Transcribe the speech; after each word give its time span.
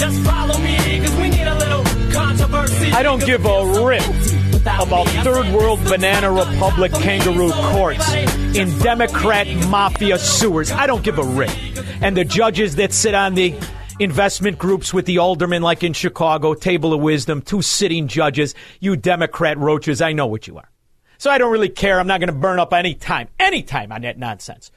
just 0.00 0.18
follow 0.22 0.58
me, 0.60 0.98
cause 1.00 1.14
we 1.16 1.28
need 1.28 1.46
a 1.46 1.58
little 1.58 1.84
controversy. 2.10 2.90
I 2.90 3.02
don't 3.02 3.22
give 3.22 3.44
a 3.44 3.84
rip 3.84 4.02
about 4.80 5.06
third 5.22 5.52
world 5.52 5.78
banana 5.84 6.32
republic 6.32 6.90
kangaroo 6.92 7.52
courts 7.52 8.10
in 8.56 8.78
Democrat 8.78 9.46
mafia 9.68 10.18
sewers. 10.18 10.70
I 10.70 10.86
don't 10.86 11.04
give 11.04 11.18
a 11.18 11.22
rip. 11.22 11.50
And 12.00 12.16
the 12.16 12.24
judges 12.24 12.76
that 12.76 12.94
sit 12.94 13.14
on 13.14 13.34
the 13.34 13.54
investment 13.98 14.58
groups 14.58 14.94
with 14.94 15.04
the 15.04 15.18
aldermen, 15.18 15.60
like 15.60 15.84
in 15.84 15.92
Chicago, 15.92 16.54
table 16.54 16.94
of 16.94 17.00
wisdom, 17.00 17.42
two 17.42 17.60
sitting 17.60 18.08
judges, 18.08 18.54
you 18.80 18.96
Democrat 18.96 19.58
roaches, 19.58 20.00
I 20.00 20.14
know 20.14 20.26
what 20.26 20.46
you 20.46 20.56
are. 20.56 20.70
So 21.18 21.30
I 21.30 21.36
don't 21.36 21.52
really 21.52 21.68
care. 21.68 22.00
I'm 22.00 22.06
not 22.06 22.20
going 22.20 22.32
to 22.32 22.38
burn 22.38 22.58
up 22.58 22.72
any 22.72 22.94
time, 22.94 23.28
any 23.38 23.62
time 23.62 23.92
on 23.92 24.00
that 24.00 24.18
nonsense. 24.18 24.70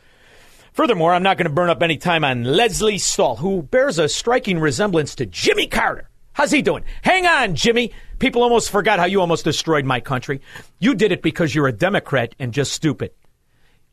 Furthermore, 0.74 1.14
I'm 1.14 1.22
not 1.22 1.38
going 1.38 1.48
to 1.48 1.54
burn 1.54 1.70
up 1.70 1.84
any 1.84 1.98
time 1.98 2.24
on 2.24 2.44
Lesley 2.44 2.98
Stahl, 2.98 3.36
who 3.36 3.62
bears 3.62 4.00
a 4.00 4.10
striking 4.10 4.60
resemblance 4.60 5.14
to 5.16 5.28
Jimmy 5.28 5.68
Carter. 5.68 6.10
How's 6.34 6.50
he 6.50 6.64
doing? 6.64 6.84
Hang 7.04 7.28
on, 7.28 7.54
Jimmy. 7.54 7.92
People 8.18 8.42
almost 8.42 8.72
forgot 8.72 8.98
how 8.98 9.06
you 9.06 9.22
almost 9.22 9.44
destroyed 9.44 9.86
my 9.86 10.00
country. 10.00 10.42
You 10.80 10.96
did 10.96 11.12
it 11.12 11.22
because 11.22 11.54
you're 11.54 11.68
a 11.68 11.72
Democrat 11.72 12.34
and 12.40 12.52
just 12.52 12.72
stupid. 12.72 13.12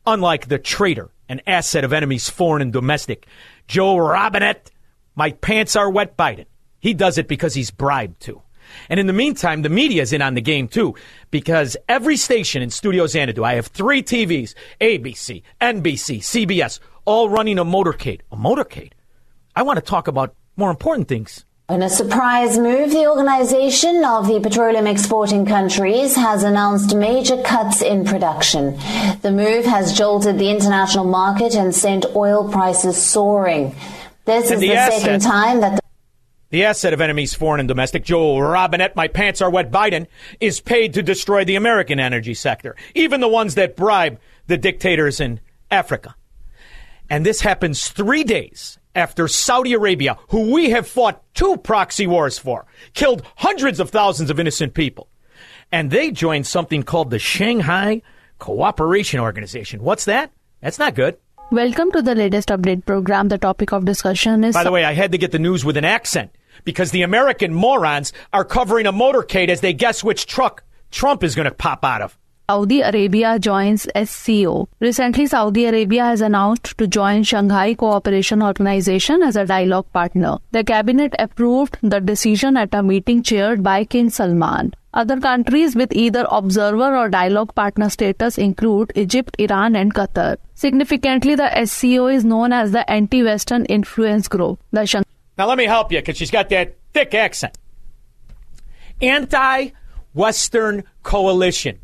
Unlike 0.07 0.47
the 0.47 0.57
traitor 0.57 1.11
and 1.29 1.43
asset 1.45 1.83
of 1.83 1.93
enemies 1.93 2.31
foreign 2.31 2.63
and 2.63 2.73
domestic, 2.73 3.27
Joe 3.67 3.97
Robinette, 3.97 4.71
my 5.13 5.33
pants 5.33 5.75
are 5.75 5.91
wet 5.91 6.17
Biden. 6.17 6.47
He 6.79 6.95
does 6.95 7.19
it 7.19 7.27
because 7.27 7.53
he's 7.53 7.69
bribed 7.69 8.21
to. 8.21 8.41
And 8.89 8.99
in 8.99 9.07
the 9.07 9.13
meantime, 9.13 9.61
the 9.61 9.69
media 9.69 10.01
is 10.01 10.13
in 10.13 10.21
on 10.21 10.33
the 10.33 10.41
game 10.41 10.67
too, 10.67 10.95
because 11.29 11.77
every 11.87 12.17
station 12.17 12.61
in 12.61 12.69
Studio 12.69 13.07
Xanadu, 13.07 13.43
I 13.43 13.55
have 13.55 13.67
three 13.67 14.03
TVs, 14.03 14.53
ABC, 14.79 15.43
NBC, 15.59 16.19
CBS, 16.19 16.79
all 17.05 17.29
running 17.29 17.59
a 17.59 17.65
motorcade. 17.65 18.21
A 18.31 18.37
motorcade? 18.37 18.91
I 19.55 19.63
want 19.63 19.77
to 19.77 19.81
talk 19.81 20.07
about 20.07 20.35
more 20.55 20.69
important 20.69 21.07
things. 21.07 21.45
In 21.69 21.81
a 21.83 21.89
surprise 21.89 22.57
move, 22.57 22.91
the 22.91 23.07
Organization 23.07 24.03
of 24.03 24.27
the 24.27 24.41
Petroleum 24.41 24.87
Exporting 24.87 25.45
Countries 25.45 26.15
has 26.15 26.43
announced 26.43 26.93
major 26.93 27.41
cuts 27.43 27.81
in 27.81 28.03
production. 28.03 28.77
The 29.21 29.31
move 29.31 29.63
has 29.63 29.97
jolted 29.97 30.37
the 30.37 30.49
international 30.49 31.05
market 31.05 31.55
and 31.55 31.73
sent 31.73 32.05
oil 32.13 32.51
prices 32.51 33.01
soaring. 33.01 33.73
This 34.25 34.51
And 34.51 34.55
is 34.55 34.59
the 34.59 34.75
the, 34.75 34.91
second 34.91 35.21
time 35.21 35.61
that 35.61 35.77
the 35.77 35.80
The 36.51 36.65
asset 36.65 36.91
of 36.91 36.99
enemies, 36.99 37.33
foreign 37.33 37.61
and 37.61 37.67
domestic, 37.69 38.03
Joel 38.03 38.41
Robinette, 38.41 38.93
my 38.93 39.07
pants 39.07 39.41
are 39.41 39.49
wet 39.49 39.71
Biden, 39.71 40.07
is 40.41 40.59
paid 40.59 40.93
to 40.93 41.01
destroy 41.01 41.45
the 41.45 41.55
American 41.55 41.97
energy 41.97 42.33
sector, 42.33 42.75
even 42.93 43.21
the 43.21 43.29
ones 43.29 43.55
that 43.55 43.77
bribe 43.77 44.19
the 44.47 44.57
dictators 44.57 45.21
in 45.21 45.39
Africa. 45.71 46.13
And 47.09 47.25
this 47.25 47.39
happens 47.39 47.87
three 47.87 48.25
days 48.25 48.77
after 48.93 49.29
Saudi 49.29 49.71
Arabia, 49.71 50.17
who 50.27 50.51
we 50.51 50.71
have 50.71 50.89
fought 50.89 51.23
two 51.33 51.55
proxy 51.55 52.05
wars 52.05 52.37
for, 52.37 52.65
killed 52.93 53.23
hundreds 53.37 53.79
of 53.79 53.89
thousands 53.89 54.29
of 54.29 54.37
innocent 54.37 54.73
people. 54.73 55.07
And 55.71 55.89
they 55.89 56.11
joined 56.11 56.47
something 56.47 56.83
called 56.83 57.11
the 57.11 57.19
Shanghai 57.19 58.01
Cooperation 58.39 59.21
Organization. 59.21 59.83
What's 59.83 60.03
that? 60.03 60.33
That's 60.59 60.79
not 60.79 60.95
good. 60.95 61.15
Welcome 61.49 61.93
to 61.93 62.01
the 62.01 62.13
latest 62.13 62.49
update 62.49 62.85
program. 62.85 63.29
The 63.29 63.37
topic 63.37 63.71
of 63.71 63.85
discussion 63.85 64.43
is 64.43 64.53
By 64.53 64.65
the 64.65 64.71
way, 64.71 64.83
I 64.83 64.93
had 64.93 65.13
to 65.13 65.17
get 65.17 65.31
the 65.31 65.39
news 65.39 65.63
with 65.63 65.77
an 65.77 65.85
accent 65.85 66.31
because 66.63 66.91
the 66.91 67.01
American 67.01 67.53
morons 67.53 68.13
are 68.33 68.45
covering 68.45 68.85
a 68.85 68.93
motorcade 68.93 69.49
as 69.49 69.61
they 69.61 69.73
guess 69.73 70.03
which 70.03 70.25
truck 70.25 70.63
Trump 70.91 71.23
is 71.23 71.35
going 71.35 71.49
to 71.49 71.53
pop 71.53 71.83
out 71.83 72.01
of. 72.01 72.17
Saudi 72.49 72.81
Arabia 72.81 73.39
joins 73.39 73.87
SCO. 74.03 74.67
Recently, 74.81 75.25
Saudi 75.25 75.67
Arabia 75.67 76.03
has 76.03 76.19
announced 76.19 76.77
to 76.77 76.85
join 76.85 77.23
Shanghai 77.23 77.73
Cooperation 77.75 78.43
Organization 78.43 79.23
as 79.23 79.37
a 79.37 79.45
dialogue 79.45 79.89
partner. 79.93 80.37
The 80.51 80.65
cabinet 80.65 81.13
approved 81.17 81.77
the 81.81 82.01
decision 82.01 82.57
at 82.57 82.73
a 82.73 82.83
meeting 82.83 83.23
chaired 83.23 83.63
by 83.63 83.85
King 83.85 84.09
Salman. 84.09 84.73
Other 84.93 85.17
countries 85.21 85.77
with 85.77 85.93
either 85.93 86.27
observer 86.29 86.97
or 86.97 87.07
dialogue 87.07 87.55
partner 87.55 87.89
status 87.89 88.37
include 88.37 88.91
Egypt, 88.95 89.37
Iran, 89.39 89.77
and 89.77 89.93
Qatar. 89.93 90.35
Significantly, 90.53 91.35
the 91.35 91.65
SCO 91.65 92.07
is 92.07 92.25
known 92.25 92.51
as 92.51 92.73
the 92.73 92.89
Anti-Western 92.91 93.63
Influence 93.65 94.27
Group. 94.27 94.59
The 94.71 94.85
Shanghai 94.85 95.07
Now, 95.41 95.47
let 95.47 95.57
me 95.57 95.65
help 95.65 95.91
you 95.91 95.97
because 95.97 96.17
she's 96.17 96.29
got 96.29 96.49
that 96.49 96.77
thick 96.93 97.15
accent. 97.15 97.57
Anti 99.01 99.71
Western 100.13 100.83
Coalition. 101.01 101.79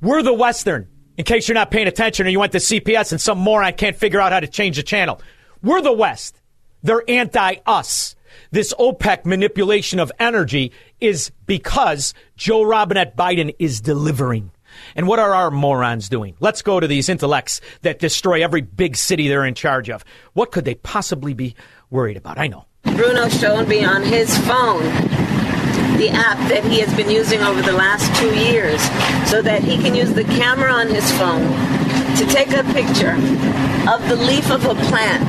We're 0.00 0.24
the 0.24 0.34
Western, 0.34 0.88
in 1.16 1.24
case 1.24 1.46
you're 1.46 1.54
not 1.54 1.70
paying 1.70 1.86
attention 1.86 2.26
or 2.26 2.30
you 2.30 2.40
went 2.40 2.50
to 2.50 2.58
CPS 2.58 3.12
and 3.12 3.20
some 3.20 3.38
moron 3.38 3.74
can't 3.74 3.94
figure 3.94 4.20
out 4.20 4.32
how 4.32 4.40
to 4.40 4.48
change 4.48 4.78
the 4.78 4.82
channel. 4.82 5.22
We're 5.62 5.80
the 5.80 5.92
West. 5.92 6.40
They're 6.82 7.04
anti 7.06 7.58
us. 7.66 8.16
This 8.50 8.74
OPEC 8.74 9.24
manipulation 9.24 10.00
of 10.00 10.10
energy 10.18 10.72
is 10.98 11.30
because 11.46 12.14
Joe 12.36 12.64
Robinette 12.64 13.16
Biden 13.16 13.54
is 13.60 13.80
delivering. 13.80 14.50
And 14.96 15.06
what 15.06 15.20
are 15.20 15.36
our 15.36 15.52
morons 15.52 16.08
doing? 16.08 16.34
Let's 16.40 16.62
go 16.62 16.80
to 16.80 16.88
these 16.88 17.08
intellects 17.08 17.60
that 17.82 18.00
destroy 18.00 18.42
every 18.42 18.62
big 18.62 18.96
city 18.96 19.28
they're 19.28 19.44
in 19.44 19.54
charge 19.54 19.88
of. 19.88 20.04
What 20.32 20.50
could 20.50 20.64
they 20.64 20.74
possibly 20.74 21.32
be 21.32 21.54
worried 21.90 22.16
about? 22.16 22.38
I 22.38 22.48
know. 22.48 22.64
Bruno 22.96 23.28
showed 23.28 23.68
me 23.68 23.84
on 23.84 24.02
his 24.02 24.36
phone 24.46 24.82
the 25.98 26.10
app 26.10 26.38
that 26.48 26.64
he 26.64 26.78
has 26.78 26.94
been 26.94 27.10
using 27.10 27.40
over 27.42 27.60
the 27.60 27.72
last 27.72 28.14
two 28.20 28.32
years 28.34 28.80
so 29.28 29.42
that 29.42 29.62
he 29.62 29.76
can 29.76 29.94
use 29.96 30.12
the 30.12 30.22
camera 30.24 30.70
on 30.70 30.86
his 30.86 31.10
phone 31.18 31.42
to 32.16 32.24
take 32.26 32.52
a 32.52 32.62
picture 32.72 33.14
of 33.92 34.08
the 34.08 34.16
leaf 34.16 34.50
of 34.50 34.64
a 34.64 34.74
plant. 34.86 35.28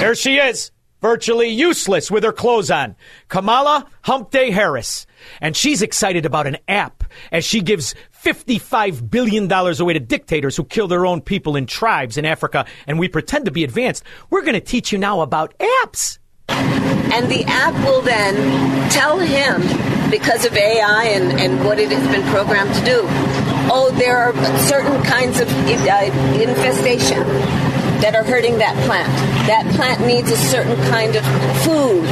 There 0.00 0.16
she 0.16 0.38
is, 0.38 0.72
virtually 1.00 1.48
useless 1.48 2.10
with 2.10 2.24
her 2.24 2.32
clothes 2.32 2.70
on. 2.70 2.96
Kamala 3.28 3.86
Hump 4.02 4.30
Day 4.30 4.50
Harris. 4.50 5.06
And 5.40 5.56
she's 5.56 5.82
excited 5.82 6.26
about 6.26 6.48
an 6.48 6.58
app 6.66 7.04
as 7.30 7.44
she 7.44 7.60
gives 7.60 7.94
$55 8.24 9.10
billion 9.10 9.50
away 9.52 9.92
to 9.92 10.00
dictators 10.00 10.56
who 10.56 10.64
kill 10.64 10.88
their 10.88 11.06
own 11.06 11.20
people 11.20 11.54
in 11.54 11.66
tribes 11.66 12.18
in 12.18 12.24
Africa. 12.24 12.66
And 12.86 12.98
we 12.98 13.08
pretend 13.08 13.44
to 13.44 13.52
be 13.52 13.62
advanced. 13.62 14.02
We're 14.30 14.42
going 14.42 14.54
to 14.54 14.60
teach 14.60 14.90
you 14.90 14.98
now 14.98 15.20
about 15.20 15.56
apps. 15.58 16.18
And 16.48 17.30
the 17.30 17.44
app 17.46 17.74
will 17.86 18.02
then 18.02 18.90
tell 18.90 19.18
him, 19.18 19.62
because 20.10 20.44
of 20.44 20.56
AI 20.56 21.04
and, 21.04 21.38
and 21.40 21.64
what 21.64 21.78
it 21.78 21.90
has 21.90 22.06
been 22.10 22.26
programmed 22.30 22.74
to 22.74 22.84
do, 22.84 23.00
oh, 23.70 23.90
there 23.98 24.16
are 24.16 24.32
certain 24.60 25.02
kinds 25.02 25.40
of 25.40 25.48
uh, 25.48 26.40
infestation 26.40 27.22
that 28.00 28.14
are 28.14 28.24
hurting 28.24 28.58
that 28.58 28.74
plant. 28.86 29.08
That 29.48 29.66
plant 29.74 30.06
needs 30.06 30.30
a 30.30 30.36
certain 30.36 30.76
kind 30.90 31.16
of 31.16 31.24
food 31.62 32.04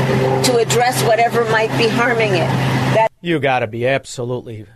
to 0.44 0.56
address 0.56 1.02
whatever 1.04 1.44
might 1.50 1.76
be 1.78 1.88
harming 1.88 2.32
it. 2.32 2.48
That 2.94 3.08
You 3.20 3.38
got 3.38 3.60
to 3.60 3.66
be 3.66 3.86
absolutely. 3.86 4.66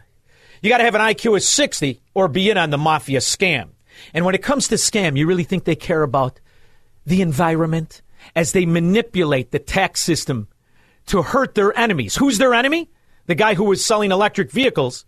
You 0.63 0.71
got 0.71 0.79
to 0.79 0.85
have 0.85 0.95
an 0.95 1.01
IQ 1.01 1.37
of 1.37 1.43
60 1.43 2.01
or 2.15 2.29
be 2.29 2.51
in 2.51 2.59
on 2.59 2.71
the 2.71 2.79
mafia 2.79 3.19
scam. 3.21 3.71
And 4.15 4.25
when 4.25 4.35
it 4.35 4.43
comes 4.43 4.69
to 4.69 4.77
scam, 4.77 5.17
you 5.17 5.27
really 5.27 5.45
think 5.45 5.65
they 5.65 5.77
care 5.77 6.03
about 6.03 6.41
the 7.05 7.23
environment 7.23 8.03
as 8.35 8.53
they 8.53 8.67
manipulate 8.67 9.51
the 9.51 9.59
tax 9.59 10.01
system 10.01 10.49
to 11.07 11.23
hurt 11.23 11.55
their 11.55 11.77
enemies. 11.79 12.17
Who's 12.17 12.39
their 12.39 12.55
enemy? 12.55 12.91
The 13.27 13.35
guy 13.35 13.55
who 13.55 13.65
was 13.65 13.85
selling 13.85 14.13
electric 14.13 14.51
vehicles 14.51 15.05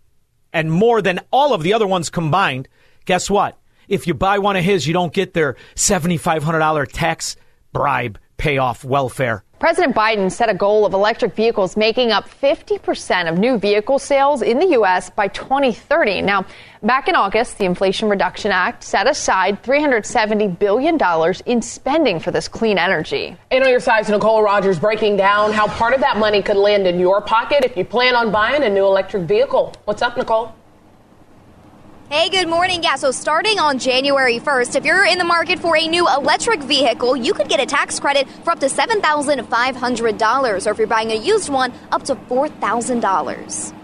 and 0.51 0.71
more 0.71 1.01
than 1.01 1.19
all 1.31 1.53
of 1.53 1.63
the 1.63 1.73
other 1.73 1.87
ones 1.87 2.09
combined. 2.09 2.67
Guess 3.05 3.29
what? 3.29 3.57
If 3.87 4.07
you 4.07 4.13
buy 4.13 4.39
one 4.39 4.55
of 4.55 4.63
his, 4.63 4.87
you 4.87 4.93
don't 4.93 5.13
get 5.13 5.33
their 5.33 5.55
$7,500 5.75 6.87
tax 6.91 7.35
bribe 7.73 8.19
pay 8.37 8.57
off 8.57 8.83
welfare. 8.83 9.43
President 9.63 9.95
Biden 9.95 10.29
set 10.29 10.49
a 10.49 10.53
goal 10.53 10.85
of 10.85 10.93
electric 10.93 11.35
vehicles 11.35 11.77
making 11.77 12.11
up 12.11 12.27
50% 12.27 13.31
of 13.31 13.37
new 13.37 13.57
vehicle 13.57 13.97
sales 13.97 14.41
in 14.41 14.59
the 14.59 14.65
U.S. 14.71 15.09
by 15.09 15.29
2030. 15.29 16.21
Now, 16.21 16.45
back 16.81 17.07
in 17.07 17.15
August, 17.15 17.57
the 17.57 17.63
Inflation 17.63 18.09
Reduction 18.09 18.51
Act 18.51 18.83
set 18.83 19.07
aside 19.07 19.63
$370 19.63 20.59
billion 20.59 20.99
in 21.45 21.61
spending 21.61 22.19
for 22.19 22.31
this 22.31 22.49
clean 22.49 22.77
energy. 22.77 23.37
And 23.51 23.63
on 23.63 23.69
your 23.69 23.79
side, 23.79 24.09
Nicole 24.09 24.43
Rogers 24.43 24.79
breaking 24.79 25.15
down 25.15 25.53
how 25.53 25.67
part 25.67 25.93
of 25.93 26.01
that 26.01 26.17
money 26.17 26.41
could 26.41 26.57
land 26.57 26.85
in 26.85 26.99
your 26.99 27.21
pocket 27.21 27.63
if 27.63 27.77
you 27.77 27.85
plan 27.85 28.15
on 28.15 28.33
buying 28.33 28.63
a 28.63 28.69
new 28.69 28.85
electric 28.85 29.23
vehicle. 29.23 29.73
What's 29.85 30.01
up, 30.01 30.17
Nicole? 30.17 30.53
Hey, 32.09 32.29
good 32.29 32.49
morning. 32.49 32.83
Yeah, 32.83 32.95
so 32.95 33.11
starting 33.11 33.59
on 33.59 33.79
January 33.79 34.37
1st, 34.37 34.75
if 34.75 34.85
you're 34.85 35.05
in 35.05 35.17
the 35.17 35.23
market 35.23 35.57
for 35.57 35.77
a 35.77 35.87
new 35.87 36.05
electric 36.07 36.61
vehicle, 36.61 37.15
you 37.15 37.33
could 37.33 37.47
get 37.47 37.61
a 37.61 37.65
tax 37.65 37.99
credit 37.99 38.29
for 38.43 38.51
up 38.51 38.59
to 38.59 38.67
$7,500, 38.67 40.67
or 40.67 40.69
if 40.69 40.77
you're 40.77 40.85
buying 40.85 41.11
a 41.11 41.15
used 41.15 41.49
one, 41.49 41.71
up 41.91 42.03
to 42.03 42.15
$4,000. 42.15 43.82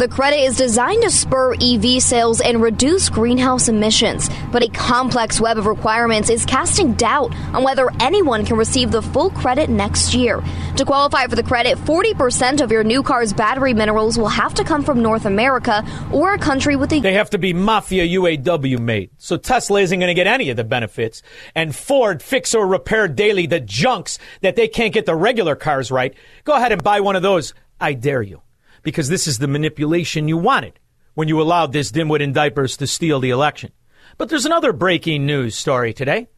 The 0.00 0.08
credit 0.08 0.38
is 0.38 0.56
designed 0.56 1.02
to 1.02 1.10
spur 1.10 1.54
EV 1.60 2.02
sales 2.02 2.40
and 2.40 2.62
reduce 2.62 3.10
greenhouse 3.10 3.68
emissions, 3.68 4.30
but 4.50 4.62
a 4.62 4.68
complex 4.68 5.38
web 5.42 5.58
of 5.58 5.66
requirements 5.66 6.30
is 6.30 6.46
casting 6.46 6.94
doubt 6.94 7.34
on 7.52 7.64
whether 7.64 7.90
anyone 8.00 8.46
can 8.46 8.56
receive 8.56 8.92
the 8.92 9.02
full 9.02 9.28
credit 9.28 9.68
next 9.68 10.14
year. 10.14 10.42
To 10.76 10.86
qualify 10.86 11.26
for 11.26 11.36
the 11.36 11.42
credit, 11.42 11.76
40% 11.76 12.62
of 12.62 12.70
your 12.70 12.82
new 12.82 13.02
car's 13.02 13.34
battery 13.34 13.74
minerals 13.74 14.16
will 14.16 14.28
have 14.28 14.54
to 14.54 14.64
come 14.64 14.82
from 14.82 15.02
North 15.02 15.26
America 15.26 15.84
or 16.10 16.32
a 16.32 16.38
country 16.38 16.76
with 16.76 16.90
a. 16.94 17.00
They 17.00 17.12
have 17.12 17.30
to 17.30 17.38
be 17.38 17.52
Mafia 17.52 18.06
UAW 18.06 18.78
made. 18.78 19.10
So 19.18 19.36
Tesla 19.36 19.82
isn't 19.82 19.98
going 19.98 20.08
to 20.08 20.14
get 20.14 20.26
any 20.26 20.48
of 20.48 20.56
the 20.56 20.64
benefits. 20.64 21.22
And 21.54 21.76
Ford 21.76 22.22
fix 22.22 22.54
or 22.54 22.66
repair 22.66 23.06
daily 23.06 23.46
the 23.46 23.60
junks 23.60 24.18
that 24.40 24.56
they 24.56 24.68
can't 24.68 24.94
get 24.94 25.04
the 25.04 25.14
regular 25.14 25.56
cars 25.56 25.90
right. 25.90 26.14
Go 26.44 26.54
ahead 26.54 26.72
and 26.72 26.82
buy 26.82 27.00
one 27.00 27.16
of 27.16 27.22
those. 27.22 27.52
I 27.78 27.92
dare 27.92 28.22
you 28.22 28.40
because 28.82 29.08
this 29.08 29.26
is 29.26 29.38
the 29.38 29.48
manipulation 29.48 30.28
you 30.28 30.36
wanted 30.36 30.78
when 31.14 31.28
you 31.28 31.40
allowed 31.40 31.72
this 31.72 31.90
dimwit 31.90 32.20
in 32.20 32.32
diapers 32.32 32.76
to 32.76 32.86
steal 32.86 33.20
the 33.20 33.30
election. 33.30 33.72
But 34.18 34.28
there's 34.28 34.46
another 34.46 34.72
breaking 34.72 35.26
news 35.26 35.54
story 35.54 35.92
today, 35.92 36.28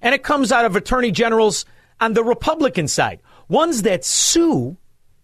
and 0.00 0.14
it 0.14 0.22
comes 0.22 0.52
out 0.52 0.64
of 0.64 0.76
attorney 0.76 1.10
generals 1.10 1.64
on 2.00 2.12
the 2.12 2.24
Republican 2.24 2.88
side, 2.88 3.20
ones 3.48 3.82
that 3.82 4.04
sue 4.04 4.76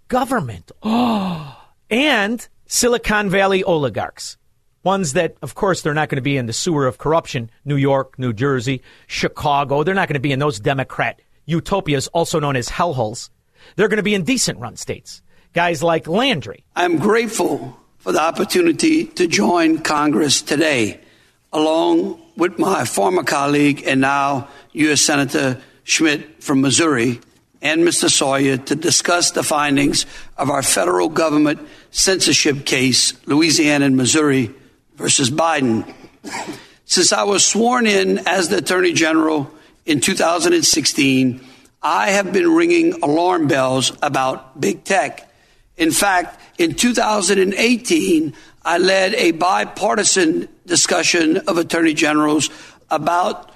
government 0.08 0.72
and 1.90 2.48
Silicon 2.66 3.30
Valley 3.30 3.62
oligarchs. 3.64 4.36
Ones 4.84 5.12
that, 5.12 5.36
of 5.42 5.54
course, 5.54 5.82
they're 5.82 5.94
not 5.94 6.08
going 6.08 6.16
to 6.16 6.22
be 6.22 6.36
in 6.36 6.46
the 6.46 6.52
sewer 6.52 6.88
of 6.88 6.98
corruption, 6.98 7.50
New 7.64 7.76
York, 7.76 8.18
New 8.18 8.32
Jersey, 8.32 8.82
Chicago. 9.06 9.84
They're 9.84 9.94
not 9.94 10.08
going 10.08 10.14
to 10.14 10.20
be 10.20 10.32
in 10.32 10.40
those 10.40 10.58
Democrat 10.58 11.20
utopias, 11.46 12.08
also 12.08 12.40
known 12.40 12.56
as 12.56 12.68
hellholes. 12.68 13.30
They're 13.76 13.88
going 13.88 13.98
to 13.98 14.02
be 14.02 14.14
in 14.14 14.24
decent 14.24 14.58
run 14.58 14.74
states 14.74 15.22
guys 15.52 15.82
like 15.82 16.06
Landry. 16.06 16.64
I'm 16.75 16.99
grateful 16.99 17.78
for 17.99 18.12
the 18.12 18.20
opportunity 18.20 19.06
to 19.06 19.26
join 19.26 19.78
Congress 19.78 20.43
today, 20.43 21.00
along 21.52 22.20
with 22.37 22.58
my 22.58 22.84
former 22.84 23.22
colleague 23.22 23.84
and 23.87 24.00
now 24.00 24.49
U.S. 24.72 25.00
Senator 25.00 25.60
Schmitt 25.84 26.43
from 26.43 26.60
Missouri 26.60 27.20
and 27.60 27.82
Mr. 27.82 28.10
Sawyer 28.10 28.56
to 28.56 28.75
discuss 28.75 29.31
the 29.31 29.43
findings 29.43 30.06
of 30.37 30.50
our 30.50 30.62
federal 30.62 31.08
government 31.08 31.60
censorship 31.90 32.64
case, 32.64 33.12
Louisiana 33.26 33.87
and 33.87 33.96
Missouri 33.96 34.50
versus 34.96 35.31
Biden. 35.31 35.93
Since 36.87 37.12
I 37.12 37.22
was 37.22 37.44
sworn 37.44 37.87
in 37.87 38.26
as 38.26 38.48
the 38.48 38.58
Attorney 38.58 38.93
General 38.93 39.50
in 39.87 40.00
2016, 40.00 41.40
I 41.82 42.10
have 42.10 42.32
been 42.32 42.52
ringing 42.55 43.02
alarm 43.02 43.46
bells 43.46 43.93
about 44.02 44.60
big 44.60 44.84
tech 44.84 45.28
in 45.82 45.90
fact, 45.90 46.40
in 46.58 46.75
2018, 46.75 48.34
I 48.64 48.79
led 48.79 49.14
a 49.14 49.32
bipartisan 49.32 50.49
discussion 50.64 51.38
of 51.49 51.58
attorney 51.58 51.93
generals 51.93 52.50
about 52.88 53.50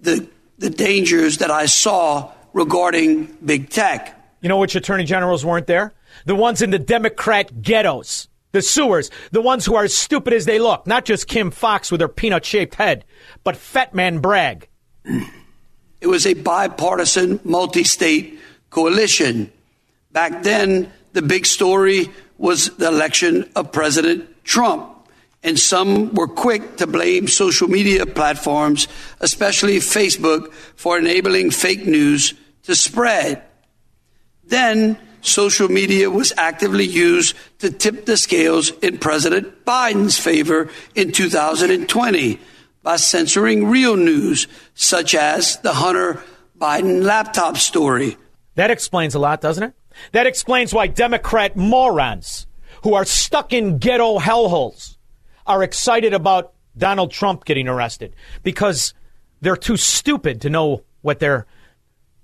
the, 0.00 0.28
the 0.58 0.70
dangers 0.70 1.38
that 1.38 1.52
I 1.52 1.66
saw 1.66 2.32
regarding 2.52 3.26
big 3.44 3.70
tech. 3.70 4.14
You 4.40 4.48
know 4.48 4.58
which 4.58 4.74
attorney 4.74 5.04
generals 5.04 5.44
weren't 5.44 5.68
there? 5.68 5.92
The 6.24 6.34
ones 6.34 6.62
in 6.62 6.70
the 6.70 6.80
Democrat 6.80 7.62
ghettos, 7.62 8.28
the 8.50 8.62
sewers, 8.62 9.10
the 9.30 9.40
ones 9.40 9.64
who 9.64 9.76
are 9.76 9.84
as 9.84 9.94
stupid 9.94 10.32
as 10.32 10.46
they 10.46 10.58
look. 10.58 10.84
Not 10.84 11.04
just 11.04 11.28
Kim 11.28 11.52
Foxx 11.52 11.92
with 11.92 12.00
her 12.00 12.08
peanut 12.08 12.44
shaped 12.44 12.74
head, 12.74 13.04
but 13.44 13.56
Fat 13.56 13.94
Man 13.94 14.18
Bragg. 14.18 14.68
It 16.00 16.08
was 16.08 16.26
a 16.26 16.34
bipartisan, 16.34 17.38
multi 17.44 17.84
state 17.84 18.40
coalition. 18.70 19.52
Back 20.10 20.42
then, 20.42 20.92
the 21.18 21.22
big 21.26 21.46
story 21.46 22.10
was 22.38 22.70
the 22.76 22.86
election 22.86 23.50
of 23.56 23.72
President 23.72 24.44
Trump. 24.44 24.88
And 25.42 25.58
some 25.58 26.14
were 26.14 26.28
quick 26.28 26.76
to 26.76 26.86
blame 26.86 27.26
social 27.26 27.66
media 27.66 28.06
platforms, 28.06 28.86
especially 29.18 29.78
Facebook, 29.78 30.52
for 30.76 30.96
enabling 30.96 31.50
fake 31.50 31.84
news 31.86 32.34
to 32.62 32.76
spread. 32.76 33.42
Then 34.44 34.96
social 35.20 35.68
media 35.68 36.08
was 36.08 36.32
actively 36.36 36.84
used 36.86 37.34
to 37.58 37.72
tip 37.72 38.06
the 38.06 38.16
scales 38.16 38.70
in 38.80 38.98
President 38.98 39.64
Biden's 39.64 40.18
favor 40.18 40.70
in 40.94 41.10
2020 41.10 42.38
by 42.84 42.94
censoring 42.94 43.66
real 43.66 43.96
news, 43.96 44.46
such 44.74 45.16
as 45.16 45.56
the 45.62 45.72
Hunter 45.72 46.22
Biden 46.56 47.02
laptop 47.02 47.56
story. 47.56 48.16
That 48.54 48.70
explains 48.70 49.16
a 49.16 49.18
lot, 49.18 49.40
doesn't 49.40 49.64
it? 49.64 49.74
That 50.12 50.26
explains 50.26 50.72
why 50.72 50.86
Democrat 50.86 51.56
morons 51.56 52.46
who 52.82 52.94
are 52.94 53.04
stuck 53.04 53.52
in 53.52 53.78
ghetto 53.78 54.18
hellholes 54.18 54.96
are 55.46 55.62
excited 55.62 56.14
about 56.14 56.52
Donald 56.76 57.10
Trump 57.10 57.44
getting 57.44 57.68
arrested 57.68 58.14
because 58.42 58.94
they're 59.40 59.56
too 59.56 59.76
stupid 59.76 60.40
to 60.42 60.50
know 60.50 60.84
what 61.02 61.18
they're 61.18 61.46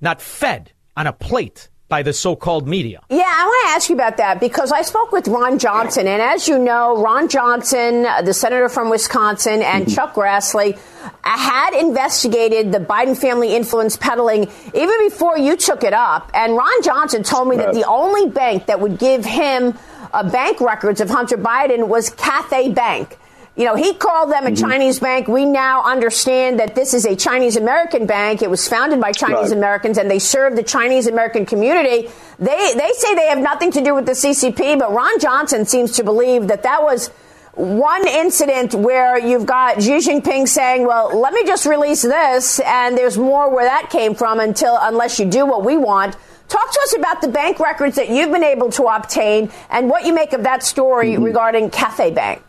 not 0.00 0.21
fed 0.21 0.73
on 0.97 1.06
a 1.06 1.12
plate 1.12 1.69
by 1.94 2.02
the 2.02 2.12
so-called 2.12 2.67
media. 2.67 3.00
Yeah, 3.08 3.23
I 3.25 3.44
want 3.44 3.69
to 3.69 3.75
ask 3.76 3.88
you 3.88 3.94
about 3.94 4.17
that 4.17 4.41
because 4.41 4.73
I 4.73 4.82
spoke 4.82 5.12
with 5.12 5.29
Ron 5.29 5.61
Johnson, 5.61 6.08
and 6.08 6.20
as 6.20 6.49
you 6.49 6.58
know, 6.58 7.00
Ron 7.00 7.29
Johnson, 7.29 8.02
the 8.02 8.35
senator 8.35 8.69
from 8.69 8.91
Wisconsin, 8.91 9.62
and 9.62 9.85
mm-hmm. 9.85 9.94
Chuck 9.94 10.14
Grassley 10.14 10.76
had 11.23 11.73
investigated 11.79 12.73
the 12.73 12.81
Biden 12.81 13.17
family 13.17 13.55
influence 13.55 13.96
peddling 13.96 14.50
even 14.75 15.08
before 15.08 15.38
you 15.38 15.56
took 15.56 15.85
it 15.85 15.93
up. 15.93 16.32
And 16.35 16.56
Ron 16.56 16.82
Johnson 16.82 17.23
told 17.23 17.46
me 17.46 17.58
that 17.58 17.73
the 17.73 17.85
only 17.87 18.29
bank 18.29 18.67
that 18.67 18.81
would 18.81 18.99
give 18.99 19.25
him 19.25 19.79
uh, 20.13 20.29
bank 20.29 20.60
records 20.60 21.01
of 21.01 21.08
Hunter 21.08 21.39
Biden 21.39 21.86
was 21.86 22.10
Cathay 22.10 22.72
Bank. 22.72 23.19
You 23.56 23.67
know, 23.67 23.77
he 23.77 23.94
called 23.94 24.32
them 24.32 24.46
a 24.46 24.51
mm-hmm. 24.51 24.69
Chinese 24.69 24.99
bank. 24.99 25.29
We 25.29 25.44
now 25.44 25.84
understand 25.84 26.58
that 26.58 26.75
this 26.75 26.93
is 26.93 27.05
a 27.05 27.15
Chinese 27.15 27.56
American 27.56 28.05
bank. 28.05 28.43
It 28.43 28.51
was 28.51 28.67
founded 28.67 29.01
by 29.01 29.13
Chinese 29.13 29.51
right. 29.51 29.58
Americans 29.58 29.96
and 29.96 30.11
they 30.11 30.19
serve 30.19 30.56
the 30.56 30.63
Chinese 30.65 31.06
American 31.06 31.46
community. 31.46 32.11
They, 32.41 32.75
they 32.75 32.91
say 32.96 33.15
they 33.15 33.29
have 33.29 33.39
nothing 33.39 33.70
to 33.73 33.81
do 33.81 33.94
with 33.94 34.06
the 34.06 34.13
CCP, 34.13 34.77
but 34.79 34.93
Ron 34.93 35.20
Johnson 35.20 35.67
seems 35.67 35.93
to 35.93 36.05
believe 36.05 36.49
that 36.49 36.65
that 36.65 36.82
was 36.82 37.11
one 37.53 38.08
incident 38.08 38.75
where 38.75 39.17
you've 39.17 39.46
got 39.46 39.81
Xi 39.81 39.99
Jinping 39.99 40.49
saying, 40.49 40.84
well, 40.84 41.17
let 41.17 41.32
me 41.32 41.44
just 41.46 41.65
release 41.65 42.03
this. 42.03 42.58
And 42.58 42.99
there's 42.99 43.17
more 43.17 43.55
where 43.55 43.67
that 43.67 43.89
came 43.89 44.17
from 44.17 44.41
until, 44.41 44.77
unless 44.81 45.20
you 45.20 45.27
do 45.27 45.46
what 45.46 45.65
we 45.65 45.77
want. 45.77 46.17
Talk 46.49 46.73
to 46.73 46.81
us 46.82 46.96
about 46.96 47.20
the 47.20 47.29
bank 47.29 47.61
records 47.61 47.94
that 47.96 48.08
you've 48.08 48.32
been 48.32 48.43
able 48.43 48.70
to 48.73 48.84
obtain 48.84 49.53
and 49.70 49.89
what 49.89 50.05
you 50.05 50.13
make 50.13 50.32
of 50.32 50.43
that 50.43 50.65
story 50.65 51.13
mm-hmm. 51.13 51.23
regarding 51.23 51.70
Cathay 51.70 52.11
Bank. 52.11 52.43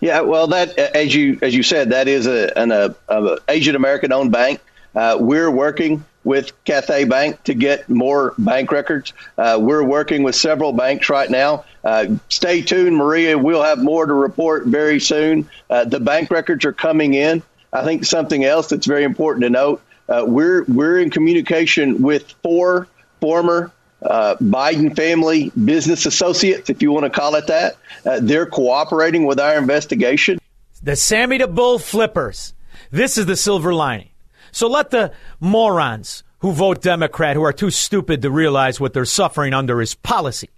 Yeah, 0.00 0.20
well, 0.20 0.48
that 0.48 0.78
as 0.78 1.14
you 1.14 1.38
as 1.42 1.54
you 1.54 1.62
said, 1.62 1.90
that 1.90 2.08
is 2.08 2.26
a, 2.26 2.56
an 2.56 2.72
a, 2.72 2.94
a 3.08 3.38
Asian 3.48 3.76
American 3.76 4.12
owned 4.12 4.32
bank. 4.32 4.60
Uh, 4.94 5.16
we're 5.20 5.50
working 5.50 6.04
with 6.24 6.52
Cathay 6.64 7.04
Bank 7.04 7.42
to 7.44 7.54
get 7.54 7.88
more 7.88 8.34
bank 8.38 8.70
records. 8.72 9.12
Uh, 9.36 9.58
we're 9.60 9.82
working 9.82 10.22
with 10.22 10.34
several 10.34 10.72
banks 10.72 11.08
right 11.08 11.30
now. 11.30 11.64
Uh, 11.84 12.16
stay 12.28 12.62
tuned, 12.62 12.96
Maria. 12.96 13.38
We'll 13.38 13.62
have 13.62 13.78
more 13.78 14.04
to 14.04 14.12
report 14.12 14.66
very 14.66 15.00
soon. 15.00 15.48
Uh, 15.70 15.84
the 15.84 16.00
bank 16.00 16.30
records 16.30 16.64
are 16.64 16.72
coming 16.72 17.14
in. 17.14 17.42
I 17.72 17.84
think 17.84 18.04
something 18.04 18.44
else 18.44 18.68
that's 18.68 18.86
very 18.86 19.04
important 19.04 19.44
to 19.44 19.50
note: 19.50 19.82
uh, 20.08 20.24
we're 20.26 20.64
we're 20.64 20.98
in 20.98 21.10
communication 21.10 22.02
with 22.02 22.30
four 22.42 22.88
former 23.20 23.72
uh, 24.02 24.36
Biden 24.36 24.94
family 24.94 25.50
business 25.50 26.06
associates, 26.06 26.70
if 26.70 26.82
you 26.82 26.92
want 26.92 27.04
to 27.04 27.10
call 27.10 27.34
it 27.34 27.46
that. 27.48 27.76
Uh, 28.04 28.20
they're 28.22 28.46
cooperating 28.46 29.26
with 29.26 29.40
our 29.40 29.58
investigation. 29.58 30.38
The 30.82 30.96
Sammy 30.96 31.38
the 31.38 31.48
Bull 31.48 31.78
flippers. 31.78 32.54
This 32.90 33.18
is 33.18 33.26
the 33.26 33.36
silver 33.36 33.74
lining. 33.74 34.10
So 34.52 34.68
let 34.68 34.90
the 34.90 35.12
morons 35.40 36.22
who 36.38 36.52
vote 36.52 36.80
Democrat, 36.82 37.36
who 37.36 37.42
are 37.42 37.52
too 37.52 37.70
stupid 37.70 38.22
to 38.22 38.30
realize 38.30 38.80
what 38.80 38.92
they're 38.92 39.04
suffering 39.04 39.52
under 39.52 39.80
his 39.80 39.94
policy, 39.94 40.50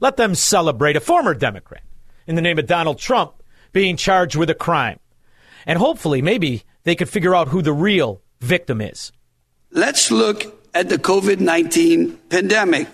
let 0.00 0.16
them 0.16 0.34
celebrate 0.34 0.96
a 0.96 1.00
former 1.00 1.34
Democrat 1.34 1.82
in 2.26 2.36
the 2.36 2.42
name 2.42 2.58
of 2.58 2.66
Donald 2.66 2.98
Trump 2.98 3.42
being 3.72 3.96
charged 3.96 4.36
with 4.36 4.50
a 4.50 4.54
crime. 4.54 4.98
And 5.66 5.78
hopefully, 5.78 6.22
maybe 6.22 6.62
they 6.84 6.94
could 6.94 7.08
figure 7.08 7.34
out 7.34 7.48
who 7.48 7.62
the 7.62 7.72
real 7.72 8.22
victim 8.40 8.80
is. 8.80 9.12
Let's 9.70 10.10
look 10.10 10.63
at 10.74 10.88
the 10.88 10.98
COVID 10.98 11.40
19 11.40 12.18
pandemic. 12.28 12.88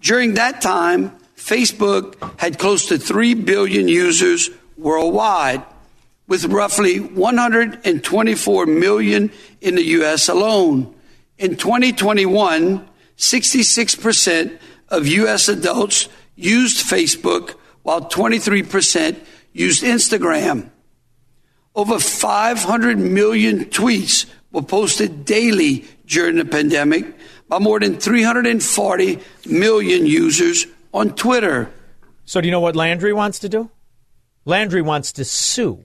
During 0.00 0.34
that 0.34 0.62
time, 0.62 1.12
Facebook 1.36 2.16
had 2.38 2.58
close 2.58 2.86
to 2.86 2.98
3 2.98 3.34
billion 3.34 3.88
users 3.88 4.48
worldwide, 4.76 5.62
with 6.26 6.44
roughly 6.46 7.00
124 7.00 8.66
million 8.66 9.32
in 9.60 9.74
the 9.74 9.84
U.S. 9.98 10.28
alone. 10.28 10.94
In 11.38 11.56
2021, 11.56 12.88
66% 13.16 14.58
of 14.88 15.06
U.S. 15.06 15.48
adults 15.48 16.08
used 16.36 16.86
Facebook, 16.86 17.56
while 17.82 18.02
23% 18.02 19.18
used 19.52 19.82
Instagram. 19.82 20.70
Over 21.74 21.98
500 21.98 22.98
million 22.98 23.64
tweets 23.66 24.26
were 24.52 24.62
posted 24.62 25.24
daily 25.24 25.84
during 26.06 26.36
the 26.36 26.44
pandemic 26.44 27.06
by 27.48 27.58
more 27.58 27.80
than 27.80 27.98
340 27.98 29.18
million 29.46 30.06
users 30.06 30.66
on 30.92 31.14
Twitter. 31.14 31.70
So, 32.24 32.40
do 32.40 32.46
you 32.46 32.52
know 32.52 32.60
what 32.60 32.76
Landry 32.76 33.12
wants 33.12 33.40
to 33.40 33.48
do? 33.48 33.70
Landry 34.44 34.82
wants 34.82 35.12
to 35.12 35.24
sue 35.24 35.84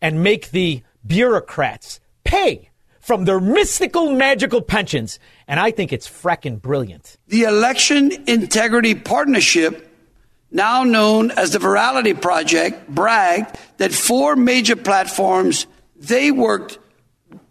and 0.00 0.22
make 0.22 0.50
the 0.50 0.82
bureaucrats 1.06 2.00
pay 2.24 2.70
from 3.00 3.24
their 3.24 3.40
mystical, 3.40 4.12
magical 4.12 4.60
pensions. 4.60 5.18
And 5.48 5.58
I 5.58 5.70
think 5.70 5.92
it's 5.92 6.08
fracking 6.08 6.60
brilliant. 6.60 7.18
The 7.28 7.44
Election 7.44 8.12
Integrity 8.26 8.94
Partnership, 8.94 9.88
now 10.50 10.84
known 10.84 11.30
as 11.32 11.50
the 11.52 11.58
Virality 11.58 12.18
Project, 12.18 12.88
bragged 12.88 13.56
that 13.78 13.92
four 13.92 14.36
major 14.36 14.76
platforms 14.76 15.66
they 15.96 16.30
worked 16.30 16.78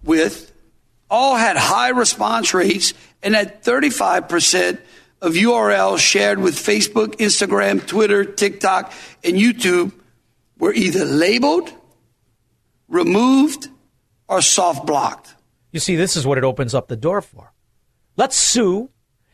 with 0.04 0.52
all 1.10 1.36
had 1.36 1.58
high 1.58 1.90
response 1.90 2.54
rates 2.54 2.94
and 3.22 3.34
that 3.34 3.64
35% 3.64 4.80
of 5.22 5.34
URLs 5.34 6.00
shared 6.00 6.40
with 6.40 6.56
Facebook, 6.56 7.18
Instagram, 7.18 7.86
Twitter, 7.86 8.26
TikTok, 8.26 8.92
and 9.24 9.36
YouTube 9.36 9.92
were 10.58 10.74
either 10.74 11.06
labeled, 11.06 11.72
removed, 12.88 13.68
or 14.28 14.42
soft 14.42 14.88
blocked. 14.88 15.36
You 15.72 15.80
see, 15.80 15.96
this 15.96 16.16
is 16.16 16.26
what 16.26 16.38
it 16.38 16.44
opens 16.44 16.74
up 16.74 16.88
the 16.88 16.96
door 16.96 17.22
for. 17.22 17.54
Let's 18.16 18.36
sue 18.36 18.90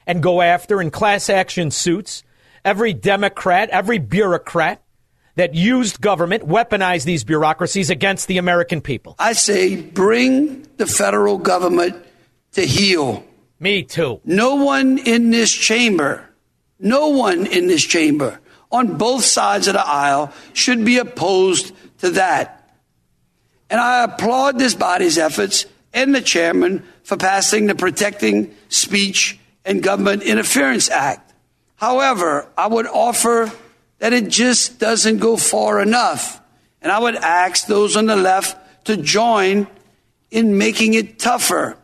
and 0.05 0.21
go 0.21 0.41
after 0.41 0.81
in 0.81 0.91
class 0.91 1.29
action 1.29 1.71
suits 1.71 2.23
every 2.65 2.93
Democrat, 2.93 3.69
every 3.69 3.97
bureaucrat 3.97 4.81
that 5.37 5.53
used 5.53 6.01
government, 6.01 6.43
weaponized 6.43 7.05
these 7.05 7.23
bureaucracies 7.23 7.89
against 7.89 8.27
the 8.27 8.37
American 8.37 8.81
people. 8.81 9.15
I 9.17 9.33
say 9.33 9.79
bring 9.79 10.67
the 10.77 10.87
federal 10.87 11.37
government 11.37 11.95
to 12.53 12.65
heel. 12.65 13.23
Me 13.59 13.83
too. 13.83 14.19
No 14.25 14.55
one 14.55 14.97
in 14.97 15.29
this 15.29 15.51
chamber, 15.51 16.27
no 16.79 17.09
one 17.09 17.45
in 17.45 17.67
this 17.67 17.83
chamber 17.83 18.39
on 18.71 18.97
both 18.97 19.23
sides 19.23 19.67
of 19.67 19.73
the 19.73 19.87
aisle 19.87 20.33
should 20.53 20.83
be 20.83 20.97
opposed 20.97 21.71
to 21.99 22.11
that. 22.11 22.69
And 23.69 23.79
I 23.79 24.03
applaud 24.03 24.57
this 24.57 24.73
body's 24.73 25.17
efforts 25.17 25.65
and 25.93 26.13
the 26.13 26.21
chairman 26.21 26.83
for 27.03 27.15
passing 27.15 27.67
the 27.67 27.75
Protecting 27.75 28.53
Speech 28.69 29.39
and 29.65 29.83
Government 29.83 30.23
Interference 30.23 30.89
Act. 30.89 31.33
However, 31.75 32.49
I 32.57 32.67
would 32.67 32.87
offer 32.87 33.51
that 33.99 34.13
it 34.13 34.29
just 34.29 34.79
doesn't 34.79 35.17
go 35.17 35.37
far 35.37 35.81
enough. 35.81 36.41
And 36.81 36.91
I 36.91 36.99
would 36.99 37.15
ask 37.15 37.67
those 37.67 37.95
on 37.95 38.05
the 38.05 38.15
left 38.15 38.85
to 38.85 38.97
join 38.97 39.67
in 40.31 40.57
making 40.57 40.93
it 40.93 41.19
tougher. 41.19 41.77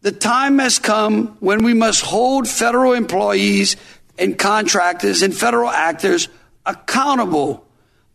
The 0.00 0.12
time 0.12 0.58
has 0.58 0.78
come 0.78 1.36
when 1.40 1.62
we 1.62 1.74
must 1.74 2.02
hold 2.02 2.48
federal 2.48 2.92
employees 2.92 3.76
and 4.18 4.38
contractors 4.38 5.22
and 5.22 5.34
federal 5.34 5.70
actors 5.70 6.28
accountable 6.66 7.64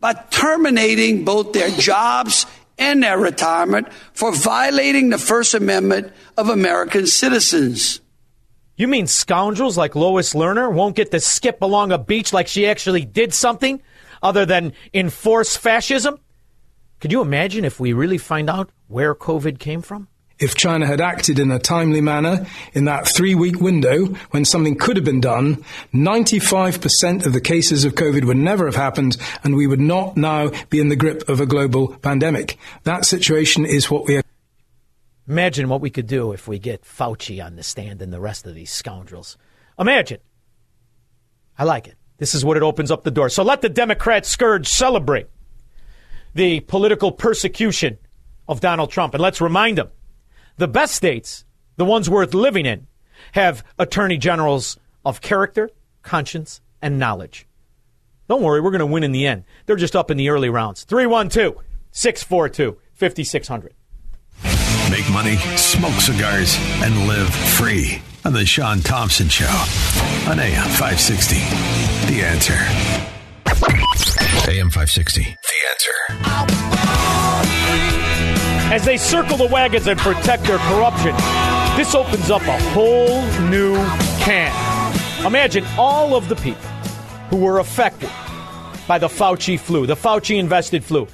by 0.00 0.12
terminating 0.12 1.24
both 1.24 1.52
their 1.52 1.70
jobs 1.78 2.46
and 2.78 3.02
their 3.02 3.18
retirement 3.18 3.92
for 4.12 4.32
violating 4.32 5.10
the 5.10 5.18
First 5.18 5.54
Amendment 5.54 6.12
of 6.36 6.48
American 6.48 7.06
citizens. 7.06 8.00
You 8.78 8.86
mean 8.86 9.08
scoundrels 9.08 9.76
like 9.76 9.96
Lois 9.96 10.34
Lerner 10.34 10.72
won't 10.72 10.94
get 10.94 11.10
to 11.10 11.18
skip 11.18 11.62
along 11.62 11.90
a 11.90 11.98
beach 11.98 12.32
like 12.32 12.46
she 12.46 12.64
actually 12.64 13.04
did 13.04 13.34
something 13.34 13.82
other 14.22 14.46
than 14.46 14.72
enforce 14.94 15.56
fascism? 15.56 16.20
Could 17.00 17.10
you 17.10 17.20
imagine 17.20 17.64
if 17.64 17.80
we 17.80 17.92
really 17.92 18.18
find 18.18 18.48
out 18.48 18.70
where 18.86 19.16
COVID 19.16 19.58
came 19.58 19.82
from? 19.82 20.06
If 20.38 20.54
China 20.54 20.86
had 20.86 21.00
acted 21.00 21.40
in 21.40 21.50
a 21.50 21.58
timely 21.58 22.00
manner 22.00 22.46
in 22.72 22.84
that 22.84 23.08
three 23.08 23.34
week 23.34 23.60
window 23.60 24.14
when 24.30 24.44
something 24.44 24.76
could 24.76 24.94
have 24.94 25.04
been 25.04 25.20
done, 25.20 25.64
95% 25.92 27.26
of 27.26 27.32
the 27.32 27.40
cases 27.40 27.84
of 27.84 27.96
COVID 27.96 28.26
would 28.26 28.36
never 28.36 28.66
have 28.66 28.76
happened 28.76 29.16
and 29.42 29.56
we 29.56 29.66
would 29.66 29.80
not 29.80 30.16
now 30.16 30.52
be 30.70 30.78
in 30.78 30.88
the 30.88 30.94
grip 30.94 31.28
of 31.28 31.40
a 31.40 31.46
global 31.46 31.96
pandemic. 31.96 32.56
That 32.84 33.04
situation 33.04 33.66
is 33.66 33.90
what 33.90 34.06
we 34.06 34.18
are. 34.18 34.22
Imagine 35.28 35.68
what 35.68 35.82
we 35.82 35.90
could 35.90 36.06
do 36.06 36.32
if 36.32 36.48
we 36.48 36.58
get 36.58 36.82
Fauci 36.82 37.44
on 37.44 37.56
the 37.56 37.62
stand 37.62 38.00
and 38.00 38.10
the 38.10 38.20
rest 38.20 38.46
of 38.46 38.54
these 38.54 38.72
scoundrels. 38.72 39.36
Imagine. 39.78 40.20
I 41.58 41.64
like 41.64 41.86
it. 41.86 41.96
This 42.16 42.34
is 42.34 42.44
what 42.44 42.56
it 42.56 42.62
opens 42.62 42.90
up 42.90 43.04
the 43.04 43.10
door. 43.10 43.28
So 43.28 43.42
let 43.42 43.60
the 43.60 43.68
Democrat 43.68 44.24
scourge 44.24 44.66
celebrate 44.66 45.26
the 46.34 46.60
political 46.60 47.12
persecution 47.12 47.98
of 48.48 48.60
Donald 48.60 48.90
Trump. 48.90 49.12
And 49.12 49.22
let's 49.22 49.40
remind 49.40 49.76
them 49.76 49.90
the 50.56 50.66
best 50.66 50.94
states, 50.94 51.44
the 51.76 51.84
ones 51.84 52.08
worth 52.08 52.32
living 52.32 52.64
in, 52.64 52.86
have 53.32 53.62
attorney 53.78 54.16
generals 54.16 54.78
of 55.04 55.20
character, 55.20 55.70
conscience, 56.02 56.62
and 56.80 56.98
knowledge. 56.98 57.46
Don't 58.28 58.42
worry, 58.42 58.60
we're 58.60 58.70
going 58.70 58.80
to 58.80 58.86
win 58.86 59.04
in 59.04 59.12
the 59.12 59.26
end. 59.26 59.44
They're 59.66 59.76
just 59.76 59.96
up 59.96 60.10
in 60.10 60.16
the 60.16 60.30
early 60.30 60.48
rounds. 60.48 60.84
312 60.84 61.56
642 61.90 62.78
5600. 62.94 63.74
Make 64.90 65.10
money, 65.12 65.36
smoke 65.56 66.00
cigars, 66.00 66.56
and 66.82 67.06
live 67.06 67.28
free 67.34 68.00
on 68.24 68.32
The 68.32 68.46
Shaun 68.46 68.80
Thompson 68.80 69.28
Show 69.28 69.44
on 70.26 70.40
AM 70.40 70.66
560. 70.68 71.36
The 72.10 72.22
answer. 72.22 72.54
AM 74.50 74.70
560. 74.70 75.22
The 75.22 75.58
answer. 75.70 75.92
As 78.72 78.84
they 78.86 78.96
circle 78.96 79.36
the 79.36 79.46
wagons 79.46 79.86
and 79.86 80.00
protect 80.00 80.44
their 80.44 80.58
corruption, 80.58 81.14
this 81.76 81.94
opens 81.94 82.30
up 82.30 82.42
a 82.42 82.58
whole 82.70 83.20
new 83.48 83.76
can. 84.20 84.52
Imagine 85.26 85.66
all 85.76 86.14
of 86.14 86.30
the 86.30 86.36
people 86.36 86.62
who 87.28 87.36
were 87.36 87.58
affected 87.58 88.10
by 88.86 88.98
the 88.98 89.08
Fauci 89.08 89.60
flu, 89.60 89.84
the 89.84 89.96
Fauci 89.96 90.38
invested 90.38 90.82
flu. 90.82 91.06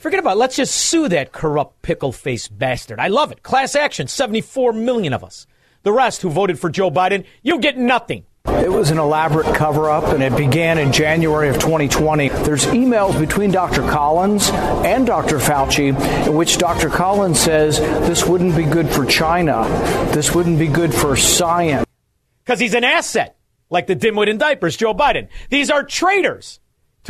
Forget 0.00 0.18
about 0.18 0.36
it. 0.36 0.38
Let's 0.38 0.56
just 0.56 0.74
sue 0.74 1.10
that 1.10 1.30
corrupt 1.30 1.82
pickle 1.82 2.10
faced 2.10 2.58
bastard. 2.58 2.98
I 2.98 3.08
love 3.08 3.32
it. 3.32 3.42
Class 3.42 3.74
action, 3.76 4.06
74 4.06 4.72
million 4.72 5.12
of 5.12 5.22
us. 5.22 5.46
The 5.82 5.92
rest 5.92 6.22
who 6.22 6.30
voted 6.30 6.58
for 6.58 6.70
Joe 6.70 6.90
Biden, 6.90 7.26
you 7.42 7.58
get 7.58 7.76
nothing. 7.76 8.24
It 8.46 8.72
was 8.72 8.90
an 8.90 8.96
elaborate 8.96 9.54
cover 9.54 9.90
up, 9.90 10.04
and 10.04 10.22
it 10.22 10.34
began 10.38 10.78
in 10.78 10.90
January 10.90 11.50
of 11.50 11.56
2020. 11.56 12.30
There's 12.30 12.64
emails 12.66 13.20
between 13.20 13.50
Dr. 13.50 13.82
Collins 13.82 14.48
and 14.48 15.06
Dr. 15.06 15.36
Fauci 15.36 15.88
in 16.26 16.34
which 16.34 16.56
Dr. 16.56 16.88
Collins 16.88 17.38
says 17.38 17.78
this 17.78 18.24
wouldn't 18.24 18.56
be 18.56 18.64
good 18.64 18.88
for 18.88 19.04
China, 19.04 19.64
this 20.14 20.34
wouldn't 20.34 20.58
be 20.58 20.68
good 20.68 20.94
for 20.94 21.14
science. 21.14 21.84
Because 22.42 22.58
he's 22.58 22.72
an 22.72 22.84
asset, 22.84 23.36
like 23.68 23.86
the 23.86 23.96
dimwit 23.96 24.28
in 24.28 24.38
diapers, 24.38 24.78
Joe 24.78 24.94
Biden. 24.94 25.28
These 25.50 25.70
are 25.70 25.84
traitors 25.84 26.58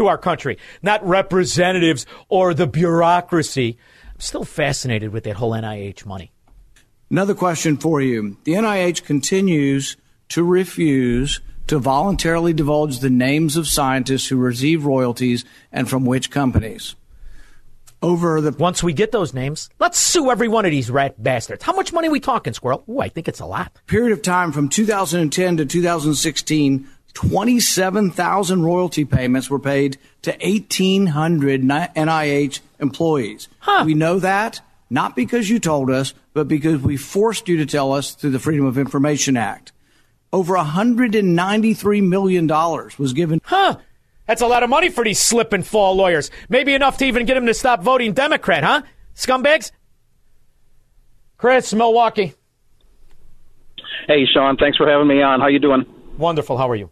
to 0.00 0.08
our 0.08 0.18
country, 0.18 0.56
not 0.82 1.06
representatives 1.06 2.06
or 2.30 2.54
the 2.54 2.66
bureaucracy. 2.66 3.76
I'm 4.06 4.20
still 4.20 4.44
fascinated 4.44 5.12
with 5.12 5.24
that 5.24 5.36
whole 5.36 5.52
NIH 5.52 6.06
money. 6.06 6.32
Another 7.10 7.34
question 7.34 7.76
for 7.76 8.00
you. 8.00 8.38
The 8.44 8.54
NIH 8.54 9.04
continues 9.04 9.98
to 10.30 10.42
refuse 10.42 11.40
to 11.66 11.78
voluntarily 11.78 12.54
divulge 12.54 13.00
the 13.00 13.10
names 13.10 13.58
of 13.58 13.68
scientists 13.68 14.28
who 14.28 14.36
receive 14.36 14.86
royalties 14.86 15.44
and 15.70 15.88
from 15.88 16.06
which 16.06 16.30
companies. 16.30 16.96
Over 18.02 18.40
the 18.40 18.52
once 18.52 18.82
we 18.82 18.94
get 18.94 19.12
those 19.12 19.34
names, 19.34 19.68
let's 19.78 19.98
sue 19.98 20.30
every 20.30 20.48
one 20.48 20.64
of 20.64 20.70
these 20.70 20.90
rat 20.90 21.22
bastards. 21.22 21.62
How 21.62 21.74
much 21.74 21.92
money 21.92 22.08
are 22.08 22.12
we 22.12 22.20
talking, 22.20 22.54
Squirrel? 22.54 22.84
Ooh, 22.88 23.00
I 23.00 23.10
think 23.10 23.28
it's 23.28 23.40
a 23.40 23.46
lot. 23.46 23.76
Period 23.86 24.12
of 24.12 24.22
time 24.22 24.52
from 24.52 24.70
2010 24.70 25.58
to 25.58 25.66
2016, 25.66 26.88
27,000 27.14 28.62
royalty 28.62 29.04
payments 29.04 29.50
were 29.50 29.58
paid 29.58 29.98
to 30.22 30.30
1,800 30.30 31.62
NIH 31.62 32.60
employees. 32.78 33.48
Huh. 33.60 33.82
We 33.84 33.94
know 33.94 34.18
that 34.18 34.60
not 34.90 35.14
because 35.14 35.48
you 35.48 35.60
told 35.60 35.90
us, 35.90 36.12
but 36.34 36.48
because 36.48 36.80
we 36.82 36.96
forced 36.96 37.48
you 37.48 37.56
to 37.58 37.66
tell 37.66 37.92
us 37.92 38.14
through 38.14 38.30
the 38.30 38.38
Freedom 38.40 38.66
of 38.66 38.76
Information 38.76 39.36
Act. 39.36 39.72
Over 40.32 40.56
$193 40.56 42.08
million 42.08 42.46
was 42.46 43.12
given. 43.12 43.40
Huh. 43.44 43.78
That's 44.26 44.42
a 44.42 44.46
lot 44.46 44.62
of 44.62 44.70
money 44.70 44.90
for 44.90 45.04
these 45.04 45.20
slip 45.20 45.52
and 45.52 45.66
fall 45.66 45.94
lawyers. 45.94 46.30
Maybe 46.48 46.74
enough 46.74 46.98
to 46.98 47.04
even 47.04 47.26
get 47.26 47.34
them 47.34 47.46
to 47.46 47.54
stop 47.54 47.82
voting 47.82 48.12
Democrat, 48.12 48.62
huh? 48.62 48.82
Scumbags? 49.14 49.72
Chris, 51.36 51.72
Milwaukee. 51.72 52.34
Hey, 54.06 54.26
Shaun. 54.32 54.56
Thanks 54.56 54.76
for 54.76 54.88
having 54.88 55.08
me 55.08 55.22
on. 55.22 55.40
How 55.40 55.48
you 55.48 55.58
doing? 55.58 55.84
Wonderful. 56.16 56.58
How 56.58 56.68
are 56.68 56.76
you? 56.76 56.90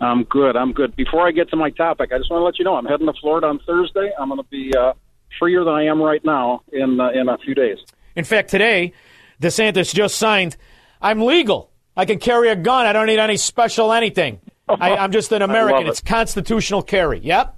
I'm 0.00 0.24
good. 0.24 0.56
I'm 0.56 0.72
good. 0.72 0.96
Before 0.96 1.26
I 1.26 1.30
get 1.30 1.50
to 1.50 1.56
my 1.56 1.70
topic, 1.70 2.12
I 2.12 2.18
just 2.18 2.30
want 2.30 2.40
to 2.40 2.44
let 2.44 2.58
you 2.58 2.64
know 2.64 2.76
I'm 2.76 2.86
heading 2.86 3.06
to 3.06 3.12
Florida 3.20 3.46
on 3.46 3.60
Thursday. 3.66 4.10
I'm 4.18 4.28
going 4.28 4.40
to 4.40 4.48
be 4.48 4.72
uh, 4.76 4.92
freer 5.38 5.64
than 5.64 5.74
I 5.74 5.84
am 5.84 6.00
right 6.00 6.24
now 6.24 6.62
in 6.72 7.00
uh, 7.00 7.10
in 7.10 7.28
a 7.28 7.38
few 7.38 7.54
days. 7.54 7.78
In 8.16 8.24
fact, 8.24 8.50
today, 8.50 8.92
DeSantis 9.40 9.94
just 9.94 10.16
signed. 10.16 10.56
I'm 11.00 11.20
legal. 11.22 11.70
I 11.96 12.04
can 12.06 12.18
carry 12.18 12.48
a 12.48 12.56
gun. 12.56 12.86
I 12.86 12.92
don't 12.92 13.06
need 13.06 13.18
any 13.18 13.36
special 13.36 13.92
anything. 13.92 14.40
I, 14.68 14.96
I'm 14.96 15.12
just 15.12 15.32
an 15.32 15.42
American. 15.42 15.86
it. 15.86 15.90
It's 15.90 16.00
constitutional 16.00 16.82
carry. 16.82 17.18
Yep. 17.20 17.56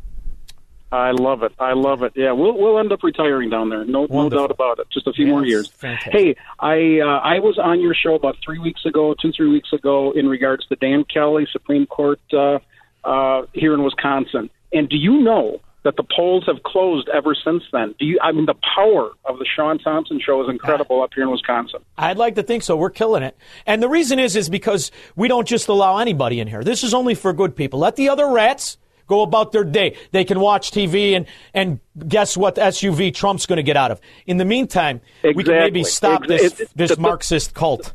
I 0.92 1.10
love 1.10 1.42
it. 1.42 1.52
I 1.58 1.72
love 1.72 2.02
it. 2.02 2.12
Yeah, 2.14 2.32
we'll 2.32 2.56
we'll 2.56 2.78
end 2.78 2.92
up 2.92 3.02
retiring 3.02 3.50
down 3.50 3.70
there. 3.70 3.84
No, 3.84 4.06
no 4.08 4.28
doubt 4.28 4.52
about 4.52 4.78
it. 4.78 4.86
Just 4.92 5.06
a 5.08 5.12
few 5.12 5.26
more 5.26 5.44
years. 5.44 5.68
fantastic. 5.68 6.12
Hey, 6.12 6.36
I 6.60 7.00
uh, 7.00 7.18
I 7.18 7.40
was 7.40 7.58
on 7.58 7.80
your 7.80 7.94
show 7.94 8.14
about 8.14 8.36
three 8.44 8.60
weeks 8.60 8.86
ago, 8.86 9.14
two 9.20 9.32
three 9.32 9.50
weeks 9.50 9.72
ago, 9.72 10.12
in 10.12 10.28
regards 10.28 10.64
to 10.66 10.76
Dan 10.76 11.04
Kelly, 11.04 11.46
Supreme 11.50 11.86
Court 11.86 12.20
uh, 12.32 12.60
uh, 13.04 13.42
here 13.52 13.74
in 13.74 13.82
Wisconsin. 13.82 14.48
And 14.72 14.88
do 14.88 14.96
you 14.96 15.22
know 15.22 15.60
that 15.82 15.96
the 15.96 16.04
polls 16.04 16.44
have 16.46 16.62
closed 16.62 17.08
ever 17.08 17.34
since 17.34 17.64
then? 17.72 17.94
Do 17.98 18.04
you? 18.04 18.20
I 18.22 18.30
mean, 18.30 18.46
the 18.46 18.54
power 18.76 19.10
of 19.24 19.38
the 19.40 19.46
Shaun 19.56 19.80
Thompson 19.80 20.20
show 20.24 20.40
is 20.44 20.48
incredible 20.48 21.02
up 21.02 21.10
here 21.14 21.24
in 21.24 21.32
Wisconsin. 21.32 21.80
I'd 21.98 22.16
like 22.16 22.36
to 22.36 22.44
think 22.44 22.62
so. 22.62 22.76
We're 22.76 22.90
killing 22.90 23.24
it. 23.24 23.36
And 23.66 23.82
the 23.82 23.88
reason 23.88 24.20
is 24.20 24.36
is 24.36 24.48
because 24.48 24.92
we 25.16 25.26
don't 25.26 25.48
just 25.48 25.66
allow 25.66 25.98
anybody 25.98 26.38
in 26.38 26.46
here. 26.46 26.62
This 26.62 26.84
is 26.84 26.94
only 26.94 27.16
for 27.16 27.32
good 27.32 27.56
people. 27.56 27.80
Let 27.80 27.96
the 27.96 28.08
other 28.08 28.30
rats 28.30 28.78
go 29.06 29.22
about 29.22 29.52
their 29.52 29.64
day. 29.64 29.96
They 30.12 30.24
can 30.24 30.40
watch 30.40 30.70
TV 30.70 31.16
and 31.16 31.26
and 31.54 31.80
guess 32.06 32.36
what 32.36 32.56
SUV 32.56 33.14
Trump's 33.14 33.46
going 33.46 33.58
to 33.58 33.62
get 33.62 33.76
out 33.76 33.90
of. 33.90 34.00
In 34.26 34.36
the 34.36 34.44
meantime, 34.44 35.00
we 35.22 35.44
can 35.44 35.54
maybe 35.54 35.84
stop 35.84 36.22
Ex- 36.22 36.28
this 36.28 36.68
this 36.74 36.94
the- 36.94 37.00
Marxist 37.00 37.54
cult. 37.54 37.92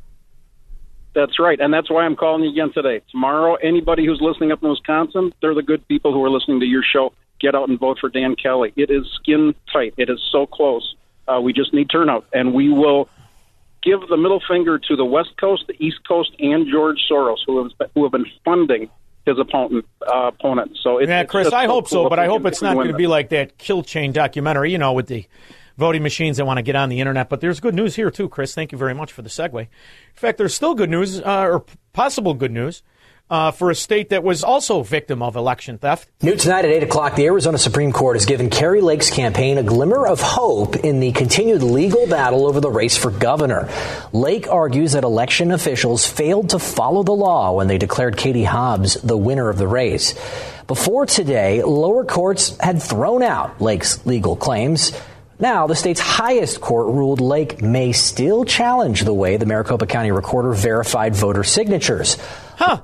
That's 1.14 1.40
right, 1.40 1.60
and 1.60 1.74
that's 1.74 1.92
why 1.92 2.06
I'm 2.06 2.16
calling 2.16 2.44
you 2.46 2.52
again 2.52 2.72
today. 2.74 3.02
Tomorrow, 3.12 3.56
anybody 3.56 4.06
who's 4.06 4.22
listening 4.22 4.54
up 4.54 4.64
in 4.64 4.70
Wisconsin, 4.70 5.34
they're 5.42 5.54
the 5.54 5.62
good 5.62 5.86
people 5.90 6.14
who 6.14 6.24
are 6.24 6.30
listening 6.30 6.62
to 6.62 6.66
your 6.66 6.84
show. 6.84 7.12
Get 7.42 7.54
out 7.54 7.68
and 7.68 7.78
vote 7.78 7.98
for 8.00 8.08
Dan 8.08 8.36
Kelly. 8.42 8.72
It 8.78 8.90
is 8.90 9.06
skin 9.16 9.54
tight. 9.74 9.94
It 9.98 10.10
is 10.10 10.22
so 10.32 10.46
close. 10.46 10.96
Uh, 11.28 11.42
we 11.42 11.52
just 11.52 11.74
need 11.74 11.90
turnout, 11.90 12.26
and 12.32 12.54
we 12.54 12.70
will 12.70 13.10
give 13.84 14.00
the 14.08 14.16
middle 14.16 14.42
finger 14.48 14.80
to 14.80 14.96
the 14.96 15.04
West 15.04 15.36
Coast, 15.38 15.66
the 15.68 15.76
East 15.84 16.08
Coast, 16.08 16.32
and 16.40 16.68
George 16.72 17.00
Soros, 17.12 17.40
who 17.46 17.64
have 17.64 17.92
who 17.94 18.04
have 18.04 18.12
been 18.14 18.28
funding 18.46 18.90
his 19.26 19.38
opponent. 19.40 19.86
Uh, 20.06 20.28
opponent. 20.28 20.78
So 20.82 20.98
it, 20.98 21.10
yeah, 21.10 21.22
it's 21.22 21.32
Chris, 21.32 21.52
I 21.52 21.66
hope 21.66 21.88
so, 21.88 22.10
but 22.10 22.20
I 22.20 22.26
hope 22.26 22.46
it's 22.46 22.62
not 22.62 22.76
going 22.76 22.88
to 22.88 22.94
be 22.94 23.08
like 23.08 23.30
that 23.30 23.58
kill 23.58 23.84
chain 23.84 24.12
documentary, 24.12 24.72
you 24.72 24.78
know, 24.78 24.94
with 24.94 25.08
the 25.08 25.26
voting 25.78 26.04
machines 26.04 26.38
that 26.38 26.46
want 26.46 26.58
to 26.58 26.64
get 26.64 26.76
on 26.76 26.90
the 26.90 27.00
internet. 27.00 27.30
But 27.30 27.42
there's 27.42 27.60
good 27.60 27.76
news 27.76 27.96
here 27.96 28.12
too, 28.12 28.30
Chris. 28.30 28.54
Thank 28.54 28.72
you 28.72 28.78
very 28.78 28.94
much 28.94 29.12
for 29.12 29.22
the 29.22 29.30
segue. 29.30 29.62
In 29.62 29.68
fact, 30.16 30.38
there's 30.38 30.54
still 30.54 30.76
good 30.76 30.90
news, 30.90 31.22
uh, 31.22 31.48
or 31.50 31.66
possible 31.94 32.34
good 32.34 32.52
news, 32.52 32.84
uh, 33.32 33.50
for 33.50 33.72
a 33.72 33.76
state 33.76 34.10
that 34.10 34.24
was 34.24 34.44
also 34.44 34.84
victim 34.84 35.24
of 35.24 35.38
election 35.38 35.78
theft. 35.78 36.10
New 36.22 36.36
tonight 36.36 36.66
at 36.66 36.72
8 36.72 36.84
o'clock, 36.84 37.16
the 37.16 37.26
Arizona 37.26 37.58
Supreme 37.58 37.94
Court 37.94 38.18
has 38.18 38.26
given 38.26 38.50
Kari 38.50 38.82
Lake's 38.82 39.10
campaign 39.10 39.58
a 39.58 39.64
glimmer 39.64 40.06
of 40.06 40.20
hope 40.20 40.76
in 40.76 41.00
the 41.00 41.14
continued 41.14 41.64
legal 41.64 42.06
battle 42.08 42.46
over 42.46 42.60
the 42.60 42.70
race 42.70 42.98
for 42.98 43.10
governor. 43.10 43.70
Lake 44.12 44.50
argues 44.50 44.92
that 44.92 45.06
election 45.06 45.52
officials 45.52 46.06
failed 46.06 46.50
to 46.50 46.60
follow 46.60 47.04
the 47.04 47.14
law 47.14 47.54
when 47.54 47.68
they 47.68 47.78
declared 47.78 48.18
Katie 48.18 48.44
Hobbs 48.44 48.96
the 48.96 49.18
winner 49.18 49.50
of 49.50 49.58
the 49.58 49.68
race. 49.68 50.14
Before 50.68 51.06
today, 51.06 51.64
lower 51.64 52.04
courts 52.04 52.58
had 52.60 52.84
thrown 52.84 53.24
out 53.24 53.62
Lake's 53.62 54.06
legal 54.06 54.36
claims. 54.36 54.92
Now, 55.40 55.68
the 55.68 55.76
state's 55.76 56.02
highest 56.02 56.60
court 56.60 56.88
ruled 56.88 57.22
Lake 57.22 57.62
may 57.62 57.94
still 57.94 58.44
challenge 58.44 59.02
the 59.02 59.14
way 59.14 59.38
the 59.38 59.46
Maricopa 59.46 59.88
County 59.88 60.12
recorder 60.12 60.52
verified 60.52 61.16
voter 61.16 61.44
signatures. 61.44 62.18
Huh. 62.58 62.82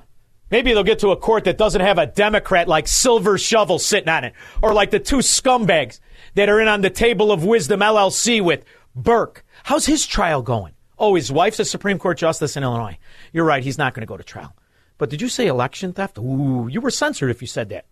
Maybe 0.50 0.74
they'll 0.74 0.84
get 0.84 1.00
to 1.00 1.12
a 1.12 1.18
court 1.18 1.44
that 1.44 1.58
doesn't 1.58 1.82
have 1.82 1.98
a 1.98 2.06
Democrat 2.06 2.68
like 2.68 2.88
Silver 2.88 3.38
Shovel 3.38 3.80
sitting 3.80 4.10
on 4.10 4.24
it, 4.24 4.34
or 4.62 4.74
like 4.74 4.92
the 4.92 5.00
two 5.00 5.18
scumbags 5.18 6.00
that 6.36 6.50
are 6.50 6.62
in 6.62 6.68
on 6.68 6.82
the 6.82 6.90
table 6.90 7.32
of 7.32 7.44
wisdom 7.44 7.82
LLC 7.82 8.42
with 8.42 8.64
Burke. 8.96 9.44
How's 9.64 9.86
his 9.86 10.08
trial 10.08 10.42
going? 10.42 10.74
Oh, 10.98 11.16
his 11.16 11.32
wife's 11.32 11.60
a 11.60 11.66
Supreme 11.66 12.00
Court 12.00 12.18
justice 12.18 12.56
in 12.56 12.64
Illinois. 12.64 12.98
You're 13.34 13.46
right, 13.46 13.64
he's 13.64 13.78
not 13.78 13.94
going 13.94 14.02
to 14.02 14.08
go 14.08 14.18
to 14.18 14.24
trial. 14.24 14.56
But 14.98 15.10
did 15.10 15.22
you 15.22 15.30
say 15.30 15.48
election 15.48 15.94
theft? 15.94 16.18
Ooh, 16.18 16.68
you 16.72 16.82
were 16.82 16.92
censored 16.92 17.30
if 17.30 17.42
you 17.42 17.48
said 17.48 17.70
that. 17.70 17.86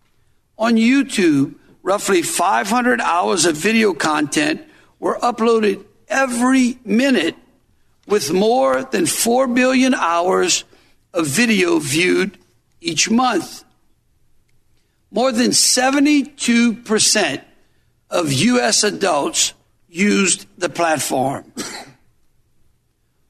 On 0.57 0.75
YouTube, 0.75 1.55
roughly 1.83 2.21
500 2.21 3.01
hours 3.01 3.45
of 3.45 3.57
video 3.57 3.93
content 3.93 4.65
were 4.99 5.19
uploaded 5.19 5.85
every 6.07 6.79
minute, 6.85 7.35
with 8.07 8.31
more 8.31 8.83
than 8.83 9.05
4 9.05 9.47
billion 9.47 9.93
hours 9.93 10.63
of 11.13 11.27
video 11.27 11.79
viewed 11.79 12.37
each 12.85 13.09
month. 13.09 13.63
More 15.11 15.31
than 15.31 15.51
72% 15.51 17.41
of 18.09 18.31
U.S. 18.31 18.83
adults 18.83 19.53
used 19.89 20.45
the 20.57 20.69
platform. 20.69 21.51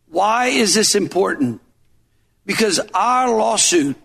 Why 0.10 0.48
is 0.48 0.74
this 0.74 0.96
important? 0.96 1.62
Because 2.46 2.80
our 2.94 3.36
lawsuit 3.36 3.96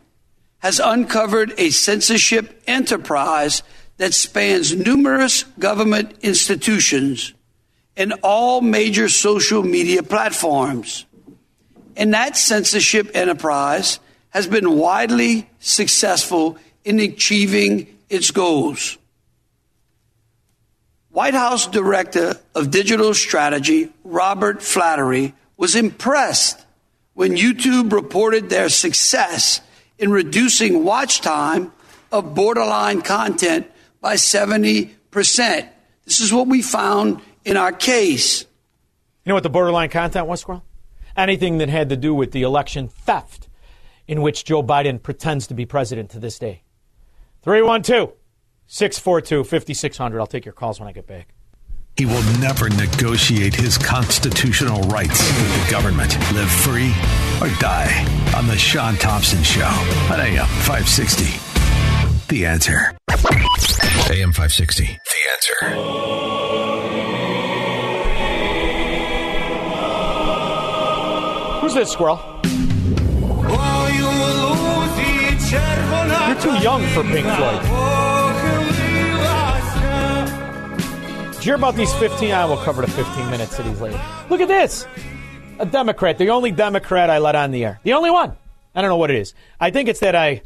has 0.59 0.79
uncovered 0.79 1.55
a 1.59 1.71
censorship 1.71 2.63
enterprise 2.67 3.63
that 3.97 4.15
spans 4.15 4.75
numerous 4.75 5.45
government 5.59 6.17
institutions 6.23 7.33
and 7.97 8.15
all 8.23 8.61
major 8.61 9.09
social 9.09 9.63
media 9.63 10.03
platforms. 10.03 11.07
And 11.97 12.15
that 12.15 12.37
censorship 12.37 13.11
enterprise 13.15 14.01
has 14.31 14.47
been 14.47 14.79
widely 14.79 15.49
successful 15.59 16.57
in 16.85 16.99
achieving 17.01 17.87
its 18.09 18.31
goals. 18.31 18.97
White 21.11 21.35
House 21.35 21.67
Director 21.67 22.35
of 22.55 22.71
Digital 22.71 23.13
Strategy, 23.15 23.93
Robert 24.05 24.63
Flaherty, 24.63 25.35
was 25.57 25.75
impressed 25.75 26.65
when 27.15 27.37
YouTube 27.37 27.93
reported 27.93 28.49
their 28.49 28.69
success 28.69 29.61
in 29.99 30.11
reducing 30.11 30.85
watch 30.85 31.21
time 31.21 31.73
of 32.13 32.35
borderline 32.35 33.03
content 33.03 33.71
by 34.01 34.15
70%. 34.15 34.91
This 36.05 36.21
is 36.21 36.33
what 36.33 36.47
we 36.47 36.63
found 36.63 37.21
in 37.45 37.57
our 37.57 37.73
case. 37.73 38.43
You 39.25 39.31
know 39.31 39.35
what 39.35 39.43
the 39.43 39.51
borderline 39.51 39.91
content 39.91 40.27
was, 40.27 40.41
Squirrel? 40.41 40.65
Anything 41.17 41.59
that 41.59 41.69
had 41.69 41.91
to 41.91 41.97
do 41.97 42.15
with 42.15 42.33
the 42.33 42.43
election 42.43 42.89
theft 42.89 43.49
in 44.11 44.21
which 44.23 44.45
Joe 44.45 44.61
Biden 44.61 45.01
pretends 45.01 45.47
to 45.47 45.55
be 45.55 45.65
president 45.65 46.11
to 46.11 46.19
this 46.19 46.37
day. 46.37 46.65
312 47.43 48.13
642 48.67 49.45
5600. 49.45 50.19
I'll 50.19 50.27
take 50.27 50.45
your 50.45 50.53
calls 50.53 50.81
when 50.81 50.89
I 50.89 50.93
get 50.93 51.07
back. 51.07 51.33
He 51.97 52.07
will 52.07 52.25
never 52.41 52.69
negotiate 52.71 53.55
his 53.55 53.79
constitutional 53.79 54.83
rights 54.89 55.21
with 55.21 55.65
the 55.65 55.71
government. 55.71 56.19
Live 56.33 56.51
free 56.51 56.93
or 57.41 57.49
die 57.61 58.05
on 58.37 58.49
The 58.49 58.59
Shaun 58.59 58.97
Thompson 58.97 59.45
Show 59.45 59.63
on 59.63 60.21
AM 60.21 60.47
560. 60.67 61.25
The 62.35 62.47
answer. 62.47 62.93
AM 64.11 64.33
560. 64.33 64.87
The 64.87 65.21
answer. 65.35 66.01
Who's 71.61 71.75
this, 71.75 71.93
Squirrel? 71.93 72.41
You're 75.53 76.41
too 76.41 76.63
young 76.63 76.87
for 76.89 77.03
Pink 77.03 77.27
Floyd. 77.27 77.63
Did 81.33 81.39
you 81.39 81.43
hear 81.43 81.55
about 81.57 81.75
these 81.75 81.93
15? 81.95 82.31
I 82.31 82.45
will 82.45 82.59
cover 82.59 82.83
the 82.83 82.91
15 82.91 83.31
minutes 83.31 83.59
of 83.59 83.65
these 83.65 83.81
later. 83.81 84.01
Look 84.29 84.41
at 84.41 84.47
this. 84.47 84.87
A 85.59 85.67
Democrat, 85.67 86.19
the 86.19 86.31
only 86.31 86.53
Democrat 86.53 87.11
I 87.11 87.19
let 87.19 87.35
on 87.35 87.51
the 87.51 87.65
air. 87.65 87.81
The 87.83 87.95
only 87.95 88.11
one. 88.11 88.37
I 88.77 88.81
don't 88.81 88.91
know 88.91 88.97
what 88.97 89.11
it 89.11 89.17
is. 89.17 89.35
I 89.59 89.71
think 89.71 89.89
it's 89.89 90.01
that 90.01 90.15
I, 90.15 90.43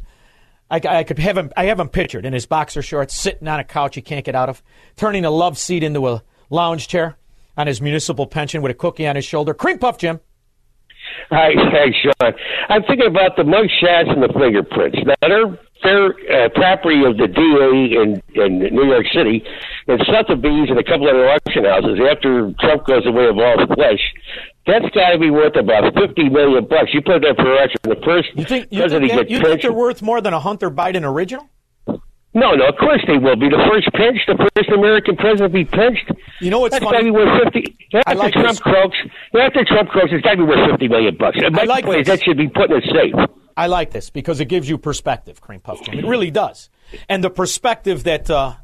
I, 0.71 0.81
I 0.83 1.03
could 1.03 1.19
have 1.19 1.37
him. 1.37 1.51
I 1.55 1.65
have 1.65 1.79
him 1.79 1.89
pictured 1.89 2.25
in 2.25 2.33
his 2.33 2.47
boxer 2.47 2.81
shorts, 2.81 3.13
sitting 3.13 3.47
on 3.47 3.59
a 3.59 3.63
couch 3.63 3.93
he 3.93 4.01
can't 4.01 4.25
get 4.25 4.33
out 4.33 4.49
of, 4.49 4.63
turning 4.95 5.23
a 5.23 5.29
love 5.29 5.59
seat 5.59 5.83
into 5.83 6.07
a 6.07 6.23
lounge 6.49 6.87
chair 6.87 7.15
on 7.55 7.67
his 7.67 7.79
municipal 7.79 8.25
pension 8.25 8.63
with 8.63 8.71
a 8.71 8.75
cookie 8.75 9.05
on 9.05 9.15
his 9.15 9.25
shoulder. 9.25 9.53
Cream 9.53 9.77
puff, 9.77 9.99
Jim. 9.99 10.19
Hi, 11.29 11.51
hi, 11.55 11.91
Shaun. 12.01 12.33
I'm 12.69 12.83
thinking 12.83 13.07
about 13.07 13.35
the 13.37 13.43
mug 13.43 13.65
shots 13.81 14.09
and 14.09 14.21
the 14.23 14.29
fingerprints. 14.37 14.97
Now, 15.05 15.15
they're 15.21 15.59
fair 15.81 16.05
uh, 16.07 16.49
property 16.55 17.03
of 17.05 17.17
the 17.17 17.27
DA 17.27 18.01
in, 18.01 18.21
in 18.41 18.73
New 18.75 18.85
York 18.85 19.05
City 19.13 19.43
and 19.87 19.99
Sotheby's 20.05 20.69
and 20.69 20.79
a 20.79 20.83
couple 20.83 21.07
other 21.09 21.29
auction 21.29 21.65
houses 21.65 21.99
after 22.09 22.53
Trump 22.59 22.85
goes 22.85 23.05
away 23.05 23.27
of 23.27 23.37
all 23.37 23.57
flesh. 23.75 24.01
That's 24.67 24.89
got 24.95 25.11
to 25.11 25.19
be 25.19 25.29
worth 25.29 25.55
about 25.55 25.93
50 25.93 26.29
million 26.29 26.65
bucks. 26.65 26.89
You 26.93 27.01
put 27.01 27.21
that 27.21 27.35
for 27.37 27.53
auction. 27.53 27.77
The 27.83 28.01
first 28.03 28.29
You 28.35 28.45
think, 28.45 28.67
you 28.71 28.87
think, 28.89 29.11
that- 29.13 29.29
you 29.29 29.39
think 29.39 29.61
they're 29.61 29.71
worth 29.73 30.01
more 30.01 30.21
than 30.21 30.33
a 30.33 30.39
Hunter 30.39 30.71
Biden 30.71 31.03
original? 31.03 31.49
No, 32.35 32.51
no, 32.51 32.67
of 32.67 32.75
course 32.75 33.01
they 33.07 33.17
will 33.17 33.37
be. 33.37 33.47
The 33.47 33.63
first 33.71 33.87
pinch, 33.93 34.19
the 34.27 34.35
first 34.35 34.69
American 34.69 35.15
president 35.15 35.53
to 35.53 35.57
be 35.57 35.63
pinched. 35.63 36.11
You 36.41 36.51
know 36.51 36.59
what's 36.59 36.73
That's 36.73 36.83
funny? 36.83 36.97
got 36.97 36.99
to 36.99 37.05
be 37.05 37.11
worth 37.11 37.43
fifty. 37.43 37.77
After 37.93 38.15
like 38.15 38.33
Trump 38.33 38.49
this. 38.49 38.59
croaks, 38.59 38.97
after 39.39 39.63
Trump 39.63 39.89
croaks, 39.89 40.09
it's 40.11 40.21
got 40.21 40.31
to 40.31 40.37
be 40.37 40.43
worth 40.43 40.69
fifty 40.69 40.89
million 40.89 41.15
bucks. 41.17 41.37
My 41.51 41.63
like 41.63 41.85
point 41.85 42.01
is 42.01 42.07
that 42.07 42.21
should 42.21 42.37
be 42.37 42.49
put 42.49 42.71
in 42.71 42.77
a 42.77 42.81
safe. 42.81 43.15
I 43.55 43.67
like 43.67 43.91
this 43.91 44.09
because 44.09 44.41
it 44.41 44.45
gives 44.45 44.67
you 44.67 44.77
perspective, 44.77 45.39
Cream 45.39 45.61
Puff 45.61 45.81
Jam. 45.83 45.97
It 45.97 46.05
really 46.05 46.29
does. 46.29 46.69
And 47.07 47.23
the 47.23 47.29
perspective 47.29 48.03
that 48.03 48.29
uh, 48.29 48.55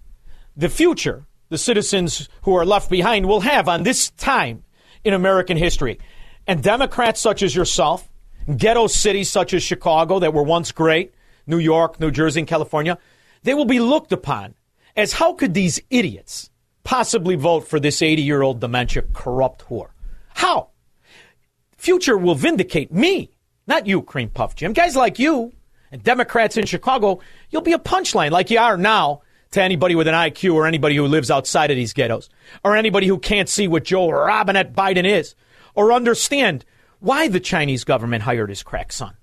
the 0.58 0.68
future, 0.68 1.26
the 1.48 1.58
citizens 1.58 2.28
who 2.42 2.54
are 2.58 2.66
left 2.66 2.90
behind, 2.90 3.26
will 3.26 3.40
have 3.40 3.70
on 3.70 3.84
this 3.84 4.10
time 4.12 4.66
in 5.06 5.14
American 5.14 5.56
history. 5.56 5.98
And 6.46 6.62
Democrats 6.62 7.22
such 7.22 7.42
as 7.42 7.56
yourself, 7.56 8.10
ghetto 8.58 8.88
cities 8.88 9.30
such 9.30 9.54
as 9.54 9.64
Chicago 9.64 10.20
that 10.20 10.34
were 10.34 10.44
once 10.44 10.74
great, 10.74 11.14
New 11.48 11.60
York, 11.60 12.02
New 12.02 12.12
Jersey, 12.12 12.42
and 12.42 12.48
California, 12.48 12.98
they 13.44 13.54
will 13.54 13.66
be 13.66 13.80
looked 13.80 14.12
upon 14.12 14.56
as 14.96 15.14
how 15.14 15.34
could 15.34 15.54
these 15.54 15.80
idiots 15.90 16.50
possibly 16.84 17.36
vote 17.36 17.68
for 17.68 17.80
this 17.80 18.02
80 18.02 18.22
year 18.22 18.42
old 18.42 18.60
dementia 18.60 19.04
corrupt 19.14 19.66
whore? 19.68 19.90
How? 20.34 20.70
Future 21.78 22.18
will 22.18 22.36
vindicate 22.36 22.92
me, 22.92 23.32
not 23.66 23.88
you, 23.88 24.02
Cream 24.02 24.30
Puff 24.30 24.56
Jim. 24.56 24.74
Guys 24.74 24.96
like 24.96 25.18
you 25.18 25.52
and 25.92 26.04
Democrats 26.04 26.58
in 26.58 26.66
Chicago, 26.66 27.20
you'll 27.50 27.62
be 27.62 27.74
a 27.74 27.80
punchline 27.80 28.32
like 28.32 28.52
you 28.52 28.60
are 28.60 28.78
now 28.78 29.22
to 29.52 29.62
anybody 29.62 29.96
with 29.96 30.08
an 30.08 30.14
IQ 30.14 30.54
or 30.54 30.66
anybody 30.66 30.96
who 30.96 31.06
lives 31.06 31.30
outside 31.30 31.72
of 31.72 31.78
these 31.78 31.94
ghettos 31.94 32.30
or 32.64 32.76
anybody 32.76 33.08
who 33.08 33.20
can't 33.20 33.50
see 33.50 33.68
what 33.68 33.84
Joe 33.84 34.10
Robinette 34.10 34.74
Biden 34.74 35.06
is 35.06 35.36
or 35.76 35.92
understand 35.92 36.66
why 37.00 37.28
the 37.28 37.40
Chinese 37.40 37.84
government 37.84 38.24
hired 38.24 38.50
his 38.50 38.64
crack 38.64 38.92
son, 38.92 39.16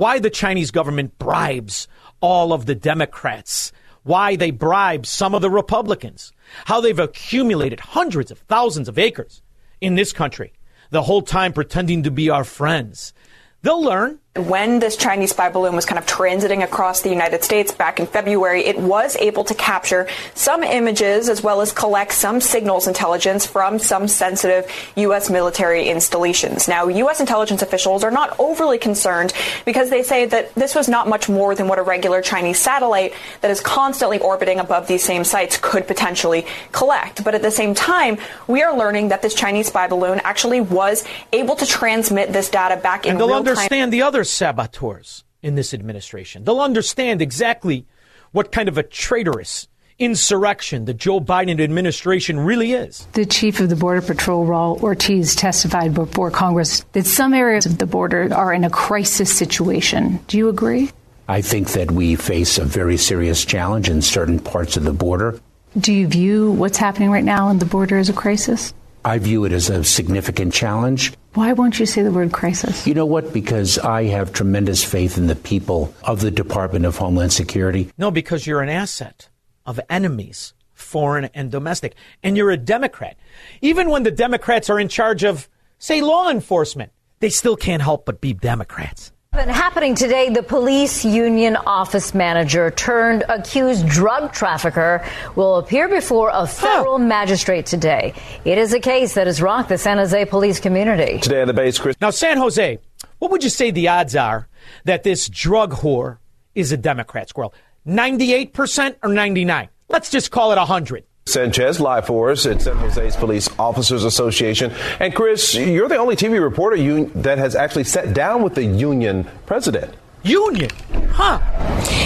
why 0.00 0.18
the 0.18 0.30
Chinese 0.30 0.70
government 0.70 1.18
bribes 1.18 1.86
all 2.22 2.54
of 2.54 2.64
the 2.64 2.74
Democrats, 2.74 3.70
why 4.02 4.34
they 4.34 4.50
bribe 4.50 5.04
some 5.04 5.34
of 5.34 5.42
the 5.42 5.50
Republicans, 5.50 6.32
how 6.64 6.80
they've 6.80 6.98
accumulated 6.98 7.80
hundreds 7.80 8.30
of 8.30 8.38
thousands 8.38 8.88
of 8.88 8.98
acres 8.98 9.42
in 9.78 9.96
this 9.96 10.10
country, 10.10 10.54
the 10.88 11.02
whole 11.02 11.20
time 11.20 11.52
pretending 11.52 12.02
to 12.02 12.10
be 12.10 12.30
our 12.30 12.44
friends. 12.44 13.12
They'll 13.60 13.82
learn. 13.82 14.18
When 14.36 14.78
this 14.78 14.96
Chinese 14.96 15.30
spy 15.30 15.50
balloon 15.50 15.74
was 15.74 15.84
kind 15.84 15.98
of 15.98 16.06
transiting 16.06 16.62
across 16.62 17.02
the 17.02 17.08
United 17.08 17.42
States 17.42 17.72
back 17.72 17.98
in 17.98 18.06
February, 18.06 18.64
it 18.64 18.78
was 18.78 19.16
able 19.16 19.42
to 19.42 19.56
capture 19.56 20.06
some 20.34 20.62
images 20.62 21.28
as 21.28 21.42
well 21.42 21.60
as 21.60 21.72
collect 21.72 22.12
some 22.12 22.40
signals 22.40 22.86
intelligence 22.86 23.44
from 23.44 23.80
some 23.80 24.06
sensitive 24.06 24.70
U.S. 24.94 25.30
military 25.30 25.88
installations. 25.88 26.68
Now, 26.68 26.86
U.S. 26.86 27.18
intelligence 27.18 27.60
officials 27.60 28.04
are 28.04 28.12
not 28.12 28.38
overly 28.38 28.78
concerned 28.78 29.32
because 29.64 29.90
they 29.90 30.04
say 30.04 30.26
that 30.26 30.54
this 30.54 30.76
was 30.76 30.88
not 30.88 31.08
much 31.08 31.28
more 31.28 31.56
than 31.56 31.66
what 31.66 31.80
a 31.80 31.82
regular 31.82 32.22
Chinese 32.22 32.60
satellite 32.60 33.14
that 33.40 33.50
is 33.50 33.60
constantly 33.60 34.20
orbiting 34.20 34.60
above 34.60 34.86
these 34.86 35.02
same 35.02 35.24
sites 35.24 35.58
could 35.60 35.88
potentially 35.88 36.46
collect. 36.70 37.24
But 37.24 37.34
at 37.34 37.42
the 37.42 37.50
same 37.50 37.74
time, 37.74 38.16
we 38.46 38.62
are 38.62 38.78
learning 38.78 39.08
that 39.08 39.22
this 39.22 39.34
Chinese 39.34 39.66
spy 39.66 39.88
balloon 39.88 40.20
actually 40.22 40.60
was 40.60 41.04
able 41.32 41.56
to 41.56 41.66
transmit 41.66 42.32
this 42.32 42.48
data 42.48 42.76
back 42.76 43.06
in 43.06 43.10
and 43.10 43.20
they'll 43.20 43.26
real 43.26 43.42
time. 43.42 43.48
understand 43.48 43.92
the 43.92 44.02
other 44.02 44.19
saboteurs 44.24 45.24
in 45.42 45.54
this 45.54 45.72
administration. 45.74 46.44
They'll 46.44 46.60
understand 46.60 47.22
exactly 47.22 47.86
what 48.32 48.52
kind 48.52 48.68
of 48.68 48.78
a 48.78 48.82
traitorous 48.82 49.68
insurrection 49.98 50.86
the 50.86 50.94
Joe 50.94 51.20
Biden 51.20 51.60
administration 51.62 52.40
really 52.40 52.72
is. 52.72 53.06
The 53.12 53.26
chief 53.26 53.60
of 53.60 53.68
the 53.68 53.76
Border 53.76 54.00
Patrol, 54.00 54.46
Raul 54.46 54.80
Ortiz, 54.82 55.34
testified 55.34 55.94
before 55.94 56.30
Congress 56.30 56.84
that 56.92 57.06
some 57.06 57.34
areas 57.34 57.66
of 57.66 57.78
the 57.78 57.86
border 57.86 58.32
are 58.34 58.52
in 58.52 58.64
a 58.64 58.70
crisis 58.70 59.36
situation. 59.36 60.18
Do 60.26 60.38
you 60.38 60.48
agree? 60.48 60.90
I 61.28 61.42
think 61.42 61.70
that 61.72 61.90
we 61.90 62.16
face 62.16 62.58
a 62.58 62.64
very 62.64 62.96
serious 62.96 63.44
challenge 63.44 63.88
in 63.88 64.02
certain 64.02 64.40
parts 64.40 64.76
of 64.76 64.84
the 64.84 64.92
border. 64.92 65.38
Do 65.78 65.92
you 65.92 66.08
view 66.08 66.50
what's 66.52 66.78
happening 66.78 67.10
right 67.10 67.22
now 67.22 67.46
on 67.46 67.58
the 67.58 67.66
border 67.66 67.98
as 67.98 68.08
a 68.08 68.14
crisis? 68.14 68.74
I 69.04 69.18
view 69.18 69.44
it 69.44 69.52
as 69.52 69.70
a 69.70 69.84
significant 69.84 70.52
challenge. 70.52 71.12
Why 71.34 71.52
won't 71.52 71.78
you 71.78 71.86
say 71.86 72.02
the 72.02 72.10
word 72.10 72.32
crisis? 72.32 72.88
You 72.88 72.94
know 72.94 73.06
what? 73.06 73.32
Because 73.32 73.78
I 73.78 74.04
have 74.04 74.32
tremendous 74.32 74.82
faith 74.82 75.16
in 75.16 75.28
the 75.28 75.36
people 75.36 75.94
of 76.02 76.20
the 76.20 76.30
Department 76.30 76.84
of 76.86 76.96
Homeland 76.96 77.32
Security. 77.32 77.92
No, 77.96 78.10
because 78.10 78.48
you're 78.48 78.62
an 78.62 78.68
asset 78.68 79.28
of 79.64 79.78
enemies, 79.88 80.54
foreign 80.72 81.26
and 81.26 81.48
domestic. 81.48 81.94
And 82.24 82.36
you're 82.36 82.50
a 82.50 82.56
Democrat. 82.56 83.16
Even 83.60 83.90
when 83.90 84.02
the 84.02 84.10
Democrats 84.10 84.68
are 84.70 84.80
in 84.80 84.88
charge 84.88 85.22
of, 85.22 85.48
say, 85.78 86.00
law 86.00 86.30
enforcement, 86.30 86.90
they 87.20 87.28
still 87.30 87.56
can't 87.56 87.82
help 87.82 88.06
but 88.06 88.20
be 88.20 88.32
Democrats. 88.32 89.12
Happening 89.32 89.94
today, 89.94 90.28
the 90.28 90.42
police 90.42 91.04
union 91.04 91.54
office 91.54 92.12
manager 92.14 92.70
turned 92.72 93.22
accused 93.28 93.88
drug 93.88 94.32
trafficker 94.32 95.06
will 95.36 95.56
appear 95.56 95.88
before 95.88 96.30
a 96.34 96.46
federal 96.46 96.98
magistrate 96.98 97.64
today. 97.64 98.12
It 98.44 98.58
is 98.58 98.74
a 98.74 98.80
case 98.80 99.14
that 99.14 99.28
has 99.28 99.40
rocked 99.40 99.68
the 99.68 99.78
San 99.78 99.98
Jose 99.98 100.24
police 100.24 100.58
community. 100.58 101.20
Today 101.20 101.42
on 101.42 101.46
the 101.46 101.54
base, 101.54 101.78
Chris. 101.78 101.96
Now, 102.00 102.10
San 102.10 102.38
Jose, 102.38 102.80
what 103.20 103.30
would 103.30 103.44
you 103.44 103.50
say 103.50 103.70
the 103.70 103.86
odds 103.88 104.16
are 104.16 104.48
that 104.84 105.04
this 105.04 105.28
drug 105.28 105.74
whore 105.74 106.18
is 106.56 106.72
a 106.72 106.76
Democrat 106.76 107.28
squirrel? 107.28 107.54
98% 107.86 108.96
or 109.02 109.14
99? 109.14 109.68
Let's 109.88 110.10
just 110.10 110.32
call 110.32 110.50
it 110.50 110.56
100. 110.56 111.04
Sanchez 111.30 111.80
live 111.80 112.06
for 112.06 112.30
us 112.30 112.46
at 112.46 112.62
San 112.62 112.76
Jose's 112.76 113.16
Police 113.16 113.48
Officers 113.58 114.04
Association. 114.04 114.72
And 114.98 115.14
Chris, 115.14 115.54
you're 115.54 115.88
the 115.88 115.96
only 115.96 116.16
TV 116.16 116.42
reporter 116.42 116.76
un- 116.76 117.10
that 117.22 117.38
has 117.38 117.54
actually 117.54 117.84
sat 117.84 118.12
down 118.14 118.42
with 118.42 118.54
the 118.54 118.64
union 118.64 119.28
president. 119.46 119.94
Union? 120.22 120.70
Huh. 121.12 121.38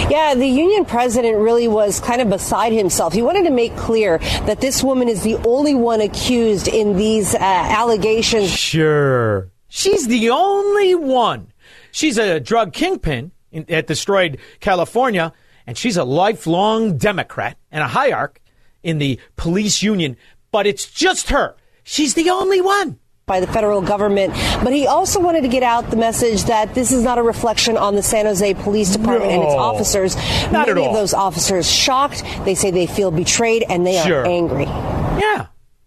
Yeah, 0.09 0.35
the 0.35 0.47
union 0.47 0.85
president 0.85 1.39
really 1.39 1.67
was 1.67 1.99
kind 2.01 2.21
of 2.21 2.31
beside 2.31 2.73
himself. 2.73 3.13
He 3.13 3.23
wanted 3.23 3.45
to 3.45 3.51
make 3.51 3.77
clear 3.77 4.19
that 4.47 4.61
this 4.61 4.85
woman 4.85 5.09
is 5.09 5.23
the 5.23 5.37
only 5.47 5.75
one 5.75 6.01
accused 6.01 6.69
in 6.69 6.97
these 6.97 7.35
uh, 7.35 7.39
allegations. 7.41 8.51
Sure. 8.51 9.51
She's 9.69 10.07
the 10.07 10.31
only 10.31 10.95
one. 10.95 11.53
She's 11.91 12.19
a 12.19 12.39
drug 12.39 12.73
kingpin 12.73 13.33
in, 13.51 13.65
at 13.69 13.87
Destroyed 13.87 14.39
California, 14.61 15.33
and 15.67 15.77
she's 15.77 15.97
a 15.97 16.05
lifelong 16.05 16.97
Democrat 16.99 17.57
and 17.73 17.83
a 17.83 17.89
hierarch 17.89 18.39
in 18.85 18.99
the 18.99 19.19
police 19.37 19.83
union. 19.83 20.17
But 20.53 20.67
it's 20.67 20.89
just 20.89 21.31
her. 21.31 21.57
She's 21.83 22.15
the 22.15 22.31
only 22.31 22.61
one 22.61 22.99
by 23.27 23.41
the 23.41 23.47
federal 23.47 23.81
government. 23.83 24.33
But 24.63 24.73
he 24.73 24.87
also 24.87 25.19
wanted 25.19 25.41
to 25.43 25.49
get 25.49 25.63
out 25.63 25.91
the 25.91 25.97
message 25.97 26.45
that 26.45 26.75
this 26.75 26.93
is 26.93 27.03
not 27.03 27.19
a 27.19 27.23
reflection 27.23 27.77
on 27.77 27.95
the 27.97 28.03
San 28.03 28.27
Jose 28.27 28.55
Police 28.55 28.95
Department 28.95 29.33
and 29.33 29.43
its 29.43 29.55
officers. 29.55 30.15
not 30.53 30.69
at 30.69 30.75
Many 30.75 30.87
all. 30.87 30.93
of 30.93 30.95
those 31.01 31.15
officers 31.15 31.69
shocked. 31.71 32.23
They 32.45 32.55
say 32.55 32.71
they 32.71 32.87
feel 32.87 33.11
betrayed 33.11 33.65
and 33.69 33.87
they 33.87 34.01
Sure. 34.03 34.21
are 34.23 34.27
angry. 34.27 34.65
Yeah. 34.65 35.47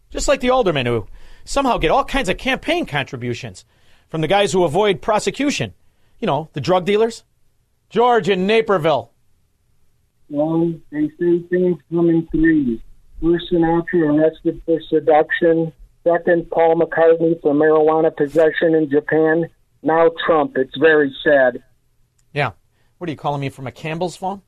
Just 0.10 0.28
like 0.28 0.40
the 0.42 0.50
aldermen 0.50 0.86
who 0.88 1.06
somehow 1.46 1.78
get 1.78 1.92
all 1.92 2.04
kinds 2.04 2.28
of 2.28 2.38
campaign 2.38 2.86
contributions 2.86 3.66
from 4.10 4.22
the 4.22 4.28
guys 4.28 4.52
who 4.52 4.64
avoid 4.64 5.02
prosecution. 5.02 5.74
You 6.20 6.26
know, 6.26 6.50
the 6.54 6.62
drug 6.62 6.86
dealers. 6.86 7.24
George 7.90 8.28
in 8.30 8.48
Naperville. 8.48 9.12
Well, 10.30 10.74
they 10.92 11.08
say 11.20 11.40
things 11.50 11.78
come 11.92 12.10
in 12.10 12.28
threes. 12.32 12.80
First 13.22 13.52
Sinatra 13.52 14.16
arrested 14.16 14.62
for 14.66 14.80
seduction. 14.90 15.74
Second, 16.04 16.50
Paul 16.52 16.76
McCartney 16.76 17.42
for 17.42 17.54
marijuana 17.54 18.16
possession 18.16 18.76
in 18.76 18.90
Japan. 18.90 19.50
Now 19.84 20.12
Trump. 20.26 20.58
It's 20.58 20.78
very 20.78 21.16
sad. 21.24 21.64
Yeah. 22.34 22.52
What 22.98 23.10
are 23.10 23.12
you 23.12 23.18
calling 23.18 23.42
me 23.42 23.50
from 23.50 23.68
a 23.68 23.72
Campbell's 23.72 24.16
phone? 24.16 24.42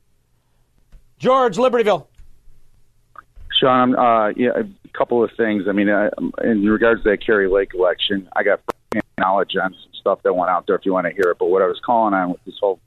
George, 1.18 1.58
Libertyville. 1.58 2.08
Shaun, 3.60 3.96
uh, 3.96 4.32
yeah, 4.38 4.52
a 4.56 4.98
couple 4.98 5.24
of 5.24 5.32
things. 5.36 5.66
I 5.68 5.74
mean, 5.74 5.90
uh, 5.90 6.10
in 6.44 6.64
regards 6.64 7.04
to 7.04 7.10
that 7.10 7.26
Kari 7.26 7.50
Lake 7.50 7.74
election, 7.74 8.30
I 8.36 8.44
got 8.44 8.62
knowledge 9.18 9.56
on 9.62 9.74
some 9.74 9.94
stuff 10.00 10.20
that 10.24 10.34
went 10.34 10.50
out 10.50 10.66
there 10.66 10.76
if 10.76 10.86
you 10.86 10.94
want 10.94 11.08
to 11.08 11.14
hear 11.14 11.32
it. 11.32 11.38
But 11.38 11.48
what 11.48 11.62
I 11.62 11.66
was 11.66 11.80
calling 11.86 12.14
on 12.14 12.32
with 12.32 12.44
this 12.46 12.56
whole 12.60 12.80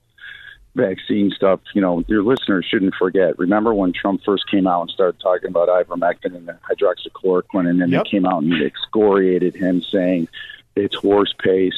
vaccine 0.74 1.30
stuff, 1.30 1.60
you 1.74 1.80
know, 1.80 2.02
your 2.08 2.22
listeners 2.22 2.66
shouldn't 2.68 2.94
forget. 2.98 3.38
Remember 3.38 3.74
when 3.74 3.92
Trump 3.92 4.22
first 4.24 4.44
came 4.50 4.66
out 4.66 4.82
and 4.82 4.90
started 4.90 5.20
talking 5.20 5.48
about 5.48 5.68
ivermectin 5.68 6.34
and 6.34 6.48
the 6.48 6.58
hydroxychloroquine, 6.70 7.68
and 7.68 7.80
then 7.80 7.90
Yep. 7.90 8.04
they 8.04 8.10
came 8.10 8.26
out 8.26 8.42
and 8.42 8.62
excoriated 8.62 9.54
him, 9.54 9.82
saying 9.82 10.28
it's 10.74 10.94
horse 10.94 11.34
pace. 11.42 11.74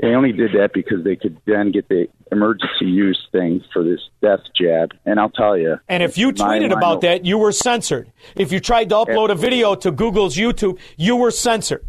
They 0.00 0.14
only 0.14 0.32
did 0.32 0.52
that 0.52 0.72
because 0.72 1.04
they 1.04 1.16
could 1.16 1.36
then 1.44 1.70
get 1.70 1.88
the 1.88 2.08
emergency 2.32 2.86
use 2.86 3.28
thing 3.30 3.62
for 3.72 3.84
this 3.84 4.00
death 4.22 4.40
jab. 4.58 4.94
And 5.04 5.20
I'll 5.20 5.30
tell 5.30 5.56
you, 5.56 5.78
And 5.88 6.02
if 6.02 6.16
you 6.16 6.32
tweeted 6.32 6.72
about 6.72 7.02
that, 7.02 7.24
you 7.26 7.36
were 7.38 7.52
censored. 7.52 8.10
If 8.34 8.50
you 8.52 8.58
tried 8.58 8.88
to 8.88 8.96
upload 8.96 9.30
a 9.30 9.34
video 9.34 9.74
to 9.76 9.90
Google's 9.92 10.36
YouTube, 10.36 10.78
you 10.96 11.16
were 11.16 11.30
censored. 11.30 11.84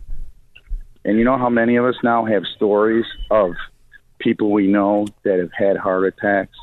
And 1.05 1.17
you 1.17 1.23
know 1.25 1.37
how 1.37 1.49
many 1.49 1.77
of 1.77 1.85
us 1.85 1.95
now 2.03 2.25
have 2.25 2.43
stories 2.55 3.05
of 3.31 3.53
people 4.23 4.51
we 4.51 4.67
know 4.67 5.05
that 5.23 5.39
have 5.39 5.51
had 5.51 5.77
heart 5.77 6.05
attacks, 6.05 6.55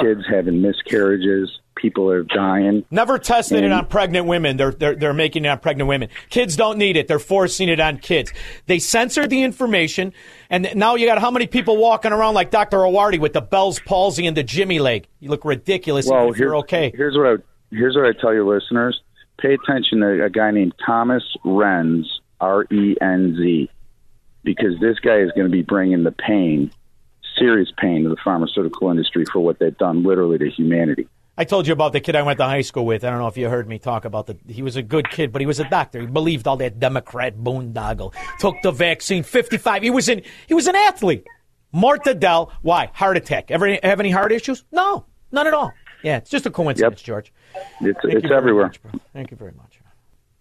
kids 0.00 0.22
having 0.28 0.60
miscarriages, 0.62 1.50
people 1.74 2.10
are 2.10 2.22
dying. 2.22 2.84
Never 2.90 3.18
tested 3.18 3.58
And- 3.58 3.66
it 3.66 3.72
on 3.72 3.86
pregnant 3.86 4.26
women. 4.26 4.56
They're, 4.56 4.70
they're 4.72 4.94
they're 4.94 5.12
making 5.14 5.44
it 5.44 5.48
on 5.48 5.58
pregnant 5.58 5.88
women. 5.88 6.08
Kids 6.30 6.56
don't 6.56 6.78
need 6.78 6.96
it. 6.96 7.08
They're 7.08 7.18
forcing 7.18 7.68
it 7.68 7.80
on 7.80 7.98
kids. 7.98 8.32
They 8.66 8.78
censored 8.78 9.30
the 9.30 9.42
information, 9.42 10.12
and 10.50 10.68
now 10.74 10.94
you 10.94 11.06
got 11.06 11.18
how 11.18 11.30
many 11.30 11.46
people 11.46 11.76
walking 11.76 12.12
around 12.12 12.34
like 12.34 12.50
Dr. 12.50 12.78
Awardi 12.78 13.18
with 13.18 13.32
the 13.32 13.40
Bell's 13.40 13.80
palsy 13.80 14.26
and 14.26 14.36
the 14.36 14.42
Jimmy 14.44 14.78
leg? 14.78 15.06
You 15.20 15.30
look 15.30 15.44
ridiculous. 15.44 16.06
if 16.10 16.36
here- 16.36 16.46
you're 16.48 16.56
okay. 16.58 16.92
Here's 16.94 17.16
what 17.16 17.26
I 17.26 17.34
here's 17.74 17.96
what 17.96 18.04
I 18.06 18.12
tell 18.20 18.32
your 18.34 18.44
listeners: 18.44 19.00
pay 19.38 19.54
attention 19.54 20.00
to 20.00 20.24
a 20.24 20.30
guy 20.30 20.50
named 20.50 20.74
Thomas 20.84 21.22
Renz, 21.44 22.04
R 22.40 22.64
E 22.72 22.96
N 23.00 23.36
Z, 23.36 23.70
because 24.44 24.78
this 24.80 24.98
guy 25.00 25.18
is 25.18 25.30
going 25.32 25.46
to 25.46 25.52
be 25.52 25.62
bringing 25.62 26.04
the 26.04 26.12
pain, 26.12 26.70
serious 27.38 27.72
pain, 27.76 28.04
to 28.04 28.08
the 28.08 28.16
pharmaceutical 28.22 28.90
industry 28.90 29.24
for 29.24 29.40
what 29.40 29.58
they've 29.58 29.76
done, 29.76 30.02
literally 30.02 30.38
to 30.38 30.50
humanity. 30.50 31.08
I 31.38 31.44
told 31.44 31.66
you 31.66 31.74
about 31.74 31.92
the 31.92 32.00
kid 32.00 32.16
I 32.16 32.22
went 32.22 32.38
to 32.38 32.44
high 32.44 32.62
school 32.62 32.86
with. 32.86 33.04
I 33.04 33.10
don't 33.10 33.18
know 33.18 33.26
if 33.26 33.36
you 33.36 33.48
heard 33.48 33.68
me 33.68 33.78
talk 33.78 34.06
about 34.06 34.26
the. 34.26 34.38
He 34.48 34.62
was 34.62 34.76
a 34.76 34.82
good 34.82 35.10
kid, 35.10 35.32
but 35.32 35.42
he 35.42 35.46
was 35.46 35.60
a 35.60 35.68
doctor. 35.68 36.00
He 36.00 36.06
believed 36.06 36.46
all 36.48 36.56
that 36.56 36.80
Democrat 36.80 37.36
boondoggle. 37.36 38.14
Took 38.38 38.56
the 38.62 38.70
vaccine. 38.70 39.22
Fifty-five. 39.22 39.82
He 39.82 39.90
was 39.90 40.08
in. 40.08 40.22
He 40.46 40.54
was 40.54 40.66
an 40.66 40.76
athlete. 40.76 41.26
Marta 41.72 42.14
Dell. 42.14 42.52
Why? 42.62 42.90
Heart 42.94 43.18
attack. 43.18 43.50
Ever 43.50 43.78
have 43.82 44.00
any 44.00 44.10
heart 44.10 44.32
issues? 44.32 44.64
No, 44.72 45.04
none 45.30 45.46
at 45.46 45.52
all. 45.52 45.72
Yeah, 46.02 46.16
it's 46.18 46.30
just 46.30 46.46
a 46.46 46.50
coincidence, 46.50 47.02
George. 47.02 47.32
It's 47.82 47.98
Thank 48.02 48.24
it's 48.24 48.32
everywhere. 48.32 48.66
much. 48.66 48.80
Thank 49.12 49.30
you 49.30 49.36
very 49.36 49.52
much. 49.52 49.80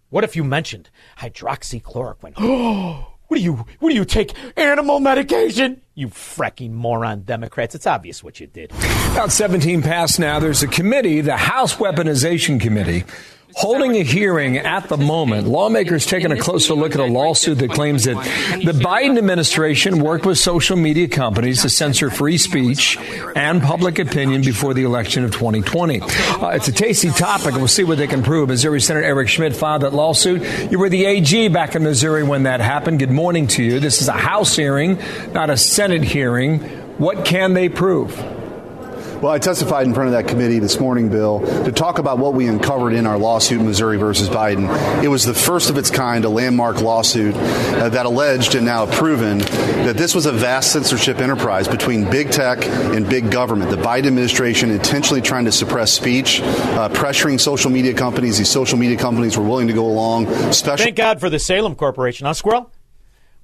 What 0.10 0.24
if 0.24 0.36
you 0.36 0.46
mentioned 0.46 0.90
hydroxychloroquine? 1.18 3.06
What 3.28 3.38
do 3.38 3.44
you? 3.44 3.66
What 3.80 3.90
do 3.90 3.96
you 3.96 4.06
take? 4.06 4.34
Animal 4.58 5.00
medication? 5.00 5.82
You 5.96 6.10
fracking 6.10 6.72
moron, 6.72 7.22
Democrats! 7.22 7.74
It's 7.74 7.88
obvious 7.88 8.24
what 8.24 8.40
you 8.40 8.48
did. 8.48 8.72
About 9.14 9.32
17 9.32 9.82
past 9.82 10.20
now, 10.20 10.40
there's 10.40 10.62
a 10.62 10.68
committee, 10.68 11.22
the 11.22 11.38
House 11.38 11.76
Weaponization 11.76 12.60
Committee, 12.60 13.06
holding 13.56 13.96
a 13.96 14.04
hearing 14.04 14.58
at 14.58 14.90
the 14.90 14.98
moment. 14.98 15.48
Lawmakers 15.48 16.06
taking 16.06 16.32
a 16.32 16.38
closer 16.38 16.74
look 16.74 16.94
at 16.94 17.00
a 17.00 17.06
lawsuit 17.06 17.58
that 17.60 17.72
claims 17.72 18.04
that 18.04 18.16
the 18.64 18.74
Biden 18.74 19.18
administration 19.18 20.00
worked 20.00 20.26
with 20.26 20.38
social 20.38 20.76
media 20.76 21.08
companies 21.08 21.62
to 21.62 21.70
censor 21.70 22.10
free 22.10 22.38
speech 22.38 22.98
and 23.36 23.62
public 23.62 23.98
opinion 23.98 24.42
before 24.42 24.74
the 24.74 24.84
election 24.84 25.24
of 25.24 25.32
2020. 25.32 26.02
Uh, 26.02 26.50
it's 26.50 26.68
a 26.68 26.72
tasty 26.74 27.10
topic, 27.10 27.56
we'll 27.56 27.68
see 27.68 27.86
what 27.86 27.98
they 27.98 28.08
can 28.08 28.24
prove. 28.24 28.50
Missouri 28.50 28.82
Senator 28.82 29.06
Eric 29.06 29.30
Schmitt 29.30 29.56
filed 29.56 29.84
that 29.84 29.94
lawsuit. 29.94 30.72
You 30.72 30.78
were 30.78 30.90
the 30.90 31.06
AG 31.06 31.48
back 31.48 31.76
in 31.76 31.84
Missouri 31.84 32.24
when 32.24 32.44
that 32.44 32.60
happened. 32.60 33.00
Good 33.00 33.12
morning 33.12 33.48
to 33.48 33.64
you. 33.64 33.80
This 33.80 34.02
is 34.02 34.10
a 34.10 34.14
House 34.14 34.56
hearing, 34.56 35.00
not 35.34 35.50
a 35.50 35.56
Senate 35.58 36.04
hearing. 36.04 36.60
What 36.98 37.26
can 37.26 37.54
they 37.54 37.70
prove? 37.70 38.35
Well, 39.22 39.32
I 39.32 39.40
testified 39.40 39.88
in 39.88 39.94
front 39.94 40.08
of 40.08 40.14
that 40.14 40.28
committee 40.28 40.60
this 40.60 40.80
morning, 40.80 41.10
Bill, 41.10 41.40
to 41.64 41.72
talk 41.72 42.00
about 42.00 42.20
what 42.20 42.34
we 42.34 42.48
uncovered 42.48 42.94
in 42.94 43.08
our 43.08 43.18
lawsuit, 43.18 43.62
Missouri 43.62 43.98
versus 43.98 44.30
Biden. 44.30 45.04
It 45.04 45.08
was 45.08 45.26
the 45.26 45.34
first 45.34 45.70
of 45.70 45.78
its 45.78 45.90
kind, 45.90 46.26
a 46.26 46.30
landmark 46.30 46.82
lawsuit 46.82 47.34
uh, 47.36 47.90
that 47.90 48.06
alleged 48.06 48.56
and 48.56 48.66
now 48.66 48.86
proven 48.86 49.40
that 49.40 49.96
this 49.96 50.14
was 50.14 50.26
a 50.26 50.32
vast 50.32 50.72
censorship 50.74 51.20
enterprise 51.20 51.68
between 51.68 52.10
big 52.10 52.30
tech 52.30 52.66
and 52.66 53.08
big 53.08 53.32
government. 53.32 53.72
The 53.72 53.78
Biden 53.78 54.08
administration 54.08 54.70
intentionally 54.70 55.22
trying 55.22 55.46
to 55.46 55.52
suppress 55.52 55.92
speech, 55.92 56.42
uh, 56.42 56.90
pressuring 56.90 57.40
social 57.40 57.72
media 57.72 57.94
companies. 57.94 58.38
These 58.38 58.50
social 58.50 58.78
media 58.78 58.98
companies 58.98 59.38
were 59.38 59.46
willing 59.46 59.68
to 59.68 59.74
go 59.74 59.86
along. 59.86 60.28
Special. 60.52 60.84
Thank 60.84 60.98
God 60.98 61.20
for 61.20 61.30
the 61.30 61.40
Salem 61.40 61.76
Corporation, 61.76 62.26
huh, 62.26 62.34
Squirrel? 62.34 62.72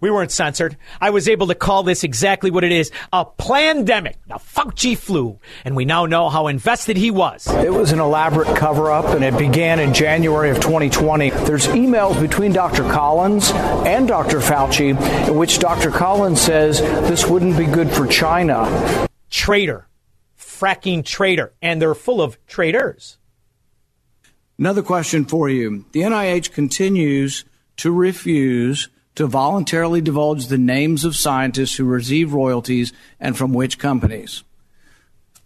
We 0.01 0.09
weren't 0.09 0.31
censored. 0.31 0.77
I 0.99 1.11
was 1.11 1.29
able 1.29 1.47
to 1.47 1.55
call 1.55 1.83
this 1.83 2.03
exactly 2.03 2.49
what 2.49 2.63
it 2.63 2.71
is 2.71 2.91
a 3.13 3.23
pandemic, 3.23 4.17
the 4.27 4.35
Fauci 4.35 4.97
flu. 4.97 5.39
And 5.63 5.75
we 5.75 5.85
now 5.85 6.07
know 6.07 6.27
how 6.29 6.47
invested 6.47 6.97
he 6.97 7.11
was. 7.11 7.47
It 7.47 7.71
was 7.71 7.91
an 7.91 7.99
elaborate 7.99 8.57
cover 8.57 8.91
up, 8.91 9.05
and 9.13 9.23
it 9.23 9.37
began 9.37 9.79
in 9.79 9.93
January 9.93 10.49
of 10.49 10.59
2020. 10.59 11.29
There's 11.29 11.67
emails 11.67 12.19
between 12.19 12.51
Dr. 12.51 12.81
Collins 12.83 13.51
and 13.51 14.07
Dr. 14.07 14.39
Fauci 14.39 14.99
in 15.27 15.35
which 15.35 15.59
Dr. 15.59 15.91
Collins 15.91 16.41
says 16.41 16.81
this 16.81 17.27
wouldn't 17.27 17.55
be 17.55 17.67
good 17.67 17.91
for 17.91 18.07
China. 18.07 19.07
Traitor. 19.29 19.87
Fracking 20.35 21.05
traitor. 21.05 21.53
And 21.61 21.79
they're 21.79 21.93
full 21.93 22.23
of 22.23 22.43
traitors. 22.47 23.19
Another 24.57 24.81
question 24.81 25.25
for 25.25 25.47
you. 25.47 25.85
The 25.91 26.01
NIH 26.01 26.51
continues 26.53 27.45
to 27.77 27.91
refuse 27.91 28.89
to 29.15 29.28
voluntarily 29.28 30.02
divulge 30.02 30.47
the 30.47 30.58
names 30.58 31.04
of 31.04 31.15
scientists 31.15 31.76
who 31.76 31.86
receive 31.86 32.34
royalties 32.34 32.93
and 33.19 33.38
from 33.38 33.54
which 33.54 33.78
companies. 33.78 34.43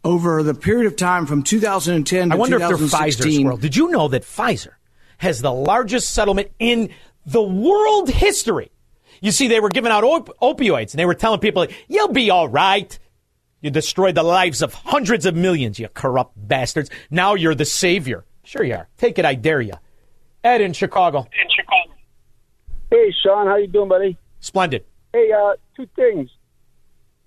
Over 0.03 0.43
the 0.43 0.53
period 0.53 0.85
of 0.85 0.95
time 0.95 1.25
from 1.25 1.41
2010 1.41 2.29
to 2.29 2.35
I 2.35 2.37
wonder 2.37 2.57
if 2.57 2.61
they're 2.61 2.77
Pfizer, 2.77 3.17
2016, 3.17 3.39
Squirrel. 3.41 3.57
Did 3.57 3.75
you 3.75 3.89
know 3.89 4.07
that 4.09 4.23
Pfizer 4.23 4.73
has 5.17 5.41
the 5.41 5.51
largest 5.51 6.13
settlement 6.13 6.51
in 6.59 6.91
the 7.25 7.41
world 7.41 8.09
history? 8.09 8.71
You 9.21 9.31
see, 9.31 9.47
they 9.47 9.59
were 9.59 9.69
giving 9.69 9.91
out 9.91 10.03
op- 10.03 10.37
opioids 10.39 10.91
and 10.91 10.99
they 10.99 11.05
were 11.05 11.15
telling 11.15 11.39
people, 11.39 11.65
you'll 11.87 12.13
be 12.13 12.29
all 12.29 12.47
right. 12.47 12.97
You 13.61 13.71
destroyed 13.71 14.13
the 14.13 14.21
lives 14.21 14.61
of 14.61 14.75
hundreds 14.75 15.25
of 15.25 15.35
millions, 15.35 15.79
you 15.79 15.87
corrupt 15.87 16.33
bastards. 16.35 16.91
Now 17.09 17.33
you're 17.33 17.55
the 17.55 17.65
savior. 17.65 18.25
Sure 18.43 18.63
you 18.63 18.75
are. 18.75 18.87
Take 18.97 19.17
it, 19.17 19.25
I 19.25 19.33
dare 19.33 19.61
you. 19.61 19.73
Ed 20.43 20.61
in 20.61 20.73
Chicago. 20.73 21.21
In 21.21 21.49
Chicago. 21.49 21.54
Hey, 22.95 23.13
Shaun, 23.23 23.47
how 23.47 23.57
you 23.57 23.67
doing, 23.67 23.89
buddy? 23.89 24.17
Splendid. 24.39 24.85
Hey, 25.11 25.29
uh, 25.29 25.55
two 25.75 25.85
things. 25.97 26.29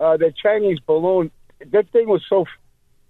Uh, 0.00 0.16
the 0.16 0.32
Chinese 0.42 0.78
balloon, 0.80 1.30
that 1.72 1.90
thing 1.90 2.08
was 2.08 2.22
so, 2.26 2.46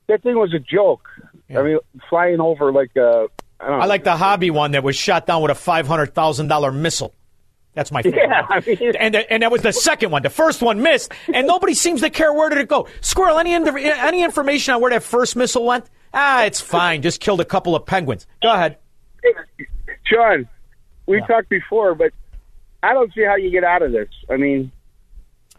that 0.08 0.24
thing 0.24 0.36
was 0.36 0.52
a 0.52 0.58
joke. 0.58 1.08
I 1.54 1.62
mean, 1.62 1.78
flying 2.10 2.40
over 2.40 2.72
like 2.72 2.96
uh, 2.96 3.28
I 3.60 3.68
don't 3.68 3.78
know. 3.78 3.84
I 3.84 3.86
like 3.86 4.02
the 4.02 4.16
hobby 4.16 4.50
one 4.50 4.72
that 4.72 4.82
was 4.82 4.96
shot 4.96 5.24
down 5.26 5.40
with 5.42 5.52
a 5.52 5.54
$500,000 5.54 6.74
missile. 6.74 7.14
That's 7.74 7.92
my 7.92 8.02
favorite. 8.02 8.22
Yeah, 8.28 8.46
I 8.48 8.60
mean, 8.60 8.96
and 8.96 9.14
and 9.14 9.42
that 9.44 9.52
was 9.52 9.62
the 9.62 9.72
second 9.88 10.10
one. 10.10 10.22
The 10.22 10.30
first 10.30 10.60
one 10.60 10.82
missed, 10.82 11.12
and 11.32 11.46
nobody 11.46 11.74
seems 11.74 12.00
to 12.00 12.10
care 12.10 12.32
where 12.32 12.48
did 12.48 12.58
it 12.58 12.66
go. 12.68 12.88
Squirrel, 13.02 13.38
any 13.38 13.54
any 13.54 14.24
information 14.24 14.74
on 14.74 14.80
where 14.80 14.90
that 14.90 15.04
first 15.04 15.36
missile 15.36 15.64
went? 15.64 15.86
Ah, 16.12 16.44
it's 16.44 16.60
fine. 16.60 17.02
Just 17.02 17.20
killed 17.20 17.40
a 17.40 17.44
couple 17.44 17.76
of 17.76 17.86
penguins. 17.86 18.26
Go 18.42 18.52
ahead. 18.52 18.78
Shaun, 20.06 20.48
we 21.06 21.20
talked 21.28 21.50
before, 21.50 21.94
but 21.94 22.12
I 22.82 22.92
don't 22.92 23.12
see 23.14 23.24
how 23.24 23.36
you 23.36 23.50
get 23.50 23.64
out 23.64 23.82
of 23.82 23.92
this. 23.92 24.08
I 24.30 24.36
mean, 24.36 24.70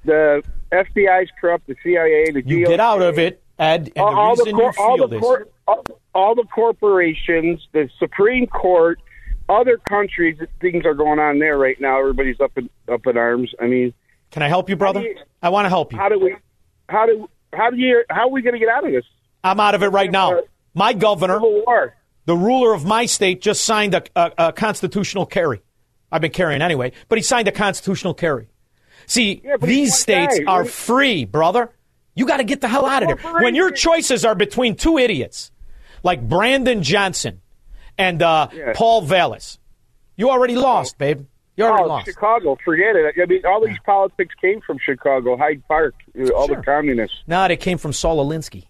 the 0.05 0.41
FBI's 0.71 1.29
corrupt, 1.39 1.67
the 1.67 1.75
CIA, 1.83 2.31
the 2.31 2.43
You 2.45 2.65
get 2.65 2.79
out 2.79 3.01
of 3.01 3.19
it, 3.19 3.41
Ed, 3.57 3.91
and 3.95 4.03
all, 4.05 4.15
all 4.17 4.35
the 4.35 4.45
the 4.45 4.51
cor- 4.51 4.73
you 4.77 4.83
all 4.83 4.97
feel 4.97 5.07
the 5.07 5.19
cor- 5.19 5.47
all, 5.67 5.85
all 6.15 6.35
the 6.35 6.43
corporations, 6.45 7.67
the 7.73 7.89
Supreme 7.99 8.47
Court, 8.47 8.99
other 9.49 9.77
countries, 9.77 10.37
things 10.61 10.85
are 10.85 10.93
going 10.93 11.19
on 11.19 11.39
there 11.39 11.57
right 11.57 11.79
now. 11.81 11.99
Everybody's 11.99 12.39
up 12.39 12.57
in 12.57 12.69
up 12.87 13.05
in 13.07 13.17
arms. 13.17 13.53
I 13.59 13.67
mean, 13.67 13.93
Can 14.31 14.43
I 14.43 14.47
help 14.47 14.69
you, 14.69 14.75
brother? 14.75 15.03
I 15.41 15.49
want 15.49 15.65
to 15.65 15.69
help 15.69 15.91
you. 15.91 15.97
how 15.99 16.09
do 16.09 16.19
we? 16.19 16.35
How 16.87 17.05
do? 17.05 17.29
How 17.53 17.69
do 17.69 17.77
you? 17.77 18.03
How 18.09 18.27
are 18.27 18.31
we 18.31 18.41
going 18.41 18.53
to 18.53 18.59
get 18.59 18.69
out 18.69 18.85
of 18.85 18.91
this? 18.91 19.05
I'm 19.43 19.59
out 19.59 19.75
of 19.75 19.83
it 19.83 19.87
right 19.87 20.11
now. 20.11 20.41
My 20.73 20.93
governor, 20.93 21.39
the 22.25 22.35
ruler 22.35 22.73
of 22.73 22.85
my 22.85 23.05
state, 23.07 23.41
just 23.41 23.63
signed 23.63 23.95
a, 23.95 24.03
a, 24.15 24.31
a 24.37 24.53
constitutional 24.53 25.25
carry. 25.25 25.61
I've 26.11 26.21
been 26.21 26.31
carrying 26.31 26.61
anyway, 26.61 26.91
but 27.07 27.17
he 27.17 27.23
signed 27.23 27.47
a 27.47 27.51
constitutional 27.51 28.13
carry. 28.13 28.47
See, 29.05 29.41
he's 29.43 29.59
these 29.61 29.95
states 29.97 30.39
guy. 30.39 30.45
are 30.51 30.65
free, 30.65 31.25
brother. 31.25 31.71
You 32.15 32.25
got 32.25 32.37
to 32.37 32.43
get 32.43 32.61
the 32.61 32.67
hell 32.67 32.85
out 32.85 33.03
of 33.03 33.21
there. 33.21 33.33
When 33.41 33.55
your 33.55 33.71
choices 33.71 34.25
are 34.25 34.35
between 34.35 34.75
two 34.75 34.97
idiots 34.97 35.51
like 36.03 36.27
Brandon 36.27 36.83
Johnson 36.83 37.41
and 37.97 38.21
uh, 38.21 38.49
Paul 38.75 39.01
Vallas, 39.01 39.57
you 40.15 40.29
already 40.29 40.55
lost, 40.55 40.97
babe. 40.97 41.25
You 41.55 41.65
already 41.65 41.83
oh, 41.83 41.87
lost. 41.87 42.05
Chicago, 42.05 42.57
forget 42.63 42.95
it. 42.95 43.15
I 43.21 43.25
mean, 43.25 43.45
all 43.45 43.65
these 43.65 43.77
politics 43.85 44.33
came 44.39 44.61
from 44.61 44.77
Chicago, 44.79 45.35
Hyde 45.37 45.61
Park, 45.67 45.93
all 46.35 46.47
the 46.47 46.61
communists. 46.63 47.17
No, 47.27 47.47
they 47.47 47.57
came 47.57 47.77
from 47.77 47.93
Saul 47.93 48.25
Alinsky. 48.25 48.67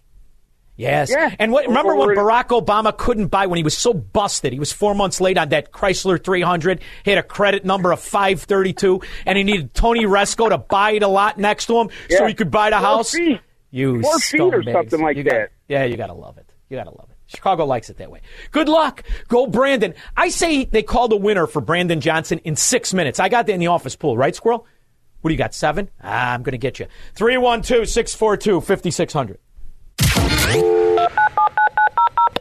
Yes. 0.80 1.10
Yeah. 1.10 1.34
And 1.38 1.52
what, 1.52 1.66
remember 1.66 1.94
when 1.94 2.08
Barack 2.16 2.48
Obama 2.48 2.96
couldn't 2.96 3.26
buy, 3.26 3.46
when 3.46 3.58
he 3.58 3.62
was 3.62 3.76
so 3.76 3.92
busted, 3.92 4.52
he 4.52 4.58
was 4.58 4.72
four 4.72 4.94
months 4.94 5.20
late 5.20 5.36
on 5.36 5.50
that 5.50 5.72
Chrysler 5.72 6.22
300, 6.22 6.80
he 7.04 7.10
had 7.10 7.18
a 7.18 7.22
credit 7.22 7.64
number 7.66 7.92
of 7.92 8.00
532, 8.00 9.00
and 9.26 9.36
he 9.36 9.44
needed 9.44 9.74
Tony 9.74 10.04
Rezko 10.06 10.48
to 10.48 10.56
buy 10.58 10.98
the 10.98 11.08
lot 11.08 11.36
next 11.38 11.66
to 11.66 11.78
him 11.80 11.90
so 12.08 12.26
he 12.26 12.32
could 12.34 12.50
buy 12.50 12.70
the 12.70 12.76
Four 12.76 12.84
house? 12.86 13.10
feet. 13.12 13.40
You 13.70 14.00
Four 14.00 14.18
feet 14.20 14.40
or 14.40 14.62
something 14.62 15.02
like 15.02 15.16
You 15.18 15.22
got- 15.22 15.32
that. 15.32 15.50
yeah, 15.68 15.84
you 15.84 15.96
got 15.96 16.06
to 16.08 16.14
love 16.14 16.38
it. 16.38 16.50
You 16.70 16.76
got 16.78 16.84
to 16.84 16.90
love 16.90 17.08
it. 17.10 17.16
Chicago 17.26 17.64
likes 17.66 17.90
it 17.90 17.98
that 17.98 18.10
way. 18.10 18.20
Good 18.50 18.68
luck. 18.68 19.04
Go 19.28 19.46
Brandon. 19.46 19.94
I 20.16 20.30
say 20.30 20.64
they 20.64 20.82
called 20.82 21.12
a 21.12 21.16
winner 21.16 21.46
for 21.46 21.60
Brandon 21.60 22.00
Johnson 22.00 22.40
in 22.42 22.56
six 22.56 22.92
minutes. 22.94 23.20
I 23.20 23.28
got 23.28 23.46
that 23.46 23.52
in 23.52 23.60
the 23.60 23.68
office 23.68 23.94
pool, 23.96 24.16
right, 24.16 24.34
Squirrel? 24.34 24.66
What 25.20 25.28
do 25.28 25.34
you 25.34 25.38
got, 25.38 25.54
seven? 25.54 25.90
Ah, 26.02 26.32
I'm 26.32 26.42
going 26.42 26.52
to 26.52 26.58
get 26.58 26.78
you. 26.80 26.86
312 27.14 27.86
642 27.88 28.60
5600. 28.62 29.38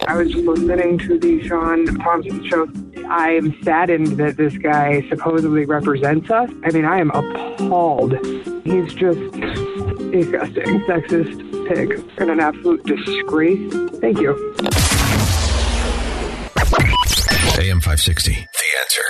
I 0.10 0.15
was 0.15 0.34
listening 0.34 0.98
to 0.98 1.19
the 1.19 1.48
Shaun 1.48 1.86
Thompson 2.00 2.43
show. 2.50 2.67
I'm 3.10 3.56
saddened 3.62 4.17
that 4.17 4.38
this 4.38 4.58
guy 4.58 5.08
supposedly 5.08 5.65
represents 5.65 6.32
us. 6.32 6.50
I 6.63 6.72
mean, 6.72 6.84
I 6.84 6.98
am 6.98 7.12
appalled. 7.12 8.13
He's 8.65 8.91
just 8.95 9.19
disgusting, 10.10 10.82
sexist 10.88 11.67
pig, 11.67 12.04
and 12.17 12.32
an 12.32 12.39
absolute 12.39 12.84
disgrace. 12.88 13.72
Thank 14.00 14.19
you. 14.19 14.32
AM 17.60 17.80
560. 17.80 18.32
The 18.34 18.65
answer. 18.80 19.04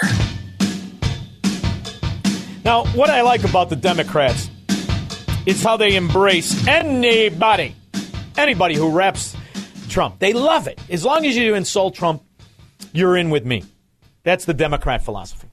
Now, 2.65 2.83
what 2.87 3.09
I 3.09 3.21
like 3.21 3.45
about 3.45 3.69
the 3.69 3.77
Democrats 3.77 4.49
is 5.45 5.63
how 5.63 5.77
they 5.77 5.95
embrace 5.95 6.67
anybody, 6.67 7.73
anybody 8.35 8.75
who 8.75 8.91
raps 8.91 9.37
Trump. 9.89 10.19
They 10.19 10.33
love 10.33 10.67
it. 10.67 10.79
As 10.89 11.03
long 11.03 11.25
as 11.25 11.35
you 11.35 11.55
insult 11.55 11.95
Trump, 11.95 12.23
you're 12.93 13.17
in 13.17 13.29
with 13.29 13.45
me. 13.45 13.63
That's 14.23 14.45
the 14.45 14.53
Democrat 14.53 15.03
philosophy. 15.03 15.49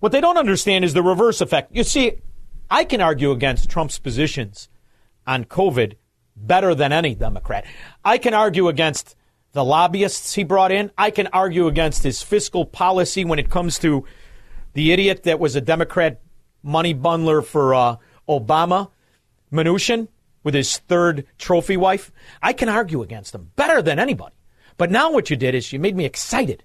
What 0.00 0.12
they 0.12 0.20
don't 0.20 0.38
understand 0.38 0.84
is 0.84 0.94
the 0.94 1.02
reverse 1.02 1.40
effect. 1.40 1.74
You 1.74 1.84
see, 1.84 2.12
I 2.70 2.84
can 2.84 3.00
argue 3.00 3.30
against 3.30 3.70
Trump's 3.70 3.98
positions 3.98 4.68
on 5.26 5.44
COVID 5.44 5.94
better 6.36 6.74
than 6.74 6.92
any 6.92 7.14
Democrat. 7.14 7.64
I 8.04 8.18
can 8.18 8.34
argue 8.34 8.68
against 8.68 9.16
the 9.52 9.64
lobbyists 9.64 10.34
he 10.34 10.44
brought 10.44 10.70
in. 10.72 10.90
I 10.98 11.10
can 11.10 11.28
argue 11.28 11.66
against 11.66 12.02
his 12.02 12.22
fiscal 12.22 12.66
policy 12.66 13.24
when 13.24 13.38
it 13.38 13.50
comes 13.50 13.78
to 13.80 14.04
the 14.74 14.92
idiot 14.92 15.22
that 15.22 15.40
was 15.40 15.56
a 15.56 15.60
Democrat 15.60 16.20
money 16.62 16.94
bundler 16.94 17.44
for 17.44 17.74
uh, 17.74 17.96
Obama, 18.28 18.90
Mnuchin, 19.50 20.08
with 20.46 20.54
his 20.54 20.78
third 20.78 21.26
trophy 21.38 21.76
wife. 21.76 22.12
I 22.40 22.52
can 22.52 22.68
argue 22.68 23.02
against 23.02 23.34
him 23.34 23.50
better 23.56 23.82
than 23.82 23.98
anybody. 23.98 24.36
But 24.76 24.92
now 24.92 25.10
what 25.10 25.28
you 25.28 25.34
did 25.34 25.56
is 25.56 25.72
you 25.72 25.80
made 25.80 25.96
me 25.96 26.04
excited 26.04 26.62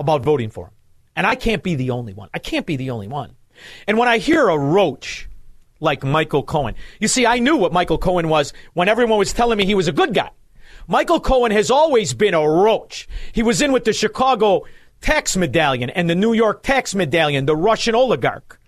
about 0.00 0.24
voting 0.24 0.50
for 0.50 0.66
him. 0.66 0.72
And 1.14 1.24
I 1.24 1.36
can't 1.36 1.62
be 1.62 1.76
the 1.76 1.90
only 1.90 2.14
one. 2.14 2.30
I 2.34 2.40
can't 2.40 2.66
be 2.66 2.74
the 2.74 2.90
only 2.90 3.06
one. 3.06 3.36
And 3.86 3.96
when 3.96 4.08
I 4.08 4.18
hear 4.18 4.48
a 4.48 4.58
roach 4.58 5.28
like 5.78 6.02
Michael 6.02 6.42
Cohen, 6.42 6.74
you 6.98 7.06
see, 7.06 7.26
I 7.26 7.38
knew 7.38 7.56
what 7.56 7.72
Michael 7.72 7.96
Cohen 7.96 8.28
was 8.28 8.52
when 8.74 8.88
everyone 8.88 9.18
was 9.18 9.32
telling 9.32 9.56
me 9.56 9.66
he 9.66 9.76
was 9.76 9.86
a 9.86 9.92
good 9.92 10.12
guy. 10.12 10.30
Michael 10.88 11.20
Cohen 11.20 11.52
has 11.52 11.70
always 11.70 12.12
been 12.12 12.34
a 12.34 12.40
roach. 12.40 13.06
He 13.32 13.44
was 13.44 13.62
in 13.62 13.70
with 13.70 13.84
the 13.84 13.92
Chicago 13.92 14.64
tax 15.00 15.36
medallion 15.36 15.90
and 15.90 16.10
the 16.10 16.16
New 16.16 16.32
York 16.32 16.64
tax 16.64 16.92
medallion, 16.92 17.46
the 17.46 17.54
Russian 17.54 17.94
oligarch 17.94 18.58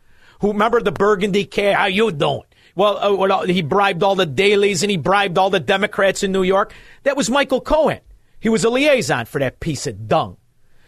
who 0.41 0.49
remember 0.53 0.81
the 0.81 0.93
Burgundy 0.93 1.45
car? 1.45 1.75
How 1.75 1.87
you 1.87 2.11
doing? 2.13 2.43
Well, 2.79 2.97
uh, 2.97 3.17
well, 3.17 3.43
he 3.43 3.63
bribed 3.63 4.05
all 4.05 4.15
the 4.15 4.25
dailies 4.25 4.85
and 4.85 4.91
he 4.91 4.97
bribed 4.97 5.37
all 5.37 5.51
the 5.51 5.59
Democrats 5.59 6.23
in 6.23 6.31
New 6.31 6.45
York. 6.45 6.73
That 7.03 7.17
was 7.17 7.29
Michael 7.29 7.61
Cohen. 7.61 7.99
He 8.39 8.49
was 8.49 8.63
a 8.63 8.71
liaison 8.71 9.25
for 9.25 9.41
that 9.41 9.59
piece 9.59 9.89
of 9.89 10.07
dung. 10.07 10.37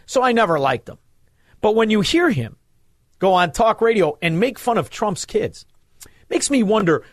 So 0.05 0.23
I 0.23 0.31
never 0.31 0.57
liked 0.57 0.87
him. 0.87 0.99
But 1.59 1.75
when 1.75 1.89
you 1.89 1.99
hear 1.99 2.29
him 2.29 2.55
go 3.19 3.33
on 3.33 3.51
talk 3.51 3.81
radio 3.81 4.17
and 4.21 4.39
make 4.39 4.57
fun 4.57 4.77
of 4.77 4.89
Trump's 4.89 5.25
kids, 5.25 5.65
makes 6.29 6.49
me 6.49 6.63
wonder 6.63 7.03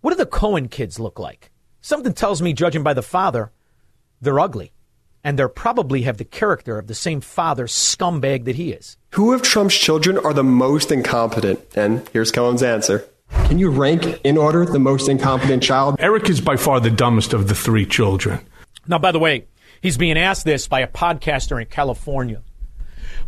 what 0.00 0.10
do 0.10 0.16
the 0.16 0.26
Cohen 0.26 0.66
kids 0.66 0.98
look 0.98 1.20
like? 1.20 1.52
Something 1.80 2.12
tells 2.12 2.42
me, 2.42 2.52
judging 2.52 2.82
by 2.82 2.94
the 2.94 3.02
father, 3.02 3.52
they're 4.20 4.40
ugly. 4.40 4.72
And 5.22 5.38
they 5.38 5.46
probably 5.46 6.02
have 6.02 6.16
the 6.16 6.24
character 6.24 6.80
of 6.80 6.88
the 6.88 6.96
same 6.96 7.20
father 7.20 7.68
scumbag 7.68 8.44
that 8.46 8.56
he 8.56 8.72
is. 8.72 8.96
Who 9.10 9.32
of 9.32 9.42
Trump's 9.42 9.76
children 9.76 10.18
are 10.18 10.34
the 10.34 10.42
most 10.42 10.90
incompetent? 10.90 11.60
And 11.76 12.08
here's 12.08 12.32
Cohen's 12.32 12.64
answer. 12.64 13.08
Can 13.30 13.58
you 13.58 13.70
rank 13.70 14.20
in 14.24 14.36
order 14.36 14.64
the 14.64 14.78
most 14.78 15.08
incompetent 15.08 15.62
child? 15.62 15.96
Eric 15.98 16.28
is 16.28 16.40
by 16.40 16.56
far 16.56 16.80
the 16.80 16.90
dumbest 16.90 17.32
of 17.32 17.48
the 17.48 17.54
three 17.54 17.86
children. 17.86 18.40
Now, 18.86 18.98
by 18.98 19.12
the 19.12 19.18
way, 19.18 19.46
he's 19.80 19.96
being 19.96 20.18
asked 20.18 20.44
this 20.44 20.68
by 20.68 20.80
a 20.80 20.86
podcaster 20.88 21.60
in 21.60 21.66
California 21.68 22.42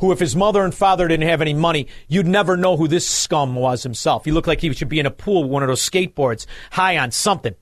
who, 0.00 0.12
if 0.12 0.20
his 0.20 0.36
mother 0.36 0.64
and 0.64 0.74
father 0.74 1.08
didn't 1.08 1.28
have 1.28 1.40
any 1.40 1.54
money, 1.54 1.88
you'd 2.06 2.26
never 2.26 2.56
know 2.56 2.76
who 2.76 2.86
this 2.88 3.08
scum 3.08 3.54
was 3.56 3.82
himself. 3.82 4.24
He 4.24 4.30
looked 4.30 4.46
like 4.46 4.60
he 4.60 4.72
should 4.72 4.88
be 4.88 5.00
in 5.00 5.06
a 5.06 5.10
pool 5.10 5.42
with 5.44 5.50
one 5.52 5.62
of 5.62 5.68
those 5.68 5.88
skateboards, 5.88 6.46
high 6.70 6.96
on 6.98 7.10
something. 7.10 7.54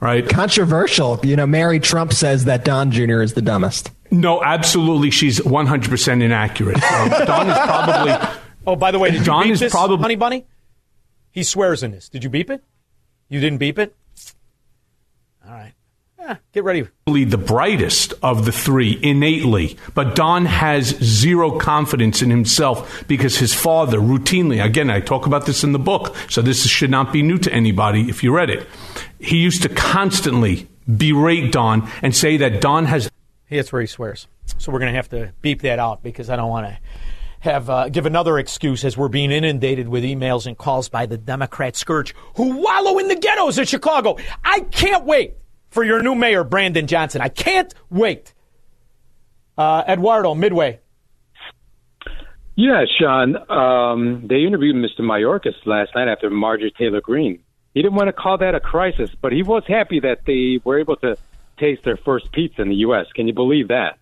Right. 0.00 0.26
Controversial. 0.28 1.18
You 1.22 1.36
know, 1.36 1.46
Mary 1.46 1.80
Trump 1.80 2.12
says 2.12 2.44
that 2.44 2.64
Don 2.64 2.90
Jr. 2.90 3.22
is 3.22 3.34
the 3.34 3.42
dumbest. 3.42 3.90
No, 4.10 4.42
absolutely. 4.42 5.10
She's 5.10 5.40
100% 5.40 6.22
inaccurate. 6.22 6.82
Um, 6.82 7.08
Don 7.26 7.48
is 7.50 7.58
probably. 7.58 8.38
Oh, 8.66 8.76
by 8.76 8.90
the 8.90 8.98
way, 8.98 9.10
did 9.10 9.24
Don 9.24 9.46
you 9.46 9.52
is 9.52 9.60
this, 9.60 9.72
probably- 9.72 9.98
Honey 9.98 10.16
Bunny? 10.16 10.46
He 11.34 11.42
swears 11.42 11.82
in 11.82 11.90
this. 11.90 12.08
Did 12.08 12.22
you 12.22 12.30
beep 12.30 12.48
it? 12.48 12.62
You 13.28 13.40
didn't 13.40 13.58
beep 13.58 13.76
it? 13.76 13.96
All 15.44 15.52
right. 15.52 15.72
Yeah, 16.16 16.36
get 16.52 16.62
ready. 16.62 16.86
the 17.06 17.36
brightest 17.36 18.14
of 18.22 18.44
the 18.44 18.52
three 18.52 18.96
innately, 19.02 19.76
but 19.94 20.14
Don 20.14 20.46
has 20.46 20.90
zero 21.02 21.58
confidence 21.58 22.22
in 22.22 22.30
himself 22.30 23.02
because 23.08 23.36
his 23.36 23.52
father 23.52 23.98
routinely, 23.98 24.64
again, 24.64 24.90
I 24.90 25.00
talk 25.00 25.26
about 25.26 25.44
this 25.44 25.64
in 25.64 25.72
the 25.72 25.78
book, 25.80 26.14
so 26.30 26.40
this 26.40 26.64
should 26.68 26.90
not 26.90 27.12
be 27.12 27.20
new 27.20 27.38
to 27.38 27.52
anybody 27.52 28.08
if 28.08 28.22
you 28.22 28.32
read 28.32 28.48
it. 28.48 28.68
He 29.18 29.38
used 29.38 29.62
to 29.62 29.68
constantly 29.68 30.68
berate 30.86 31.50
Don 31.50 31.90
and 32.00 32.14
say 32.14 32.36
that 32.36 32.60
Don 32.60 32.84
has. 32.84 33.10
That's 33.50 33.72
where 33.72 33.82
he 33.82 33.88
swears. 33.88 34.28
So 34.58 34.70
we're 34.70 34.78
going 34.78 34.92
to 34.92 34.96
have 34.96 35.08
to 35.08 35.32
beep 35.42 35.62
that 35.62 35.80
out 35.80 36.04
because 36.04 36.30
I 36.30 36.36
don't 36.36 36.48
want 36.48 36.68
to 36.68 36.78
have 37.44 37.70
uh, 37.70 37.88
give 37.90 38.06
another 38.06 38.38
excuse 38.38 38.84
as 38.84 38.96
we're 38.96 39.08
being 39.08 39.30
inundated 39.30 39.88
with 39.88 40.02
emails 40.02 40.46
and 40.46 40.56
calls 40.56 40.88
by 40.88 41.06
the 41.06 41.18
Democrat 41.18 41.76
scourge 41.76 42.14
who 42.36 42.56
wallow 42.56 42.98
in 42.98 43.08
the 43.08 43.16
ghettos 43.16 43.58
of 43.58 43.68
Chicago. 43.68 44.16
I 44.42 44.60
can't 44.60 45.04
wait 45.04 45.34
for 45.68 45.84
your 45.84 46.02
new 46.02 46.14
mayor, 46.14 46.42
Brandon 46.42 46.86
Johnson. 46.86 47.20
I 47.20 47.28
can't 47.28 47.72
wait. 47.90 48.32
Uh, 49.56 49.84
Eduardo, 49.86 50.34
Midway. 50.34 50.80
Yeah, 52.56 52.84
Shaun. 52.98 53.36
Um, 53.50 54.26
they 54.26 54.44
interviewed 54.44 54.76
Mr. 54.76 55.00
Mayorkas 55.00 55.54
last 55.66 55.94
night 55.94 56.08
after 56.08 56.30
Marjorie 56.30 56.72
Taylor 56.76 57.00
Greene. 57.00 57.42
He 57.74 57.82
didn't 57.82 57.96
want 57.96 58.08
to 58.08 58.12
call 58.12 58.38
that 58.38 58.54
a 58.54 58.60
crisis, 58.60 59.10
but 59.20 59.32
he 59.32 59.42
was 59.42 59.64
happy 59.66 60.00
that 60.00 60.20
they 60.26 60.60
were 60.64 60.78
able 60.78 60.96
to 60.96 61.16
taste 61.58 61.82
their 61.82 61.96
first 61.96 62.30
pizza 62.32 62.62
in 62.62 62.68
the 62.68 62.76
U.S. 62.76 63.06
Can 63.14 63.26
you 63.26 63.34
believe 63.34 63.68
that? 63.68 63.98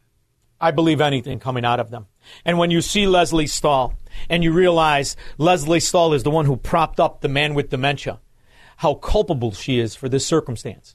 I 0.63 0.71
believe 0.71 1.01
anything 1.01 1.41
coming 1.41 1.65
out 1.65 1.81
of 1.81 1.91
them. 1.91 2.07
And 2.45 2.57
when 2.57 2.71
you 2.71 2.83
see 2.83 3.09
Lesley 3.09 3.49
Stahl 3.49 3.95
and 4.29 4.45
you 4.45 4.53
realize 4.53 5.17
Lesley 5.37 5.81
Stahl 5.81 6.15
is 6.15 6.23
the 6.23 6.31
one 6.31 6.47
who 6.47 6.57
propped 6.57 7.01
up 7.01 7.21
the 7.21 7.29
man 7.29 7.55
with 7.55 7.71
dementia, 7.71 8.21
how 8.77 8.95
culpable 8.95 9.51
she 9.51 9.81
is 9.81 9.97
for 9.97 10.09
this 10.09 10.25
circumstance. 10.25 10.95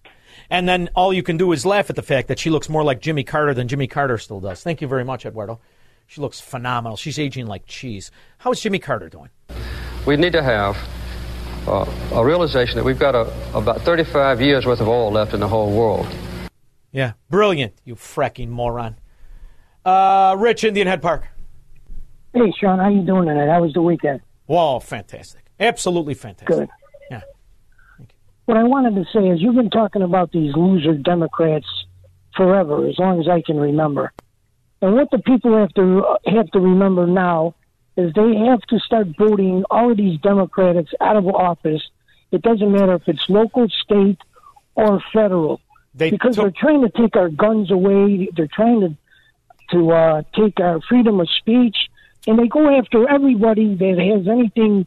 And 0.49 0.69
then 0.69 0.89
all 0.95 1.11
you 1.11 1.21
can 1.21 1.35
do 1.35 1.51
is 1.51 1.65
laugh 1.65 1.89
at 1.89 1.97
the 1.97 2.01
fact 2.01 2.29
that 2.29 2.39
she 2.39 2.49
looks 2.49 2.69
more 2.69 2.83
like 2.83 3.01
Jimmy 3.01 3.25
Carter 3.25 3.53
than 3.53 3.67
Jimmy 3.67 3.87
Carter 3.87 4.17
still 4.17 4.39
does. 4.39 4.63
Thank 4.63 4.81
you 4.81 4.87
very 4.87 5.03
much, 5.03 5.25
Eduardo. 5.25 5.59
She 6.05 6.21
looks 6.21 6.39
phenomenal. 6.39 6.95
She's 6.95 7.19
aging 7.19 7.47
like 7.47 7.65
cheese. 7.65 8.09
How 8.37 8.53
is 8.53 8.61
Jimmy 8.61 8.79
Carter 8.79 9.09
doing? 9.09 9.29
We 10.05 10.15
need 10.15 10.31
to 10.31 10.41
have 10.43 10.77
uh, 11.67 11.85
a 12.13 12.23
realization 12.23 12.77
that 12.77 12.85
we've 12.85 12.99
got 12.99 13.15
a, 13.15 13.29
about 13.53 13.81
35 13.81 14.39
years 14.39 14.65
worth 14.65 14.79
of 14.79 14.87
oil 14.87 15.11
left 15.11 15.33
in 15.33 15.41
the 15.41 15.49
whole 15.49 15.77
world. 15.77 16.07
Yeah, 16.93 17.13
brilliant, 17.29 17.73
you 17.83 17.95
fracking 17.95 18.47
moron. 18.47 18.95
Uh, 19.87 20.35
Rich, 20.37 20.65
Indian 20.65 20.85
Head 20.85 21.01
Park. 21.01 21.29
Hey, 22.33 22.51
Shaun, 22.59 22.77
how 22.77 22.89
you 22.89 23.03
doing 23.03 23.25
tonight? 23.25 23.47
How 23.47 23.61
was 23.61 23.71
the 23.71 23.81
weekend? 23.81 24.19
Whoa, 24.45 24.81
fantastic. 24.81 25.45
Absolutely 25.61 26.13
fantastic. 26.13 26.57
Good. 26.57 26.69
Yeah. 27.09 27.21
What 28.43 28.57
I 28.57 28.63
wanted 28.63 28.95
to 28.95 29.05
say 29.13 29.29
is 29.29 29.41
you've 29.41 29.55
been 29.55 29.69
talking 29.69 30.01
about 30.01 30.33
these 30.33 30.53
loser 30.57 30.93
Democrats 30.93 31.65
forever, 32.35 32.85
as 32.85 32.99
long 32.99 33.21
as 33.21 33.29
I 33.29 33.41
can 33.41 33.57
remember. 33.57 34.11
And 34.81 34.93
what 34.93 35.09
the 35.09 35.19
people 35.19 35.57
have 35.57 35.73
to 35.75 36.17
have 36.25 36.51
to 36.51 36.59
remember 36.59 37.07
now 37.07 37.55
is 37.95 38.11
they 38.13 38.35
have 38.45 38.59
to 38.63 38.79
start 38.79 39.07
voting 39.17 39.63
all 39.71 39.91
of 39.91 39.95
these 39.95 40.19
Democrats 40.19 40.89
out 40.99 41.15
of 41.15 41.27
office. 41.27 41.81
It 42.31 42.41
doesn't 42.41 42.73
matter 42.73 42.95
if 42.95 43.07
it's 43.07 43.29
local, 43.29 43.69
state, 43.69 44.19
or 44.75 45.01
federal, 45.13 45.61
they 45.95 46.11
because 46.11 46.35
they're 46.35 46.51
trying 46.51 46.81
to 46.81 46.89
take 46.89 47.15
our 47.15 47.29
guns 47.29 47.71
away. 47.71 48.27
They're 48.35 48.49
trying 48.53 48.81
to 48.81 48.97
to 49.71 49.91
uh, 49.91 50.21
take 50.35 50.59
our 50.59 50.79
freedom 50.87 51.19
of 51.19 51.27
speech, 51.39 51.75
and 52.25 52.37
they 52.39 52.47
go 52.47 52.77
after 52.77 53.09
everybody 53.09 53.75
that 53.75 53.97
has 53.97 54.27
anything 54.27 54.85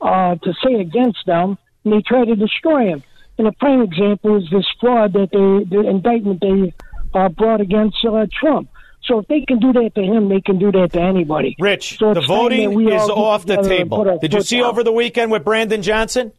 uh, 0.00 0.36
to 0.36 0.52
say 0.64 0.74
against 0.80 1.18
them, 1.26 1.58
and 1.84 1.92
they 1.92 2.02
try 2.02 2.24
to 2.24 2.36
destroy 2.36 2.86
them. 2.90 3.02
And 3.38 3.46
a 3.48 3.52
prime 3.52 3.82
example 3.82 4.36
is 4.36 4.44
this 4.50 4.66
fraud 4.80 5.12
that 5.14 5.30
they, 5.32 5.76
the 5.76 5.88
indictment 5.88 6.40
they 6.40 6.74
uh, 7.14 7.28
brought 7.28 7.60
against 7.60 7.96
uh, 8.04 8.26
Trump. 8.40 8.68
So 9.04 9.18
if 9.18 9.26
they 9.26 9.40
can 9.40 9.58
do 9.58 9.72
that 9.72 9.92
to 9.96 10.02
him, 10.02 10.28
they 10.28 10.40
can 10.40 10.58
do 10.58 10.70
that 10.70 10.92
to 10.92 11.00
anybody. 11.00 11.56
Rich, 11.58 11.98
so 11.98 12.14
the 12.14 12.20
it's 12.20 12.28
time 12.28 12.36
that 12.36 12.72
voting 12.72 12.88
is 12.88 13.08
off 13.08 13.46
the 13.46 13.56
together 13.56 13.74
and 13.74 13.90
put 13.90 14.04
table. 14.04 14.18
Did 14.20 14.34
you 14.34 14.42
see 14.42 14.58
down. 14.58 14.66
over 14.66 14.84
the 14.84 14.92
weekend 14.92 15.32
with 15.32 15.44
Brandon 15.44 15.82
Johnson? 15.82 16.32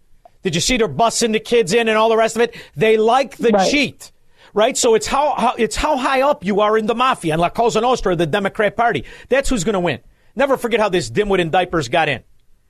Did 0.44 0.56
you 0.56 0.62
see 0.62 0.78
they're 0.78 0.88
busting 0.88 1.34
the 1.34 1.40
kids 1.40 1.74
in 1.74 1.90
and 1.90 1.98
all 1.98 2.10
the 2.10 2.18
rest 2.18 2.36
of 2.38 2.42
it? 2.42 2.56
They 2.76 2.98
like 2.98 3.36
the 3.38 3.50
Right. 3.50 3.70
cheat. 3.70 4.12
Right, 4.56 4.78
so 4.78 4.94
it's 4.94 5.08
how, 5.08 5.34
how 5.36 5.56
it's 5.58 5.76
how 5.76 5.98
high 5.98 6.22
up 6.22 6.46
you 6.46 6.62
are 6.62 6.78
in 6.78 6.86
the 6.86 6.94
mafia 6.94 7.34
and 7.34 7.42
La 7.42 7.50
Cosa 7.50 7.82
Nostra, 7.82 8.16
the 8.16 8.28
Democrat 8.28 8.78
Party. 8.78 9.04
That's 9.28 9.50
who's 9.50 9.64
going 9.64 9.74
to 9.74 9.80
win. 9.80 10.00
Never 10.36 10.58
forget 10.58 10.80
how 10.80 10.90
this 10.90 11.10
dimwit 11.10 11.40
in 11.40 11.50
diapers 11.50 11.90
got 11.90 12.08
in. 12.08 12.24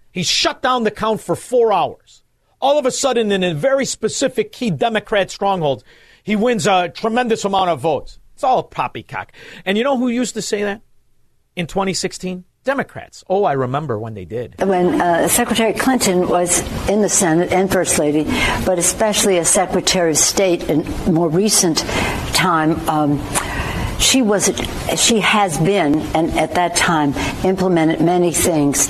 He 0.09 0.23
shut 0.23 0.61
down 0.61 0.83
the 0.83 0.91
count 0.91 1.19
for 1.19 1.35
four 1.35 1.73
hours. 1.73 2.23
All 2.61 2.79
of 2.79 2.85
a 2.85 2.91
sudden, 2.91 3.33
in 3.33 3.43
a 3.43 3.53
very 3.53 3.83
specific 3.83 4.53
key 4.53 4.71
Democrat 4.71 5.29
stronghold, 5.29 5.83
he 6.23 6.37
wins 6.37 6.67
a 6.67 6.87
tremendous 6.87 7.43
amount 7.43 7.69
of 7.69 7.81
votes. 7.81 8.17
It's 8.33 8.45
all 8.45 8.63
poppycock. 8.63 9.33
And 9.65 9.77
you 9.77 9.83
know 9.83 9.97
who 9.97 10.07
used 10.07 10.35
to 10.35 10.41
say 10.41 10.63
that 10.63 10.81
in 11.57 11.67
2016? 11.67 12.45
Democrats. 12.63 13.23
Oh, 13.29 13.43
I 13.43 13.53
remember 13.53 13.99
when 13.99 14.13
they 14.13 14.25
did. 14.25 14.55
when 14.61 15.01
uh, 15.01 15.27
Secretary 15.27 15.73
Clinton 15.73 16.27
was 16.29 16.59
in 16.89 17.01
the 17.01 17.09
Senate 17.09 17.51
and 17.51 17.71
First 17.71 17.99
Lady, 17.99 18.23
but 18.65 18.79
especially 18.79 19.37
as 19.37 19.49
Secretary 19.49 20.11
of 20.11 20.17
State 20.17 20.69
in 20.69 20.83
more 21.11 21.29
recent 21.29 21.79
time, 22.33 22.77
um, 22.87 23.21
she 23.99 24.21
was 24.21 24.45
she 24.97 25.19
has 25.19 25.57
been 25.59 25.99
and 26.15 26.31
at 26.37 26.55
that 26.55 26.75
time 26.75 27.13
implemented 27.45 28.01
many 28.01 28.31
things 28.31 28.89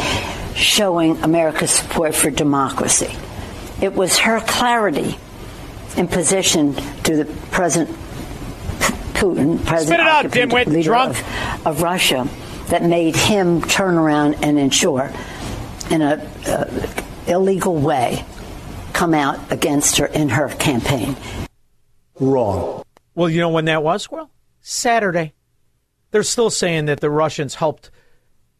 showing 0.55 1.17
America's 1.23 1.71
support 1.71 2.15
for 2.15 2.29
democracy. 2.29 3.15
It 3.81 3.93
was 3.93 4.17
her 4.19 4.39
clarity 4.41 5.17
in 5.97 6.07
position 6.07 6.73
to 7.03 7.15
the 7.15 7.25
President 7.51 7.95
Putin, 9.13 9.63
President 9.65 10.01
out, 10.01 10.25
occupant, 10.25 10.51
dimwit, 10.51 10.65
leader 10.67 10.83
drunk. 10.83 11.17
Of, 11.17 11.67
of 11.67 11.81
Russia, 11.81 12.27
that 12.67 12.83
made 12.83 13.15
him 13.15 13.61
turn 13.61 13.95
around 13.95 14.35
and 14.43 14.57
ensure, 14.57 15.11
in 15.89 16.01
a 16.01 16.15
uh, 16.47 16.87
illegal 17.27 17.75
way, 17.75 18.25
come 18.93 19.13
out 19.13 19.51
against 19.51 19.97
her 19.97 20.05
in 20.05 20.29
her 20.29 20.49
campaign. 20.49 21.15
Wrong. 22.19 22.83
Well, 23.15 23.29
you 23.29 23.39
know 23.41 23.49
when 23.49 23.65
that 23.65 23.83
was, 23.83 24.03
Squirrel? 24.03 24.29
Saturday. 24.61 25.33
They're 26.11 26.23
still 26.23 26.49
saying 26.49 26.85
that 26.85 26.99
the 26.99 27.09
Russians 27.09 27.55
helped 27.55 27.89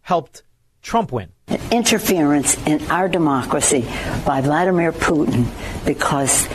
helped 0.02 0.44
Trump 0.82 1.12
win. 1.12 1.30
Interference 1.72 2.58
in 2.66 2.82
our 2.92 3.08
democracy 3.08 3.86
by 4.26 4.42
Vladimir 4.42 4.92
Putin 4.92 5.46
because 5.86 6.48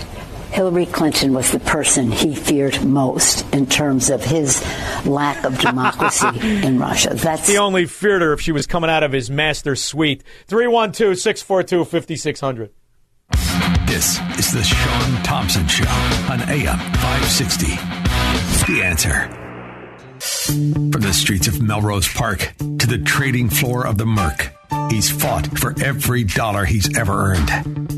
Hillary 0.50 0.86
Clinton 0.86 1.34
was 1.34 1.52
the 1.52 1.60
person 1.60 2.10
he 2.10 2.34
feared 2.34 2.84
most 2.84 3.44
in 3.54 3.66
terms 3.66 4.10
of 4.10 4.24
his 4.24 4.62
lack 5.06 5.44
of 5.44 5.58
democracy 5.58 6.26
in 6.66 6.78
Russia. 6.78 7.14
That's 7.14 7.48
He 7.48 7.58
only 7.58 7.86
feared 7.86 8.22
her 8.22 8.32
if 8.32 8.40
she 8.40 8.52
was 8.52 8.66
coming 8.66 8.90
out 8.90 9.02
of 9.02 9.12
his 9.12 9.30
master 9.30 9.76
suite. 9.76 10.24
312 10.46 11.18
642 11.18 11.84
5600. 11.84 12.70
This 13.86 14.18
is 14.38 14.52
the 14.52 14.62
Shaun 14.62 15.22
Thompson 15.22 15.66
Show 15.66 15.88
on 16.30 16.40
AM 16.48 16.78
560. 16.78 17.66
The 18.72 18.82
answer. 18.84 19.28
From 20.90 21.02
the 21.02 21.12
streets 21.12 21.46
of 21.46 21.62
Melrose 21.62 22.08
Park 22.08 22.54
to 22.58 22.86
the 22.86 22.98
trading 22.98 23.48
floor 23.48 23.86
of 23.86 23.98
the 23.98 24.06
Merc, 24.06 24.52
he's 24.90 25.10
fought 25.10 25.46
for 25.58 25.74
every 25.82 26.24
dollar 26.24 26.64
he's 26.64 26.96
ever 26.98 27.34
earned. 27.34 27.97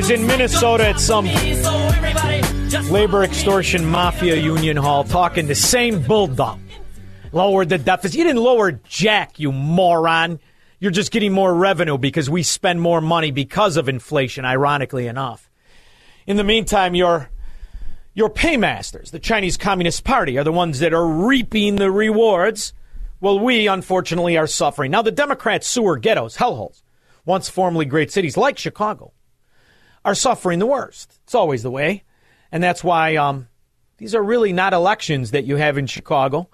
is 0.00 0.08
in 0.08 0.26
Minnesota 0.26 0.88
at 0.88 0.98
some 0.98 1.26
labor 2.90 3.22
extortion 3.22 3.84
mafia 3.84 4.34
union 4.34 4.78
hall 4.78 5.04
talking 5.04 5.46
the 5.46 5.54
same 5.54 6.00
bulldog. 6.00 6.58
Lowered 7.32 7.68
the 7.68 7.76
deficit. 7.76 8.16
You 8.16 8.24
didn't 8.24 8.40
lower 8.42 8.72
jack, 8.72 9.38
you 9.38 9.52
moron. 9.52 10.40
You're 10.78 10.90
just 10.90 11.12
getting 11.12 11.32
more 11.32 11.54
revenue 11.54 11.98
because 11.98 12.30
we 12.30 12.42
spend 12.42 12.80
more 12.80 13.02
money 13.02 13.30
because 13.30 13.76
of 13.76 13.90
inflation, 13.90 14.46
ironically 14.46 15.06
enough. 15.06 15.50
In 16.26 16.38
the 16.38 16.44
meantime, 16.44 16.94
your 16.94 17.28
your 18.14 18.30
paymasters, 18.30 19.10
the 19.10 19.18
Chinese 19.18 19.58
Communist 19.58 20.02
Party, 20.02 20.38
are 20.38 20.44
the 20.44 20.50
ones 20.50 20.78
that 20.78 20.94
are 20.94 21.06
reaping 21.06 21.76
the 21.76 21.90
rewards. 21.90 22.72
Well, 23.20 23.38
we 23.38 23.68
unfortunately 23.68 24.38
are 24.38 24.46
suffering. 24.46 24.92
Now, 24.92 25.02
the 25.02 25.12
Democrats' 25.12 25.66
sewer 25.66 25.98
ghettos, 25.98 26.38
hellholes, 26.38 26.80
once 27.26 27.50
formerly 27.50 27.84
great 27.84 28.10
cities 28.10 28.38
like 28.38 28.56
Chicago, 28.56 29.12
are 30.04 30.14
suffering 30.14 30.58
the 30.58 30.66
worst. 30.66 31.18
It's 31.24 31.34
always 31.34 31.62
the 31.62 31.70
way. 31.70 32.04
And 32.52 32.62
that's 32.62 32.82
why 32.82 33.16
um, 33.16 33.48
these 33.98 34.14
are 34.14 34.22
really 34.22 34.52
not 34.52 34.72
elections 34.72 35.30
that 35.30 35.44
you 35.44 35.56
have 35.56 35.78
in 35.78 35.86
Chicago. 35.86 36.48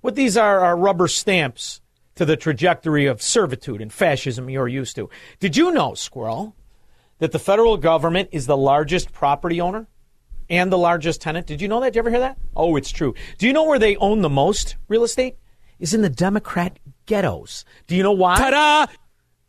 What 0.00 0.14
these 0.14 0.36
are 0.36 0.60
are 0.60 0.76
rubber 0.76 1.08
stamps 1.08 1.80
to 2.14 2.24
the 2.24 2.36
trajectory 2.36 3.06
of 3.06 3.22
servitude 3.22 3.80
and 3.80 3.92
fascism 3.92 4.50
you're 4.50 4.68
used 4.68 4.96
to. 4.96 5.08
Did 5.40 5.56
you 5.56 5.72
know, 5.72 5.94
Squirrel, 5.94 6.54
that 7.18 7.32
the 7.32 7.38
federal 7.38 7.76
government 7.76 8.30
is 8.32 8.46
the 8.46 8.56
largest 8.56 9.12
property 9.12 9.60
owner 9.60 9.86
and 10.48 10.70
the 10.70 10.78
largest 10.78 11.20
tenant? 11.20 11.46
Did 11.46 11.60
you 11.60 11.68
know 11.68 11.80
that? 11.80 11.92
Did 11.92 11.96
you 11.96 12.00
ever 12.00 12.10
hear 12.10 12.20
that? 12.20 12.38
Oh, 12.54 12.76
it's 12.76 12.90
true. 12.90 13.14
Do 13.38 13.46
you 13.46 13.52
know 13.52 13.64
where 13.64 13.78
they 13.78 13.96
own 13.96 14.22
the 14.22 14.28
most 14.28 14.76
real 14.88 15.04
estate? 15.04 15.36
Is 15.78 15.94
in 15.94 16.02
the 16.02 16.10
Democrat 16.10 16.78
ghettos. 17.06 17.64
Do 17.88 17.96
you 17.96 18.04
know 18.04 18.12
why? 18.12 18.36
Ta-da! 18.36 18.92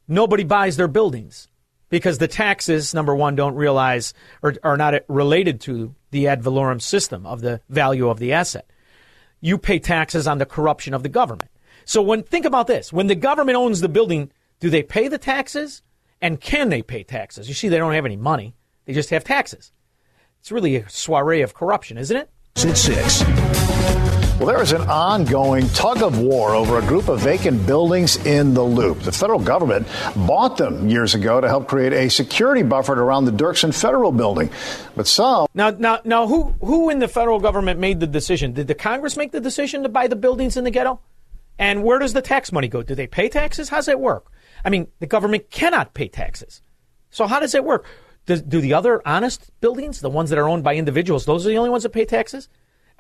Nobody 0.08 0.44
buys 0.44 0.78
their 0.78 0.88
buildings 0.88 1.48
because 1.94 2.18
the 2.18 2.28
taxes, 2.28 2.96
number 2.96 3.16
one, 3.16 3.36
don't 3.36 3.54
realize 3.54 4.16
or 4.42 4.56
are 4.64 4.78
not 4.78 4.96
related 5.08 5.62
to 5.62 5.94
the 6.10 6.28
ad 6.28 6.42
valorem 6.42 6.80
system 6.80 7.24
of 7.28 7.42
the 7.42 7.62
value 7.70 8.10
of 8.10 8.18
the 8.18 8.34
asset. 8.34 8.68
You 9.42 9.60
pay 9.60 9.78
taxes 9.78 10.26
on 10.28 10.40
the 10.40 10.48
corruption 10.48 10.96
of 10.96 11.04
the 11.04 11.10
government. 11.10 11.52
So 11.86 12.02
when 12.02 12.24
think 12.24 12.46
about 12.46 12.66
this, 12.66 12.92
when 12.92 13.06
the 13.06 13.14
government 13.14 13.60
owns 13.60 13.80
the 13.80 13.90
building, 13.90 14.32
do 14.60 14.72
they 14.72 14.82
pay 14.82 15.08
the 15.08 15.20
taxes? 15.20 15.84
And 16.20 16.42
can 16.42 16.70
they 16.70 16.82
pay 16.82 17.04
taxes? 17.04 17.48
You 17.48 17.54
see, 17.54 17.70
they 17.70 17.78
don't 17.78 17.94
have 17.94 18.08
any 18.08 18.18
money; 18.18 18.56
they 18.86 18.94
just 18.94 19.12
have 19.12 19.24
taxes. 19.24 19.72
It's 20.40 20.52
really 20.52 20.78
a 20.78 20.90
soiree 20.90 21.44
of 21.44 21.54
corruption, 21.54 22.00
isn't 22.00 22.18
it? 22.18 22.28
It's 22.56 22.80
six. 22.82 24.23
Well, 24.40 24.48
there 24.48 24.62
is 24.64 24.72
an 24.72 24.82
ongoing 24.90 25.70
tug 25.70 26.02
of 26.02 26.20
war 26.20 26.56
over 26.56 26.80
a 26.80 26.82
group 26.82 27.08
of 27.08 27.20
vacant 27.20 27.68
buildings 27.68 28.18
in 28.26 28.56
the 28.56 28.64
loop. 28.64 29.00
The 29.02 29.12
federal 29.12 29.40
government 29.40 29.88
bought 30.16 30.58
them 30.58 30.90
years 30.90 31.14
ago 31.14 31.40
to 31.40 31.48
help 31.48 31.68
create 31.68 31.94
a 31.94 32.10
security 32.10 32.64
buffer 32.64 32.94
around 32.94 33.26
the 33.26 33.32
Dirksen 33.32 33.80
Federal 33.80 34.12
Building. 34.12 34.50
But 34.96 35.08
some. 35.08 35.46
Now, 35.54 35.70
now, 35.70 36.00
now, 36.04 36.26
who, 36.26 36.56
who 36.62 36.90
in 36.90 36.98
the 36.98 37.08
federal 37.08 37.40
government 37.40 37.80
made 37.80 38.00
the 38.00 38.08
decision? 38.08 38.54
Did 38.54 38.68
the 38.68 38.76
Congress 38.76 39.16
make 39.16 39.32
the 39.32 39.40
decision 39.40 39.84
to 39.84 39.90
buy 39.90 40.08
the 40.08 40.16
buildings 40.16 40.58
in 40.58 40.64
the 40.64 40.72
ghetto? 40.72 41.00
And 41.60 41.84
where 41.84 42.00
does 42.00 42.14
the 42.14 42.22
tax 42.22 42.52
money 42.52 42.68
go? 42.68 42.82
Do 42.82 42.96
they 42.96 43.08
pay 43.08 43.30
taxes? 43.30 43.70
How's 43.70 43.86
that 43.86 44.00
work? 44.00 44.32
I 44.66 44.72
mean, 44.72 44.88
the 45.00 45.08
government 45.08 45.52
cannot 45.52 45.94
pay 45.94 46.08
taxes. 46.08 46.60
So 47.12 47.28
how 47.28 47.40
does 47.40 47.54
it 47.54 47.64
work? 47.64 47.86
Does, 48.26 48.42
do 48.42 48.62
the 48.62 48.74
other 48.74 49.02
honest 49.06 49.52
buildings, 49.62 50.02
the 50.02 50.10
ones 50.10 50.32
that 50.32 50.40
are 50.40 50.50
owned 50.50 50.64
by 50.64 50.76
individuals, 50.76 51.26
those 51.26 51.46
are 51.46 51.50
the 51.50 51.58
only 51.58 51.70
ones 51.70 51.84
that 51.84 51.90
pay 51.90 52.06
taxes? 52.06 52.50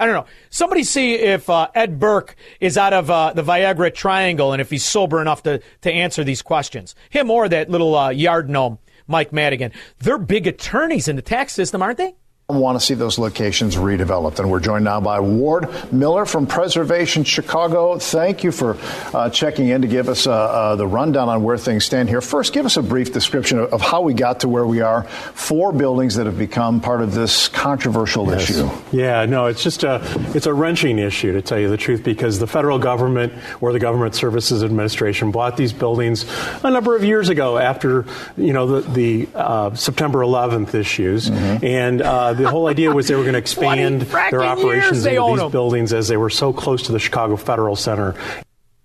I 0.04 0.06
don't 0.06 0.16
know. 0.16 0.26
Somebody 0.50 0.84
see 0.84 1.14
if 1.14 1.50
uh, 1.50 1.70
Ed 1.74 1.98
Burke 1.98 2.36
is 2.60 2.78
out 2.78 2.92
of 2.92 3.10
uh, 3.10 3.32
the 3.32 3.42
Viagra 3.42 3.94
Triangle 3.94 4.52
and 4.52 4.62
if 4.62 4.70
he's 4.70 4.84
sober 4.84 5.22
enough 5.22 5.44
to, 5.44 5.62
to 5.80 5.90
answer 5.90 6.26
these 6.26 6.42
questions. 6.42 6.94
Him 7.10 7.32
or 7.32 7.48
that 7.48 7.70
little 7.70 7.96
uh, 7.96 8.10
yard 8.10 8.50
gnome, 8.50 8.80
Mike 9.08 9.32
Madigan. 9.32 9.72
They're 10.00 10.18
big 10.18 10.46
attorneys 10.46 11.08
in 11.08 11.16
the 11.16 11.22
tax 11.22 11.54
system, 11.54 11.82
aren't 11.82 12.00
they? 12.00 12.16
Want 12.50 12.78
to 12.78 12.86
see 12.86 12.94
those 12.94 13.18
locations 13.18 13.78
redeveloped. 13.78 14.38
And 14.40 14.52
we're 14.52 14.60
joined 14.60 14.84
now 14.84 15.00
by 15.00 15.22
Ward 15.22 15.70
Miller 15.94 16.26
from 16.26 16.46
Preservation 16.46 17.24
Chicago. 17.24 17.98
Thank 17.98 18.44
you 18.44 18.52
for 18.52 18.78
uh, 19.14 19.30
checking 19.30 19.70
in 19.70 19.82
to 19.84 19.88
give 19.88 20.10
us 20.10 20.28
uh, 20.28 20.34
uh, 20.34 20.76
the 20.76 20.86
rundown 20.86 21.30
on 21.30 21.44
where 21.44 21.58
things 21.58 21.86
stand 21.86 22.10
here. 22.10 22.20
First, 22.20 22.52
give 22.52 22.66
us 22.66 22.76
a 22.76 22.84
brief 22.84 23.14
description 23.14 23.60
of, 23.60 23.74
of, 23.74 23.82
how 23.82 24.02
we 24.02 24.14
got 24.14 24.42
to 24.42 24.50
where 24.50 24.66
we 24.66 24.82
are. 24.82 25.04
Four 25.04 25.72
buildings 25.72 26.16
that 26.16 26.26
have 26.26 26.38
become 26.38 26.82
part 26.82 27.02
of 27.02 27.14
this 27.14 27.48
controversial 27.48 28.28
yes. 28.28 28.50
issue. 28.50 28.70
Yeah, 28.92 29.26
no, 29.26 29.46
it's 29.46 29.64
just 29.64 29.84
a 29.84 30.02
it's 30.36 30.46
a 30.46 30.54
wrenching 30.54 31.00
issue 31.00 31.32
to 31.34 31.42
tell 31.42 31.60
you 31.60 31.70
the 31.70 31.78
truth 31.78 32.04
because 32.04 32.40
the 32.40 32.48
federal 32.48 32.78
government 32.78 33.34
or 33.62 33.72
the 33.72 33.80
Government 33.80 34.16
Services 34.16 34.64
Administration 34.64 35.32
bought 35.32 35.56
these 35.56 35.72
buildings 35.72 36.26
a 36.64 36.70
number 36.70 36.96
of 36.96 37.06
years 37.06 37.30
ago 37.30 37.58
after 37.58 38.06
you 38.36 38.52
know 38.52 38.82
the, 38.82 38.90
the 38.92 39.30
uh, 39.34 39.74
September 39.76 40.20
11th 40.20 40.74
issues 40.74 41.30
mm-hmm. 41.30 41.66
and 41.66 42.02
uh, 42.34 42.42
the 42.44 42.50
whole 42.50 42.68
idea 42.68 42.92
was 42.92 43.08
they 43.08 43.16
were 43.16 43.24
going 43.24 43.34
to 43.40 43.40
expand 43.40 44.02
their 44.02 44.44
operations 44.44 45.06
into 45.06 45.22
these 45.28 45.40
them. 45.40 45.52
buildings 45.52 45.94
as 45.94 46.08
they 46.08 46.18
were 46.18 46.30
so 46.30 46.54
close 46.54 46.84
to 46.84 46.92
the 46.92 47.00
Chicago 47.00 47.36
Federal 47.36 47.76
Center. 47.76 48.16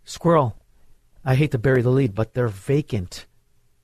Squirrel, 0.04 0.56
I 1.24 1.34
hate 1.34 1.50
to 1.52 1.58
bury 1.58 1.82
the 1.82 1.90
lead, 1.90 2.14
but 2.14 2.34
they're 2.34 2.48
vacant. 2.48 3.26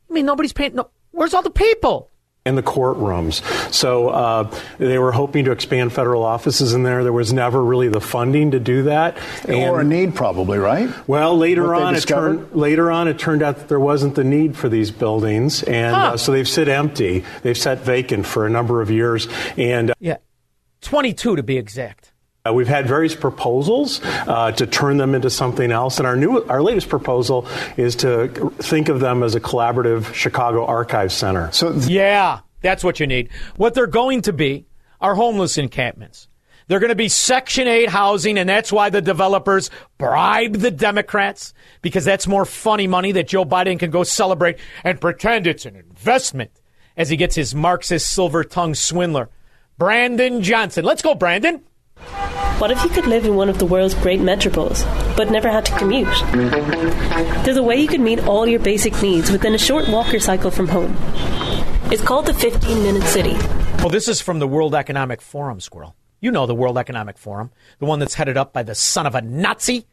I 0.09 0.13
mean, 0.15 0.27
nobody's 0.27 0.53
paying. 0.53 0.75
No, 0.75 0.91
where's 1.11 1.35
all 1.35 1.43
the 1.43 1.51
people? 1.51 2.11
In 2.47 2.57
the 2.57 2.63
courtrooms. 2.63 3.43
So 3.73 4.09
uh, 4.09 4.55
they 4.77 4.99
were 4.99 5.13
hoping 5.13 5.47
to 5.47 5.53
expand 5.53 5.95
federal 5.95 6.25
offices 6.25 6.75
in 6.75 6.83
there. 6.83 7.03
There 7.03 7.13
was 7.13 7.33
never 7.33 7.65
really 7.65 7.89
the 7.89 8.03
funding 8.03 8.51
to 8.51 8.61
do 8.61 8.83
that, 8.85 9.17
and, 9.49 9.71
or 9.71 9.81
a 9.81 9.85
need, 9.85 10.15
probably, 10.15 10.59
right? 10.59 10.91
Well, 11.09 11.39
later 11.39 11.75
on, 11.75 11.95
it 11.95 12.03
turned 12.03 12.53
later 12.53 12.91
on 12.91 13.09
it 13.09 13.19
turned 13.19 13.43
out 13.43 13.57
that 13.57 13.69
there 13.69 13.81
wasn't 13.81 14.15
the 14.15 14.25
need 14.25 14.57
for 14.57 14.69
these 14.69 14.91
buildings, 14.91 15.63
and 15.63 15.97
huh. 15.97 16.03
uh, 16.03 16.17
so 16.17 16.33
they've 16.33 16.49
sit 16.49 16.69
empty. 16.69 17.25
They've 17.43 17.57
sat 17.57 17.81
vacant 17.81 18.27
for 18.27 18.47
a 18.47 18.51
number 18.51 18.83
of 18.83 18.91
years, 18.91 19.27
and 19.57 19.91
uh, 19.91 19.95
yeah, 19.99 20.19
twenty-two 20.83 21.37
to 21.37 21.43
be 21.43 21.57
exact. 21.57 22.13
Uh, 22.47 22.53
we've 22.53 22.69
had 22.69 22.87
various 22.87 23.15
proposals 23.15 24.03
uh, 24.05 24.53
to 24.53 24.67
turn 24.67 24.99
them 24.99 25.15
into 25.15 25.31
something 25.31 25.73
else, 25.73 25.97
and 25.97 26.07
our 26.07 26.15
new, 26.15 26.43
our 26.43 26.61
latest 26.61 26.91
proposal 26.91 27.49
is 27.79 27.97
to 27.97 28.29
think 28.59 28.91
of 28.91 29.01
them 29.01 29.23
as 29.23 29.35
a 29.35 29.41
collaborative 29.41 30.13
Chicago 30.13 30.67
Archive 30.67 31.11
Center. 31.11 31.51
So, 31.53 31.73
th- 31.73 31.87
yeah, 31.87 32.41
that's 32.61 32.85
what 32.85 33.01
you 33.01 33.07
need. 33.07 33.31
What 33.57 33.73
they're 33.73 33.87
going 33.87 34.21
to 34.21 34.35
be 34.35 34.67
are 35.01 35.15
homeless 35.15 35.57
encampments. 35.57 36.29
They're 36.67 36.81
going 36.81 36.91
to 36.91 36.95
be 36.95 37.09
Section 37.09 37.67
8 37.67 37.89
housing, 37.89 38.37
and 38.37 38.47
that's 38.47 38.71
why 38.71 38.91
the 38.91 39.01
developers 39.01 39.71
bribe 39.97 40.57
the 40.57 40.71
Democrats, 40.71 41.55
because 41.81 42.05
that's 42.05 42.27
more 42.27 42.45
funny 42.45 42.87
money 42.87 43.13
that 43.13 43.27
Joe 43.27 43.47
Biden 43.47 43.79
can 43.79 43.91
go 43.91 44.05
celebrate 44.05 44.59
and 44.85 45.01
pretend 45.01 45.47
it's 45.47 45.65
an 45.65 45.77
investment 45.77 46.51
as 46.95 47.09
he 47.09 47.17
gets 47.17 47.37
his 47.37 47.55
Marxist 47.55 48.13
silver 48.13 48.45
tongued 48.45 48.77
swindler, 48.77 49.31
Brandon 49.79 50.43
Johnson. 50.43 50.85
Let's 50.85 51.01
go, 51.01 51.15
Brandon. 51.15 51.63
What 52.59 52.71
if 52.71 52.83
you 52.85 52.91
could 52.91 53.07
live 53.07 53.25
in 53.25 53.35
one 53.35 53.49
of 53.49 53.59
the 53.59 53.67
world's 53.67 53.95
great 53.95 54.21
metropoles, 54.21 54.85
but 55.17 55.31
never 55.31 55.51
had 55.51 55.67
to 55.67 55.79
commute? 55.79 56.09
There's 57.45 57.57
a 57.57 57.63
way 57.63 57.77
you 57.77 57.89
could 57.89 58.01
meet 58.01 58.27
all 58.27 58.47
your 58.47 58.61
basic 58.61 59.01
needs 59.03 59.31
within 59.31 59.55
a 59.55 59.59
short 59.59 59.89
walk 59.89 60.15
or 60.15 60.21
cycle 60.21 60.51
from 60.51 60.69
home. 60.69 60.97
It's 61.93 62.03
called 62.03 62.27
the 62.27 62.35
15 62.35 62.83
Minute 62.83 63.03
City. 63.05 63.35
Well, 63.79 63.91
this 63.91 64.09
is 64.09 64.21
from 64.21 64.39
the 64.39 64.49
World 64.49 64.75
Economic 64.75 65.21
Forum, 65.21 65.61
Squirrel. 65.61 65.95
You 66.21 66.31
know 66.31 66.47
the 66.47 66.55
World 66.55 66.79
Economic 66.79 67.19
Forum, 67.19 67.51
the 67.81 67.87
one 67.87 67.99
that's 67.99 68.15
headed 68.15 68.37
up 68.37 68.53
by 68.53 68.63
the 68.63 68.75
son 68.75 69.07
of 69.07 69.15
a 69.15 69.21
Nazi. 69.21 69.87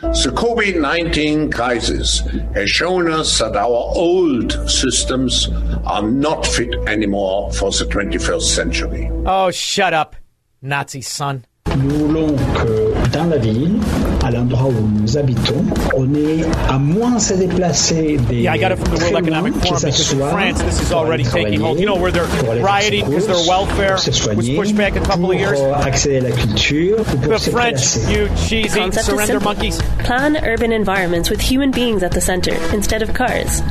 The 0.00 0.32
COVID 0.34 0.80
19 0.80 1.50
crisis 1.50 2.20
has 2.54 2.68
shown 2.70 3.10
us 3.10 3.38
that 3.38 3.56
our 3.56 3.66
old 3.66 4.52
systems 4.68 5.48
are 5.84 6.02
not 6.02 6.46
fit 6.46 6.74
anymore 6.86 7.52
for 7.52 7.70
the 7.70 7.84
21st 7.84 8.42
century. 8.42 9.10
Oh, 9.24 9.50
shut 9.50 9.94
up, 9.94 10.16
Nazi 10.62 11.02
son. 11.02 11.40
Nous 11.76 11.98
roulons 11.98 12.36
que 12.54 13.08
dans 13.12 13.24
la 13.24 13.38
ville, 13.38 13.80
à 14.22 14.30
l'endroit 14.30 14.68
où 14.68 14.88
nous 15.00 15.16
habitons, 15.16 15.64
on 15.96 16.14
est 16.14 16.44
à 16.68 16.78
moins 16.78 17.18
se 17.18 17.34
déplacer 17.34 18.16
des 18.28 18.42
Yeah, 18.42 18.54
I 18.54 18.58
got 18.58 18.72
it 18.72 18.78
from 18.78 18.94
the 18.94 19.00
World 19.00 19.26
Economic 19.26 19.54
Forum 19.54 19.78
ça 19.78 19.86
because 19.88 20.12
in 20.12 20.18
France 20.18 20.62
this 20.62 20.80
is 20.80 20.92
already 20.92 21.24
taking 21.24 21.60
hold. 21.60 21.80
You 21.80 21.86
know 21.86 21.96
where 21.96 22.12
they're 22.12 22.26
rioting 22.62 23.06
because 23.06 23.26
their 23.26 23.44
welfare 23.48 23.96
courses, 23.96 24.26
was 24.36 24.48
pushed 24.50 24.76
back 24.76 24.96
a 24.96 25.00
couple 25.00 25.32
of 25.32 25.38
years. 25.38 25.58
accéder 25.84 26.18
à 26.18 26.22
la 26.22 26.30
culture, 26.30 27.02
The 27.04 27.50
French, 27.50 27.96
you 28.08 28.28
cheesy 28.36 28.78
Concept 28.78 29.06
surrender 29.06 29.40
monkeys. 29.40 29.80
Plan 30.04 30.36
urban 30.44 30.72
environments 30.72 31.30
with 31.30 31.40
human 31.40 31.70
beings 31.70 32.02
at 32.02 32.12
the 32.12 32.20
center 32.20 32.54
instead 32.72 33.02
of 33.02 33.14
cars. 33.14 33.62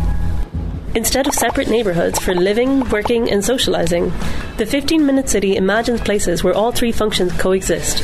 Instead 0.93 1.25
of 1.25 1.33
separate 1.33 1.69
neighborhoods 1.69 2.19
for 2.19 2.35
living, 2.35 2.81
working, 2.89 3.31
and 3.31 3.45
socializing, 3.45 4.11
the 4.57 4.65
15 4.65 5.05
Minute 5.05 5.29
City 5.29 5.55
imagines 5.55 6.01
places 6.01 6.43
where 6.43 6.53
all 6.53 6.73
three 6.73 6.91
functions 6.91 7.31
coexist. 7.39 8.03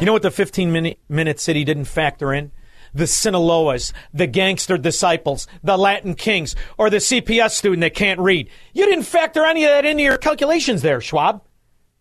You 0.00 0.06
know 0.06 0.12
what 0.12 0.22
the 0.22 0.30
15 0.30 0.72
minute, 0.72 0.98
minute 1.08 1.38
city 1.38 1.62
didn't 1.62 1.84
factor 1.84 2.32
in? 2.32 2.50
The 2.92 3.04
Sinaloas, 3.04 3.92
the 4.12 4.26
gangster 4.26 4.76
disciples, 4.76 5.46
the 5.62 5.76
Latin 5.76 6.14
kings, 6.14 6.56
or 6.78 6.90
the 6.90 6.96
CPS 6.96 7.50
student 7.50 7.82
that 7.82 7.94
can't 7.94 8.18
read. 8.18 8.50
You 8.72 8.86
didn't 8.86 9.04
factor 9.04 9.44
any 9.44 9.62
of 9.64 9.70
that 9.70 9.84
into 9.84 10.02
your 10.02 10.16
calculations 10.16 10.82
there, 10.82 11.00
Schwab. 11.00 11.42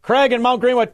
Craig 0.01 0.31
and 0.31 0.41
Mount 0.41 0.61
Greenwood. 0.61 0.93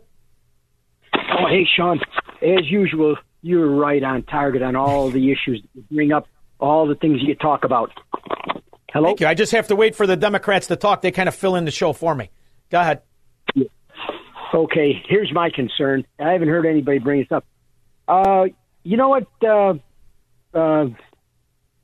Oh, 1.14 1.48
hey, 1.48 1.66
Shaun. 1.78 2.02
As 2.42 2.70
usual, 2.70 3.16
you're 3.42 3.70
right 3.70 4.04
on 4.04 4.24
target 4.24 4.62
on 4.62 4.76
all 4.76 5.10
the 5.10 5.32
issues 5.32 5.64
you 5.74 5.84
bring 5.90 6.12
up, 6.12 6.28
all 6.60 6.86
the 6.86 6.96
things 6.96 7.20
you 7.22 7.36
talk 7.36 7.64
about. 7.64 7.92
Hello? 8.96 9.10
Thank 9.10 9.20
you. 9.20 9.28
I 9.28 9.34
just 9.34 9.52
have 9.52 9.68
to 9.68 9.76
wait 9.76 9.94
for 9.94 10.08
the 10.08 10.16
Democrats 10.16 10.68
to 10.68 10.78
talk. 10.78 11.02
They 11.02 11.12
kind 11.12 11.28
of 11.28 11.36
fill 11.36 11.58
in 11.58 11.66
the 11.66 11.72
show 11.72 11.92
for 11.92 12.16
me. 12.16 12.30
Go 12.70 12.80
ahead. 12.80 13.02
Okay, 14.54 15.04
here's 15.06 15.34
my 15.34 15.50
concern. 15.50 16.06
I 16.18 16.32
haven't 16.32 16.48
heard 16.48 16.66
anybody 16.66 17.00
bring 17.00 17.20
this 17.20 17.30
up. 17.30 17.46
Uh, 18.08 18.46
you 18.84 18.96
know 18.96 19.10
what? 19.10 19.28
Uh, 19.44 19.74
uh, 20.58 20.86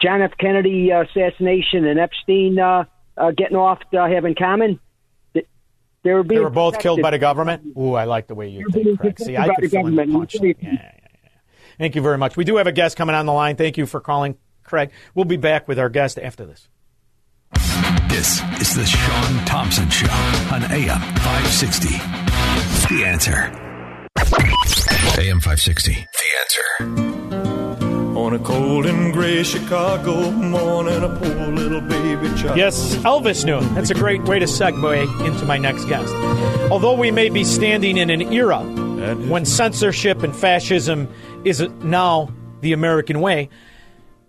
John 0.02 0.22
F. 0.22 0.32
Kennedy 0.40 0.90
uh, 0.94 1.02
assassination 1.04 1.86
and 1.86 2.00
Epstein 2.00 2.58
uh, 2.58 2.86
uh, 3.18 3.32
getting 3.32 3.58
off 3.58 3.80
uh, 3.92 4.08
have 4.08 4.24
in 4.24 4.34
common? 4.34 4.80
They, 5.34 6.14
were, 6.14 6.24
They 6.24 6.40
were 6.40 6.50
both 6.50 6.80
killed 6.80 7.02
by 7.02 7.12
the 7.12 7.20
government. 7.20 7.78
Ooh, 7.78 7.94
I 7.94 8.06
like 8.06 8.28
the 8.28 8.36
way 8.36 8.48
you 8.48 8.70
think, 8.72 9.00
Craig. 9.02 9.20
See, 9.20 9.36
I 9.36 9.54
can 9.54 9.70
fill 9.70 9.88
in 9.88 9.96
the 9.96 10.08
punch. 10.08 10.36
Yeah, 10.36 10.54
yeah, 10.62 10.72
yeah. 10.72 10.90
Thank 11.78 11.96
you 11.96 12.02
very 12.02 12.18
much. 12.18 12.38
We 12.38 12.46
do 12.46 12.56
have 12.56 12.68
a 12.68 12.72
guest 12.72 12.96
coming 12.96 13.16
on 13.16 13.26
the 13.26 13.34
line. 13.34 13.58
Thank 13.58 13.78
you 13.78 13.86
for 13.86 14.00
calling, 14.00 14.38
Craig. 14.64 14.92
We'll 15.14 15.26
be 15.26 15.36
back 15.36 15.68
with 15.68 15.78
our 15.78 15.90
guest 15.90 16.18
after 16.18 16.46
this. 16.46 16.70
This 18.12 18.42
is 18.60 18.76
the 18.76 18.86
Shaun 18.86 19.46
Thompson 19.46 19.90
Show 19.90 20.12
on 20.52 20.64
AM 20.66 21.00
560. 21.00 21.88
The 22.94 23.06
answer. 23.06 23.50
AM 25.18 25.40
560. 25.40 25.94
The 25.94 25.98
answer. 26.42 28.20
On 28.20 28.34
a 28.34 28.40
cold 28.40 28.86
and 28.86 29.14
gray 29.14 29.44
Chicago 29.44 30.30
morning, 30.30 31.02
a 31.02 31.08
poor 31.08 31.48
little 31.48 31.80
baby 31.80 32.28
child. 32.38 32.58
Yes, 32.58 32.96
Elvis 32.98 33.46
knew. 33.46 33.62
That's 33.76 33.92
a 33.92 33.96
great 33.96 34.22
way 34.24 34.40
to 34.40 34.46
segue 34.46 35.26
into 35.26 35.46
my 35.46 35.58
next 35.58 35.86
guest. 35.86 36.14
Although 36.70 36.98
we 36.98 37.12
may 37.12 37.30
be 37.30 37.46
standing 37.46 37.98
in 37.98 38.10
an 38.10 38.34
era 38.34 38.60
when 39.30 39.46
censorship 39.46 40.22
and 40.22 40.36
fascism 40.36 41.08
is 41.46 41.62
now 41.82 42.30
the 42.60 42.74
American 42.74 43.22
way, 43.22 43.48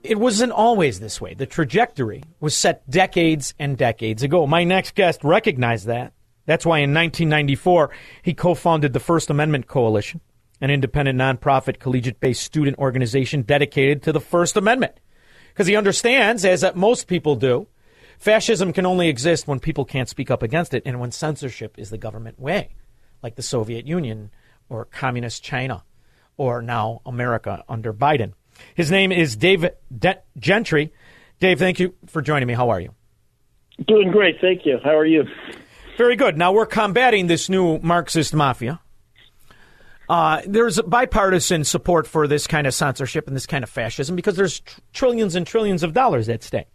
it 0.04 0.18
wasn't 0.18 0.52
always 0.52 1.00
this 1.00 1.20
way. 1.20 1.34
The 1.34 1.46
trajectory 1.46 2.22
was 2.40 2.56
set 2.56 2.88
decades 2.90 3.54
and 3.58 3.76
decades 3.76 4.22
ago. 4.22 4.46
My 4.46 4.64
next 4.64 4.94
guest 4.94 5.22
recognized 5.22 5.86
that. 5.86 6.12
That's 6.46 6.66
why 6.66 6.78
in 6.78 6.92
1994 6.92 7.90
he 8.22 8.34
co 8.34 8.54
founded 8.54 8.92
the 8.92 9.00
First 9.00 9.30
Amendment 9.30 9.68
Coalition, 9.68 10.20
an 10.60 10.70
independent 10.70 11.18
nonprofit 11.18 11.78
collegiate 11.78 12.20
based 12.20 12.42
student 12.42 12.78
organization 12.78 13.42
dedicated 13.42 14.02
to 14.02 14.12
the 14.12 14.20
First 14.20 14.56
Amendment. 14.56 14.98
Because 15.48 15.66
he 15.66 15.76
understands, 15.76 16.44
as 16.44 16.64
most 16.74 17.06
people 17.06 17.36
do, 17.36 17.68
fascism 18.18 18.72
can 18.72 18.86
only 18.86 19.08
exist 19.08 19.46
when 19.46 19.60
people 19.60 19.84
can't 19.84 20.08
speak 20.08 20.30
up 20.30 20.42
against 20.42 20.74
it 20.74 20.82
and 20.84 20.98
when 20.98 21.12
censorship 21.12 21.78
is 21.78 21.90
the 21.90 21.98
government 21.98 22.40
way, 22.40 22.74
like 23.22 23.36
the 23.36 23.42
Soviet 23.42 23.86
Union 23.86 24.30
or 24.68 24.86
Communist 24.86 25.44
China 25.44 25.84
or 26.36 26.62
now 26.62 27.02
America 27.04 27.62
under 27.68 27.92
Biden. 27.92 28.32
His 28.74 28.90
name 28.90 29.12
is 29.12 29.36
Dave 29.36 29.68
De- 29.96 30.18
Gentry. 30.38 30.92
Dave, 31.40 31.58
thank 31.58 31.80
you 31.80 31.94
for 32.06 32.22
joining 32.22 32.46
me. 32.46 32.54
How 32.54 32.70
are 32.70 32.80
you? 32.80 32.94
Doing 33.86 34.10
great, 34.10 34.36
thank 34.40 34.64
you. 34.64 34.78
How 34.82 34.96
are 34.96 35.06
you? 35.06 35.24
Very 35.98 36.16
good. 36.16 36.38
Now 36.38 36.52
we're 36.52 36.66
combating 36.66 37.26
this 37.26 37.48
new 37.48 37.78
Marxist 37.78 38.34
mafia. 38.34 38.80
Uh, 40.08 40.42
there's 40.46 40.80
bipartisan 40.82 41.64
support 41.64 42.06
for 42.06 42.26
this 42.26 42.46
kind 42.46 42.66
of 42.66 42.74
censorship 42.74 43.26
and 43.26 43.36
this 43.36 43.46
kind 43.46 43.64
of 43.64 43.70
fascism 43.70 44.14
because 44.16 44.36
there's 44.36 44.60
tr- 44.60 44.80
trillions 44.92 45.34
and 45.34 45.46
trillions 45.46 45.82
of 45.82 45.94
dollars 45.94 46.28
at 46.28 46.42
stake. 46.42 46.66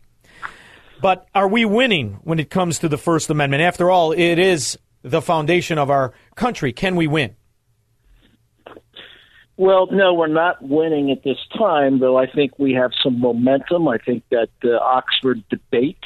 But 1.02 1.28
are 1.36 1.48
we 1.48 1.66
winning 1.66 2.20
when 2.24 2.40
it 2.40 2.50
comes 2.50 2.80
to 2.80 2.90
the 2.90 2.98
First 2.98 3.30
Amendment? 3.30 3.62
After 3.62 3.92
all, 3.92 4.12
it 4.12 4.40
is 4.40 4.78
the 5.04 5.22
foundation 5.22 5.78
of 5.78 5.92
our 5.92 6.14
country. 6.36 6.74
Can 6.74 6.96
we 6.96 7.06
win? 7.06 7.36
Well, 9.58 9.88
no, 9.92 10.14
we're 10.14 10.28
not 10.28 10.62
winning 10.62 11.10
at 11.12 11.24
this 11.24 11.40
time, 11.58 12.00
though 12.00 12.18
I 12.18 12.28
think 12.28 12.58
we 12.60 12.74
have 12.74 12.92
some 13.04 13.20
momentum. 13.20 13.88
I 13.88 13.98
think 13.98 14.24
that 14.30 14.50
the 14.62 14.80
Oxford 14.80 15.44
debate 15.50 16.04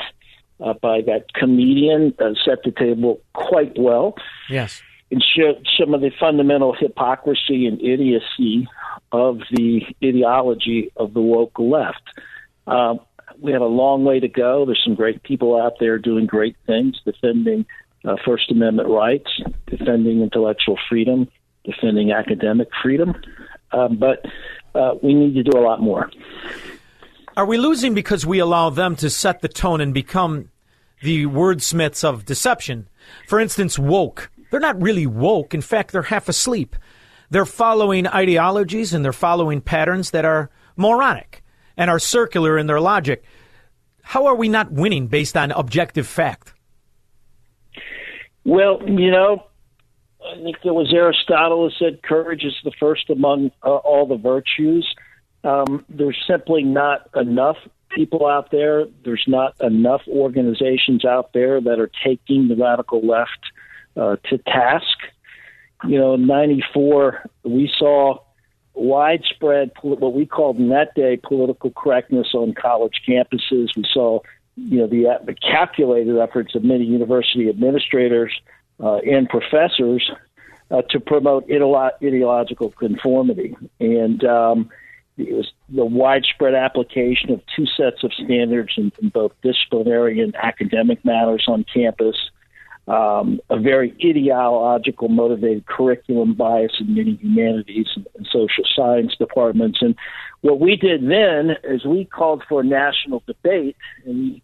uh, 0.62 0.74
by 0.74 1.02
that 1.02 1.34
comedian 1.34 2.14
uh, 2.20 2.32
set 2.46 2.64
the 2.64 2.72
table 2.72 3.20
quite 3.34 3.78
well 3.78 4.16
Yes. 4.50 4.82
and 5.12 5.22
showed 5.22 5.68
some 5.78 5.94
of 5.94 6.00
the 6.02 6.12
fundamental 6.18 6.74
hypocrisy 6.74 7.66
and 7.68 7.82
idiocy 7.82 8.68
of 9.12 9.40
the 9.52 9.82
ideology 10.02 10.92
of 10.96 11.14
the 11.14 11.22
woke 11.22 11.60
left. 11.60 12.04
Um, 12.68 13.00
we 13.42 13.52
have 13.52 13.62
a 13.62 13.66
long 13.66 14.06
way 14.06 14.20
to 14.22 14.28
go. 14.30 14.66
There's 14.66 14.82
some 14.84 14.96
great 14.96 15.24
people 15.24 15.60
out 15.60 15.74
there 15.80 15.98
doing 15.98 16.26
great 16.26 16.56
things, 16.68 17.02
defending 17.04 17.66
uh, 18.06 18.16
First 18.24 18.50
Amendment 18.52 18.88
rights, 18.88 19.30
defending 19.68 20.22
intellectual 20.22 20.78
freedom, 20.88 21.28
defending 21.66 22.12
academic 22.12 22.70
freedom. 22.82 23.16
Um, 23.74 23.98
but 23.98 24.26
uh, 24.76 24.96
we 25.02 25.14
need 25.14 25.34
to 25.36 25.44
do 25.44 25.58
a 25.58 25.62
lot 25.62 25.82
more. 25.82 26.10
Are 27.38 27.46
we 27.46 27.58
losing 27.58 27.94
because 27.94 28.26
we 28.26 28.40
allow 28.40 28.70
them 28.70 28.96
to 28.98 29.10
set 29.10 29.42
the 29.42 29.48
tone 29.48 29.80
and 29.82 29.94
become 29.94 30.50
the 31.02 31.26
wordsmiths 31.26 32.04
of 32.04 32.26
deception? 32.26 32.90
For 33.28 33.40
instance, 33.40 33.80
woke. 33.80 34.30
They're 34.50 34.60
not 34.60 34.82
really 34.82 35.08
woke. 35.08 35.54
In 35.54 35.62
fact, 35.62 35.92
they're 35.92 36.02
half 36.04 36.28
asleep. 36.28 36.76
They're 37.30 37.46
following 37.46 38.08
ideologies 38.08 38.94
and 38.94 39.06
they're 39.06 39.14
following 39.14 39.62
patterns 39.62 40.12
that 40.12 40.26
are 40.26 40.50
moronic 40.76 41.44
and 41.78 41.90
are 41.90 42.00
circular 42.00 42.58
in 42.58 42.68
their 42.68 42.82
logic. 42.82 43.24
How 44.04 44.26
are 44.26 44.36
we 44.36 44.50
not 44.50 44.72
winning 44.72 45.08
based 45.08 45.38
on 45.38 45.52
objective 45.52 46.08
fact? 46.08 46.54
Well, 48.44 48.82
you 48.86 49.12
know, 49.12 49.46
I 50.26 50.36
think 50.36 50.58
it 50.64 50.74
was 50.74 50.94
Aristotle 50.94 51.70
who 51.70 51.76
said 51.84 52.04
courage 52.04 52.44
is 52.44 52.54
the 52.64 52.72
first 52.80 53.10
among 53.10 53.52
uh, 53.64 53.70
all 53.70 54.06
the 54.06 54.18
virtues. 54.18 54.88
Um, 55.44 55.84
there's 55.90 56.18
simply 56.28 56.64
not 56.64 57.10
enough 57.16 57.58
people 57.90 58.28
out 58.28 58.52
there. 58.52 58.86
There's 59.04 59.24
not 59.28 59.60
enough 59.60 60.02
organizations 60.08 61.06
out 61.06 61.34
there 61.34 61.60
that 61.62 61.80
are 61.80 61.92
taking 62.04 62.48
the 62.48 62.56
radical 62.56 63.06
left 63.06 63.40
uh, 63.98 64.18
to 64.30 64.38
task. 64.38 64.98
You 65.88 65.98
know, 65.98 66.14
in 66.14 66.28
'94, 66.28 67.30
we 67.44 67.72
saw 67.78 68.20
widespread 68.74 69.72
what 69.82 70.14
we 70.14 70.26
called 70.26 70.58
in 70.58 70.70
that 70.70 70.94
day 70.96 71.18
political 71.18 71.72
correctness 71.72 72.30
on 72.34 72.54
college 72.54 73.02
campuses. 73.08 73.70
We 73.76 73.86
saw, 73.92 74.20
you 74.56 74.78
know, 74.78 74.88
the, 74.88 75.20
the 75.26 75.34
calculated 75.34 76.18
efforts 76.18 76.56
of 76.56 76.64
many 76.64 76.86
university 76.86 77.50
administrators 77.50 78.32
uh, 78.40 78.50
and 78.82 79.30
professors 79.30 80.10
uh, 80.72 80.82
to 80.90 81.00
promote 81.00 81.48
ideolo- 81.48 81.92
ideological 82.04 82.72
conformity. 82.72 83.56
And 83.80 84.24
um, 84.24 84.70
it 85.18 85.36
was 85.36 85.52
the 85.70 85.86
widespread 85.86 86.56
application 86.56 87.32
of 87.32 87.42
two 87.56 87.66
sets 87.66 88.04
of 88.04 88.14
standards 88.14 88.74
in, 88.78 88.92
in 89.02 89.10
both 89.10 89.34
disciplinary 89.44 90.22
and 90.22 90.36
academic 90.36 91.04
matters 91.06 91.46
on 91.48 91.66
campus. 91.72 92.16
Um, 92.88 93.40
a 93.50 93.60
very 93.60 93.96
ideological 94.04 95.08
motivated 95.08 95.68
curriculum 95.68 96.34
bias 96.34 96.72
in 96.80 96.96
many 96.96 97.16
humanities 97.16 97.88
and, 97.96 98.08
and 98.16 98.28
social 98.32 98.64
science 98.76 99.16
departments. 99.18 99.80
And 99.82 99.96
what 100.42 100.60
we 100.60 100.76
did 100.76 101.04
then 101.04 101.58
is 101.64 101.86
we 101.86 102.06
called 102.06 102.44
for 102.50 102.62
a 102.62 102.66
national 102.66 103.22
debate 103.28 103.78
and 104.06 104.18
we 104.18 104.44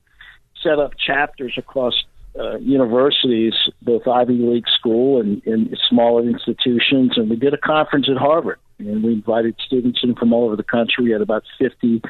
set 0.62 0.78
up 0.78 0.92
chapters 1.04 1.56
across 1.58 2.04
uh, 2.40 2.58
universities, 2.58 3.54
both 3.82 4.08
Ivy 4.08 4.34
League 4.34 4.68
school 4.78 5.20
and, 5.20 5.42
and 5.46 5.78
smaller 5.90 6.28
institutions, 6.28 7.14
and 7.16 7.30
we 7.30 7.36
did 7.36 7.54
a 7.54 7.58
conference 7.58 8.08
at 8.10 8.18
Harvard, 8.18 8.60
and 8.80 9.04
we 9.04 9.14
invited 9.14 9.56
students 9.66 10.00
in 10.04 10.16
from 10.16 10.34
all 10.34 10.46
over 10.46 10.56
the 10.56 10.64
country. 10.64 11.06
We 11.06 11.12
had 11.12 11.22
about 11.22 11.44
50 11.60 12.02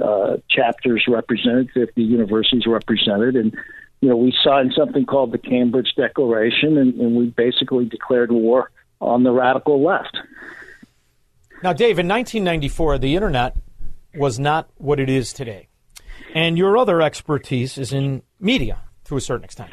uh, 0.00 0.36
chapters 0.48 1.04
represented, 1.08 1.70
50 1.74 2.02
universities 2.02 2.66
represented, 2.66 3.36
and 3.36 3.54
you 4.00 4.08
know 4.08 4.16
we 4.16 4.32
signed 4.44 4.72
something 4.76 5.04
called 5.04 5.32
the 5.32 5.38
Cambridge 5.38 5.94
Declaration, 5.96 6.78
and, 6.78 6.94
and 6.94 7.16
we 7.16 7.26
basically 7.26 7.84
declared 7.84 8.30
war 8.30 8.70
on 9.00 9.24
the 9.24 9.32
radical 9.32 9.82
left. 9.82 10.16
Now, 11.62 11.72
Dave, 11.72 11.98
in 11.98 12.08
1994, 12.08 12.98
the 12.98 13.14
internet 13.14 13.56
was 14.14 14.38
not 14.38 14.68
what 14.76 14.98
it 14.98 15.08
is 15.08 15.32
today. 15.32 15.68
And 16.34 16.56
your 16.56 16.76
other 16.76 17.00
expertise 17.00 17.78
is 17.78 17.92
in 17.92 18.22
media 18.40 18.80
to 19.12 19.18
a 19.18 19.20
certain 19.20 19.44
extent. 19.44 19.70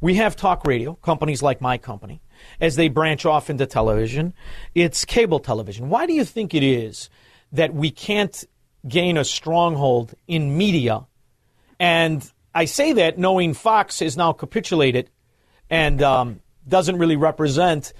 We 0.00 0.16
have 0.16 0.36
talk 0.36 0.66
radio, 0.66 0.94
companies 0.94 1.42
like 1.42 1.60
my 1.60 1.78
company, 1.78 2.20
as 2.60 2.76
they 2.76 2.88
branch 2.88 3.24
off 3.24 3.48
into 3.48 3.66
television. 3.66 4.34
It's 4.74 5.04
cable 5.04 5.40
television. 5.40 5.88
Why 5.88 6.06
do 6.06 6.12
you 6.12 6.24
think 6.24 6.54
it 6.54 6.62
is 6.62 7.08
that 7.52 7.72
we 7.72 7.90
can't 7.90 8.44
gain 8.86 9.16
a 9.16 9.24
stronghold 9.24 10.14
in 10.26 10.58
media? 10.58 11.06
And 11.80 12.30
I 12.54 12.66
say 12.66 12.92
that 12.94 13.16
knowing 13.16 13.54
Fox 13.54 14.00
has 14.00 14.16
now 14.16 14.32
capitulated 14.32 15.08
and 15.70 16.02
um, 16.02 16.40
doesn't 16.68 16.98
really 16.98 17.16
represent 17.16 17.94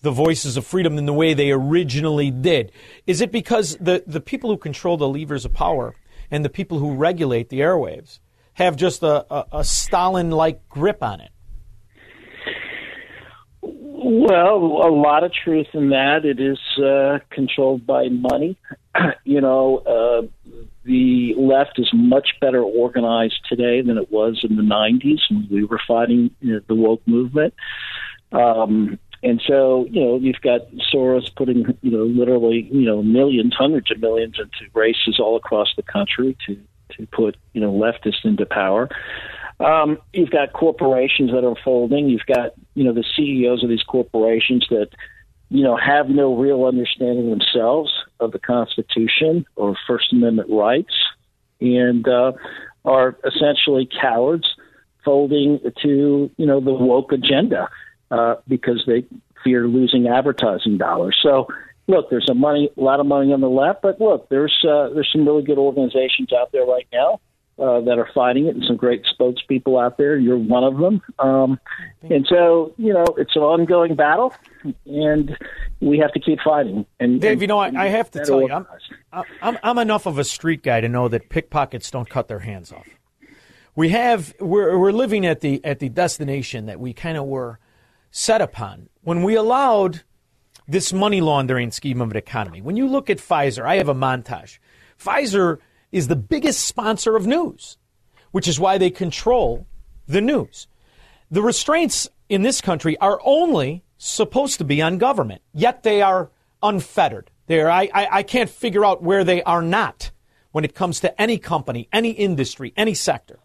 the 0.00 0.12
voices 0.12 0.56
of 0.56 0.64
freedom 0.64 0.96
in 0.96 1.06
the 1.06 1.12
way 1.12 1.34
they 1.34 1.50
originally 1.50 2.30
did. 2.30 2.72
Is 3.06 3.20
it 3.20 3.32
because 3.32 3.76
the, 3.78 4.02
the 4.06 4.20
people 4.20 4.48
who 4.48 4.56
control 4.56 4.96
the 4.96 5.08
levers 5.08 5.44
of 5.44 5.52
power 5.52 5.94
and 6.30 6.44
the 6.44 6.48
people 6.48 6.78
who 6.78 6.94
regulate 6.94 7.48
the 7.48 7.60
airwaves 7.60 8.20
have 8.58 8.76
just 8.76 9.02
a, 9.02 9.24
a, 9.32 9.46
a 9.58 9.64
Stalin 9.64 10.30
like 10.30 10.68
grip 10.68 11.02
on 11.02 11.20
it? 11.20 11.30
Well, 13.62 14.56
a 14.56 14.90
lot 14.90 15.22
of 15.24 15.32
truth 15.32 15.68
in 15.74 15.90
that. 15.90 16.24
It 16.24 16.40
is 16.40 16.58
uh, 16.82 17.18
controlled 17.30 17.86
by 17.86 18.08
money. 18.08 18.56
you 19.24 19.40
know, 19.40 19.78
uh, 19.78 20.26
the 20.84 21.34
left 21.36 21.78
is 21.78 21.88
much 21.92 22.30
better 22.40 22.62
organized 22.62 23.40
today 23.48 23.80
than 23.80 23.96
it 23.96 24.10
was 24.10 24.40
in 24.48 24.56
the 24.56 24.62
90s 24.62 25.18
when 25.30 25.46
we 25.50 25.64
were 25.64 25.80
fighting 25.86 26.30
you 26.40 26.54
know, 26.54 26.60
the 26.66 26.74
woke 26.74 27.06
movement. 27.06 27.54
Um, 28.32 28.98
and 29.22 29.40
so, 29.46 29.86
you 29.90 30.00
know, 30.00 30.18
you've 30.18 30.40
got 30.42 30.62
Soros 30.92 31.34
putting, 31.34 31.64
you 31.82 31.90
know, 31.90 32.04
literally, 32.04 32.68
you 32.72 32.86
know, 32.86 33.02
millions, 33.02 33.54
hundreds 33.56 33.90
of 33.90 34.00
millions 34.00 34.36
into 34.38 34.70
races 34.74 35.18
all 35.20 35.36
across 35.36 35.68
the 35.76 35.82
country 35.82 36.36
to 36.46 36.56
to 36.96 37.06
put, 37.06 37.36
you 37.52 37.60
know, 37.60 37.72
leftists 37.72 38.24
into 38.24 38.46
power. 38.46 38.88
Um, 39.60 39.98
you've 40.12 40.30
got 40.30 40.52
corporations 40.52 41.32
that 41.32 41.44
are 41.44 41.56
folding. 41.64 42.08
You've 42.08 42.26
got, 42.26 42.52
you 42.74 42.84
know, 42.84 42.92
the 42.92 43.04
CEOs 43.16 43.62
of 43.62 43.68
these 43.68 43.82
corporations 43.82 44.66
that, 44.70 44.90
you 45.50 45.64
know, 45.64 45.76
have 45.76 46.08
no 46.08 46.36
real 46.36 46.64
understanding 46.64 47.30
themselves 47.30 47.92
of 48.20 48.32
the 48.32 48.38
Constitution 48.38 49.46
or 49.56 49.76
First 49.86 50.12
Amendment 50.12 50.48
rights, 50.50 50.94
and 51.60 52.06
uh, 52.06 52.32
are 52.84 53.16
essentially 53.24 53.88
cowards, 54.00 54.46
folding 55.04 55.60
to, 55.82 56.30
you 56.36 56.46
know, 56.46 56.60
the 56.60 56.72
woke 56.72 57.12
agenda 57.12 57.68
uh, 58.10 58.36
because 58.46 58.84
they 58.86 59.04
fear 59.42 59.66
losing 59.66 60.06
advertising 60.06 60.78
dollars. 60.78 61.18
So, 61.22 61.48
look, 61.88 62.10
there's 62.10 62.28
a 62.30 62.34
money, 62.34 62.70
a 62.76 62.80
lot 62.80 63.00
of 63.00 63.06
money 63.06 63.32
on 63.32 63.40
the 63.40 63.48
left, 63.48 63.82
but 63.82 64.00
look, 64.00 64.28
there's 64.28 64.54
uh, 64.62 64.90
there's 64.94 65.08
some 65.10 65.26
really 65.26 65.42
good 65.42 65.58
organizations 65.58 66.32
out 66.32 66.52
there 66.52 66.64
right 66.64 66.86
now 66.92 67.20
uh, 67.58 67.80
that 67.80 67.98
are 67.98 68.08
fighting 68.14 68.46
it, 68.46 68.54
and 68.54 68.64
some 68.64 68.76
great 68.76 69.04
spokespeople 69.18 69.82
out 69.82 69.96
there. 69.98 70.16
You're 70.16 70.38
one 70.38 70.62
of 70.62 70.76
them, 70.76 71.02
um, 71.18 71.58
and 72.02 72.26
so 72.28 72.74
you 72.76 72.92
know 72.92 73.04
it's 73.16 73.34
an 73.34 73.42
ongoing 73.42 73.96
battle, 73.96 74.32
and 74.86 75.36
we 75.80 75.98
have 75.98 76.12
to 76.12 76.20
keep 76.20 76.38
fighting. 76.44 76.86
And 77.00 77.20
Dave, 77.20 77.32
and, 77.32 77.40
you 77.40 77.46
know, 77.48 77.58
I, 77.58 77.72
I 77.74 77.88
have 77.88 78.10
to 78.12 78.24
tell 78.24 78.42
you, 78.42 78.52
I'm. 78.52 78.66
I'm 79.42 79.58
I'm 79.62 79.78
enough 79.78 80.06
of 80.06 80.18
a 80.18 80.24
street 80.24 80.62
guy 80.62 80.80
to 80.80 80.88
know 80.88 81.08
that 81.08 81.30
pickpockets 81.30 81.90
don't 81.90 82.08
cut 82.08 82.28
their 82.28 82.40
hands 82.40 82.70
off. 82.70 82.86
We 83.74 83.88
have 83.90 84.34
we're 84.38 84.78
we're 84.78 84.92
living 84.92 85.24
at 85.24 85.40
the 85.40 85.64
at 85.64 85.78
the 85.78 85.88
destination 85.88 86.66
that 86.66 86.78
we 86.78 86.92
kind 86.92 87.16
of 87.16 87.24
were 87.24 87.58
set 88.10 88.40
upon 88.42 88.88
when 89.02 89.22
we 89.22 89.34
allowed 89.34 90.02
this 90.68 90.92
money 90.92 91.20
laundering 91.22 91.70
scheme 91.70 92.00
of 92.02 92.10
an 92.10 92.16
economy. 92.16 92.60
When 92.60 92.76
you 92.76 92.86
look 92.86 93.08
at 93.08 93.18
Pfizer, 93.18 93.64
I 93.64 93.76
have 93.76 93.88
a 93.88 93.94
montage. 93.94 94.58
Pfizer 95.02 95.58
is 95.90 96.08
the 96.08 96.16
biggest 96.16 96.64
sponsor 96.64 97.16
of 97.16 97.26
news, 97.26 97.78
which 98.30 98.46
is 98.46 98.60
why 98.60 98.76
they 98.76 98.90
control 98.90 99.66
the 100.06 100.20
news. 100.20 100.68
The 101.30 101.42
restraints 101.42 102.08
in 102.28 102.42
this 102.42 102.60
country 102.60 102.98
are 102.98 103.18
only 103.24 103.82
supposed 103.96 104.58
to 104.58 104.64
be 104.64 104.82
on 104.82 104.98
government, 104.98 105.40
yet 105.54 105.82
they 105.82 106.02
are 106.02 106.30
unfettered. 106.62 107.30
There, 107.46 107.70
I, 107.70 107.88
I, 107.94 108.08
I 108.10 108.22
can't 108.22 108.50
figure 108.50 108.84
out 108.84 109.02
where 109.02 109.24
they 109.24 109.42
are 109.42 109.62
not 109.62 110.10
when 110.52 110.64
it 110.64 110.74
comes 110.74 111.00
to 111.00 111.20
any 111.20 111.38
company, 111.38 111.88
any 111.92 112.10
industry, 112.10 112.74
any 112.76 112.94
sector. 112.94 113.38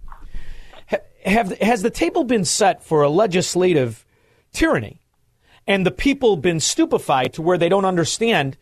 Have, 1.26 1.58
has 1.60 1.82
the 1.82 1.90
table 1.90 2.26
been 2.26 2.44
set 2.44 2.84
for 2.84 3.02
a 3.02 3.10
legislative 3.10 4.06
tyranny 4.52 5.03
and 5.68 5.86
the 5.86 5.92
people 5.92 6.36
been 6.38 6.60
stupefied 6.60 7.34
to 7.34 7.42
where 7.42 7.58
they 7.58 7.70
don't 7.70 7.86
understand 7.86 8.58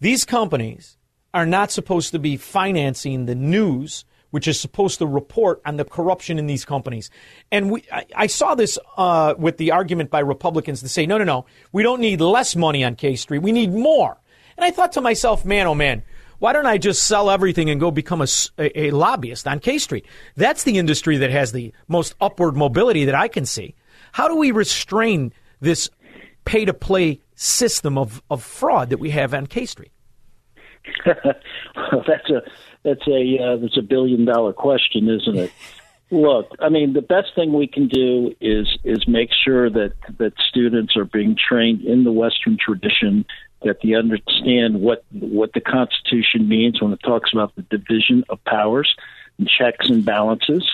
these 0.00 0.24
companies 0.24 0.96
are 1.34 1.46
not 1.46 1.70
supposed 1.70 2.12
to 2.12 2.18
be 2.18 2.36
financing 2.36 3.26
the 3.26 3.34
news 3.34 4.04
which 4.32 4.48
is 4.48 4.58
supposed 4.58 4.98
to 4.98 5.06
report 5.06 5.60
on 5.66 5.76
the 5.76 5.84
corruption 5.84 6.38
in 6.38 6.46
these 6.46 6.64
companies. 6.64 7.10
And 7.50 7.70
we, 7.70 7.84
I, 7.92 8.06
I 8.16 8.26
saw 8.26 8.54
this 8.54 8.78
uh, 8.96 9.34
with 9.38 9.58
the 9.58 9.72
argument 9.72 10.10
by 10.10 10.20
Republicans 10.20 10.80
to 10.80 10.88
say, 10.88 11.04
no, 11.04 11.18
no, 11.18 11.24
no, 11.24 11.46
we 11.70 11.82
don't 11.82 12.00
need 12.00 12.20
less 12.20 12.56
money 12.56 12.82
on 12.82 12.96
K 12.96 13.14
Street, 13.14 13.40
we 13.40 13.52
need 13.52 13.72
more. 13.72 14.18
And 14.56 14.64
I 14.64 14.70
thought 14.70 14.92
to 14.92 15.00
myself, 15.00 15.44
man, 15.44 15.66
oh 15.66 15.74
man, 15.74 16.02
why 16.38 16.52
don't 16.54 16.66
I 16.66 16.78
just 16.78 17.06
sell 17.06 17.30
everything 17.30 17.70
and 17.70 17.78
go 17.78 17.90
become 17.90 18.24
a 18.58 18.90
lobbyist 18.90 19.46
on 19.46 19.60
K 19.60 19.78
Street? 19.78 20.06
That's 20.34 20.64
the 20.64 20.78
industry 20.78 21.18
that 21.18 21.30
has 21.30 21.52
the 21.52 21.72
most 21.86 22.14
upward 22.20 22.56
mobility 22.56 23.04
that 23.04 23.14
I 23.14 23.28
can 23.28 23.44
see. 23.44 23.74
How 24.12 24.28
do 24.28 24.36
we 24.36 24.50
restrain 24.50 25.32
this 25.60 25.90
pay 26.44 26.64
to 26.64 26.74
play 26.74 27.20
system 27.34 27.98
of, 27.98 28.22
of 28.30 28.42
fraud 28.42 28.90
that 28.90 28.98
we 28.98 29.10
have 29.10 29.34
on 29.34 29.46
K 29.46 29.66
Street? 29.66 29.92
that's 31.06 32.30
a 32.30 32.42
that's 32.82 33.06
a 33.06 33.38
uh, 33.38 33.56
that's 33.56 33.76
a 33.76 33.82
billion 33.82 34.24
dollar 34.24 34.52
question, 34.52 35.08
isn't 35.08 35.36
it? 35.36 35.52
Look, 36.10 36.50
I 36.60 36.68
mean, 36.68 36.92
the 36.92 37.02
best 37.02 37.34
thing 37.34 37.52
we 37.52 37.66
can 37.66 37.88
do 37.88 38.34
is 38.40 38.68
is 38.84 39.06
make 39.06 39.30
sure 39.32 39.70
that 39.70 39.92
that 40.18 40.32
students 40.48 40.96
are 40.96 41.04
being 41.04 41.36
trained 41.36 41.82
in 41.82 42.04
the 42.04 42.12
Western 42.12 42.58
tradition, 42.58 43.24
that 43.62 43.78
they 43.82 43.94
understand 43.94 44.80
what 44.80 45.04
what 45.10 45.52
the 45.52 45.60
Constitution 45.60 46.48
means 46.48 46.82
when 46.82 46.92
it 46.92 47.00
talks 47.04 47.32
about 47.32 47.54
the 47.54 47.62
division 47.62 48.24
of 48.28 48.44
powers 48.44 48.94
and 49.38 49.48
checks 49.48 49.88
and 49.88 50.04
balances. 50.04 50.68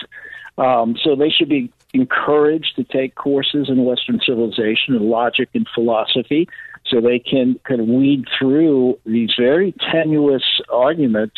Um, 0.57 0.97
so 1.01 1.15
they 1.15 1.29
should 1.29 1.47
be 1.47 1.71
encouraged 1.93 2.75
to 2.75 2.83
take 2.83 3.15
courses 3.15 3.67
in 3.69 3.83
Western 3.83 4.19
civilization 4.25 4.95
and 4.95 5.09
logic 5.09 5.49
and 5.53 5.67
philosophy, 5.73 6.47
so 6.85 7.01
they 7.01 7.19
can 7.19 7.59
can 7.65 7.99
weed 7.99 8.25
through 8.37 8.99
these 9.05 9.31
very 9.37 9.73
tenuous 9.91 10.43
arguments 10.71 11.35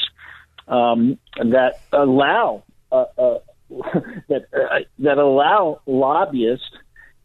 um, 0.67 1.17
that 1.37 1.81
allow 1.91 2.63
uh, 2.91 3.05
uh, 3.17 3.39
that 4.29 4.45
uh, 4.53 4.79
that 4.99 5.17
allow 5.17 5.81
lobbyists 5.85 6.71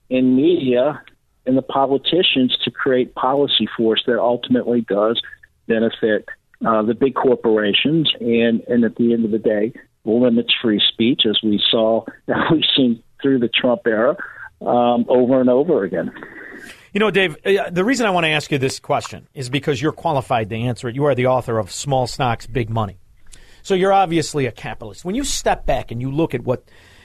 in 0.09 0.37
media 0.37 1.03
and 1.47 1.57
the 1.57 1.63
politicians 1.63 2.57
to 2.65 2.71
create 2.71 3.15
policy 3.15 3.69
force 3.77 4.03
that 4.07 4.19
ultimately 4.19 4.81
does 4.83 5.21
benefit 5.67 6.29
uh, 6.65 6.83
the 6.83 6.95
big 6.95 7.15
corporations 7.15 8.11
and 8.21 8.61
and 8.69 8.85
at 8.85 8.97
the 8.97 9.13
end 9.13 9.25
of 9.25 9.31
the 9.31 9.39
day 9.39 9.73
limits 10.05 10.55
free 10.63 10.81
speech 10.93 11.23
as 11.29 11.39
we 11.43 11.61
saw 11.71 12.05
that 12.27 12.37
we've 12.53 12.63
seen 12.77 13.03
through 13.21 13.39
the 13.39 13.49
Trump 13.49 13.83
era 13.87 14.17
um, 14.61 15.07
over 15.09 15.41
and 15.41 15.51
over 15.51 15.85
again. 15.85 16.13
You 16.93 17.01
know, 17.01 17.11
Dave, 17.11 17.37
uh, 17.45 17.71
the 17.71 17.85
reason 17.85 18.07
I 18.07 18.11
want 18.11 18.25
to 18.25 18.31
ask 18.31 18.51
you 18.51 18.59
this 18.59 18.81
question 18.81 19.29
is 19.35 19.51
because 19.51 19.83
you're 19.83 19.93
qualified 19.93 20.49
to 20.51 20.57
answer 20.57 20.89
it. 20.89 20.95
You 20.95 21.05
are 21.05 21.15
the 21.15 21.27
author 21.27 21.59
of 21.59 21.71
Small 21.71 22.07
Stocks, 22.07 22.47
Big 22.47 22.71
Money. 22.71 22.97
So 23.63 23.75
you're 23.75 23.93
obviously 23.93 24.47
a 24.47 24.53
capitalist. 24.53 25.05
When 25.05 25.15
you 25.15 25.25
step 25.25 25.67
back 25.67 25.91
and 25.91 26.01
you 26.01 26.11
look 26.11 26.35
at 26.35 26.45
what 26.45 26.65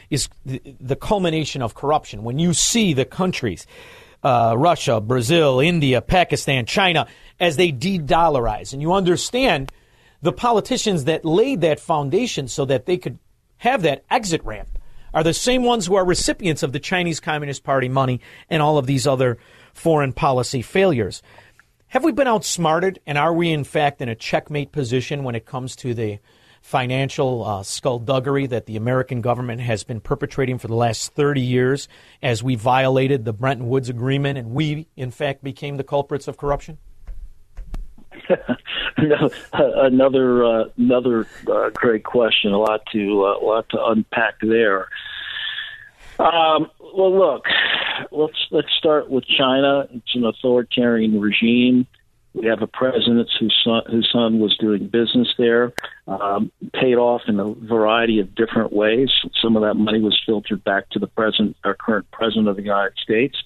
is 0.09 0.29
the, 0.45 0.95
culmination 0.95 1.61
of 1.61 1.73
corruption, 1.73 2.23
when 2.23 2.39
you 2.39 2.53
see 2.53 2.93
the 2.93 3.05
countries 3.05 3.65
uh, 4.23 4.53
Russia, 4.57 5.01
Brazil, 5.01 5.59
India, 5.59 6.01
Pakistan, 6.01 6.65
China, 6.65 7.07
as 7.39 7.57
they 7.57 7.71
de 7.71 7.97
dollarize. 7.97 8.73
And 8.73 8.81
you 8.81 8.93
understand 8.93 9.71
the 10.21 10.31
politicians 10.31 11.05
that 11.05 11.25
laid 11.25 11.61
that 11.61 11.79
foundation 11.79 12.47
so 12.47 12.65
that 12.65 12.85
they 12.85 12.97
could 12.97 13.17
have 13.57 13.81
that 13.81 14.03
exit 14.09 14.43
ramp 14.43 14.69
are 15.13 15.23
the 15.23 15.33
same 15.33 15.63
ones 15.63 15.85
who 15.85 15.95
are 15.95 16.05
recipients 16.05 16.63
of 16.63 16.71
the 16.71 16.79
Chinese 16.79 17.19
Communist 17.19 17.63
Party 17.63 17.89
money 17.89 18.21
and 18.49 18.61
all 18.61 18.77
of 18.77 18.85
these 18.85 19.07
other 19.07 19.37
foreign 19.73 20.13
policy 20.13 20.61
failures. 20.61 21.21
Have 21.87 22.03
we 22.03 22.11
been 22.11 22.27
outsmarted, 22.27 22.99
and 23.05 23.17
are 23.17 23.33
we 23.33 23.51
in 23.51 23.63
fact 23.63 24.01
in 24.01 24.07
a 24.07 24.15
checkmate 24.15 24.71
position 24.71 25.23
when 25.23 25.35
it 25.35 25.45
comes 25.45 25.75
to 25.77 25.93
the 25.93 26.19
financial 26.61 27.43
uh, 27.43 27.63
skullduggery 27.63 28.47
that 28.47 28.65
the 28.65 28.77
American 28.77 29.19
government 29.19 29.61
has 29.61 29.83
been 29.83 29.99
perpetrating 29.99 30.57
for 30.57 30.67
the 30.67 30.75
last 30.75 31.13
30 31.13 31.41
years 31.41 31.87
as 32.21 32.43
we 32.43 32.55
violated 32.55 33.25
the 33.25 33.33
Bretton 33.33 33.67
Woods 33.67 33.89
Agreement 33.89 34.37
and 34.37 34.51
we, 34.51 34.87
in 34.95 35.11
fact, 35.11 35.43
became 35.43 35.77
the 35.77 35.83
culprits 35.83 36.27
of 36.27 36.37
corruption? 36.37 36.77
another 38.97 40.45
uh, 40.45 40.65
another 40.77 41.27
uh, 41.47 41.69
great 41.69 42.03
question. 42.03 42.51
A 42.51 42.57
lot 42.57 42.81
to 42.91 43.25
uh, 43.25 43.37
a 43.37 43.43
lot 43.43 43.69
to 43.69 43.85
unpack 43.85 44.35
there. 44.41 44.87
Um, 46.19 46.69
well, 46.79 47.17
look, 47.17 47.45
let's 48.11 48.37
let's 48.51 48.71
start 48.77 49.09
with 49.09 49.25
China. 49.25 49.87
It's 49.91 50.15
an 50.15 50.25
authoritarian 50.25 51.19
regime. 51.19 51.87
We 52.33 52.47
have 52.47 52.61
a 52.61 52.67
president 52.67 53.29
whose 53.39 53.55
son, 53.63 53.81
whose 53.89 54.09
son 54.11 54.39
was 54.39 54.55
doing 54.57 54.87
business 54.87 55.27
there, 55.37 55.73
um, 56.07 56.49
paid 56.73 56.95
off 56.95 57.23
in 57.27 57.39
a 57.39 57.53
variety 57.53 58.19
of 58.19 58.33
different 58.35 58.71
ways. 58.71 59.09
Some 59.41 59.57
of 59.57 59.63
that 59.63 59.73
money 59.73 59.99
was 59.99 60.17
filtered 60.25 60.63
back 60.63 60.89
to 60.91 60.99
the 60.99 61.07
present, 61.07 61.57
our 61.65 61.73
current 61.73 62.09
president 62.11 62.47
of 62.47 62.55
the 62.55 62.63
United 62.63 62.97
States. 63.03 63.37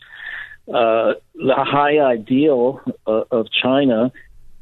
Uh, 0.67 1.13
the 1.33 1.55
high 1.55 1.99
ideal 1.99 2.81
uh, 3.07 3.23
of 3.31 3.47
China 3.51 4.11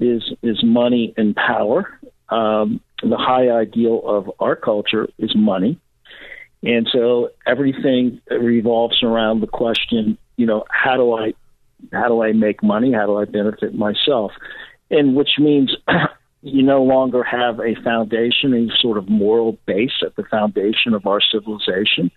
is 0.03 0.23
is 0.41 0.63
money 0.63 1.13
and 1.17 1.35
power. 1.35 1.99
Um, 2.29 2.81
the 3.01 3.17
high 3.17 3.49
ideal 3.49 4.01
of 4.05 4.31
our 4.39 4.55
culture 4.55 5.07
is 5.17 5.35
money, 5.35 5.79
and 6.63 6.87
so 6.91 7.29
everything 7.45 8.21
revolves 8.29 9.03
around 9.03 9.41
the 9.41 9.47
question, 9.47 10.17
you 10.37 10.45
know, 10.45 10.63
how 10.69 10.95
do 10.95 11.13
I 11.13 11.33
how 11.91 12.07
do 12.07 12.23
I 12.23 12.31
make 12.31 12.63
money? 12.63 12.93
How 12.93 13.05
do 13.05 13.17
I 13.17 13.25
benefit 13.25 13.75
myself? 13.75 14.31
And 14.89 15.15
which 15.15 15.31
means 15.37 15.75
you 16.41 16.63
no 16.63 16.83
longer 16.83 17.23
have 17.23 17.59
a 17.59 17.75
foundation, 17.83 18.53
a 18.53 18.67
sort 18.81 18.97
of 18.97 19.09
moral 19.09 19.57
base 19.65 20.01
at 20.05 20.15
the 20.15 20.23
foundation 20.23 20.93
of 20.93 21.05
our 21.05 21.19
civilization. 21.19 22.11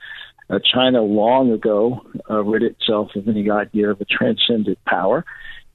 Uh, 0.49 0.61
China 0.73 1.03
long 1.03 1.51
ago 1.51 2.01
uh, 2.31 2.43
rid 2.45 2.63
itself 2.63 3.11
of 3.17 3.27
any 3.27 3.51
idea 3.51 3.91
of 3.91 4.01
a 4.01 4.05
transcendent 4.05 4.79
power. 4.85 5.25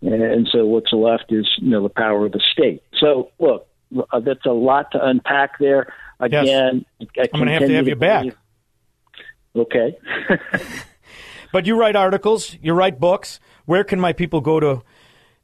And 0.02 0.48
so 0.52 0.66
what's 0.66 0.92
left 0.92 1.26
is, 1.30 1.48
you 1.58 1.70
know, 1.70 1.84
the 1.84 1.90
power 1.90 2.26
of 2.26 2.32
the 2.32 2.42
state. 2.52 2.82
So, 3.00 3.32
look, 3.40 3.68
uh, 4.12 4.20
that's 4.20 4.46
a 4.46 4.52
lot 4.52 4.92
to 4.94 5.06
unpack 5.06 5.60
there. 5.60 5.94
Again, 6.20 6.86
yes. 7.00 7.28
I'm 7.34 7.40
going 7.40 7.48
to 7.48 7.54
have 7.54 7.68
to 7.68 7.76
have 7.76 7.88
you 7.88 7.96
back. 7.96 8.36
Okay. 9.56 9.98
but 11.54 11.66
you 11.66 11.80
write 11.80 11.96
articles, 11.96 12.58
you 12.62 12.74
write 12.74 13.00
books. 13.00 13.40
Where 13.66 13.84
can 13.84 14.00
my 14.00 14.14
people 14.14 14.42
go 14.42 14.60
to 14.60 14.82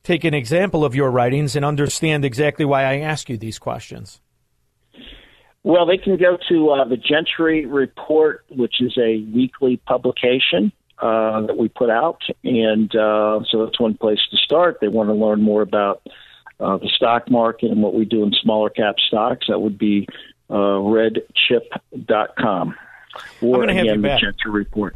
take 0.04 0.24
an 0.24 0.34
example 0.34 0.86
of 0.86 0.96
your 0.96 1.12
writings 1.12 1.56
and 1.56 1.64
understand 1.64 2.26
exactly 2.26 2.66
why 2.66 2.84
I 2.84 3.00
ask 3.00 3.30
you 3.30 3.38
these 3.38 3.60
questions? 3.60 4.22
Well, 5.64 5.86
they 5.86 5.98
can 5.98 6.18
go 6.18 6.38
to 6.50 6.70
uh, 6.70 6.86
the 6.86 6.96
Gentry 6.96 7.66
Report, 7.66 8.46
which 8.50 8.76
is 8.80 8.98
a 8.98 9.28
weekly 9.36 9.78
publication 9.86 10.72
uh, 11.00 11.46
that 11.46 11.58
we 11.58 11.70
put 11.70 11.90
out, 11.90 12.22
and 12.44 12.94
uh, 12.96 13.42
so 13.50 13.66
that's 13.66 13.80
one 13.80 13.96
place 13.96 14.20
to 14.32 14.38
start. 14.38 14.78
They 14.82 14.88
want 14.88 15.10
to 15.10 15.14
learn 15.14 15.42
more 15.42 15.62
about 15.62 16.02
uh, 16.60 16.78
the 16.78 16.90
stock 16.90 17.30
market 17.30 17.72
and 17.72 17.82
what 17.82 17.94
we 17.94 18.06
do 18.06 18.24
in 18.24 18.32
smaller 18.42 18.70
cap 18.70 18.96
stocks. 19.08 19.48
That 19.48 19.60
would 19.60 19.78
be 19.78 20.08
uh, 20.50 20.54
redchip.com. 20.54 22.76
Or 23.42 23.48
I'm 23.48 23.52
going 23.52 23.68
to 23.68 23.74
have 23.74 23.86
again, 23.86 23.96
you 23.96 24.02
back. 24.02 24.22
Report. 24.46 24.96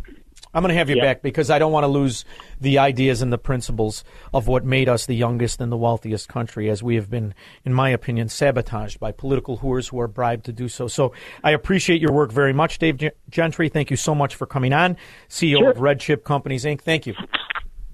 I'm 0.54 0.62
going 0.64 0.70
to 0.74 0.78
have 0.78 0.90
you 0.90 0.98
Yeah. 0.98 1.04
back 1.04 1.22
because 1.22 1.50
I 1.50 1.60
don't 1.60 1.72
want 1.72 1.84
to 1.86 1.88
lose 1.88 2.26
the 2.60 2.78
ideas 2.80 3.22
and 3.22 3.32
the 3.32 3.38
principles 3.38 4.04
of 4.34 4.48
what 4.48 4.66
made 4.66 4.90
us 4.90 5.06
the 5.06 5.16
youngest 5.16 5.62
and 5.62 5.72
the 5.72 5.78
wealthiest 5.78 6.28
country, 6.28 6.70
as 6.70 6.84
we 6.84 6.96
have 6.96 7.10
been, 7.10 7.34
in 7.64 7.74
my 7.74 7.90
opinion, 7.90 8.28
sabotaged 8.30 9.00
by 9.00 9.12
political 9.12 9.60
whores 9.60 9.90
who 9.90 10.00
are 10.00 10.08
bribed 10.08 10.46
to 10.46 10.52
do 10.54 10.68
so. 10.68 10.88
So 10.88 11.14
I 11.44 11.52
appreciate 11.52 12.02
your 12.02 12.12
work 12.12 12.32
very 12.32 12.54
much, 12.54 12.80
Dave 12.80 13.00
Gentry. 13.30 13.70
Thank 13.70 13.90
you 13.92 13.98
so 13.98 14.14
much 14.14 14.36
for 14.36 14.46
coming 14.46 14.74
on, 14.74 14.98
CEO 15.30 15.70
of 15.70 15.78
RedChip 15.78 16.24
Companies 16.24 16.66
Inc. 16.66 16.82
Thank 16.82 17.08
you. 17.08 17.14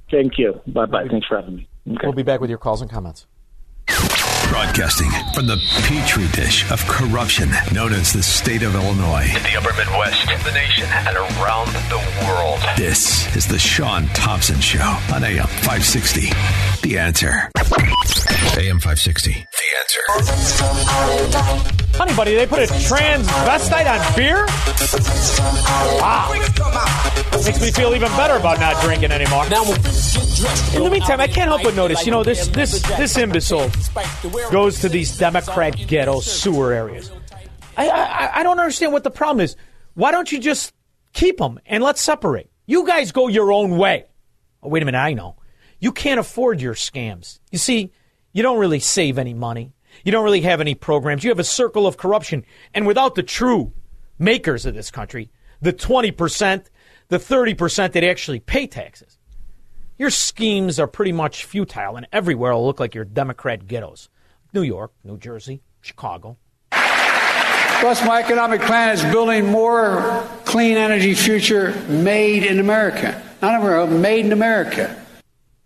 Thank 0.10 0.38
you. 0.38 0.60
Bye 0.68 0.86
bye. 0.86 1.08
Thanks 1.10 1.28
for 1.28 1.38
having 1.40 1.58
me. 1.58 1.68
We'll 2.04 2.14
be 2.14 2.24
back 2.24 2.42
with 2.42 2.50
your 2.50 2.60
calls 2.60 2.82
and 2.82 2.90
comments. 2.90 3.28
Broadcasting 4.50 5.12
from 5.34 5.46
the 5.46 5.58
petri 5.84 6.28
dish 6.30 6.70
of 6.72 6.86
corruption 6.88 7.50
known 7.74 7.94
as 7.94 8.14
the 8.14 8.24
state 8.24 8.64
of 8.64 8.76
Illinois. 8.76 9.28
In 9.36 9.44
the 9.44 9.58
upper 9.58 9.74
Midwest, 9.76 10.30
in 10.32 10.40
the 10.44 10.52
nation, 10.52 10.86
and 10.90 11.18
around 11.18 11.68
the 11.90 11.98
world. 12.26 12.60
This 12.78 13.36
is 13.36 13.46
the 13.46 13.60
Shaun 13.60 14.08
Thompson 14.10 14.60
Show 14.60 14.98
on 15.14 15.24
AM 15.24 15.48
560. 15.48 16.30
The 16.82 16.98
answer. 16.98 17.50
AM 18.58 18.80
560. 18.80 19.32
The 19.34 19.68
answer. 19.80 20.02
Honey, 21.98 22.14
buddy, 22.16 22.36
they 22.36 22.48
put 22.48 22.60
a 22.60 22.68
transvestite 22.68 23.88
on 23.90 24.16
beer? 24.16 24.46
Wow. 26.00 26.32
Makes 27.46 27.62
me 27.62 27.72
feel 27.72 27.94
even 27.96 28.10
better 28.10 28.36
about 28.36 28.60
not 28.60 28.82
drinking 28.84 29.12
anymore. 29.12 29.46
In 29.46 29.50
the 30.84 30.90
meantime, 30.92 31.22
I 31.22 31.28
can't 31.28 31.48
help 31.48 31.64
but 31.64 31.76
notice, 31.76 32.06
you 32.06 32.12
know, 32.12 32.24
this 32.24 32.48
this 32.48 32.82
this 32.98 33.18
imbecile 33.18 33.70
goes 34.52 34.80
to 34.82 34.90
these 34.90 35.18
Democrat 35.18 35.76
ghetto 35.88 36.20
sewer 36.20 36.74
areas. 36.74 37.12
I, 37.78 37.90
I 37.90 38.40
I 38.40 38.44
don't 38.44 38.60
understand 38.60 38.92
what 38.92 39.04
the 39.04 39.12
problem 39.12 39.44
is. 39.44 39.56
Why 39.94 40.12
don't 40.12 40.32
you 40.32 40.40
just 40.40 40.74
keep 41.14 41.38
them 41.38 41.60
and 41.66 41.84
let's 41.84 42.02
separate? 42.02 42.50
You 42.66 42.86
guys 42.86 43.12
go 43.12 43.28
your 43.28 43.52
own 43.52 43.78
way. 43.78 44.06
Oh, 44.62 44.70
wait 44.70 44.84
a 44.84 44.86
minute, 44.86 44.98
I 44.98 45.14
know. 45.14 45.38
You 45.80 45.92
can't 45.92 46.20
afford 46.20 46.60
your 46.60 46.74
scams. 46.74 47.40
You 47.52 47.58
see, 47.58 47.92
you 48.34 48.44
don't 48.44 48.60
really 48.60 48.80
save 48.80 49.18
any 49.18 49.34
money. 49.34 49.74
You 50.04 50.12
don't 50.12 50.24
really 50.24 50.42
have 50.42 50.62
any 50.62 50.76
programs. 50.76 51.24
You 51.24 51.30
have 51.30 51.40
a 51.40 51.44
circle 51.44 51.88
of 51.88 51.98
corruption. 51.98 52.46
And 52.74 52.86
without 52.86 53.16
the 53.16 53.24
true 53.24 53.74
makers 54.20 54.66
of 54.66 54.76
this 54.76 54.92
country, 54.92 55.30
the 55.62 55.74
20%, 55.74 56.66
the 57.10 57.18
30% 57.18 57.94
that 57.94 58.04
actually 58.04 58.40
pay 58.40 58.68
taxes, 58.68 59.18
your 59.98 60.10
schemes 60.10 60.80
are 60.80 60.88
pretty 60.88 61.12
much 61.12 61.46
futile 61.46 61.96
and 61.96 62.08
everywhere 62.12 62.54
will 62.54 62.66
look 62.66 62.80
like 62.80 62.94
your 62.94 63.06
Democrat 63.06 63.68
ghettos. 63.68 64.10
New 64.54 64.62
York, 64.62 64.92
New 65.04 65.18
Jersey, 65.18 65.62
Chicago. 65.82 66.38
Plus, 66.72 68.04
my 68.06 68.22
economic 68.22 68.62
plan 68.62 68.90
is 68.90 69.04
building 69.04 69.48
more 69.48 70.28
clean 70.46 70.78
energy 70.78 71.14
future 71.14 71.74
made 71.88 72.44
in 72.44 72.60
America. 72.60 73.22
Not 73.42 73.62
America, 73.62 73.94
made 73.94 74.26
in 74.26 74.32
America. 74.32 75.06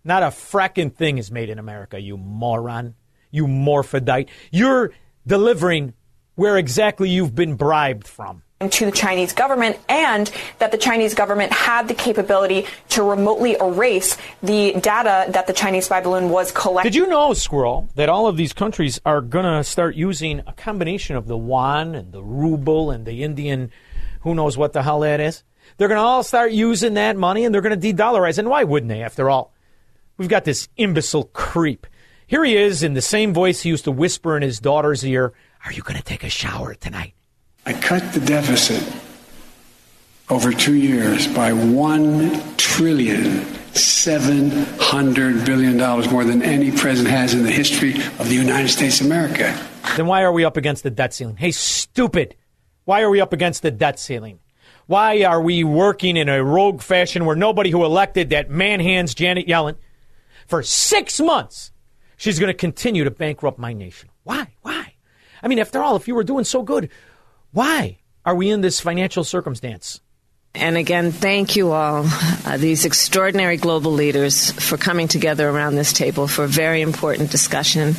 Not 0.04 0.22
a 0.22 0.26
fracking 0.26 0.94
thing 0.94 1.18
is 1.18 1.30
made 1.30 1.48
in 1.48 1.58
America, 1.58 2.00
you 2.00 2.16
moron. 2.16 2.94
You 3.30 3.46
morphodite. 3.46 4.28
You're 4.50 4.92
delivering 5.26 5.94
where 6.34 6.58
exactly 6.58 7.08
you've 7.08 7.34
been 7.34 7.54
bribed 7.54 8.06
from. 8.06 8.42
To 8.70 8.84
the 8.84 8.92
Chinese 8.92 9.32
government 9.32 9.78
and 9.88 10.30
that 10.58 10.70
the 10.70 10.78
Chinese 10.78 11.14
government 11.14 11.52
had 11.52 11.88
the 11.88 11.94
capability 11.94 12.66
to 12.90 13.02
remotely 13.02 13.56
erase 13.60 14.16
the 14.42 14.72
data 14.80 15.30
that 15.32 15.46
the 15.46 15.52
Chinese 15.52 15.86
spy 15.86 16.00
balloon 16.00 16.30
was 16.30 16.52
collecting. 16.52 16.90
Did 16.90 16.96
you 16.96 17.06
know, 17.06 17.32
Squirrel, 17.34 17.88
that 17.94 18.08
all 18.08 18.26
of 18.26 18.36
these 18.36 18.52
countries 18.52 19.00
are 19.04 19.20
going 19.20 19.44
to 19.44 19.64
start 19.64 19.94
using 19.94 20.40
a 20.46 20.52
combination 20.52 21.16
of 21.16 21.26
the 21.26 21.36
yuan 21.36 21.94
and 21.94 22.12
the 22.12 22.22
ruble 22.22 22.90
and 22.90 23.06
the 23.06 23.22
Indian, 23.22 23.70
who 24.20 24.34
knows 24.34 24.56
what 24.56 24.72
the 24.72 24.82
hell 24.82 25.00
that 25.00 25.20
is? 25.20 25.42
They're 25.76 25.88
going 25.88 25.98
to 25.98 26.04
all 26.04 26.22
start 26.22 26.52
using 26.52 26.94
that 26.94 27.16
money 27.16 27.44
and 27.44 27.54
they're 27.54 27.62
going 27.62 27.78
to 27.78 27.92
de 27.92 27.92
dollarize. 27.92 28.38
And 28.38 28.48
why 28.48 28.64
wouldn't 28.64 28.88
they, 28.88 29.02
after 29.02 29.30
all? 29.30 29.52
We've 30.16 30.28
got 30.28 30.44
this 30.44 30.68
imbecile 30.76 31.24
creep. 31.32 31.86
Here 32.26 32.44
he 32.44 32.56
is 32.56 32.82
in 32.82 32.94
the 32.94 33.02
same 33.02 33.34
voice 33.34 33.62
he 33.62 33.70
used 33.70 33.84
to 33.84 33.92
whisper 33.92 34.36
in 34.36 34.42
his 34.42 34.60
daughter's 34.60 35.04
ear 35.04 35.32
Are 35.64 35.72
you 35.72 35.82
going 35.82 35.96
to 35.96 36.02
take 36.02 36.24
a 36.24 36.28
shower 36.28 36.74
tonight? 36.74 37.14
I 37.64 37.72
cut 37.72 38.12
the 38.12 38.20
deficit 38.20 38.82
over 40.28 40.52
two 40.52 40.74
years 40.74 41.28
by 41.28 41.52
one 41.52 42.56
trillion 42.56 43.44
seven 43.74 44.50
hundred 44.78 45.46
billion 45.46 45.76
dollars 45.76 46.10
more 46.10 46.24
than 46.24 46.42
any 46.42 46.70
president 46.70 47.14
has 47.14 47.34
in 47.34 47.42
the 47.42 47.50
history 47.50 47.94
of 48.18 48.28
the 48.28 48.34
United 48.34 48.68
States 48.68 49.00
of 49.00 49.06
America. 49.06 49.58
Then 49.96 50.06
why 50.06 50.22
are 50.22 50.32
we 50.32 50.44
up 50.44 50.56
against 50.56 50.82
the 50.82 50.90
debt 50.90 51.14
ceiling? 51.14 51.36
Hey, 51.36 51.52
stupid. 51.52 52.34
Why 52.84 53.02
are 53.02 53.10
we 53.10 53.20
up 53.20 53.32
against 53.32 53.62
the 53.62 53.70
debt 53.70 53.98
ceiling? 54.00 54.40
Why 54.86 55.22
are 55.22 55.40
we 55.40 55.62
working 55.64 56.16
in 56.16 56.28
a 56.28 56.42
rogue 56.42 56.82
fashion 56.82 57.24
where 57.24 57.36
nobody 57.36 57.70
who 57.70 57.84
elected 57.84 58.30
that 58.30 58.50
man 58.50 58.80
hands 58.80 59.14
Janet 59.14 59.46
Yellen 59.46 59.76
for 60.48 60.62
six 60.62 61.20
months, 61.20 61.70
she's 62.16 62.38
going 62.38 62.48
to 62.48 62.54
continue 62.54 63.04
to 63.04 63.10
bankrupt 63.10 63.58
my 63.58 63.72
nation? 63.72 64.10
Why? 64.24 64.48
Why? 64.62 64.94
I 65.42 65.48
mean, 65.48 65.60
after 65.60 65.80
all, 65.80 65.96
if 65.96 66.08
you 66.08 66.14
were 66.14 66.24
doing 66.24 66.44
so 66.44 66.62
good, 66.62 66.90
why 67.52 67.98
are 68.24 68.34
we 68.34 68.50
in 68.50 68.60
this 68.60 68.80
financial 68.80 69.24
circumstance? 69.24 70.00
And 70.54 70.76
again, 70.76 71.12
thank 71.12 71.56
you 71.56 71.72
all, 71.72 72.04
uh, 72.44 72.56
these 72.58 72.84
extraordinary 72.84 73.56
global 73.56 73.92
leaders, 73.92 74.52
for 74.52 74.76
coming 74.76 75.08
together 75.08 75.48
around 75.48 75.76
this 75.76 75.92
table 75.92 76.28
for 76.28 76.44
a 76.44 76.48
very 76.48 76.82
important 76.82 77.30
discussion 77.30 77.94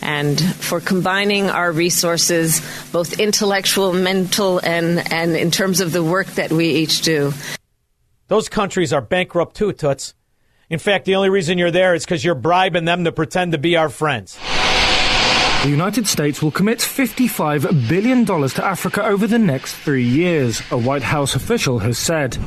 and 0.00 0.40
for 0.40 0.80
combining 0.80 1.50
our 1.50 1.72
resources, 1.72 2.60
both 2.92 3.18
intellectual, 3.18 3.92
mental, 3.92 4.60
and, 4.60 5.12
and 5.12 5.36
in 5.36 5.50
terms 5.50 5.80
of 5.80 5.90
the 5.90 6.04
work 6.04 6.28
that 6.28 6.52
we 6.52 6.68
each 6.68 7.02
do. 7.02 7.32
Those 8.28 8.48
countries 8.48 8.92
are 8.92 9.00
bankrupt 9.00 9.56
too, 9.56 9.72
Toots. 9.72 10.14
In 10.70 10.78
fact, 10.78 11.06
the 11.06 11.16
only 11.16 11.30
reason 11.30 11.58
you're 11.58 11.70
there 11.70 11.94
is 11.94 12.04
because 12.04 12.24
you're 12.24 12.34
bribing 12.34 12.84
them 12.84 13.04
to 13.04 13.12
pretend 13.12 13.52
to 13.52 13.58
be 13.58 13.76
our 13.76 13.88
friends. 13.88 14.38
The 15.62 15.70
United 15.70 16.06
States 16.06 16.40
will 16.40 16.52
commit 16.52 16.78
$55 16.78 17.88
billion 17.88 18.24
to 18.24 18.64
Africa 18.64 19.04
over 19.04 19.26
the 19.26 19.40
next 19.40 19.74
three 19.74 20.04
years, 20.04 20.62
a 20.70 20.78
White 20.78 21.02
House 21.02 21.34
official 21.34 21.80
has 21.80 21.98
said. 21.98 22.38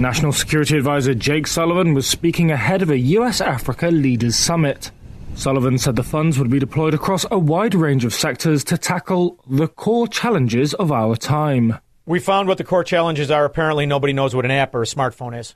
National 0.00 0.32
Security 0.32 0.78
Advisor 0.78 1.12
Jake 1.12 1.46
Sullivan 1.46 1.92
was 1.92 2.08
speaking 2.08 2.50
ahead 2.50 2.80
of 2.80 2.88
a 2.88 2.98
US 2.98 3.42
Africa 3.42 3.88
Leaders 3.88 4.34
Summit. 4.34 4.90
Sullivan 5.34 5.76
said 5.76 5.94
the 5.94 6.02
funds 6.02 6.38
would 6.38 6.50
be 6.50 6.58
deployed 6.58 6.94
across 6.94 7.26
a 7.30 7.38
wide 7.38 7.74
range 7.74 8.06
of 8.06 8.14
sectors 8.14 8.64
to 8.64 8.78
tackle 8.78 9.38
the 9.46 9.68
core 9.68 10.08
challenges 10.08 10.72
of 10.72 10.90
our 10.90 11.16
time. 11.16 11.76
We 12.06 12.18
found 12.18 12.48
what 12.48 12.56
the 12.56 12.64
core 12.64 12.82
challenges 12.82 13.30
are. 13.30 13.44
Apparently, 13.44 13.84
nobody 13.84 14.14
knows 14.14 14.34
what 14.34 14.46
an 14.46 14.50
app 14.50 14.74
or 14.74 14.80
a 14.80 14.86
smartphone 14.86 15.38
is. 15.38 15.54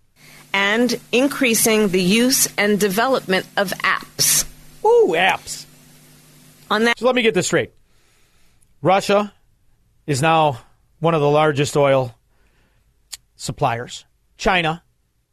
And 0.53 1.01
increasing 1.11 1.89
the 1.89 2.03
use 2.03 2.49
and 2.59 2.79
development 2.79 3.47
of 3.57 3.71
apps. 3.71 4.45
Ooh, 4.85 5.15
apps. 5.17 5.65
On 6.75 6.83
that, 6.87 6.99
So 6.99 7.07
let 7.07 7.15
me 7.15 7.23
get 7.23 7.35
this 7.35 7.47
straight. 7.47 7.73
Russia 8.83 9.33
is 10.09 10.21
now 10.21 10.59
one 10.99 11.15
of 11.15 11.21
the 11.21 11.31
largest 11.31 11.77
oil 11.77 12.13
suppliers. 13.37 14.05
China 14.39 14.83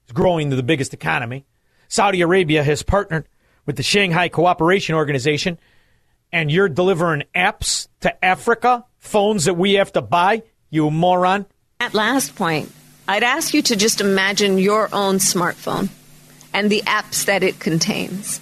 is 0.06 0.12
growing 0.12 0.52
to 0.52 0.56
the 0.56 0.62
biggest 0.62 0.94
economy. 0.94 1.48
Saudi 1.88 2.22
Arabia 2.22 2.64
has 2.64 2.84
partnered 2.84 3.28
with 3.66 3.76
the 3.76 3.82
Shanghai 3.82 4.30
Cooperation 4.30 4.94
Organization, 4.94 5.58
and 6.32 6.52
you're 6.52 6.70
delivering 6.70 7.24
apps 7.34 7.88
to 8.02 8.24
Africa, 8.24 8.86
phones 9.00 9.46
that 9.46 9.56
we 9.56 9.74
have 9.74 9.92
to 9.94 10.02
buy, 10.04 10.44
you 10.70 10.92
moron. 10.92 11.48
At 11.80 11.96
last 11.96 12.36
point, 12.36 12.72
I'd 13.08 13.24
ask 13.24 13.56
you 13.56 13.64
to 13.64 13.76
just 13.76 14.00
imagine 14.00 14.60
your 14.60 14.90
own 14.94 15.16
smartphone 15.16 15.90
and 16.54 16.70
the 16.70 16.84
apps 16.86 17.26
that 17.26 17.42
it 17.42 17.60
contains, 17.60 18.40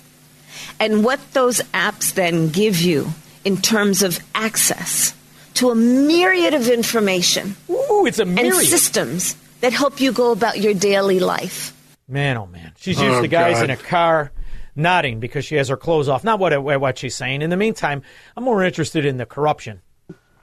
and 0.80 1.04
what 1.04 1.20
those 1.34 1.60
apps 1.74 2.14
then 2.14 2.50
give 2.50 2.80
you 2.80 3.08
in 3.46 3.58
terms 3.58 4.04
of 4.04 4.20
access 4.36 5.14
to 5.56 5.70
a 5.72 5.76
myriad 5.76 6.54
of 6.54 6.68
information 6.70 7.56
Ooh, 7.70 8.06
it's 8.06 8.20
a 8.20 8.24
and 8.24 8.54
systems 8.56 9.36
that 9.62 9.74
help 9.74 10.00
you 10.00 10.12
go 10.12 10.32
about 10.32 10.60
your 10.60 10.74
daily 10.74 11.20
life. 11.20 11.74
Man, 12.08 12.38
oh 12.38 12.46
man, 12.48 12.72
she's 12.78 13.00
used 13.00 13.18
Oh, 13.18 13.22
to 13.22 13.28
guys 13.28 13.56
God. 13.58 13.66
in 13.66 13.70
a 13.72 13.78
car 13.78 14.32
nodding 14.76 15.20
because 15.20 15.44
she 15.46 15.56
has 15.56 15.68
her 15.68 15.76
clothes 15.78 16.08
off. 16.08 16.24
Not 16.24 16.40
what 16.40 16.58
what 16.64 16.98
she's 16.98 17.16
saying. 17.16 17.42
In 17.42 17.50
the 17.50 17.58
meantime, 17.58 18.02
I'm 18.38 18.44
more 18.46 18.64
interested 18.64 19.06
in 19.06 19.18
the 19.18 19.26
corruption. 19.26 19.82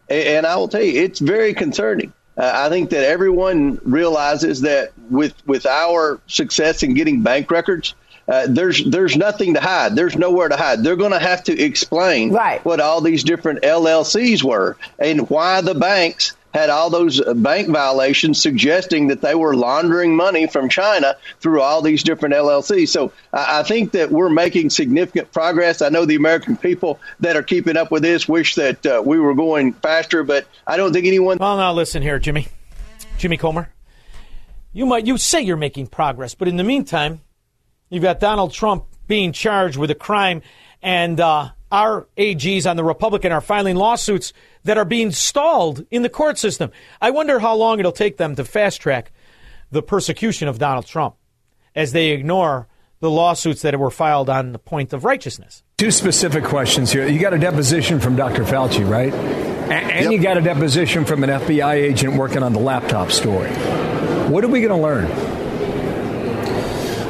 And 0.09 0.47
I 0.47 0.55
will 0.57 0.69
tell 0.69 0.83
you, 0.83 1.03
it's 1.03 1.19
very 1.19 1.55
concerning. 1.55 2.13
Uh, 2.37 2.53
I 2.55 2.69
think 2.69 2.91
that 2.91 3.03
everyone 3.05 3.81
realizes 3.83 4.61
that 4.61 4.93
with 5.11 5.35
with 5.47 5.65
our 5.67 6.21
success 6.27 6.83
in 6.83 6.93
getting 6.95 7.23
bank 7.23 7.51
records, 7.51 7.95
uh, 8.29 8.47
there's 8.49 8.85
there's 8.85 9.17
nothing 9.17 9.55
to 9.55 9.61
hide. 9.61 9.95
There's 9.95 10.17
nowhere 10.17 10.49
to 10.49 10.57
hide. 10.57 10.83
They're 10.83 10.97
going 10.97 11.13
to 11.13 11.19
have 11.19 11.45
to 11.45 11.59
explain 11.59 12.33
what 12.33 12.81
all 12.81 13.01
these 13.01 13.25
different 13.25 13.63
LLCs 13.63 14.43
were 14.43 14.77
and 14.99 15.29
why 15.31 15.61
the 15.61 15.75
banks 15.75 16.35
had 16.57 16.71
all 16.71 16.89
those 16.89 17.21
uh, 17.21 17.35
bank 17.35 17.69
violations 17.69 18.41
suggesting 18.41 19.09
that 19.09 19.21
they 19.21 19.35
were 19.35 19.55
laundering 19.55 20.17
money 20.17 20.47
from 20.47 20.71
China 20.71 21.15
through 21.39 21.61
all 21.61 21.83
these 21.83 22.03
different 22.03 22.35
LLCs. 22.35 22.89
So 22.89 23.13
I, 23.31 23.61
I 23.61 23.63
think 23.63 23.93
that 23.93 24.11
we're 24.11 24.31
making 24.31 24.71
significant 24.71 25.31
progress. 25.33 25.83
I 25.83 25.91
know 25.91 26.07
the 26.07 26.15
American 26.15 26.57
people 26.57 26.99
that 27.21 27.37
are 27.37 27.43
keeping 27.43 27.77
up 27.77 27.91
with 27.91 28.03
this 28.03 28.27
wish 28.27 28.55
that 28.55 28.87
uh, 28.87 29.03
we 29.05 29.21
were 29.21 29.35
going 29.35 29.75
faster, 29.75 30.25
but 30.25 30.47
I 30.67 30.79
don't 30.79 30.95
think 30.95 31.07
anyone. 31.07 31.37
Well, 31.39 31.59
now 31.59 31.75
listen 31.75 32.01
here, 32.01 32.19
Jimmy, 32.19 32.49
Jimmy 33.19 33.37
Comer. 33.37 33.69
You 34.73 34.87
might 34.87 35.07
you 35.07 35.19
say 35.19 35.43
you're 35.43 35.57
making 35.57 35.89
progress, 35.89 36.35
but 36.35 36.49
in 36.49 36.57
the 36.57 36.65
meantime, 36.65 37.21
you've 37.91 38.03
got 38.03 38.21
Donald 38.21 38.53
Trump 38.53 38.85
being 39.07 39.33
charged 39.33 39.77
with 39.77 39.91
a 39.91 39.95
crime, 39.95 40.43
and 40.83 41.21
uh, 41.21 41.51
our 41.71 42.07
AGs 42.17 42.69
on 42.69 42.77
the 42.77 42.85
Republican 42.85 43.33
are 43.33 43.41
filing 43.41 43.77
lawsuits 43.77 44.33
that 44.65 44.77
are 44.79 44.85
being 44.85 45.11
stalled 45.13 45.85
in 45.91 46.03
the 46.03 46.09
court 46.09 46.39
system. 46.39 46.71
I 47.01 47.11
wonder 47.11 47.39
how 47.39 47.55
long 47.55 47.79
it'll 47.79 47.93
take 47.93 48.17
them 48.17 48.35
to 48.37 48.45
fast 48.45 48.81
track 48.81 49.13
the 49.71 49.83
persecution 49.83 50.49
of 50.49 50.59
Donald 50.59 50.87
Trump 50.87 51.15
as 51.75 51.93
they 51.93 52.09
ignore 52.11 52.69
the 53.01 53.11
lawsuits 53.11 53.63
that 53.63 53.79
were 53.79 53.91
filed 53.91 54.31
on 54.31 54.53
the 54.53 54.59
point 54.59 54.93
of 54.93 55.05
righteousness. 55.05 55.63
Two 55.77 55.91
specific 55.91 56.45
questions 56.45 56.91
here. 56.91 57.07
You 57.07 57.19
got 57.21 57.35
a 57.35 57.39
deposition 57.39 58.01
from 58.01 58.17
Dr. 58.17 58.45
Fauci, 58.45 58.89
right? 58.89 59.13
A- 59.13 59.75
And, 59.75 60.13
you 60.13 60.19
got 60.19 60.39
a 60.39 60.41
deposition 60.41 61.05
from 61.05 61.23
an 61.23 61.31
FBI 61.31 61.75
agent 61.75 62.15
working 62.17 62.43
on 62.43 62.53
the 62.55 62.59
laptop 62.61 63.11
story. 63.13 63.51
What 64.31 64.43
are 64.45 64.49
we 64.49 64.61
going 64.63 64.71
to 64.75 64.83
learn? 64.83 65.46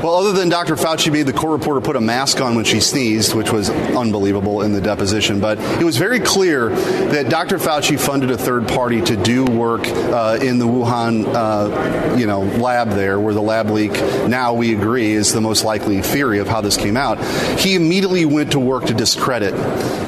Well, 0.02 0.14
other 0.16 0.32
than 0.32 0.48
Dr. 0.48 0.76
Fauci 0.76 1.10
made 1.10 1.26
the 1.26 1.32
court 1.32 1.58
reporter 1.58 1.80
put 1.80 1.96
a 1.96 2.00
mask 2.00 2.40
on 2.40 2.54
when 2.54 2.64
she 2.64 2.80
sneezed, 2.80 3.34
which 3.34 3.50
was 3.50 3.70
unbelievable 3.70 4.62
in 4.62 4.72
the 4.72 4.80
deposition, 4.80 5.40
but 5.40 5.58
it 5.58 5.84
was 5.84 5.96
very 5.96 6.20
clear 6.20 6.68
that 6.68 7.28
Dr. 7.28 7.58
Fauci 7.58 7.98
funded 7.98 8.30
a 8.30 8.36
third 8.36 8.68
party 8.68 9.00
to 9.00 9.16
do 9.16 9.44
work 9.44 9.86
uh, 9.86 10.38
in 10.40 10.58
the 10.58 10.66
Wuhan, 10.66 11.26
uh, 11.26 12.16
you 12.16 12.26
know, 12.26 12.42
lab 12.42 12.90
there, 12.90 13.18
where 13.18 13.34
the 13.34 13.42
lab 13.42 13.70
leak 13.70 13.92
now 14.28 14.52
we 14.52 14.74
agree 14.74 15.12
is 15.12 15.32
the 15.32 15.40
most 15.40 15.64
likely 15.64 16.02
theory 16.02 16.38
of 16.38 16.46
how 16.48 16.60
this 16.60 16.76
came 16.76 16.96
out. 16.96 17.18
He 17.58 17.74
immediately 17.74 18.24
went 18.24 18.52
to 18.52 18.60
work 18.60 18.84
to 18.86 18.94
discredit 18.94 19.54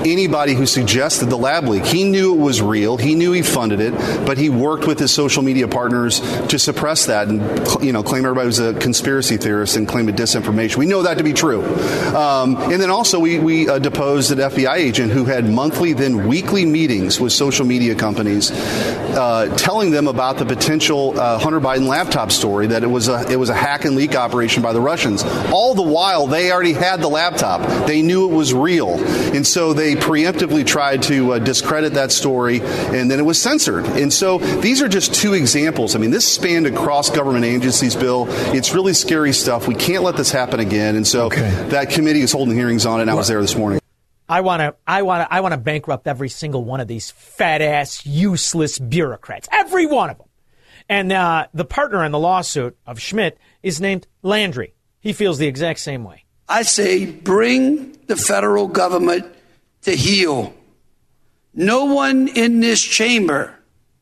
anybody 0.06 0.54
who 0.54 0.66
suggested 0.66 1.26
the 1.26 1.38
lab 1.38 1.64
leak. 1.64 1.84
He 1.84 2.04
knew 2.04 2.34
it 2.34 2.38
was 2.38 2.62
real. 2.62 2.96
He 2.96 3.14
knew 3.14 3.32
he 3.32 3.42
funded 3.42 3.80
it, 3.80 3.94
but 4.26 4.38
he 4.38 4.50
worked 4.50 4.86
with 4.86 4.98
his 4.98 5.12
social 5.12 5.42
media 5.42 5.66
partners 5.66 6.20
to 6.48 6.58
suppress 6.58 7.06
that 7.06 7.28
and 7.28 7.40
you 7.82 7.92
know 7.92 8.02
claim 8.02 8.24
everybody 8.24 8.46
was 8.46 8.58
a 8.58 8.74
conspiracy 8.74 9.36
theorist 9.36 9.76
and 9.76 9.87
claim 9.88 10.08
of 10.08 10.14
disinformation. 10.14 10.76
We 10.76 10.86
know 10.86 11.02
that 11.02 11.18
to 11.18 11.24
be 11.24 11.32
true. 11.32 11.64
Um, 12.14 12.56
and 12.56 12.80
then 12.80 12.90
also 12.90 13.18
we, 13.18 13.38
we 13.38 13.68
uh, 13.68 13.78
deposed 13.78 14.30
an 14.30 14.38
FBI 14.38 14.74
agent 14.74 15.12
who 15.12 15.24
had 15.24 15.48
monthly 15.48 15.92
then 15.92 16.28
weekly 16.28 16.64
meetings 16.64 17.20
with 17.20 17.32
social 17.32 17.64
media 17.64 17.94
companies, 17.94 18.50
uh, 18.52 19.54
telling 19.56 19.90
them 19.90 20.06
about 20.08 20.38
the 20.38 20.44
potential 20.44 21.18
uh, 21.18 21.38
Hunter 21.38 21.60
Biden 21.60 21.86
laptop 21.86 22.32
story 22.32 22.66
that 22.68 22.82
it 22.82 22.86
was 22.86 23.08
a 23.08 23.30
it 23.30 23.36
was 23.36 23.48
a 23.48 23.54
hack 23.54 23.84
and 23.84 23.96
leak 23.96 24.14
operation 24.14 24.62
by 24.62 24.72
the 24.72 24.80
Russians. 24.80 25.24
All 25.52 25.74
the 25.74 25.82
while 25.82 26.26
they 26.26 26.50
already 26.52 26.72
had 26.72 27.00
the 27.00 27.08
laptop. 27.08 27.86
They 27.86 28.02
knew 28.02 28.30
it 28.30 28.34
was 28.34 28.52
real, 28.52 28.98
and 29.34 29.46
so 29.46 29.72
they 29.72 29.94
preemptively 29.94 30.66
tried 30.66 31.02
to 31.04 31.34
uh, 31.34 31.38
discredit 31.38 31.94
that 31.94 32.12
story, 32.12 32.60
and 32.60 33.10
then 33.10 33.18
it 33.18 33.24
was 33.24 33.40
censored. 33.40 33.86
And 33.86 34.12
so 34.12 34.38
these 34.38 34.82
are 34.82 34.88
just 34.88 35.14
two 35.14 35.34
examples. 35.34 35.94
I 35.94 35.98
mean, 35.98 36.10
this 36.10 36.26
spanned 36.26 36.66
across 36.66 37.10
government 37.10 37.44
agencies, 37.44 37.94
Bill. 37.94 38.26
It's 38.54 38.74
really 38.74 38.92
scary 38.92 39.32
stuff. 39.32 39.67
We 39.68 39.74
can't 39.74 40.02
let 40.02 40.16
this 40.16 40.30
happen 40.30 40.60
again. 40.60 40.96
And 40.96 41.06
so 41.06 41.28
that 41.28 41.90
committee 41.90 42.22
is 42.22 42.32
holding 42.32 42.54
hearings 42.54 42.86
on 42.86 43.00
it, 43.00 43.02
and 43.02 43.10
I 43.10 43.14
was 43.14 43.28
there 43.28 43.42
this 43.42 43.54
morning. 43.54 43.80
I 44.26 44.40
want 44.40 44.60
to, 44.60 44.74
I 44.86 45.02
want 45.02 45.28
to, 45.28 45.34
I 45.34 45.40
want 45.40 45.52
to 45.52 45.58
bankrupt 45.58 46.06
every 46.06 46.30
single 46.30 46.64
one 46.64 46.80
of 46.80 46.88
these 46.88 47.10
fat 47.10 47.60
ass, 47.60 48.06
useless 48.06 48.78
bureaucrats. 48.78 49.46
Every 49.52 49.84
one 49.84 50.08
of 50.08 50.16
them. 50.16 50.26
And 50.88 51.12
uh, 51.12 51.48
the 51.52 51.66
partner 51.66 52.02
in 52.02 52.12
the 52.12 52.18
lawsuit 52.18 52.78
of 52.86 52.98
Schmitt 52.98 53.36
is 53.62 53.78
named 53.78 54.06
Landry. 54.22 54.72
He 55.00 55.12
feels 55.12 55.36
the 55.36 55.46
exact 55.46 55.80
same 55.80 56.02
way. 56.02 56.24
I 56.48 56.62
say 56.62 57.04
bring 57.04 57.92
the 58.06 58.16
federal 58.16 58.68
government 58.68 59.26
to 59.82 59.94
heel. 59.94 60.54
No 61.52 61.84
one 61.84 62.28
in 62.28 62.60
this 62.60 62.80
chamber, 62.80 63.54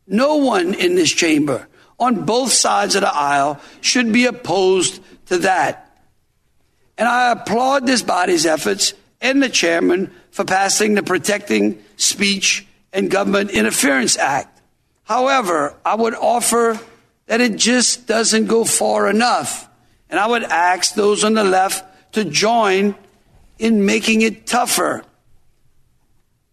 no 0.06 0.36
one 0.36 0.74
in 0.74 0.94
this 0.94 1.10
chamber 1.10 1.66
on 1.98 2.24
both 2.24 2.52
sides 2.52 2.94
of 2.94 3.00
the 3.00 3.12
aisle 3.12 3.60
should 3.80 4.12
be 4.12 4.26
opposed 4.26 5.00
to 5.26 5.38
that. 5.38 5.82
And 6.98 7.08
I 7.08 7.32
applaud 7.32 7.86
this 7.86 8.02
body's 8.02 8.46
efforts 8.46 8.94
and 9.20 9.42
the 9.42 9.48
chairman 9.48 10.12
for 10.30 10.44
passing 10.44 10.94
the 10.94 11.02
Protecting 11.02 11.82
Speech 11.96 12.66
and 12.92 13.10
Government 13.10 13.50
Interference 13.50 14.16
Act. 14.16 14.60
However, 15.04 15.74
I 15.84 15.94
would 15.94 16.14
offer 16.14 16.80
that 17.26 17.40
it 17.40 17.56
just 17.56 18.06
doesn't 18.06 18.46
go 18.46 18.64
far 18.64 19.08
enough. 19.08 19.68
And 20.08 20.18
I 20.18 20.26
would 20.26 20.44
ask 20.44 20.94
those 20.94 21.24
on 21.24 21.34
the 21.34 21.44
left 21.44 22.12
to 22.14 22.24
join 22.24 22.94
in 23.58 23.84
making 23.84 24.22
it 24.22 24.46
tougher. 24.46 25.04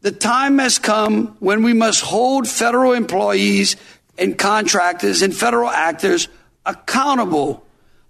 The 0.01 0.11
time 0.11 0.59
has 0.59 0.79
come 0.79 1.37
when 1.39 1.63
we 1.63 1.73
must 1.73 2.01
hold 2.01 2.47
federal 2.47 2.93
employees 2.93 3.75
and 4.17 4.37
contractors 4.37 5.21
and 5.21 5.35
federal 5.35 5.69
actors 5.69 6.27
accountable. 6.65 7.65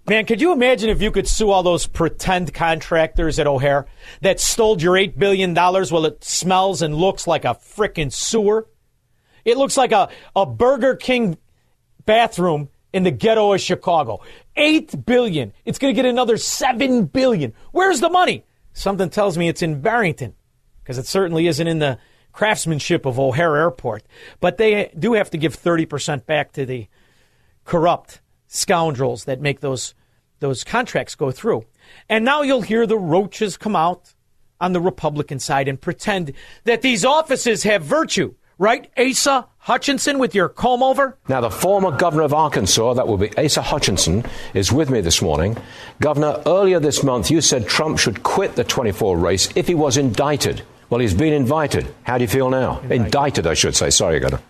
Man, 0.06 0.26
could 0.26 0.42
you 0.42 0.52
imagine 0.52 0.90
if 0.90 1.00
you 1.00 1.10
could 1.10 1.26
sue 1.26 1.50
all 1.50 1.62
those 1.62 1.86
pretend 1.86 2.52
contractors 2.52 3.38
at 3.38 3.46
O'Hare 3.46 3.86
that 4.20 4.38
stole 4.38 4.78
your 4.78 4.96
$8 4.96 5.18
billion 5.18 5.54
while 5.54 6.04
it 6.04 6.22
smells 6.22 6.82
and 6.82 6.94
looks 6.94 7.26
like 7.26 7.46
a 7.46 7.54
frickin' 7.54 8.12
sewer? 8.12 8.68
It 9.46 9.56
looks 9.56 9.78
like 9.78 9.92
a, 9.92 10.10
a 10.36 10.44
Burger 10.44 10.94
King 10.94 11.38
bathroom 12.04 12.68
in 12.92 13.04
the 13.04 13.10
ghetto 13.10 13.54
of 13.54 13.62
Chicago. 13.62 14.20
8 14.56 15.06
billion. 15.06 15.54
It's 15.64 15.78
going 15.78 15.94
to 15.94 15.96
get 15.96 16.08
another 16.08 16.36
7 16.36 17.06
billion. 17.06 17.54
Where's 17.72 18.00
the 18.00 18.10
money? 18.10 18.44
Something 18.74 19.08
tells 19.08 19.38
me 19.38 19.48
it's 19.48 19.62
in 19.62 19.80
Barrington, 19.80 20.34
because 20.82 20.98
it 20.98 21.06
certainly 21.06 21.46
isn't 21.46 21.66
in 21.66 21.78
the 21.78 21.98
craftsmanship 22.32 23.06
of 23.06 23.18
O'Hare 23.18 23.56
Airport. 23.56 24.02
But 24.40 24.58
they 24.58 24.92
do 24.98 25.14
have 25.14 25.30
to 25.30 25.38
give 25.38 25.56
30% 25.56 26.26
back 26.26 26.52
to 26.52 26.66
the 26.66 26.88
corrupt 27.64 28.20
scoundrels 28.54 29.24
that 29.24 29.40
make 29.40 29.60
those 29.60 29.94
those 30.40 30.64
contracts 30.64 31.14
go 31.14 31.30
through. 31.30 31.64
And 32.08 32.24
now 32.24 32.42
you'll 32.42 32.62
hear 32.62 32.86
the 32.86 32.98
roaches 32.98 33.56
come 33.56 33.76
out 33.76 34.14
on 34.60 34.72
the 34.72 34.80
Republican 34.80 35.38
side 35.38 35.68
and 35.68 35.80
pretend 35.80 36.32
that 36.64 36.82
these 36.82 37.04
offices 37.04 37.62
have 37.62 37.82
virtue. 37.82 38.34
Right, 38.56 38.88
Asa 38.96 39.48
Hutchinson, 39.58 40.20
with 40.20 40.32
your 40.32 40.48
comb 40.48 40.80
over? 40.80 41.18
Now, 41.28 41.40
the 41.40 41.50
former 41.50 41.90
governor 41.90 42.22
of 42.22 42.32
Arkansas, 42.32 42.94
that 42.94 43.08
will 43.08 43.16
be 43.16 43.36
Asa 43.36 43.62
Hutchinson, 43.62 44.24
is 44.54 44.70
with 44.70 44.90
me 44.90 45.00
this 45.00 45.20
morning. 45.20 45.56
Governor, 46.00 46.40
earlier 46.46 46.78
this 46.78 47.02
month, 47.02 47.32
you 47.32 47.40
said 47.40 47.66
Trump 47.66 47.98
should 47.98 48.22
quit 48.22 48.54
the 48.54 48.62
24 48.62 49.18
race 49.18 49.48
if 49.56 49.66
he 49.66 49.74
was 49.74 49.96
indicted. 49.96 50.62
Well, 50.88 51.00
he's 51.00 51.14
been 51.14 51.32
invited. 51.32 51.92
How 52.04 52.16
do 52.16 52.22
you 52.22 52.28
feel 52.28 52.48
now? 52.48 52.78
Indicted, 52.78 53.06
indicted 53.06 53.46
I 53.48 53.54
should 53.54 53.74
say. 53.74 53.90
Sorry, 53.90 54.20
Governor. 54.20 54.40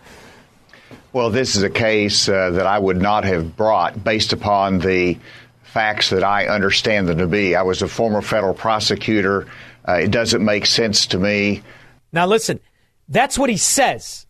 Well, 1.15 1.29
this 1.29 1.55
is 1.55 1.63
a 1.63 1.69
case 1.69 2.27
uh, 2.27 2.49
that 2.49 2.67
I 2.67 2.77
would 2.77 3.01
not 3.01 3.23
have 3.23 3.55
brought 3.55 4.03
based 4.03 4.33
upon 4.33 4.79
the 4.79 5.17
facts 5.63 6.09
that 6.09 6.25
I 6.25 6.47
understand 6.47 7.07
them 7.07 7.19
to 7.19 7.25
be. 7.25 7.55
I 7.55 7.61
was 7.61 7.81
a 7.81 7.87
former 7.87 8.21
federal 8.21 8.53
prosecutor. 8.53 9.47
Uh, 9.87 9.93
it 9.93 10.11
doesn't 10.11 10.43
make 10.43 10.65
sense 10.65 11.07
to 11.07 11.17
me. 11.17 11.63
Now, 12.11 12.27
listen, 12.27 12.59
that's 13.07 13.39
what 13.39 13.49
he 13.49 13.55
says. 13.55 14.27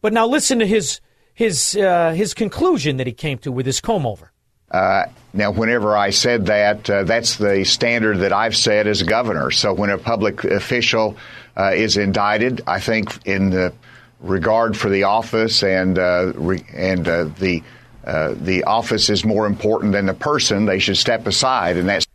But 0.00 0.12
now 0.12 0.28
listen 0.28 0.60
to 0.60 0.66
his 0.66 1.00
his 1.34 1.74
uh, 1.76 2.12
his 2.12 2.34
conclusion 2.34 2.98
that 2.98 3.08
he 3.08 3.12
came 3.12 3.38
to 3.38 3.50
with 3.50 3.66
his 3.66 3.80
comb 3.80 4.06
over. 4.06 4.30
Uh, 4.70 5.06
now, 5.32 5.50
whenever 5.50 5.96
I 5.96 6.10
said 6.10 6.46
that, 6.46 6.88
uh, 6.88 7.02
that's 7.02 7.34
the 7.34 7.64
standard 7.64 8.18
that 8.18 8.32
I've 8.32 8.56
set 8.56 8.86
as 8.86 9.02
governor. 9.02 9.50
So 9.50 9.74
when 9.74 9.90
a 9.90 9.98
public 9.98 10.44
official 10.44 11.16
uh, 11.56 11.72
is 11.74 11.96
indicted, 11.96 12.60
I 12.68 12.78
think 12.78 13.26
in 13.26 13.50
the 13.50 13.72
regard 14.20 14.76
for 14.76 14.88
the 14.88 15.04
office 15.04 15.62
and 15.62 15.98
uh, 15.98 16.32
re- 16.34 16.64
and 16.74 17.06
uh, 17.06 17.24
the 17.38 17.62
the 18.04 18.64
office 18.66 19.10
is 19.10 19.24
more 19.24 19.46
important 19.46 19.92
than 19.92 20.06
the 20.06 20.14
person, 20.14 20.64
they 20.64 20.78
should 20.78 20.96
step 20.96 21.26
aside, 21.26 21.76
and 21.76 21.88
that's 21.88 22.06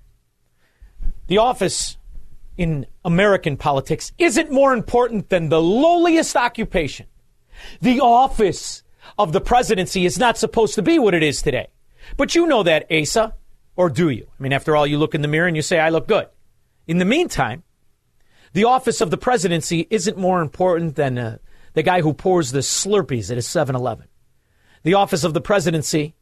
the 1.27 1.37
office 1.37 1.97
in 2.57 2.85
American 3.05 3.57
politics 3.57 4.11
isn't 4.17 4.51
more 4.51 4.73
important 4.73 5.29
than 5.29 5.49
the 5.49 5.61
lowliest 5.61 6.35
occupation. 6.35 7.07
The 7.81 7.99
office 7.99 8.83
of 9.17 9.33
the 9.33 9.41
presidency 9.41 10.05
is 10.05 10.19
not 10.19 10.37
supposed 10.37 10.75
to 10.75 10.81
be 10.81 10.99
what 10.99 11.13
it 11.13 11.23
is 11.23 11.41
today. 11.41 11.67
But 12.17 12.35
you 12.35 12.45
know 12.47 12.63
that, 12.63 12.85
Asa, 12.91 13.33
or 13.75 13.89
do 13.89 14.09
you? 14.09 14.27
I 14.37 14.43
mean, 14.43 14.53
after 14.53 14.75
all, 14.75 14.85
you 14.85 14.97
look 14.97 15.15
in 15.15 15.21
the 15.21 15.27
mirror 15.27 15.47
and 15.47 15.55
you 15.55 15.61
say, 15.61 15.79
I 15.79 15.89
look 15.89 16.07
good. 16.07 16.27
In 16.87 16.97
the 16.97 17.05
meantime, 17.05 17.63
the 18.53 18.65
office 18.65 19.01
of 19.01 19.09
the 19.09 19.17
presidency 19.17 19.87
isn't 19.89 20.17
more 20.17 20.41
important 20.41 20.95
than 20.95 21.17
uh, 21.17 21.37
the 21.73 21.83
guy 21.83 22.01
who 22.01 22.13
pours 22.13 22.51
the 22.51 22.59
Slurpees 22.59 23.31
at 23.31 23.37
a 23.37 23.41
7 23.41 23.75
Eleven. 23.75 24.07
The 24.83 24.95
office 24.95 25.23
of 25.23 25.33
the 25.33 25.41
presidency, 25.41 26.15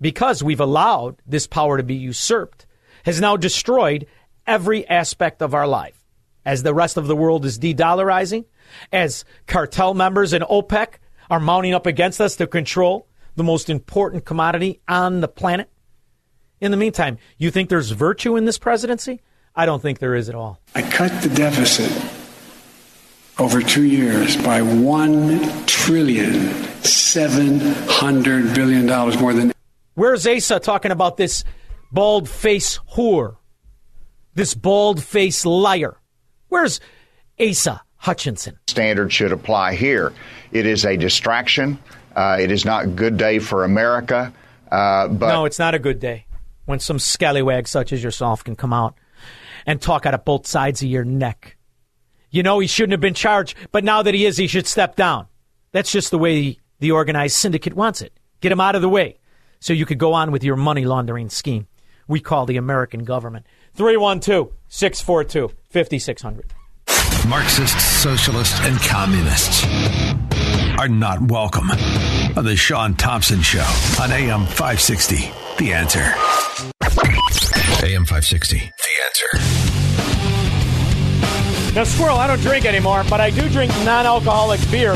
because 0.00 0.42
we've 0.42 0.60
allowed 0.60 1.20
this 1.26 1.46
power 1.46 1.76
to 1.76 1.82
be 1.82 1.94
usurped, 1.94 2.66
has 3.04 3.20
now 3.20 3.36
destroyed 3.36 4.06
every 4.46 4.86
aspect 4.88 5.42
of 5.42 5.54
our 5.54 5.66
life. 5.66 6.00
As 6.44 6.62
the 6.62 6.74
rest 6.74 6.96
of 6.96 7.06
the 7.06 7.16
world 7.16 7.44
is 7.44 7.58
de 7.58 7.74
dollarizing, 7.74 8.44
as 8.92 9.24
cartel 9.46 9.94
members 9.94 10.32
and 10.32 10.44
OPEC 10.44 10.94
are 11.30 11.40
mounting 11.40 11.74
up 11.74 11.86
against 11.86 12.20
us 12.20 12.36
to 12.36 12.46
control 12.46 13.08
the 13.36 13.44
most 13.44 13.70
important 13.70 14.24
commodity 14.24 14.80
on 14.86 15.20
the 15.20 15.28
planet. 15.28 15.70
In 16.60 16.70
the 16.70 16.76
meantime, 16.76 17.18
you 17.38 17.50
think 17.50 17.68
there's 17.68 17.90
virtue 17.90 18.36
in 18.36 18.44
this 18.44 18.58
presidency? 18.58 19.20
I 19.56 19.66
don't 19.66 19.80
think 19.80 19.98
there 19.98 20.14
is 20.14 20.28
at 20.28 20.34
all. 20.34 20.60
I 20.74 20.82
cut 20.82 21.22
the 21.22 21.28
deficit 21.28 21.90
over 23.38 23.60
two 23.60 23.84
years 23.84 24.36
by 24.36 24.62
one 24.62 25.40
trillion 25.66 26.52
seven 26.82 27.60
hundred 27.88 28.54
billion 28.54 28.86
dollars 28.86 29.18
more 29.18 29.32
than. 29.32 29.52
Where's 29.94 30.26
Asa 30.26 30.60
talking 30.60 30.90
about 30.90 31.16
this 31.16 31.44
bald 31.92 32.28
face 32.28 32.78
whore? 32.94 33.36
This 34.34 34.54
bald 34.54 35.02
face 35.02 35.46
liar. 35.46 35.96
Where's 36.48 36.80
Asa 37.40 37.82
Hutchinson? 37.96 38.58
Standard 38.66 39.12
should 39.12 39.32
apply 39.32 39.74
here. 39.74 40.12
It 40.52 40.66
is 40.66 40.84
a 40.84 40.96
distraction. 40.96 41.78
Uh, 42.14 42.36
it 42.40 42.50
is 42.50 42.64
not 42.64 42.84
a 42.84 42.86
good 42.88 43.16
day 43.16 43.38
for 43.38 43.64
America. 43.64 44.32
Uh, 44.70 45.08
but 45.08 45.28
no, 45.28 45.44
it's 45.44 45.58
not 45.58 45.74
a 45.74 45.78
good 45.78 46.00
day 46.00 46.26
when 46.66 46.80
some 46.80 46.98
scallywag 46.98 47.68
such 47.68 47.92
as 47.92 48.02
yourself 48.02 48.42
can 48.42 48.56
come 48.56 48.72
out 48.72 48.94
and 49.66 49.80
talk 49.80 50.06
out 50.06 50.14
of 50.14 50.24
both 50.24 50.46
sides 50.46 50.82
of 50.82 50.88
your 50.88 51.04
neck. 51.04 51.56
You 52.34 52.42
know 52.42 52.58
he 52.58 52.66
shouldn't 52.66 52.90
have 52.90 53.00
been 53.00 53.14
charged, 53.14 53.56
but 53.70 53.84
now 53.84 54.02
that 54.02 54.12
he 54.12 54.26
is, 54.26 54.36
he 54.36 54.48
should 54.48 54.66
step 54.66 54.96
down. 54.96 55.28
That's 55.70 55.92
just 55.92 56.10
the 56.10 56.18
way 56.18 56.58
the 56.80 56.90
organized 56.90 57.36
syndicate 57.36 57.74
wants 57.74 58.02
it. 58.02 58.12
Get 58.40 58.50
him 58.50 58.60
out 58.60 58.74
of 58.74 58.82
the 58.82 58.88
way 58.88 59.20
so 59.60 59.72
you 59.72 59.86
could 59.86 60.00
go 60.00 60.14
on 60.14 60.32
with 60.32 60.42
your 60.42 60.56
money 60.56 60.84
laundering 60.84 61.28
scheme. 61.30 61.68
We 62.08 62.18
call 62.18 62.44
the 62.44 62.56
American 62.56 63.04
government. 63.04 63.46
312 63.74 64.50
642 64.66 65.54
5600. 65.70 66.52
Marxists, 67.28 67.84
socialists, 67.84 68.58
and 68.62 68.80
communists 68.80 69.64
are 70.76 70.88
not 70.88 71.30
welcome 71.30 71.70
on 71.70 72.44
the 72.44 72.56
Shaun 72.56 72.96
Thompson 72.96 73.42
Show 73.42 73.60
on 74.02 74.10
AM 74.10 74.44
560. 74.46 75.30
The 75.58 75.72
answer. 75.72 76.00
AM 77.86 78.04
560. 78.04 78.58
The 78.58 79.04
answer. 79.04 80.33
Now, 81.74 81.82
Squirrel, 81.82 82.18
I 82.18 82.28
don't 82.28 82.40
drink 82.40 82.66
anymore, 82.66 83.02
but 83.10 83.20
I 83.20 83.30
do 83.30 83.48
drink 83.48 83.72
non 83.84 84.06
alcoholic 84.06 84.60
beer. 84.70 84.92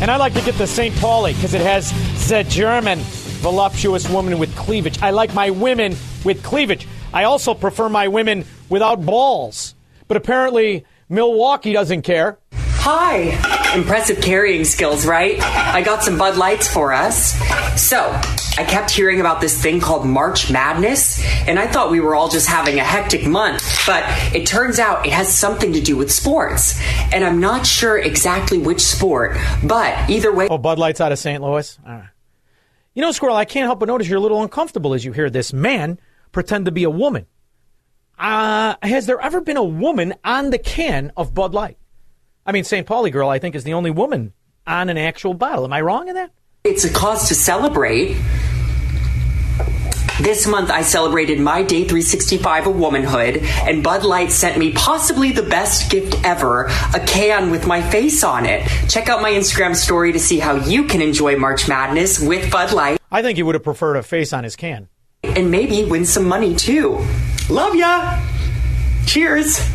And 0.00 0.08
I 0.08 0.16
like 0.18 0.34
to 0.34 0.40
get 0.42 0.54
the 0.54 0.66
St. 0.68 0.94
Pauli 0.96 1.34
because 1.34 1.52
it 1.52 1.62
has 1.62 1.90
the 2.28 2.44
German 2.44 3.00
voluptuous 3.40 4.08
woman 4.08 4.38
with 4.38 4.54
cleavage. 4.54 5.02
I 5.02 5.10
like 5.10 5.34
my 5.34 5.50
women 5.50 5.96
with 6.24 6.44
cleavage. 6.44 6.86
I 7.12 7.24
also 7.24 7.54
prefer 7.54 7.88
my 7.88 8.06
women 8.06 8.44
without 8.68 9.04
balls. 9.04 9.74
But 10.06 10.16
apparently, 10.16 10.84
Milwaukee 11.08 11.72
doesn't 11.72 12.02
care. 12.02 12.38
Hi. 12.82 13.76
Impressive 13.76 14.22
carrying 14.22 14.64
skills, 14.64 15.04
right? 15.04 15.38
I 15.42 15.82
got 15.82 16.02
some 16.02 16.16
Bud 16.16 16.38
Lights 16.38 16.66
for 16.66 16.94
us. 16.94 17.34
So, 17.78 18.10
I 18.58 18.64
kept 18.64 18.90
hearing 18.90 19.20
about 19.20 19.42
this 19.42 19.60
thing 19.60 19.80
called 19.80 20.06
March 20.06 20.50
Madness, 20.50 21.22
and 21.46 21.58
I 21.58 21.66
thought 21.66 21.90
we 21.90 22.00
were 22.00 22.14
all 22.14 22.30
just 22.30 22.48
having 22.48 22.78
a 22.78 22.82
hectic 22.82 23.26
month, 23.26 23.62
but 23.86 24.02
it 24.34 24.46
turns 24.46 24.78
out 24.78 25.04
it 25.06 25.12
has 25.12 25.28
something 25.32 25.74
to 25.74 25.80
do 25.80 25.94
with 25.94 26.10
sports. 26.10 26.80
And 27.12 27.22
I'm 27.22 27.38
not 27.38 27.66
sure 27.66 27.98
exactly 27.98 28.56
which 28.56 28.80
sport, 28.80 29.36
but 29.62 30.08
either 30.08 30.32
way. 30.32 30.48
Oh, 30.50 30.56
Bud 30.56 30.78
Lights 30.78 31.02
out 31.02 31.12
of 31.12 31.18
St. 31.18 31.42
Louis? 31.42 31.78
You 32.94 33.02
know, 33.02 33.12
Squirrel, 33.12 33.36
I 33.36 33.44
can't 33.44 33.66
help 33.66 33.78
but 33.78 33.88
notice 33.88 34.08
you're 34.08 34.18
a 34.18 34.22
little 34.22 34.42
uncomfortable 34.42 34.94
as 34.94 35.04
you 35.04 35.12
hear 35.12 35.28
this 35.28 35.52
man 35.52 36.00
pretend 36.32 36.64
to 36.64 36.72
be 36.72 36.84
a 36.84 36.90
woman. 36.90 37.26
Uh, 38.18 38.74
has 38.82 39.04
there 39.04 39.20
ever 39.20 39.42
been 39.42 39.58
a 39.58 39.64
woman 39.64 40.14
on 40.24 40.48
the 40.48 40.58
can 40.58 41.12
of 41.16 41.34
Bud 41.34 41.52
Light? 41.52 41.76
I 42.46 42.52
mean, 42.52 42.64
St. 42.64 42.86
Pauli 42.86 43.10
girl, 43.10 43.28
I 43.28 43.38
think, 43.38 43.54
is 43.54 43.64
the 43.64 43.74
only 43.74 43.90
woman 43.90 44.32
on 44.66 44.88
an 44.88 44.98
actual 44.98 45.34
bottle. 45.34 45.64
Am 45.64 45.72
I 45.72 45.80
wrong 45.80 46.08
in 46.08 46.14
that? 46.14 46.30
It's 46.64 46.84
a 46.84 46.92
cause 46.92 47.28
to 47.28 47.34
celebrate. 47.34 48.16
This 50.20 50.46
month, 50.46 50.70
I 50.70 50.82
celebrated 50.82 51.40
my 51.40 51.62
day 51.62 51.84
365 51.84 52.66
of 52.66 52.78
womanhood, 52.78 53.38
and 53.38 53.82
Bud 53.82 54.04
Light 54.04 54.30
sent 54.30 54.58
me 54.58 54.72
possibly 54.72 55.32
the 55.32 55.42
best 55.42 55.90
gift 55.90 56.14
ever 56.24 56.66
a 56.94 57.00
can 57.06 57.50
with 57.50 57.66
my 57.66 57.80
face 57.80 58.22
on 58.22 58.44
it. 58.44 58.68
Check 58.88 59.08
out 59.08 59.22
my 59.22 59.30
Instagram 59.30 59.74
story 59.74 60.12
to 60.12 60.18
see 60.18 60.38
how 60.38 60.56
you 60.56 60.84
can 60.84 61.00
enjoy 61.00 61.36
March 61.36 61.68
Madness 61.68 62.20
with 62.20 62.50
Bud 62.50 62.72
Light. 62.74 63.00
I 63.10 63.22
think 63.22 63.36
he 63.36 63.42
would 63.42 63.54
have 63.54 63.64
preferred 63.64 63.96
a 63.96 64.02
face 64.02 64.34
on 64.34 64.44
his 64.44 64.56
can. 64.56 64.88
And 65.22 65.50
maybe 65.50 65.84
win 65.84 66.04
some 66.04 66.28
money 66.28 66.54
too. 66.54 66.98
Love 67.48 67.74
ya! 67.74 68.20
Cheers! 69.06 69.66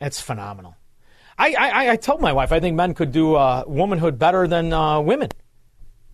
That's 0.00 0.20
phenomenal. 0.20 0.74
I, 1.38 1.54
I, 1.54 1.90
I 1.90 1.96
told 1.96 2.20
my 2.20 2.32
wife 2.32 2.50
I 2.50 2.58
think 2.58 2.74
men 2.74 2.94
could 2.94 3.12
do 3.12 3.36
uh, 3.36 3.62
womanhood 3.66 4.18
better 4.18 4.48
than 4.48 4.72
uh, 4.72 5.00
women. 5.00 5.30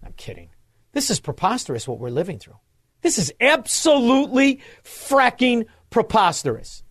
I'm 0.05 0.12
kidding. 0.12 0.51
This 0.93 1.11
is 1.11 1.18
preposterous 1.18 1.89
what 1.89 1.99
we're 1.99 2.11
living 2.11 2.39
through. 2.39 2.59
This 3.01 3.18
is 3.18 3.33
absolutely 3.41 4.61
fracking 4.85 5.66
preposterous. 5.91 6.83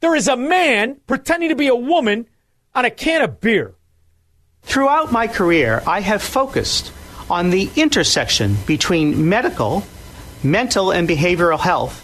There 0.00 0.14
is 0.14 0.28
a 0.28 0.36
man 0.36 1.00
pretending 1.06 1.48
to 1.50 1.56
be 1.56 1.68
a 1.68 1.74
woman 1.74 2.28
on 2.74 2.84
a 2.84 2.90
can 2.90 3.22
of 3.22 3.40
beer. 3.40 3.74
Throughout 4.62 5.12
my 5.12 5.28
career, 5.28 5.82
I 5.86 6.00
have 6.00 6.22
focused 6.22 6.92
on 7.30 7.50
the 7.50 7.70
intersection 7.76 8.56
between 8.66 9.28
medical, 9.28 9.84
mental, 10.42 10.90
and 10.90 11.08
behavioral 11.08 11.58
health. 11.58 12.02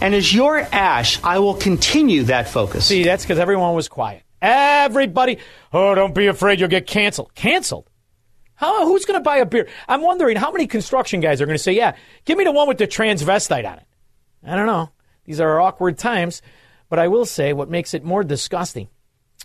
And 0.00 0.14
as 0.14 0.34
your 0.34 0.58
ash, 0.58 1.22
I 1.22 1.38
will 1.38 1.54
continue 1.54 2.24
that 2.24 2.48
focus. 2.48 2.86
See, 2.86 3.04
that's 3.04 3.24
because 3.24 3.38
everyone 3.38 3.74
was 3.74 3.88
quiet. 3.88 4.22
Everybody, 4.46 5.38
oh, 5.72 5.96
don't 5.96 6.14
be 6.14 6.28
afraid 6.28 6.60
you'll 6.60 6.68
get 6.68 6.86
canceled. 6.86 7.34
Canceled? 7.34 7.90
Who's 8.60 9.04
going 9.04 9.18
to 9.18 9.24
buy 9.24 9.38
a 9.38 9.46
beer? 9.46 9.66
I'm 9.88 10.02
wondering 10.02 10.36
how 10.36 10.52
many 10.52 10.68
construction 10.68 11.20
guys 11.20 11.40
are 11.40 11.46
going 11.46 11.58
to 11.58 11.62
say, 11.62 11.72
yeah, 11.72 11.96
give 12.24 12.38
me 12.38 12.44
the 12.44 12.52
one 12.52 12.68
with 12.68 12.78
the 12.78 12.86
transvestite 12.86 13.68
on 13.68 13.78
it. 13.78 13.86
I 14.44 14.54
don't 14.54 14.66
know. 14.66 14.92
These 15.24 15.40
are 15.40 15.60
awkward 15.60 15.98
times. 15.98 16.42
But 16.88 17.00
I 17.00 17.08
will 17.08 17.26
say 17.26 17.52
what 17.52 17.68
makes 17.68 17.92
it 17.92 18.04
more 18.04 18.22
disgusting 18.22 18.88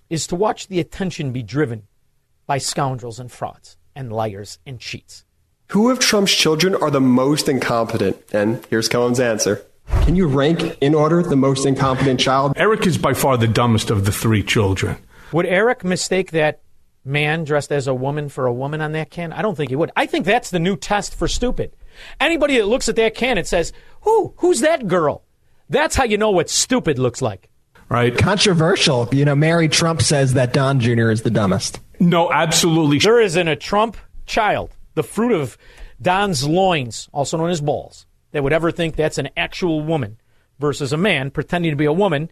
is 0.07 0.27
to 0.27 0.35
watch 0.35 0.67
the 0.67 0.79
attention 0.79 1.31
be 1.31 1.41
driven 1.41 1.87
by 2.45 2.59
scoundrels 2.59 3.19
and 3.19 3.31
frauds 3.31 3.77
and 3.95 4.13
liars 4.13 4.59
and 4.67 4.79
cheats. 4.79 5.25
Who 5.69 5.89
of 5.89 5.97
Trump's 5.97 6.35
children 6.35 6.75
are 6.75 6.91
the 6.91 7.01
most 7.01 7.49
incompetent? 7.49 8.21
And 8.31 8.63
here's 8.69 8.87
Cohen's 8.87 9.19
answer. 9.19 9.65
Can 10.03 10.15
you 10.15 10.27
rank 10.27 10.77
in 10.81 10.95
order 10.95 11.21
the 11.21 11.35
most 11.35 11.65
incompetent 11.65 12.19
child? 12.19 12.53
Eric 12.55 12.85
is 12.87 12.97
by 12.97 13.13
far 13.13 13.37
the 13.37 13.47
dumbest 13.47 13.89
of 13.89 14.05
the 14.05 14.11
three 14.11 14.43
children. 14.43 14.97
Would 15.31 15.45
Eric 15.45 15.83
mistake 15.83 16.31
that 16.31 16.61
man 17.05 17.43
dressed 17.43 17.71
as 17.71 17.87
a 17.87 17.93
woman 17.93 18.27
for 18.29 18.45
a 18.45 18.53
woman 18.53 18.81
on 18.81 18.91
that 18.93 19.11
can? 19.11 19.31
I 19.31 19.41
don't 19.41 19.55
think 19.55 19.69
he 19.69 19.75
would. 19.75 19.91
I 19.95 20.05
think 20.05 20.25
that's 20.25 20.49
the 20.49 20.59
new 20.59 20.75
test 20.75 21.15
for 21.15 21.27
stupid. 21.27 21.75
Anybody 22.19 22.57
that 22.57 22.65
looks 22.65 22.89
at 22.89 22.95
that 22.95 23.15
can 23.15 23.37
and 23.37 23.47
says, 23.47 23.71
"Who? 24.01 24.33
Who's 24.37 24.61
that 24.61 24.87
girl?" 24.87 25.23
That's 25.69 25.95
how 25.95 26.03
you 26.03 26.17
know 26.17 26.31
what 26.31 26.49
stupid 26.49 26.99
looks 26.99 27.21
like. 27.21 27.49
Right. 27.87 28.17
Controversial. 28.17 29.09
You 29.11 29.25
know, 29.25 29.35
Mary 29.35 29.67
Trump 29.67 30.01
says 30.01 30.33
that 30.33 30.53
Don 30.53 30.79
Jr. 30.79 31.09
is 31.09 31.21
the 31.23 31.29
dumbest. 31.29 31.79
No, 31.99 32.31
absolutely. 32.31 32.99
There 32.99 33.19
isn't 33.21 33.47
a 33.47 33.55
Trump 33.55 33.97
child, 34.25 34.75
the 34.95 35.03
fruit 35.03 35.33
of 35.33 35.57
Don's 36.01 36.47
loins, 36.47 37.09
also 37.13 37.37
known 37.37 37.49
as 37.49 37.61
balls, 37.61 38.05
that 38.31 38.43
would 38.43 38.53
ever 38.53 38.71
think 38.71 38.95
that's 38.95 39.17
an 39.17 39.29
actual 39.35 39.81
woman 39.81 40.17
versus 40.59 40.93
a 40.93 40.97
man 40.97 41.31
pretending 41.31 41.71
to 41.71 41.75
be 41.75 41.85
a 41.85 41.93
woman 41.93 42.29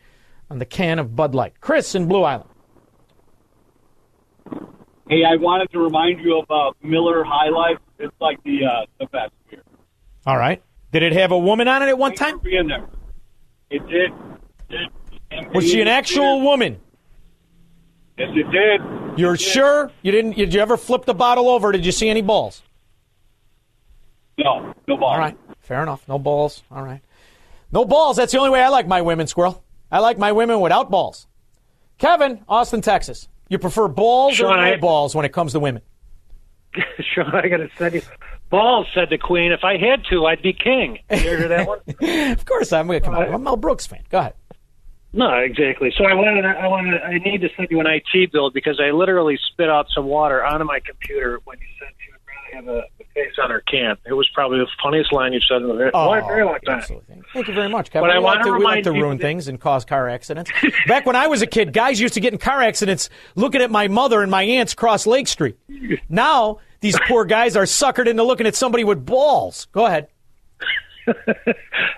on 0.50 0.60
the 0.60 0.66
can 0.66 1.00
of 1.00 1.16
Bud 1.16 1.36
Light. 1.36 1.60
Chris 1.62 1.96
in 1.96 2.08
Blue 2.08 2.24
Island. 2.24 2.50
Hey, 5.10 5.24
I 5.26 5.36
wanted 5.38 5.72
to 5.72 5.80
remind 5.80 6.20
you 6.22 6.40
of 6.40 6.52
uh, 6.52 6.72
Miller 6.84 7.24
High 7.24 7.50
Life. 7.50 7.80
It's 7.98 8.14
like 8.22 8.42
the 8.44 8.60
uh, 8.66 8.86
the 9.00 9.06
best 9.08 9.32
beer. 9.50 9.64
All 10.26 10.38
right. 10.38 10.62
Did 10.92 11.04
it 11.04 11.14
have 11.14 11.32
a 11.32 11.38
woman 11.38 11.68
on 11.68 11.82
it 11.82 11.88
at 11.90 11.98
one 11.98 12.14
time? 12.14 12.40
Being 12.40 12.68
there, 12.68 12.88
it 13.70 13.86
did. 13.88 14.12
It, 14.70 14.92
and 15.32 15.54
Was 15.54 15.70
she 15.70 15.82
an 15.82 15.88
actual 15.88 16.38
did. 16.38 16.46
woman? 16.46 16.80
Yes, 18.18 18.30
it 18.36 18.52
did. 18.52 19.20
You're 19.20 19.38
sure? 19.38 19.92
You 20.04 20.12
didn't? 20.12 20.36
Did 20.38 20.54
you 20.54 20.60
ever 20.62 20.78
flip 20.78 21.06
the 21.06 21.14
bottle 21.14 21.50
over? 21.50 21.72
Did 21.72 21.86
you 21.86 21.92
see 21.92 22.10
any 22.10 22.22
balls? 22.22 22.62
No, 24.38 24.74
no 24.88 24.98
balls. 24.98 25.14
All 25.14 25.20
right. 25.20 25.38
Fair 25.70 25.84
enough. 25.84 26.02
No 26.08 26.18
balls. 26.18 26.64
All 26.72 26.82
right. 26.82 27.02
No 27.72 27.86
balls. 27.86 28.18
That's 28.18 28.32
the 28.32 28.40
only 28.40 28.50
way 28.50 28.60
I 28.60 28.70
like 28.70 28.88
my 28.88 29.04
women, 29.04 29.28
Squirrel. 29.28 29.64
I 29.92 30.00
like 30.00 30.18
my 30.18 30.32
women 30.32 30.62
without 30.62 30.90
balls. 30.90 31.28
Kevin, 32.00 32.44
Austin, 32.50 32.82
Texas. 32.82 33.28
You 33.50 33.60
prefer 33.60 33.88
balls 33.88 34.34
or 34.34 34.50
Shaun, 34.52 34.56
no 34.58 34.62
I- 34.64 34.78
balls 34.78 35.14
when 35.14 35.26
it 35.26 35.30
comes 35.32 35.52
to 35.52 35.60
women? 35.60 35.84
Shaun, 37.14 37.36
I 37.36 37.48
got 37.50 37.58
to 37.58 37.70
send 37.78 37.94
you. 37.94 38.02
Balls, 38.50 38.88
said 38.96 39.12
the 39.12 39.20
Queen. 39.20 39.52
If 39.52 39.64
I 39.64 39.78
had 39.78 40.04
to, 40.10 40.26
I'd 40.26 40.42
be 40.42 40.54
king. 40.54 40.98
You 41.12 41.18
hear 41.18 41.48
that 41.48 41.68
one? 41.68 41.82
of 42.32 42.46
course, 42.46 42.74
I'm. 42.74 42.88
Come 42.88 43.14
on, 43.14 43.22
uh, 43.22 43.26
I'm 43.28 43.34
a 43.36 43.40
Mel 43.40 43.56
Brooks 43.56 43.86
fan. 43.86 44.02
Go 44.10 44.18
ahead. 44.18 44.34
No, 45.14 45.32
exactly. 45.36 45.94
So 45.96 46.06
I 46.06 46.16
wanted, 46.16 46.46
I 46.46 46.68
wanted, 46.68 47.00
I 47.04 47.20
need 47.20 47.42
to 47.42 47.50
send 47.56 47.68
you 47.70 47.80
an 47.80 47.86
IT 47.86 48.32
bill 48.32 48.50
because 48.50 48.80
I 48.80 48.90
literally 48.90 49.38
spit 49.52 49.70
out 49.70 49.86
some 49.94 50.06
water 50.06 50.44
onto 50.44 50.66
my 50.66 50.80
computer 50.80 51.40
when 51.46 51.60
you 51.60 51.66
said 51.80 51.94
you 52.08 52.14
would 52.14 52.66
rather 52.66 52.74
have 52.74 52.84
a 52.84 52.99
face 53.26 53.34
on 53.42 53.50
her 53.50 53.62
can. 53.62 53.98
It 54.06 54.14
was 54.14 54.28
probably 54.34 54.60
the 54.60 54.68
funniest 54.82 55.12
line 55.12 55.34
you've 55.34 55.44
said 55.44 55.62
in 55.62 55.70
a 55.70 55.74
very, 55.74 55.92
Oh, 55.94 56.12
very 56.28 56.44
long 56.44 56.60
time. 56.66 56.82
Thank 57.34 57.48
you 57.48 57.54
very 57.54 57.70
much, 57.70 57.92
Kevin. 57.92 58.08
But 58.10 58.16
I 58.16 58.20
we 58.20 58.24
like 58.26 58.40
wanna 58.40 58.52
to, 58.52 58.58
we 58.58 58.64
like 58.64 58.84
to 58.86 58.92
ruin 58.92 59.18
things 59.20 59.48
and 59.48 59.60
cause 59.60 59.86
car 59.86 60.08
accidents. 60.10 60.52
Back 60.88 61.06
when 61.06 61.16
I 61.16 61.28
was 61.28 61.42
a 61.42 61.48
kid, 61.48 61.74
guys 61.74 62.00
used 62.00 62.14
to 62.16 62.20
get 62.20 62.34
in 62.34 62.40
car 62.40 62.62
accidents 62.62 63.10
looking 63.36 63.62
at 63.62 63.72
my 63.72 63.88
mother 63.88 64.22
and 64.22 64.32
my 64.32 64.44
aunts 64.44 64.74
cross 64.74 65.06
Lake 65.08 65.28
Street. 65.28 65.58
Now, 66.10 66.60
these 66.82 66.98
poor 67.08 67.26
guys 67.26 67.56
are 67.56 67.64
suckered 67.64 68.08
into 68.08 68.24
looking 68.24 68.48
at 68.48 68.56
somebody 68.56 68.84
with 68.84 69.06
balls. 69.06 69.68
Go 69.72 69.86
ahead. 69.86 70.08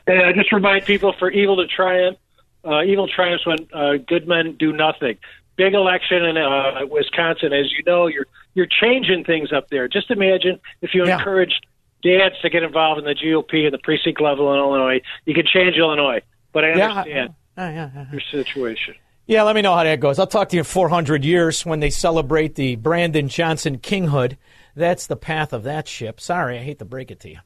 And 0.07 0.21
I 0.21 0.31
just 0.33 0.51
remind 0.51 0.85
people 0.85 1.13
for 1.19 1.29
evil 1.29 1.57
to 1.57 1.67
triumph. 1.67 2.17
Uh, 2.65 2.83
evil 2.83 3.07
triumphs 3.07 3.45
when 3.45 3.67
uh, 3.73 3.93
good 4.07 4.27
men 4.27 4.55
do 4.57 4.71
nothing. 4.73 5.17
Big 5.57 5.73
election 5.73 6.23
in 6.25 6.37
uh, 6.37 6.85
Wisconsin, 6.89 7.53
as 7.53 7.71
you 7.71 7.83
know, 7.85 8.07
you're 8.07 8.25
you're 8.53 8.67
changing 8.67 9.23
things 9.23 9.51
up 9.53 9.69
there. 9.69 9.87
Just 9.87 10.09
imagine 10.11 10.59
if 10.81 10.93
you 10.93 11.05
Yeah. 11.05 11.17
encouraged 11.17 11.65
dads 12.03 12.35
to 12.41 12.49
get 12.49 12.63
involved 12.63 12.99
in 12.99 13.05
the 13.05 13.13
GOP 13.15 13.65
and 13.65 13.73
the 13.73 13.77
precinct 13.77 14.19
level 14.21 14.51
in 14.53 14.59
Illinois, 14.59 15.01
you 15.25 15.33
could 15.33 15.45
change 15.47 15.75
Illinois. 15.77 16.21
But 16.51 16.65
I 16.65 16.75
Yeah, 16.75 16.89
understand 16.91 17.29
Uh, 17.57 17.61
yeah, 17.61 17.89
yeah. 17.95 18.05
your 18.11 18.21
situation. 18.31 18.95
Yeah, 19.27 19.43
let 19.43 19.55
me 19.55 19.61
know 19.61 19.73
how 19.75 19.83
that 19.83 19.99
goes. 19.99 20.19
I'll 20.19 20.27
talk 20.27 20.49
to 20.49 20.55
you 20.55 20.61
in 20.61 20.65
400 20.65 21.23
years 21.23 21.65
when 21.65 21.79
they 21.79 21.89
celebrate 21.91 22.55
the 22.55 22.75
Brandon 22.75 23.27
Johnson 23.29 23.77
kinghood. 23.77 24.35
That's 24.75 25.07
the 25.07 25.15
path 25.15 25.53
of 25.53 25.63
that 25.63 25.87
ship. 25.87 26.19
Sorry, 26.19 26.57
I 26.57 26.63
hate 26.63 26.79
to 26.79 26.85
break 26.85 27.11
it 27.11 27.19
to 27.21 27.29
you. 27.29 27.37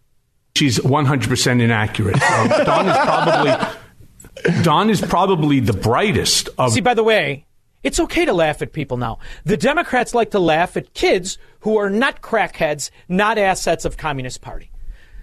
She's 0.55 0.79
100% 0.79 1.61
inaccurate. 1.61 2.15
Um, 2.31 2.47
Don 2.65 2.87
is 2.87 2.97
probably 2.97 4.63
Don 4.63 4.89
is 4.89 5.01
probably 5.01 5.59
the 5.59 5.73
brightest 5.73 6.49
of 6.57 6.71
See, 6.71 6.81
by 6.81 6.93
the 6.93 7.03
way, 7.03 7.45
it's 7.85 7.99
okay 7.99 8.25
to 8.25 8.33
laugh 8.33 8.63
at 8.63 8.73
people 8.73 8.97
now. 8.97 9.19
The 9.45 9.55
Democrats 9.55 10.15
like 10.15 10.31
to 10.31 10.39
laugh 10.39 10.75
at 10.75 10.95
kids 10.95 11.37
who 11.59 11.77
are 11.77 11.89
not 11.89 12.19
crackheads, 12.19 12.89
not 13.07 13.37
assets 13.37 13.85
of 13.85 13.95
Communist 13.95 14.41
Party. 14.41 14.71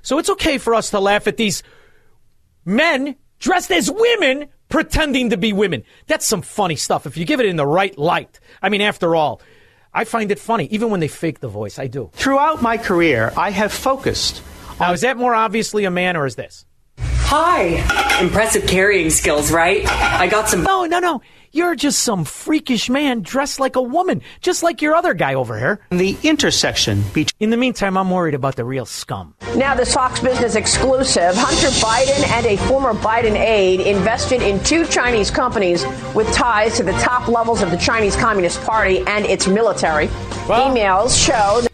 So 0.03 0.19
it's 0.19 0.31
okay 0.31 0.59
for 0.59 0.73
us 0.73 0.91
to 0.91 1.01
laugh 1.01 1.27
at 1.27 1.37
these 1.37 1.65
men 2.65 3.17
dressed 3.41 3.73
as 3.73 3.91
women 3.91 4.49
pretending 4.69 5.31
to 5.31 5.37
be 5.37 5.53
women. 5.53 5.83
That's 6.07 6.25
some 6.25 6.41
funny 6.41 6.77
stuff 6.77 7.05
if 7.05 7.17
you 7.17 7.25
give 7.25 7.41
it 7.41 7.47
in 7.47 7.57
the 7.57 7.67
right 7.67 7.99
light. 7.99 8.39
I 8.63 8.69
mean, 8.69 8.81
after 8.81 9.17
all, 9.17 9.43
I 9.93 10.05
find 10.05 10.31
it 10.31 10.39
funny, 10.39 10.67
even 10.67 10.89
when 10.89 11.01
they 11.01 11.09
fake 11.09 11.41
the 11.41 11.49
voice. 11.49 11.81
I 11.81 11.89
do. 11.89 12.11
Throughout 12.13 12.63
my 12.63 12.79
career, 12.79 13.33
I 13.37 13.51
have 13.51 13.73
focused. 13.73 14.41
Now, 14.79 14.93
is 14.93 15.01
that 15.01 15.17
more 15.17 15.35
obviously 15.35 15.85
a 15.85 15.91
man 15.91 16.17
or 16.17 16.27
is 16.27 16.37
this? 16.37 16.65
Hi. 16.99 18.21
Impressive 18.21 18.67
carrying 18.69 19.11
skills, 19.11 19.51
right? 19.51 19.85
I 19.91 20.29
got 20.29 20.49
some. 20.49 20.63
No, 20.63 20.85
no, 20.85 21.01
no. 21.01 21.23
You're 21.55 21.75
just 21.75 21.99
some 22.03 22.25
freakish 22.25 22.89
man 22.89 23.21
dressed 23.21 23.61
like 23.61 23.77
a 23.77 23.83
woman, 23.83 24.23
just 24.41 24.63
like 24.63 24.81
your 24.81 24.95
other 24.95 25.13
guy 25.13 25.35
over 25.35 25.59
here. 25.59 25.81
The 25.91 26.17
intersection 26.23 27.03
between. 27.13 27.29
In 27.41 27.51
the 27.51 27.59
meantime, 27.59 27.99
I'm 27.99 28.09
worried 28.11 28.33
about 28.33 28.57
the 28.57 28.65
real 28.65 28.87
scum. 28.87 29.35
Now, 29.55 29.75
this 29.75 29.93
Fox 29.93 30.19
Business 30.21 30.55
exclusive 30.55 31.35
Hunter 31.37 31.69
Biden 31.85 32.27
and 32.31 32.47
a 32.47 32.57
former 32.69 32.95
Biden 32.95 33.37
aide 33.37 33.81
invested 33.81 34.41
in 34.41 34.65
two 34.65 34.87
Chinese 34.87 35.31
companies 35.31 35.85
with 36.15 36.33
ties 36.33 36.79
to 36.79 36.85
the 36.85 36.93
top 36.93 37.29
levels 37.29 37.61
of 37.61 37.71
the 37.71 37.77
Chinese 37.77 38.17
Communist 38.17 38.59
Party 38.63 39.01
and 39.07 39.27
its 39.27 39.47
military. 39.47 40.07
Emails 40.49 41.23
show. 41.23 41.61
that- 41.61 41.69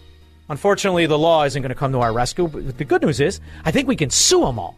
Unfortunately, 0.48 1.06
the 1.06 1.18
law 1.18 1.44
isn't 1.44 1.62
going 1.62 1.68
to 1.68 1.74
come 1.76 1.92
to 1.92 2.00
our 2.00 2.12
rescue, 2.12 2.48
but 2.48 2.78
the 2.78 2.84
good 2.84 3.02
news 3.02 3.20
is 3.20 3.40
I 3.64 3.70
think 3.70 3.86
we 3.86 3.94
can 3.94 4.10
sue 4.10 4.40
them 4.40 4.58
all. 4.58 4.76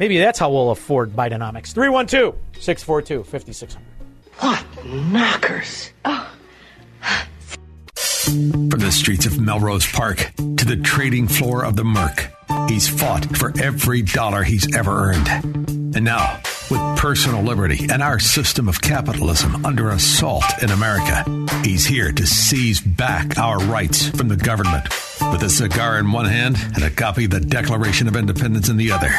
Maybe 0.00 0.16
that's 0.16 0.38
how 0.38 0.50
we'll 0.50 0.70
afford 0.70 1.10
Bidenomics. 1.12 1.74
312 1.74 2.34
642 2.58 3.22
5600. 3.22 3.86
What 4.38 4.64
knockers? 4.86 5.92
Oh. 6.06 6.34
From 7.02 8.80
the 8.80 8.90
streets 8.92 9.26
of 9.26 9.38
Melrose 9.38 9.90
Park 9.92 10.32
to 10.36 10.64
the 10.64 10.80
trading 10.82 11.28
floor 11.28 11.64
of 11.64 11.76
the 11.76 11.84
Merc, 11.84 12.30
he's 12.68 12.88
fought 12.88 13.36
for 13.36 13.52
every 13.60 14.00
dollar 14.00 14.42
he's 14.42 14.74
ever 14.74 14.90
earned. 14.90 15.28
And 15.94 16.04
now, 16.04 16.40
with 16.70 16.80
personal 16.96 17.42
liberty 17.42 17.86
and 17.90 18.02
our 18.02 18.20
system 18.20 18.68
of 18.68 18.80
capitalism 18.80 19.66
under 19.66 19.90
assault 19.90 20.44
in 20.62 20.70
America, 20.70 21.24
he's 21.62 21.84
here 21.84 22.12
to 22.12 22.26
seize 22.26 22.80
back 22.80 23.36
our 23.36 23.58
rights 23.58 24.08
from 24.08 24.28
the 24.28 24.36
government. 24.36 24.84
With 25.32 25.42
a 25.42 25.50
cigar 25.50 25.98
in 25.98 26.12
one 26.12 26.26
hand 26.26 26.56
and 26.74 26.84
a 26.84 26.90
copy 26.90 27.26
of 27.26 27.32
the 27.32 27.40
Declaration 27.40 28.08
of 28.08 28.16
Independence 28.16 28.68
in 28.68 28.76
the 28.76 28.92
other, 28.92 29.10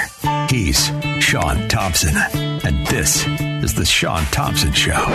he's 0.51 0.91
Shaun 1.23 1.67
Thompson. 1.69 2.13
And 2.63 2.85
this 2.87 3.25
is 3.63 3.73
The 3.73 3.85
Shaun 3.85 4.23
Thompson 4.25 4.73
Show. 4.73 5.05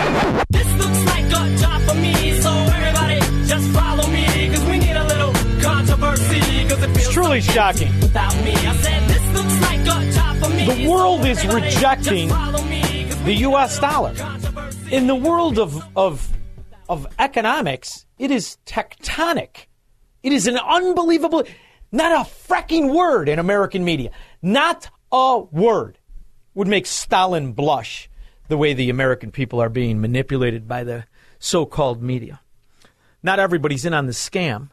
This 0.49 0.67
looks 0.73 1.05
like 1.05 1.25
a 1.25 1.55
job 1.57 1.81
for 1.83 1.93
me, 1.95 2.41
so 2.41 2.49
everybody 2.51 3.19
just 3.45 3.69
follow 3.69 4.07
me, 4.07 4.25
cause 4.49 4.65
we 4.65 4.79
need 4.79 4.95
a 4.95 5.03
little 5.05 5.31
controversy, 5.61 6.39
cause 6.67 6.81
it 6.81 6.89
It's 6.89 6.99
feels 7.01 7.13
truly 7.13 7.41
shocking. 7.41 7.93
without 8.01 8.35
me. 8.43 8.51
I 8.53 8.75
said, 8.77 9.07
this 9.07 9.33
looks 9.33 9.61
like 9.61 9.81
a 9.81 10.11
job 10.11 10.37
for 10.37 10.49
me. 10.49 10.83
The 10.83 10.89
world 10.89 11.23
is 11.25 11.37
so 11.39 11.47
everybody 11.49 11.65
rejecting 11.67 12.29
just 12.29 12.39
follow 12.39 12.63
me, 12.63 13.05
'cause 13.09 13.23
the 13.23 13.33
U.S. 13.33 13.79
dollar. 13.79 14.15
In 14.91 15.05
the 15.07 15.15
world 15.15 15.59
of, 15.59 15.81
of, 15.95 16.27
of 16.89 17.05
economics, 17.19 18.05
it 18.17 18.31
is 18.31 18.57
tectonic. 18.65 19.67
It 20.23 20.31
is 20.33 20.47
an 20.47 20.57
unbelievable, 20.57 21.43
not 21.91 22.11
a 22.11 22.29
fracking 22.29 22.93
word 22.95 23.29
in 23.29 23.37
American 23.39 23.83
media. 23.85 24.09
Not 24.41 24.89
a 25.11 25.39
word 25.51 25.99
would 26.53 26.67
make 26.67 26.85
Stalin 26.85 27.53
blush 27.53 28.09
the 28.47 28.57
way 28.57 28.73
the 28.73 28.89
American 28.89 29.31
people 29.31 29.61
are 29.61 29.69
being 29.69 30.01
manipulated 30.01 30.67
by 30.67 30.83
the 30.83 31.05
so 31.39 31.65
called 31.65 32.01
media. 32.01 32.39
Not 33.21 33.39
everybody's 33.39 33.85
in 33.85 33.93
on 33.93 34.05
the 34.05 34.11
scam. 34.11 34.69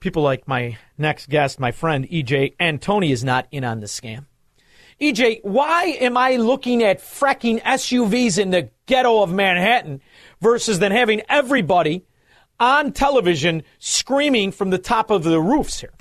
People 0.00 0.22
like 0.22 0.46
my 0.46 0.78
next 0.98 1.28
guest, 1.28 1.58
my 1.58 1.72
friend 1.72 2.08
EJ 2.08 2.56
Antoni, 2.58 3.10
is 3.10 3.24
not 3.24 3.46
in 3.50 3.64
on 3.64 3.80
the 3.80 3.86
scam. 3.86 4.26
EJ, 5.00 5.40
why 5.42 5.84
am 6.00 6.16
I 6.16 6.36
looking 6.36 6.82
at 6.82 7.00
fracking 7.00 7.60
SUVs 7.62 8.38
in 8.38 8.50
the 8.50 8.70
ghetto 8.86 9.22
of 9.22 9.32
Manhattan 9.32 10.00
versus 10.40 10.78
than 10.78 10.92
having 10.92 11.22
everybody 11.28 12.04
on 12.60 12.92
television 12.92 13.62
screaming 13.78 14.52
from 14.52 14.70
the 14.70 14.78
top 14.78 15.10
of 15.10 15.24
the 15.24 15.40
roofs 15.40 15.80
here. 15.80 15.92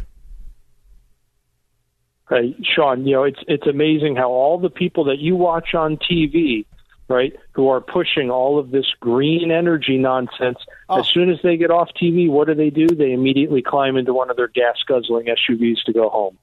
Hey, 2.34 2.55
Shaun, 2.64 3.05
you 3.05 3.14
know, 3.14 3.23
it's 3.26 3.39
it's 3.47 3.68
amazing 3.68 4.15
how 4.15 4.31
all 4.31 4.57
the 4.57 4.69
people 4.69 5.03
that 5.03 5.19
you 5.19 5.35
watch 5.35 5.76
on 5.76 5.97
TV, 5.97 6.65
right, 7.07 7.31
who 7.51 7.69
are 7.69 7.80
pushing 7.80 8.31
all 8.31 8.57
of 8.57 8.72
this 8.72 8.88
green 8.99 9.51
energy 9.51 9.99
nonsense, 9.99 10.57
oh. 10.89 11.01
as 11.01 11.07
soon 11.07 11.30
as 11.30 11.38
they 11.43 11.57
get 11.57 11.69
off 11.69 11.89
TV, 12.01 12.27
what 12.27 12.47
do 12.47 12.55
they 12.55 12.72
do? 12.72 12.88
They 12.88 13.11
immediately 13.11 13.61
climb 13.61 13.97
into 13.97 14.15
one 14.15 14.31
of 14.31 14.35
their 14.35 14.47
gas 14.47 14.77
guzzling 14.88 15.27
SUVs 15.27 15.84
to 15.85 15.93
go 15.93 16.10
home. 16.10 16.39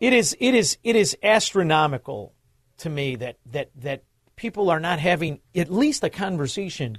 It 0.00 0.14
is 0.14 0.34
it 0.40 0.54
is 0.54 0.78
it 0.82 0.96
is 0.96 1.14
astronomical 1.22 2.32
to 2.78 2.88
me 2.88 3.16
that 3.16 3.36
that 3.52 3.68
that 3.76 4.02
people 4.34 4.70
are 4.70 4.80
not 4.80 4.98
having 4.98 5.40
at 5.54 5.70
least 5.70 6.04
a 6.04 6.10
conversation 6.10 6.96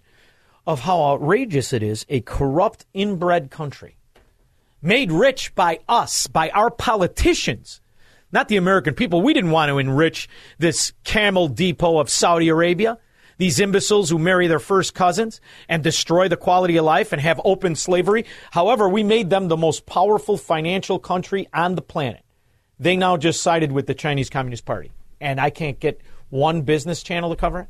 of 0.68 0.82
how 0.82 1.02
outrageous 1.02 1.74
it 1.74 1.82
is 1.82 2.06
a 2.10 2.20
corrupt 2.22 2.86
inbred 2.94 3.50
country 3.50 3.98
made 4.84 5.12
rich 5.12 5.56
by 5.56 5.80
us, 5.90 6.28
by 6.28 6.50
our 6.52 6.70
politicians, 6.70 7.82
not 8.32 8.48
the 8.48 8.58
American 8.58 8.94
people. 8.94 9.22
We 9.22 9.34
didn't 9.34 9.52
want 9.52 9.70
to 9.70 9.78
enrich 9.78 10.28
this 10.58 10.94
camel 11.04 11.48
depot 11.48 12.00
of 12.00 12.10
Saudi 12.10 12.50
Arabia. 12.50 12.98
These 13.38 13.60
imbeciles 13.60 14.10
who 14.10 14.18
marry 14.18 14.48
their 14.48 14.60
first 14.60 14.96
cousins 14.96 15.42
and 15.70 15.84
destroy 15.84 16.28
the 16.28 16.38
quality 16.38 16.78
of 16.78 16.86
life 16.86 17.14
and 17.14 17.22
have 17.22 17.40
open 17.46 17.76
slavery. 17.76 18.26
However, 18.52 18.90
we 18.90 19.04
made 19.04 19.30
them 19.30 19.48
the 19.48 19.58
most 19.58 19.86
powerful 19.86 20.38
financial 20.38 20.98
country 20.98 21.48
on 21.54 21.76
the 21.76 21.82
planet. 21.82 22.24
They 22.80 22.96
now 22.96 23.16
just 23.18 23.42
sided 23.42 23.72
with 23.72 23.86
the 23.86 23.94
Chinese 23.94 24.30
Communist 24.30 24.66
Party. 24.66 24.92
And 25.22 25.40
I 25.40 25.52
can't 25.52 25.80
get 25.80 26.02
one 26.30 26.64
business 26.64 27.04
channel 27.04 27.30
to 27.30 27.36
cover 27.36 27.62
it. 27.62 27.68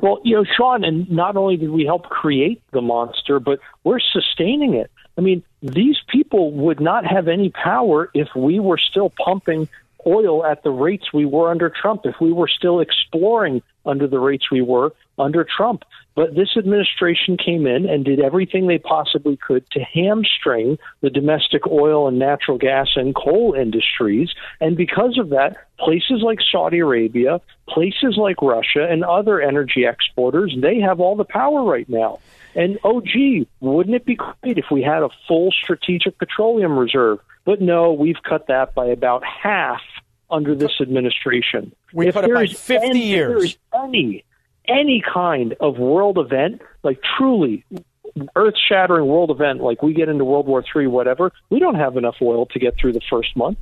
Well, 0.00 0.20
you 0.24 0.36
know, 0.36 0.44
Shaun, 0.56 0.84
and 0.84 1.10
not 1.10 1.36
only 1.36 1.56
did 1.56 1.70
we 1.70 1.84
help 1.84 2.04
create 2.04 2.62
the 2.72 2.80
monster, 2.80 3.40
but 3.40 3.58
we're 3.84 4.00
sustaining 4.00 4.74
it. 4.74 4.90
I 5.16 5.20
mean, 5.20 5.42
these 5.62 5.98
people 6.08 6.52
would 6.52 6.80
not 6.80 7.04
have 7.06 7.28
any 7.28 7.50
power 7.50 8.10
if 8.14 8.28
we 8.34 8.60
were 8.60 8.78
still 8.78 9.10
pumping 9.10 9.68
oil 10.06 10.44
at 10.44 10.62
the 10.62 10.70
rates 10.70 11.12
we 11.12 11.24
were 11.24 11.50
under 11.50 11.70
Trump, 11.70 12.02
if 12.04 12.16
we 12.20 12.32
were 12.32 12.48
still 12.48 12.80
exploring 12.80 13.62
under 13.84 14.06
the 14.06 14.18
rates 14.18 14.50
we 14.50 14.62
were 14.62 14.92
under 15.18 15.44
Trump. 15.44 15.84
But 16.14 16.34
this 16.34 16.56
administration 16.56 17.36
came 17.36 17.66
in 17.66 17.88
and 17.88 18.04
did 18.04 18.20
everything 18.20 18.66
they 18.66 18.78
possibly 18.78 19.36
could 19.36 19.68
to 19.70 19.80
hamstring 19.80 20.78
the 21.00 21.10
domestic 21.10 21.66
oil 21.66 22.06
and 22.08 22.18
natural 22.18 22.58
gas 22.58 22.88
and 22.96 23.14
coal 23.14 23.54
industries. 23.54 24.30
And 24.60 24.76
because 24.76 25.18
of 25.18 25.30
that, 25.30 25.56
places 25.82 26.22
like 26.22 26.38
Saudi 26.50 26.78
Arabia, 26.78 27.40
places 27.68 28.16
like 28.16 28.40
Russia, 28.40 28.86
and 28.88 29.04
other 29.04 29.40
energy 29.40 29.84
exporters, 29.84 30.54
they 30.60 30.80
have 30.80 31.00
all 31.00 31.16
the 31.16 31.24
power 31.24 31.62
right 31.62 31.88
now. 31.88 32.20
And 32.54 32.78
oh, 32.84 33.00
gee, 33.00 33.48
wouldn't 33.60 33.96
it 33.96 34.04
be 34.04 34.16
great 34.16 34.58
if 34.58 34.66
we 34.70 34.82
had 34.82 35.02
a 35.02 35.08
full 35.26 35.50
strategic 35.50 36.18
petroleum 36.18 36.78
reserve? 36.78 37.18
But 37.44 37.60
no, 37.60 37.92
we've 37.92 38.22
cut 38.22 38.46
that 38.48 38.74
by 38.74 38.86
about 38.86 39.24
half 39.24 39.80
under 40.30 40.54
this 40.54 40.72
administration. 40.80 41.74
We 41.92 42.08
if 42.08 42.14
put 42.14 42.24
it 42.24 42.34
by 42.34 42.46
50 42.46 42.74
any, 42.74 43.12
if 43.12 43.18
there 43.18 43.30
years. 43.30 43.44
is 43.44 43.58
any 43.74 44.24
any 44.68 45.02
kind 45.02 45.56
of 45.60 45.78
world 45.78 46.18
event, 46.18 46.62
like 46.82 47.00
truly 47.18 47.64
earth 48.36 48.54
shattering 48.68 49.06
world 49.06 49.30
event, 49.30 49.60
like 49.60 49.82
we 49.82 49.94
get 49.94 50.08
into 50.08 50.24
World 50.24 50.46
War 50.46 50.62
Three, 50.70 50.86
whatever, 50.86 51.32
we 51.50 51.58
don't 51.58 51.74
have 51.74 51.96
enough 51.96 52.16
oil 52.20 52.46
to 52.46 52.58
get 52.58 52.76
through 52.78 52.92
the 52.92 53.00
first 53.10 53.36
month. 53.36 53.58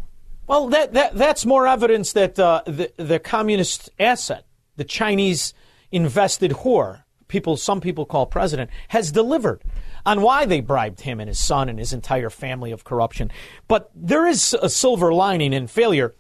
Well, 0.51 0.67
that, 0.71 0.95
that 0.95 1.15
that's 1.15 1.47
more 1.47 1.69
evidence 1.69 2.13
that 2.15 2.37
uh, 2.37 2.63
the 2.67 2.93
the 2.97 3.21
communist 3.21 3.89
asset, 4.01 4.47
the 4.75 4.83
Chinese 4.83 5.55
invested 5.93 6.51
whore, 6.51 7.05
people 7.29 7.57
some 7.57 7.81
people 7.81 8.05
call 8.05 8.27
president, 8.27 8.69
has 8.89 9.13
delivered 9.13 9.63
on 10.05 10.23
why 10.23 10.47
they 10.47 10.61
bribed 10.61 11.03
him 11.03 11.21
and 11.21 11.29
his 11.29 11.39
son 11.39 11.69
and 11.69 11.79
his 11.79 11.93
entire 11.93 12.31
family 12.31 12.73
of 12.73 12.83
corruption. 12.83 13.31
But 13.69 13.93
there 13.95 14.27
is 14.27 14.53
a 14.61 14.69
silver 14.69 15.15
lining 15.15 15.53
in 15.53 15.69
failure. 15.69 16.17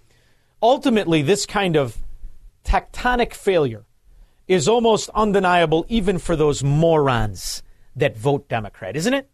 Ultimately, 0.62 1.22
this 1.22 1.44
kind 1.44 1.74
of 1.74 1.98
tectonic 2.64 3.34
failure 3.34 3.84
is 4.46 4.68
almost 4.68 5.10
undeniable, 5.12 5.84
even 5.88 6.18
for 6.18 6.36
those 6.36 6.62
morons 6.62 7.64
that 7.96 8.16
vote 8.16 8.48
Democrat, 8.48 8.94
isn't 8.94 9.12
it? 9.12 9.28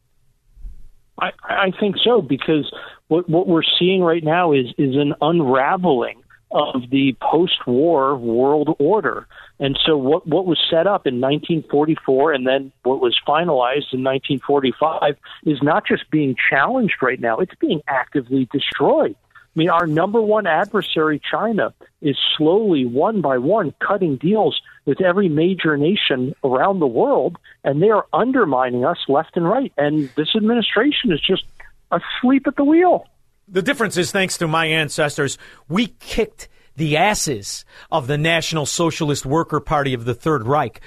I, 1.21 1.33
I 1.45 1.73
think 1.79 1.97
so 2.03 2.21
because 2.21 2.73
what 3.09 3.29
what 3.29 3.47
we're 3.47 3.63
seeing 3.79 4.03
right 4.03 4.23
now 4.23 4.53
is 4.53 4.67
is 4.79 4.97
an 4.97 5.15
unraveling 5.21 6.23
of 6.53 6.91
the 6.91 7.17
post-war 7.21 8.17
world 8.17 8.77
order. 8.79 9.27
And 9.59 9.79
so 9.85 9.97
what 9.97 10.27
what 10.27 10.47
was 10.47 10.59
set 10.71 10.87
up 10.87 11.07
in 11.07 11.21
1944 11.21 12.33
and 12.33 12.47
then 12.47 12.73
what 12.83 13.01
was 13.01 13.19
finalized 13.27 13.93
in 13.93 14.05
1945 14.05 15.17
is 15.45 15.63
not 15.63 15.87
just 15.87 16.11
being 16.11 16.37
challenged 16.51 16.97
right 17.03 17.21
now, 17.21 17.39
it's 17.39 17.55
being 17.61 17.81
actively 17.89 18.49
destroyed. 18.53 19.17
I 19.57 19.59
mean, 19.59 19.71
our 19.71 19.87
number 19.87 20.21
one 20.21 20.47
adversary, 20.47 21.19
China, 21.31 21.73
is 22.03 22.19
slowly, 22.37 22.85
one 22.85 23.23
by 23.23 23.39
one, 23.39 23.73
cutting 23.81 24.17
deals 24.17 24.61
with 24.85 25.01
every 25.01 25.31
major 25.31 25.79
nation 25.79 26.35
around 26.45 26.79
the 26.79 26.87
world, 26.87 27.39
and 27.65 27.83
they 27.83 27.89
are 27.89 28.05
undermining 28.13 28.85
us 28.85 28.99
left 29.09 29.35
and 29.35 29.49
right. 29.49 29.73
And 29.79 30.11
this 30.15 30.37
administration 30.37 31.11
is 31.11 31.21
just 31.27 31.45
asleep 31.91 32.47
at 32.47 32.57
the 32.57 32.65
wheel. 32.65 33.07
The 33.49 33.63
difference 33.63 33.97
is, 33.97 34.13
thanks 34.13 34.37
to 34.39 34.47
my 34.47 34.67
ancestors, 34.67 35.39
we 35.71 35.87
kicked 36.01 36.49
the 36.77 36.99
asses 36.99 37.65
of 37.91 38.09
the 38.09 38.19
National 38.19 38.67
Socialist 38.67 39.25
Worker 39.25 39.61
Party 39.61 39.95
of 39.95 40.05
the 40.05 40.15
Third 40.15 40.47
Reich. 40.47 40.83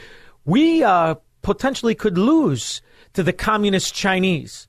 We 0.45 0.83
uh, 0.83 1.15
potentially 1.41 1.95
could 1.95 2.19
lose 2.19 2.83
to 3.13 3.23
the 3.23 3.33
Communist 3.33 3.95
Chinese, 3.95 4.67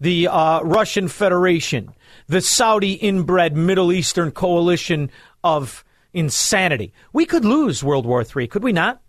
the 0.00 0.28
uh, 0.28 0.62
Russian 0.62 1.08
Federation, 1.08 1.92
the 2.32 2.40
Saudi 2.40 2.94
inbred 2.94 3.54
Middle 3.54 3.92
Eastern 3.92 4.30
coalition 4.30 5.10
of 5.44 5.84
insanity. 6.14 6.90
We 7.12 7.26
could 7.26 7.44
lose 7.44 7.84
World 7.84 8.06
War 8.06 8.24
III, 8.24 8.46
could 8.48 8.62
we 8.62 8.72
not? 8.72 9.02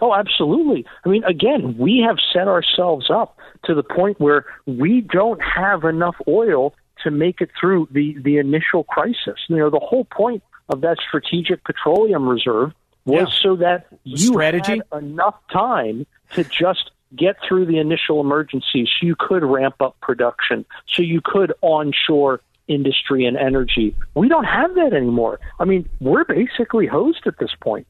Oh, 0.00 0.12
absolutely. 0.12 0.84
I 1.04 1.08
mean, 1.08 1.22
again, 1.22 1.76
we 1.78 2.04
have 2.06 2.16
set 2.32 2.48
ourselves 2.48 3.08
up 3.10 3.38
to 3.66 3.74
the 3.74 3.84
point 3.84 4.20
where 4.20 4.44
we 4.66 5.02
don't 5.02 5.40
have 5.40 5.84
enough 5.84 6.16
oil 6.26 6.74
to 7.04 7.12
make 7.12 7.40
it 7.40 7.50
through 7.58 7.86
the, 7.92 8.16
the 8.20 8.38
initial 8.38 8.82
crisis. 8.82 9.38
You 9.48 9.56
know, 9.58 9.70
the 9.70 9.78
whole 9.80 10.04
point 10.04 10.42
of 10.68 10.80
that 10.80 10.96
strategic 11.06 11.62
petroleum 11.62 12.28
reserve 12.28 12.72
was 13.04 13.28
Yeah. 13.28 13.42
so 13.42 13.56
that 13.56 13.86
you 14.02 14.16
Strategy. 14.32 14.82
had 14.90 15.02
enough 15.04 15.36
time 15.52 16.06
to 16.32 16.42
just 16.42 16.90
get 17.16 17.36
through 17.46 17.66
the 17.66 17.78
initial 17.78 18.20
emergencies 18.20 18.88
so 18.98 19.06
you 19.06 19.16
could 19.18 19.42
ramp 19.42 19.76
up 19.80 19.98
production, 20.00 20.64
so 20.86 21.02
you 21.02 21.20
could 21.24 21.52
onshore 21.62 22.40
industry 22.68 23.26
and 23.26 23.36
energy. 23.36 23.94
We 24.14 24.28
don't 24.28 24.44
have 24.44 24.74
that 24.74 24.92
anymore. 24.92 25.40
I 25.58 25.64
mean, 25.64 25.88
we're 26.00 26.24
basically 26.24 26.86
hosed 26.86 27.26
at 27.26 27.38
this 27.38 27.50
point. 27.60 27.86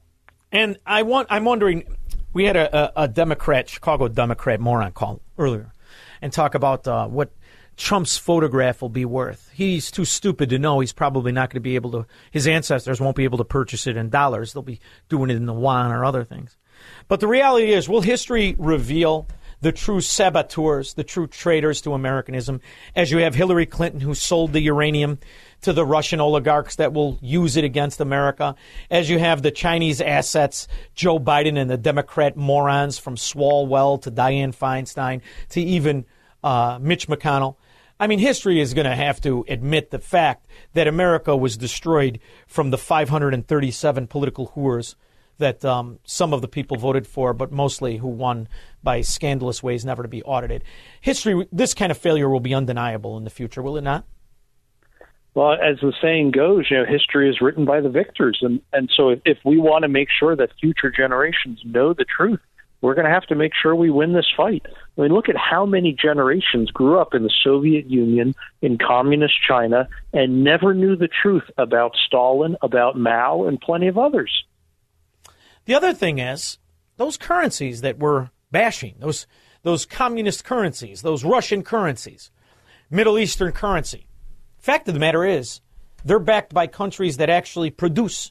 And 0.53 0.79
I 0.87 1.03
want, 1.03 1.29
I'm 1.31 1.45
wondering, 1.45 1.85
we 2.33 2.45
had 2.45 2.57
a, 2.57 3.03
a, 3.03 3.09
Democrat, 3.09 3.69
Chicago 3.69 4.09
Democrat 4.09 4.61
moron 4.61 4.93
call 4.93 5.21
earlier 5.39 5.73
and 6.23 6.33
talk 6.33 6.55
about 6.55 6.87
uh, 6.87 7.07
what 7.07 7.31
Trump's 7.77 8.17
photograph 8.17 8.81
will 8.81 8.89
be 8.89 9.05
worth. 9.05 9.51
He's 9.53 9.91
too 9.91 10.05
stupid 10.05 10.51
to 10.51 10.59
know 10.59 10.81
he's 10.81 10.93
probably 10.93 11.33
not 11.33 11.51
going 11.51 11.57
to 11.57 11.61
be 11.61 11.75
able 11.75 11.93
to, 11.93 12.07
his 12.31 12.47
ancestors 12.47 13.01
won't 13.01 13.17
be 13.17 13.25
able 13.25 13.39
to 13.39 13.45
purchase 13.45 13.87
it 13.87 13.97
in 13.97 14.09
dollars. 14.09 14.53
They'll 14.53 14.63
be 14.63 14.81
doing 15.09 15.31
it 15.31 15.37
in 15.37 15.47
the 15.47 15.55
yuan 15.55 15.93
or 15.93 16.05
other 16.05 16.25
things. 16.25 16.57
But 17.09 17.21
the 17.21 17.29
reality 17.29 17.73
is, 17.73 17.89
will 17.89 18.01
history 18.01 18.57
reveal 18.59 19.27
the 19.61 19.73
true 19.73 20.01
saboteurs, 20.01 20.95
the 20.95 21.05
true 21.05 21.27
traitors 21.27 21.81
to 21.83 21.95
Americanism, 21.95 22.61
as 22.95 23.11
you 23.11 23.19
have 23.19 23.35
Hillary 23.35 23.67
Clinton, 23.67 24.01
who 24.01 24.15
sold 24.15 24.53
the 24.53 24.61
uranium 24.61 25.19
to 25.63 25.73
the 25.73 25.85
Russian 25.85 26.21
oligarchs 26.21 26.77
that 26.77 26.93
will 26.93 27.19
use 27.23 27.57
it 27.57 27.65
against 27.65 28.01
America, 28.01 28.55
as 28.91 29.09
you 29.09 29.19
have 29.19 29.43
the 29.43 29.51
Chinese 29.51 30.01
assets, 30.01 30.69
Joe 30.95 31.19
Biden 31.19 31.59
and 31.59 31.71
the 31.71 31.79
Democrat 31.79 32.37
morons 32.37 32.99
from 32.99 33.17
Swalwell 33.17 34.01
to 34.03 34.11
Dianne 34.11 34.55
Feinstein 34.55 35.23
to 35.51 35.61
even 35.61 36.05
uh, 36.45 36.79
Mitch 36.81 37.09
McConnell. 37.09 37.57
I 37.99 38.07
mean, 38.07 38.19
history 38.19 38.61
is 38.61 38.75
going 38.75 38.85
to 38.85 38.95
have 38.95 39.23
to 39.23 39.47
admit 39.49 39.91
the 39.91 39.99
fact 39.99 40.47
that 40.75 40.87
America 40.87 41.35
was 41.35 41.57
destroyed 41.57 42.21
from 42.47 42.71
the 42.71 42.77
537 42.79 44.07
political 44.07 44.49
whores 44.49 44.97
that 45.39 45.65
um, 45.65 45.99
some 46.05 46.33
of 46.33 46.43
the 46.43 46.49
people 46.49 46.77
voted 46.77 47.07
for, 47.07 47.33
but 47.33 47.53
mostly 47.53 47.99
who 47.99 48.09
won 48.09 48.49
by 48.83 49.01
scandalous 49.01 49.63
ways 49.63 49.85
never 49.85 50.03
to 50.03 50.09
be 50.09 50.23
audited. 50.23 50.65
History, 51.01 51.47
this 51.53 51.75
kind 51.75 51.91
of 51.91 51.99
failure 51.99 52.29
will 52.29 52.41
be 52.41 52.55
undeniable 52.55 53.17
in 53.17 53.25
the 53.25 53.31
future, 53.31 53.63
will 53.63 53.77
it 53.77 53.83
not? 53.83 54.05
Well, 55.35 55.53
as 55.53 55.79
the 55.83 55.93
saying 56.01 56.31
goes, 56.31 56.71
you 56.71 56.79
know, 56.79 56.87
history 56.87 57.29
is 57.29 57.43
written 57.43 57.67
by 57.67 57.83
the 57.83 57.91
victors, 57.91 58.39
and 58.41 58.63
and 58.73 58.91
so 58.97 59.11
if, 59.11 59.21
if 59.27 59.39
we 59.45 59.59
want 59.59 59.83
to 59.83 59.89
make 59.89 60.09
sure 60.11 60.35
that 60.35 60.49
future 60.59 60.91
generations 60.91 61.61
know 61.63 61.93
the 61.93 62.07
truth, 62.07 62.41
we're 62.81 62.95
going 62.95 63.05
to 63.05 63.13
have 63.13 63.27
to 63.27 63.35
make 63.35 63.53
sure 63.55 63.75
we 63.75 63.91
win 63.91 64.15
this 64.15 64.31
fight. 64.35 64.65
I 64.97 65.01
mean, 65.03 65.13
look 65.13 65.29
at 65.29 65.37
how 65.37 65.67
many 65.67 65.93
generations 65.93 66.71
grew 66.71 66.99
up 66.99 67.15
in 67.15 67.23
the 67.23 67.33
Soviet 67.43 67.91
Union, 67.91 68.35
in 68.63 68.79
communist 68.79 69.35
China, 69.47 69.89
and 70.15 70.43
never 70.43 70.73
knew 70.73 70.97
the 70.97 71.09
truth 71.09 71.45
about 71.59 71.93
Stalin, 72.07 72.57
about 72.63 72.99
Mao, 72.99 73.45
and 73.45 73.61
plenty 73.61 73.89
of 73.89 73.99
others. 73.99 74.45
The 75.67 75.75
other 75.75 75.93
thing 75.93 76.19
is 76.19 76.59
those 76.97 77.17
currencies 77.17 77.83
that 77.83 77.99
we're 77.99 78.31
bashing, 78.51 78.95
those 78.99 79.27
those 79.63 79.85
communist 79.85 80.45
currencies, 80.45 81.03
those 81.03 81.25
Russian 81.25 81.63
currencies, 81.65 82.31
Middle 82.89 83.19
Eastern 83.19 83.51
currency. 83.51 84.07
Fact 84.59 84.87
of 84.87 84.95
the 84.95 85.01
matter 85.01 85.25
is, 85.25 85.61
they're 86.05 86.21
backed 86.21 86.55
by 86.55 86.69
countries 86.69 87.17
that 87.17 87.29
actually 87.29 87.71
produce 87.71 88.31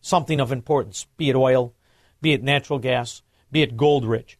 something 0.00 0.40
of 0.40 0.52
importance, 0.52 1.08
be 1.16 1.28
it 1.28 1.34
oil, 1.34 1.74
be 2.22 2.32
it 2.32 2.42
natural 2.42 2.78
gas, 2.78 3.22
be 3.50 3.62
it 3.62 3.76
gold 3.76 4.04
rich. 4.04 4.38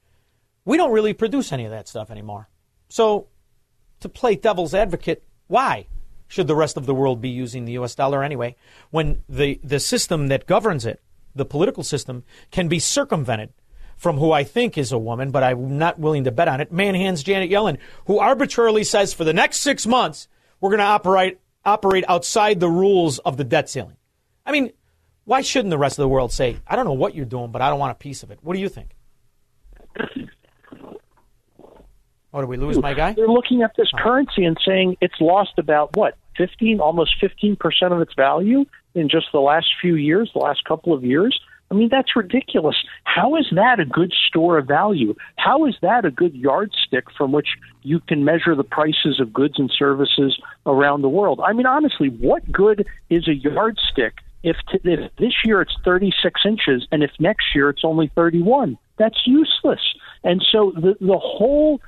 We 0.64 0.76
don't 0.76 0.92
really 0.92 1.14
produce 1.14 1.52
any 1.52 1.64
of 1.64 1.72
that 1.72 1.88
stuff 1.88 2.12
anymore. 2.12 2.48
So, 2.88 3.26
to 4.00 4.08
play 4.08 4.36
devil's 4.36 4.74
advocate, 4.74 5.24
why 5.48 5.88
should 6.28 6.46
the 6.46 6.54
rest 6.54 6.76
of 6.76 6.86
the 6.86 6.94
world 6.94 7.20
be 7.20 7.28
using 7.28 7.64
the 7.64 7.72
US 7.72 7.96
dollar 7.96 8.22
anyway 8.22 8.54
when 8.90 9.22
the, 9.28 9.60
the 9.64 9.80
system 9.80 10.28
that 10.28 10.46
governs 10.46 10.86
it, 10.86 11.00
the 11.36 11.44
political 11.44 11.82
system, 11.82 12.24
can 12.50 12.68
be 12.68 12.78
circumvented 12.78 13.52
from 13.96 14.18
who 14.18 14.32
I 14.32 14.44
think 14.44 14.76
is 14.76 14.92
a 14.92 14.98
woman, 14.98 15.30
but 15.30 15.42
I'm 15.42 15.78
not 15.78 15.98
willing 15.98 16.24
to 16.24 16.30
bet 16.30 16.48
on 16.48 16.60
it, 16.60 16.72
manhands 16.72 17.24
Janet 17.24 17.50
Yellen, 17.50 17.78
who 18.06 18.18
arbitrarily 18.18 18.84
says 18.84 19.14
for 19.14 19.24
the 19.24 19.32
next 19.32 19.60
six 19.60 19.86
months, 19.86 20.28
we're 20.60 20.70
going 20.70 20.80
to 20.80 20.84
operate, 20.84 21.38
operate 21.64 22.04
outside 22.08 22.60
the 22.60 22.68
rules 22.68 23.18
of 23.20 23.36
the 23.36 23.44
debt 23.44 23.70
ceiling. 23.70 23.96
I 24.44 24.52
mean, 24.52 24.72
why 25.24 25.40
shouldn't 25.40 25.70
the 25.70 25.78
rest 25.78 25.98
of 25.98 26.02
the 26.02 26.08
world 26.08 26.32
say, 26.32 26.58
I 26.66 26.76
don't 26.76 26.84
know 26.84 26.92
what 26.92 27.14
you're 27.14 27.24
doing, 27.24 27.50
but 27.50 27.62
I 27.62 27.70
don't 27.70 27.78
want 27.78 27.92
a 27.92 27.96
piece 27.96 28.22
of 28.22 28.30
it? 28.30 28.38
What 28.42 28.54
do 28.54 28.60
you 28.60 28.68
think? 28.68 28.90
Oh, 32.32 32.42
do 32.42 32.46
we 32.46 32.58
lose 32.58 32.78
my 32.78 32.92
guy? 32.92 33.14
They're 33.14 33.26
looking 33.26 33.62
at 33.62 33.72
this 33.78 33.88
oh. 33.94 34.02
currency 34.02 34.44
and 34.44 34.58
saying 34.64 34.98
it's 35.00 35.18
lost 35.20 35.52
about 35.56 35.96
what, 35.96 36.16
15, 36.36 36.80
almost 36.80 37.14
15% 37.22 37.56
of 37.92 38.00
its 38.02 38.12
value 38.14 38.66
in 38.96 39.08
just 39.08 39.26
the 39.32 39.40
last 39.40 39.68
few 39.80 39.94
years, 39.94 40.30
the 40.32 40.40
last 40.40 40.64
couple 40.64 40.92
of 40.92 41.04
years. 41.04 41.38
I 41.70 41.74
mean, 41.74 41.88
that's 41.90 42.16
ridiculous. 42.16 42.76
How 43.04 43.36
is 43.36 43.46
that 43.52 43.78
a 43.80 43.84
good 43.84 44.12
store 44.28 44.56
of 44.58 44.66
value? 44.66 45.14
How 45.36 45.66
is 45.66 45.74
that 45.82 46.04
a 46.04 46.10
good 46.10 46.34
yardstick 46.34 47.04
from 47.16 47.32
which 47.32 47.48
you 47.82 48.00
can 48.00 48.24
measure 48.24 48.54
the 48.54 48.64
prices 48.64 49.20
of 49.20 49.32
goods 49.32 49.58
and 49.58 49.70
services 49.76 50.40
around 50.64 51.02
the 51.02 51.08
world? 51.08 51.40
I 51.44 51.52
mean, 51.52 51.66
honestly, 51.66 52.08
what 52.08 52.50
good 52.50 52.86
is 53.10 53.28
a 53.28 53.34
yardstick 53.34 54.14
if, 54.42 54.56
t- 54.70 54.78
if 54.84 55.14
this 55.16 55.34
year 55.44 55.60
it's 55.60 55.76
36 55.84 56.40
inches 56.46 56.86
and 56.92 57.02
if 57.02 57.10
next 57.18 57.46
year 57.54 57.68
it's 57.68 57.84
only 57.84 58.10
31? 58.14 58.78
That's 58.96 59.26
useless. 59.26 59.80
And 60.22 60.44
so 60.50 60.72
the, 60.74 60.96
the 61.00 61.18
whole 61.18 61.80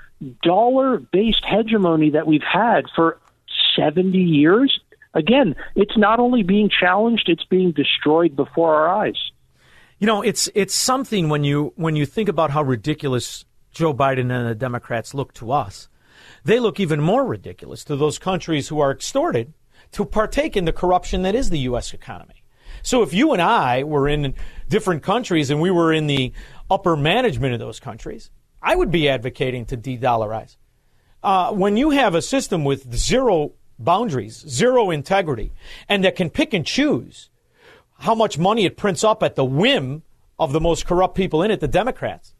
dollar 0.43 0.99
based 0.99 1.45
hegemony 1.45 2.11
that 2.11 2.27
we've 2.27 2.43
had 2.43 2.87
for 2.95 3.19
70 3.77 4.19
years, 4.19 4.81
again, 5.15 5.55
it's 5.75 5.97
not 5.97 6.21
only 6.21 6.43
being 6.43 6.71
challenged, 6.71 7.29
it's 7.29 7.45
being 7.45 7.73
destroyed 7.73 8.37
before 8.37 8.75
our 8.75 8.89
eyes. 8.89 9.19
You 9.99 10.07
know, 10.07 10.23
it's 10.23 10.49
it's 10.55 10.75
something 10.75 11.29
when 11.29 11.45
you 11.45 11.73
when 11.77 11.97
you 11.97 12.07
think 12.07 12.29
about 12.29 12.51
how 12.51 12.63
ridiculous 12.63 13.45
Joe 13.73 13.93
Biden 13.93 14.31
and 14.31 14.49
the 14.49 14.55
Democrats 14.55 15.13
look 15.13 15.33
to 15.35 15.53
us. 15.53 15.89
They 16.45 16.61
look 16.61 16.79
even 16.79 17.01
more 17.01 17.25
ridiculous 17.25 17.85
to 17.85 17.97
those 17.97 18.19
countries 18.19 18.69
who 18.69 18.81
are 18.81 18.93
extorted 18.93 19.55
to 19.93 20.05
partake 20.05 20.57
in 20.57 20.65
the 20.65 20.73
corruption 20.73 21.23
that 21.23 21.35
is 21.35 21.51
the 21.51 21.59
U.S. 21.61 21.93
economy. 21.93 22.43
So 22.83 23.03
if 23.03 23.13
you 23.13 23.33
and 23.33 23.43
I 23.43 23.83
were 23.83 24.09
in 24.09 24.35
different 24.69 25.03
countries 25.03 25.51
and 25.51 25.61
we 25.61 25.71
were 25.71 25.93
in 25.93 26.07
the 26.07 26.33
upper 26.71 26.97
management 26.97 27.55
of 27.55 27.61
those 27.61 27.81
countries, 27.81 28.31
I 28.63 28.77
would 28.77 28.91
be 28.91 29.09
advocating 29.09 29.67
to 29.67 29.77
de-dollarize. 29.77 30.57
Uh, 31.23 31.53
when 31.53 31.77
you 31.77 31.91
have 31.91 32.15
a 32.15 32.23
system 32.23 32.65
with 32.65 32.95
zero 32.95 33.53
boundaries, 33.79 34.45
zero 34.49 34.91
integrity, 34.91 35.53
and 35.89 36.05
that 36.05 36.17
can 36.17 36.31
pick 36.31 36.53
and 36.53 36.67
choose 36.67 37.31
how 38.01 38.15
much 38.15 38.39
money 38.39 38.65
it 38.65 38.77
prints 38.77 39.03
up 39.05 39.23
at 39.23 39.37
the 39.37 39.45
whim 39.45 40.03
of 40.39 40.53
the 40.53 40.61
most 40.61 40.87
corrupt 40.87 41.17
people 41.17 41.43
in 41.43 41.51
it, 41.51 41.61
the 41.61 41.69
Democrats. 41.69 42.35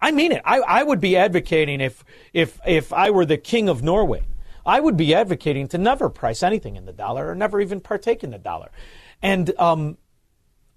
I 0.00 0.10
mean 0.10 0.32
it. 0.32 0.42
I, 0.44 0.58
I 0.60 0.82
would 0.82 1.00
be 1.00 1.16
advocating 1.16 1.80
if 1.80 2.04
if 2.32 2.58
if 2.66 2.92
I 2.92 3.10
were 3.10 3.24
the 3.24 3.38
king 3.38 3.68
of 3.68 3.82
Norway, 3.82 4.24
I 4.66 4.80
would 4.80 4.96
be 4.96 5.14
advocating 5.14 5.68
to 5.68 5.78
never 5.78 6.08
price 6.08 6.42
anything 6.42 6.74
in 6.74 6.86
the 6.86 6.92
dollar 6.92 7.28
or 7.28 7.34
never 7.36 7.60
even 7.60 7.80
partake 7.80 8.24
in 8.24 8.30
the 8.30 8.38
dollar. 8.38 8.70
And 9.22 9.56
um, 9.60 9.98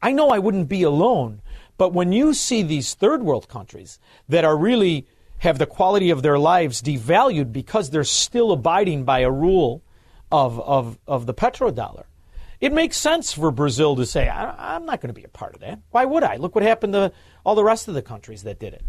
I 0.01 0.11
know 0.11 0.29
I 0.29 0.37
wouldn't 0.37 0.69
be 0.69 0.83
alone, 0.83 1.41
but 1.77 1.93
when 1.93 2.11
you 2.11 2.35
see 2.35 2.61
these 2.61 2.93
third 2.93 3.23
world 3.23 3.47
countries 3.47 3.99
that 4.29 4.45
are 4.45 4.55
really 4.55 5.07
have 5.45 5.57
the 5.57 5.65
quality 5.65 6.09
of 6.09 6.21
their 6.21 6.37
lives 6.37 6.81
devalued 6.81 7.51
because 7.51 7.89
they're 7.89 8.03
still 8.03 8.51
abiding 8.51 9.05
by 9.05 9.19
a 9.19 9.31
rule 9.31 9.81
of 10.31 10.59
of 10.59 10.99
of 11.07 11.25
the 11.25 11.33
petrodollar, 11.33 12.05
it 12.59 12.73
makes 12.73 12.97
sense 12.97 13.33
for 13.33 13.51
Brazil 13.51 13.95
to 13.95 14.05
say, 14.05 14.27
I, 14.27 14.75
am 14.75 14.85
not 14.85 15.01
going 15.01 15.13
to 15.13 15.19
be 15.19 15.23
a 15.23 15.29
part 15.29 15.55
of 15.55 15.61
that. 15.61 15.79
Why 15.91 16.05
would 16.05 16.23
I? 16.23 16.37
Look 16.37 16.55
what 16.55 16.63
happened 16.63 16.93
to 16.93 17.11
all 17.45 17.55
the 17.55 17.63
rest 17.63 17.87
of 17.87 17.93
the 17.93 18.01
countries 18.01 18.43
that 18.43 18.59
did 18.59 18.73
it. 18.73 18.83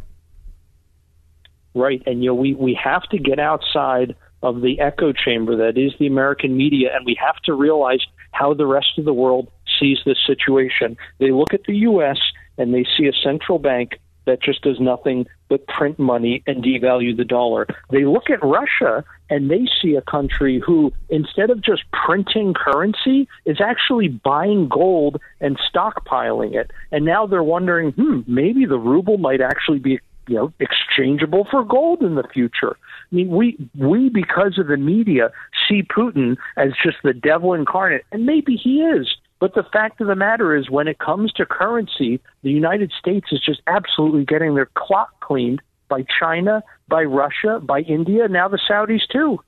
Right. 1.74 2.02
And, 2.06 2.22
you 2.22 2.30
know, 2.30 2.34
we, 2.34 2.54
we 2.54 2.78
have 2.82 3.02
to 3.10 3.18
get 3.18 3.38
outside 3.38 4.16
of 4.42 4.62
the 4.62 4.80
echo 4.80 5.12
chamber 5.12 5.56
that 5.56 5.78
is 5.78 5.92
the 5.98 6.06
American 6.06 6.56
media, 6.56 6.88
and 6.94 7.04
we 7.04 7.18
have 7.20 7.36
to 7.44 7.52
realize 7.52 8.00
how 8.32 8.54
the 8.54 8.66
rest 8.66 8.98
of 8.98 9.04
the 9.04 9.12
world 9.12 9.48
sees 9.78 9.98
this 10.06 10.18
situation. 10.26 10.96
They 11.18 11.32
look 11.32 11.52
at 11.52 11.64
the 11.64 11.76
U.S. 11.76 12.18
and 12.56 12.72
they 12.72 12.86
see 12.96 13.06
a 13.06 13.12
central 13.12 13.58
bank 13.58 13.98
that 14.24 14.42
just 14.42 14.62
does 14.62 14.80
nothing 14.80 15.26
but 15.48 15.66
print 15.66 15.98
money 15.98 16.42
and 16.46 16.62
devalue 16.62 17.16
the 17.16 17.24
dollar. 17.24 17.66
They 17.90 18.04
look 18.04 18.30
at 18.30 18.42
Russia 18.42 19.04
and 19.30 19.50
they 19.50 19.66
see 19.80 19.94
a 19.94 20.02
country 20.02 20.62
who, 20.64 20.92
instead 21.08 21.50
of 21.50 21.60
just 21.62 21.82
printing 21.92 22.54
currency, 22.54 23.28
is 23.44 23.60
actually 23.60 24.08
buying 24.08 24.68
gold 24.68 25.20
and 25.40 25.58
stockpiling 25.58 26.54
it. 26.54 26.70
And 26.92 27.04
now 27.04 27.26
they're 27.26 27.42
wondering, 27.42 27.92
hmm, 27.92 28.20
maybe 28.26 28.66
the 28.66 28.78
ruble 28.78 29.18
might 29.18 29.40
actually 29.40 29.78
be 29.78 30.00
you 30.28 30.34
know 30.34 30.52
exchangeable 30.58 31.46
for 31.50 31.64
gold 31.64 32.02
in 32.02 32.14
the 32.14 32.26
future. 32.32 32.76
I 33.12 33.14
mean, 33.14 33.28
we 33.28 33.56
we 33.78 34.08
because 34.08 34.58
of 34.58 34.66
the 34.66 34.76
media 34.76 35.30
see 35.68 35.82
Putin 35.82 36.36
as 36.56 36.70
just 36.82 36.98
the 37.02 37.14
devil 37.14 37.54
incarnate, 37.54 38.04
and 38.12 38.26
maybe 38.26 38.56
he 38.56 38.80
is. 38.82 39.08
But 39.38 39.54
the 39.54 39.64
fact 39.72 40.00
of 40.00 40.06
the 40.06 40.16
matter 40.16 40.56
is, 40.56 40.70
when 40.70 40.88
it 40.88 40.98
comes 40.98 41.32
to 41.34 41.44
currency, 41.44 42.20
the 42.42 42.50
United 42.50 42.92
States 42.98 43.26
is 43.32 43.40
just 43.44 43.60
absolutely 43.66 44.24
getting 44.24 44.54
their 44.54 44.70
clock 44.74 45.20
cleaned 45.20 45.60
by 45.88 46.04
China, 46.18 46.62
by 46.88 47.02
Russia, 47.02 47.60
by 47.60 47.80
India, 47.80 48.28
now 48.28 48.48
the 48.48 48.58
Saudis 48.68 49.02
too. 49.12 49.38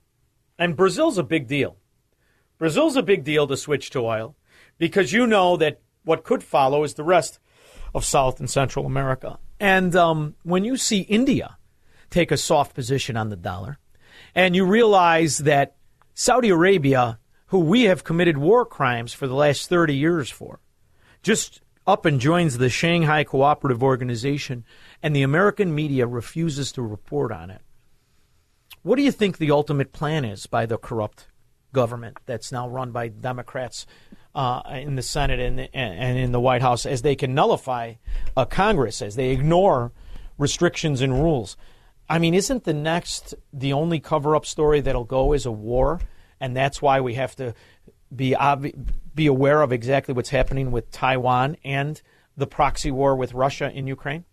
And 0.58 0.76
Brazil's 0.76 1.18
a 1.18 1.22
big 1.22 1.46
deal. 1.46 1.76
Brazil's 2.58 2.96
a 2.96 3.02
big 3.02 3.24
deal 3.24 3.46
to 3.46 3.56
switch 3.56 3.90
to 3.90 4.00
oil 4.00 4.36
because 4.78 5.12
you 5.12 5.26
know 5.26 5.56
that 5.56 5.80
what 6.04 6.24
could 6.24 6.42
follow 6.42 6.84
is 6.84 6.94
the 6.94 7.04
rest 7.04 7.38
of 7.94 8.04
South 8.04 8.40
and 8.40 8.50
Central 8.50 8.86
America. 8.86 9.38
And 9.60 9.94
um, 9.96 10.34
when 10.42 10.64
you 10.64 10.76
see 10.76 11.00
India 11.00 11.56
take 12.10 12.30
a 12.30 12.36
soft 12.36 12.74
position 12.74 13.16
on 13.16 13.28
the 13.28 13.36
dollar, 13.36 13.78
and 14.34 14.54
you 14.56 14.64
realize 14.64 15.38
that 15.38 15.76
Saudi 16.14 16.48
Arabia 16.48 17.18
who 17.48 17.58
we 17.58 17.84
have 17.84 18.04
committed 18.04 18.38
war 18.38 18.64
crimes 18.64 19.12
for 19.12 19.26
the 19.26 19.34
last 19.34 19.68
30 19.68 19.94
years 19.94 20.30
for, 20.30 20.60
just 21.22 21.60
up 21.86 22.04
and 22.04 22.20
joins 22.20 22.58
the 22.58 22.68
Shanghai 22.68 23.24
Cooperative 23.24 23.82
Organization, 23.82 24.64
and 25.02 25.16
the 25.16 25.22
American 25.22 25.74
media 25.74 26.06
refuses 26.06 26.70
to 26.72 26.82
report 26.82 27.32
on 27.32 27.50
it. 27.50 27.62
What 28.82 28.96
do 28.96 29.02
you 29.02 29.10
think 29.10 29.38
the 29.38 29.50
ultimate 29.50 29.92
plan 29.92 30.24
is 30.24 30.46
by 30.46 30.66
the 30.66 30.76
corrupt 30.76 31.28
government 31.72 32.18
that's 32.26 32.52
now 32.52 32.68
run 32.68 32.90
by 32.90 33.08
Democrats 33.08 33.86
uh, 34.34 34.62
in 34.74 34.96
the 34.96 35.02
Senate 35.02 35.40
and, 35.40 35.68
and 35.74 36.18
in 36.18 36.32
the 36.32 36.40
White 36.40 36.62
House 36.62 36.84
as 36.84 37.02
they 37.02 37.16
can 37.16 37.34
nullify 37.34 37.94
a 38.36 38.44
Congress, 38.44 39.00
as 39.00 39.16
they 39.16 39.30
ignore 39.30 39.92
restrictions 40.36 41.00
and 41.00 41.14
rules? 41.14 41.56
I 42.10 42.18
mean, 42.18 42.34
isn't 42.34 42.64
the 42.64 42.74
next, 42.74 43.34
the 43.52 43.72
only 43.72 44.00
cover 44.00 44.36
up 44.36 44.44
story 44.44 44.80
that'll 44.80 45.04
go 45.04 45.32
is 45.32 45.46
a 45.46 45.52
war? 45.52 46.00
And 46.40 46.56
that's 46.56 46.80
why 46.80 47.00
we 47.00 47.14
have 47.14 47.34
to 47.36 47.54
be 48.14 48.34
obvi- 48.38 48.74
be 49.14 49.26
aware 49.26 49.62
of 49.62 49.72
exactly 49.72 50.14
what's 50.14 50.30
happening 50.30 50.70
with 50.70 50.90
Taiwan 50.90 51.56
and 51.64 52.00
the 52.36 52.46
proxy 52.46 52.90
war 52.90 53.16
with 53.16 53.34
Russia 53.34 53.70
in 53.70 53.86
Ukraine? 53.86 54.24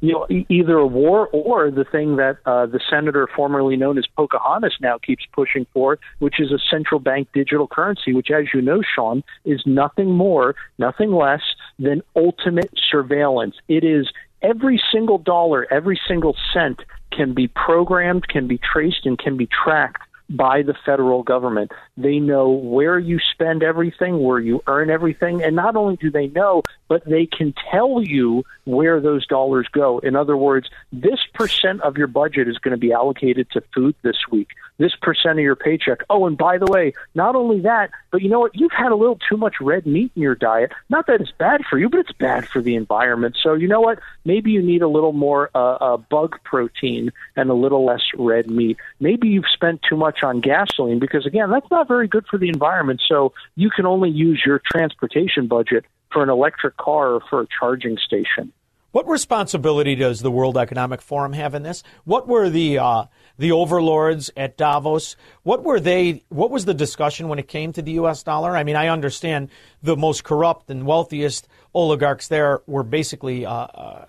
You 0.00 0.12
know, 0.12 0.26
e- 0.30 0.46
either 0.48 0.76
a 0.78 0.86
war 0.86 1.28
or 1.32 1.72
the 1.72 1.84
thing 1.84 2.16
that 2.16 2.38
uh, 2.46 2.66
the 2.66 2.80
senator 2.88 3.28
formerly 3.34 3.76
known 3.76 3.98
as 3.98 4.06
Pocahontas 4.16 4.76
now 4.80 4.96
keeps 4.98 5.24
pushing 5.32 5.66
for, 5.72 5.98
which 6.20 6.38
is 6.38 6.52
a 6.52 6.58
central 6.70 7.00
bank 7.00 7.28
digital 7.34 7.66
currency, 7.66 8.14
which, 8.14 8.30
as 8.30 8.44
you 8.54 8.62
know, 8.62 8.80
Shaun, 8.94 9.24
is 9.44 9.60
nothing 9.66 10.12
more, 10.12 10.54
nothing 10.78 11.10
less 11.10 11.42
than 11.80 12.02
ultimate 12.14 12.70
surveillance. 12.90 13.56
It 13.66 13.82
is 13.82 14.08
every 14.40 14.80
single 14.92 15.18
dollar, 15.18 15.66
every 15.72 16.00
single 16.06 16.36
cent 16.54 16.80
can 17.10 17.34
be 17.34 17.48
programmed, 17.48 18.28
can 18.28 18.46
be 18.46 18.58
traced, 18.58 19.04
and 19.04 19.18
can 19.18 19.36
be 19.36 19.48
tracked 19.64 20.02
by 20.30 20.62
the 20.62 20.74
federal 20.84 21.22
government. 21.22 21.72
They 21.96 22.18
know 22.18 22.50
where 22.50 22.98
you 22.98 23.18
spend 23.32 23.62
everything, 23.62 24.22
where 24.22 24.38
you 24.38 24.62
earn 24.66 24.90
everything, 24.90 25.42
and 25.42 25.56
not 25.56 25.76
only 25.76 25.96
do 25.96 26.10
they 26.10 26.28
know, 26.28 26.62
but 26.88 27.04
they 27.06 27.26
can 27.26 27.54
tell 27.70 28.02
you 28.02 28.44
where 28.64 29.00
those 29.00 29.26
dollars 29.26 29.66
go. 29.72 29.98
In 30.00 30.16
other 30.16 30.36
words, 30.36 30.68
this 30.92 31.20
percent 31.34 31.80
of 31.82 31.96
your 31.96 32.06
budget 32.06 32.48
is 32.48 32.58
going 32.58 32.72
to 32.72 32.78
be 32.78 32.92
allocated 32.92 33.50
to 33.52 33.62
food 33.74 33.94
this 34.02 34.18
week. 34.30 34.48
This 34.78 34.94
percent 34.94 35.38
of 35.38 35.44
your 35.44 35.56
paycheck. 35.56 36.04
Oh, 36.08 36.26
and 36.26 36.38
by 36.38 36.56
the 36.56 36.66
way, 36.66 36.92
not 37.14 37.34
only 37.34 37.60
that, 37.60 37.90
but 38.12 38.22
you 38.22 38.28
know 38.28 38.40
what? 38.40 38.54
You've 38.54 38.72
had 38.72 38.92
a 38.92 38.96
little 38.96 39.18
too 39.28 39.36
much 39.36 39.54
red 39.60 39.86
meat 39.86 40.12
in 40.14 40.22
your 40.22 40.36
diet. 40.36 40.72
Not 40.88 41.08
that 41.08 41.20
it's 41.20 41.32
bad 41.32 41.62
for 41.68 41.78
you, 41.78 41.88
but 41.88 42.00
it's 42.00 42.12
bad 42.12 42.48
for 42.48 42.62
the 42.62 42.76
environment. 42.76 43.36
So 43.42 43.54
you 43.54 43.66
know 43.66 43.80
what? 43.80 43.98
Maybe 44.24 44.52
you 44.52 44.62
need 44.62 44.82
a 44.82 44.88
little 44.88 45.12
more 45.12 45.50
uh, 45.54 45.74
uh, 45.74 45.96
bug 45.96 46.36
protein 46.44 47.10
and 47.34 47.50
a 47.50 47.54
little 47.54 47.84
less 47.84 48.02
red 48.16 48.48
meat. 48.48 48.76
Maybe 49.00 49.28
you've 49.28 49.48
spent 49.52 49.82
too 49.82 49.96
much 49.96 50.22
on 50.22 50.40
gasoline 50.40 51.00
because 51.00 51.26
again, 51.26 51.50
that's 51.50 51.70
not 51.70 51.88
very 51.88 52.06
good 52.06 52.26
for 52.26 52.38
the 52.38 52.48
environment. 52.48 53.02
So 53.06 53.32
you 53.56 53.70
can 53.70 53.84
only 53.84 54.10
use 54.10 54.42
your 54.46 54.60
transportation 54.64 55.48
budget 55.48 55.84
for 56.12 56.22
an 56.22 56.30
electric 56.30 56.76
car 56.76 57.14
or 57.14 57.20
for 57.28 57.42
a 57.42 57.46
charging 57.58 57.98
station. 57.98 58.52
What 58.90 59.06
responsibility 59.06 59.94
does 59.94 60.20
the 60.20 60.30
World 60.30 60.56
Economic 60.56 61.02
Forum 61.02 61.34
have 61.34 61.54
in 61.54 61.62
this? 61.62 61.82
What 62.04 62.26
were 62.26 62.48
the 62.48 62.78
uh, 62.78 63.04
the 63.36 63.52
overlords 63.52 64.30
at 64.34 64.56
Davos? 64.56 65.14
What 65.42 65.62
were 65.62 65.78
they? 65.78 66.24
What 66.30 66.50
was 66.50 66.64
the 66.64 66.72
discussion 66.72 67.28
when 67.28 67.38
it 67.38 67.48
came 67.48 67.74
to 67.74 67.82
the 67.82 67.92
U.S. 67.92 68.22
dollar? 68.22 68.56
I 68.56 68.64
mean, 68.64 68.76
I 68.76 68.88
understand 68.88 69.50
the 69.82 69.94
most 69.94 70.24
corrupt 70.24 70.70
and 70.70 70.86
wealthiest 70.86 71.48
oligarchs 71.74 72.28
there 72.28 72.62
were 72.66 72.82
basically 72.82 73.44
uh, 73.44 73.52
uh, 73.52 74.06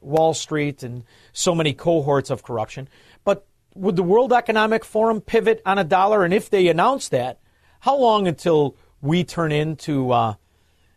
Wall 0.00 0.32
Street 0.32 0.84
and 0.84 1.02
so 1.32 1.52
many 1.52 1.72
cohorts 1.72 2.30
of 2.30 2.44
corruption. 2.44 2.88
But 3.24 3.44
would 3.74 3.96
the 3.96 4.04
World 4.04 4.32
Economic 4.32 4.84
Forum 4.84 5.20
pivot 5.20 5.60
on 5.66 5.76
a 5.78 5.84
dollar? 5.84 6.24
And 6.24 6.32
if 6.32 6.50
they 6.50 6.68
announce 6.68 7.08
that, 7.08 7.40
how 7.80 7.96
long 7.96 8.28
until 8.28 8.76
we 9.00 9.24
turn 9.24 9.50
into 9.50 10.12
uh, 10.12 10.34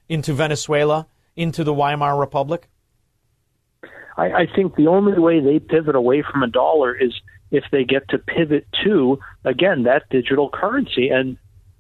into 0.08 0.34
Venezuela, 0.34 1.08
into 1.36 1.64
the 1.64 1.74
Weimar 1.74 2.16
Republic? 2.16 2.70
I, 4.18 4.32
I 4.32 4.48
think 4.54 4.76
the 4.76 4.88
only 4.88 5.18
way 5.20 5.40
they 5.40 5.60
pivot 5.60 5.96
away 5.96 6.24
from 6.24 6.44
a 6.44 6.48
dollar 6.48 6.94
is 6.96 7.14
if 7.52 7.66
they 7.72 7.84
get 7.84 8.10
to 8.10 8.18
pivot 8.18 8.68
to 8.84 9.20
again 9.46 9.84
that 9.84 10.10
digital 10.10 10.50
currency. 10.50 11.10
And 11.10 11.38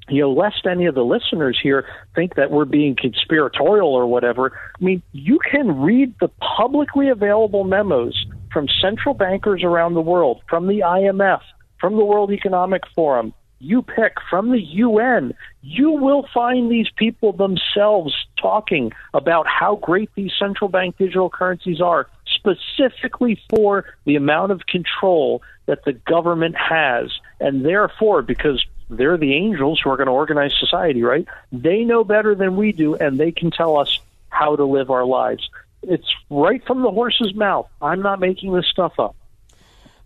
you 0.10 0.22
know, 0.22 0.31
lest 0.31 0.65
any 0.69 0.85
of 0.85 0.95
the 0.95 1.03
listeners 1.03 1.57
here 1.61 1.85
think 2.14 2.35
that 2.35 2.51
we're 2.51 2.65
being 2.65 2.95
conspiratorial 2.95 3.88
or 3.88 4.05
whatever. 4.05 4.51
I 4.80 4.84
mean, 4.84 5.01
you 5.14 5.39
can 5.49 5.81
read 5.81 6.14
the 6.19 6.30
publicly 6.57 7.10
available 7.10 7.64
memos 7.64 8.26
from 8.51 8.68
central 8.81 9.15
bankers 9.15 9.64
around 9.64 9.93
the 9.93 10.01
world, 10.01 10.41
from 10.49 10.68
the 10.68 10.80
IMF, 10.80 11.39
from 11.80 11.95
the 11.95 12.03
World 12.03 12.31
Economic 12.31 12.84
Forum, 12.93 13.34
you 13.64 13.81
pick 13.81 14.15
from 14.30 14.51
the 14.51 14.60
UN, 14.60 15.34
you 15.61 15.91
will 15.91 16.27
find 16.34 16.69
these 16.69 16.88
people 16.97 17.31
themselves 17.31 18.14
talking 18.39 18.91
about 19.14 19.47
how 19.47 19.76
great 19.77 20.10
these 20.15 20.31
central 20.38 20.69
bank 20.69 20.97
digital 20.97 21.30
currencies 21.30 21.80
are, 21.80 22.07
specifically 22.44 23.41
for 23.49 23.86
the 24.06 24.15
amount 24.15 24.52
of 24.52 24.65
control 24.65 25.41
that 25.65 25.86
the 25.86 25.94
government 25.94 26.56
has. 26.56 27.11
And 27.40 27.65
therefore, 27.65 28.22
because 28.22 28.64
they're 28.90 29.18
the 29.18 29.34
angels 29.34 29.80
who 29.84 29.90
are 29.90 29.98
going 29.98 30.07
to 30.07 30.14
organize 30.14 30.52
society, 30.60 31.03
right? 31.03 31.28
They 31.52 31.84
know 31.84 32.03
better 32.03 32.36
than 32.36 32.56
we 32.56 32.72
do, 32.72 32.95
and 32.95 33.20
they 33.20 33.32
can 33.32 33.52
tell 33.52 33.78
us 33.78 33.99
how 34.30 34.56
to 34.56 34.65
live 34.65 34.90
our 34.90 35.06
lives. 35.06 35.49
It's 35.84 36.07
right 36.30 36.64
from 36.65 36.82
the 36.82 36.91
horse's 36.91 37.34
mouth. 37.34 37.68
I'm 37.82 38.02
not 38.02 38.20
making 38.20 38.53
this 38.53 38.65
stuff 38.68 38.99
up. 38.99 39.15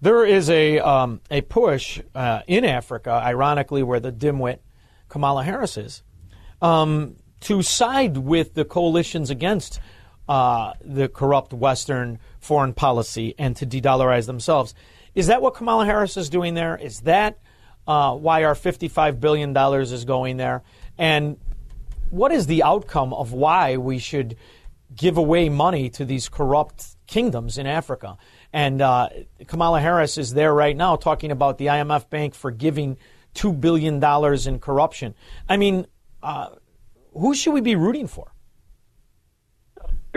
There 0.02 0.26
is 0.26 0.50
a 0.50 0.80
um, 0.80 1.22
a 1.32 1.42
push 1.42 2.00
uh, 2.14 2.42
in 2.48 2.66
Africa, 2.66 3.12
ironically, 3.12 3.82
where 3.82 4.00
the 4.00 4.12
dimwit 4.12 4.60
Kamala 5.10 5.44
Harris 5.44 5.76
is, 5.76 6.04
um, 6.62 7.16
to 7.42 7.64
side 7.64 8.18
with 8.18 8.54
the 8.54 8.64
coalitions 8.64 9.32
against 9.32 9.80
uh, 10.28 10.74
the 10.82 11.08
corrupt 11.08 11.54
Western 11.54 12.20
foreign 12.40 12.74
policy 12.74 13.36
and 13.38 13.56
to 13.56 13.66
de-dollarize 13.66 14.26
themselves. 14.26 14.74
Is 15.16 15.28
that 15.28 15.42
what 15.42 15.56
Kamala 15.56 15.86
Harris 15.86 16.18
is 16.18 16.30
doing 16.30 16.54
there? 16.54 16.78
Is 16.78 17.02
that 17.02 17.40
uh, 17.88 18.16
why 18.16 18.44
our 18.44 18.54
$55 18.54 19.20
billion 19.20 19.56
is 19.82 20.06
going 20.06 20.38
there? 20.38 20.64
And 20.98 21.38
what 22.10 22.32
is 22.32 22.48
the 22.48 22.64
outcome 22.64 23.14
of 23.14 23.34
why 23.34 23.78
we 23.78 24.00
should 24.00 24.36
give 24.96 25.18
away 25.18 25.50
money 25.50 25.90
to 25.92 26.06
these 26.06 26.30
corrupt 26.30 26.86
kingdoms 27.08 27.58
in 27.58 27.66
Africa? 27.66 28.18
And 28.54 28.82
uh, 28.82 29.10
Kamala 29.48 29.80
Harris 29.80 30.18
is 30.18 30.34
there 30.34 30.54
right 30.54 30.76
now 30.76 30.96
talking 30.96 31.32
about 31.32 31.58
the 31.58 31.68
IMF 31.68 32.10
Bank 32.10 32.34
forgiving 32.36 32.98
$2 33.36 33.60
billion 33.60 34.04
in 34.48 34.60
corruption. 34.60 35.16
I 35.48 35.58
mean, 35.58 35.88
uh, 36.24 36.50
who 37.14 37.34
should 37.34 37.54
we 37.54 37.62
be 37.62 37.76
rooting 37.76 38.08
for? 38.08 38.32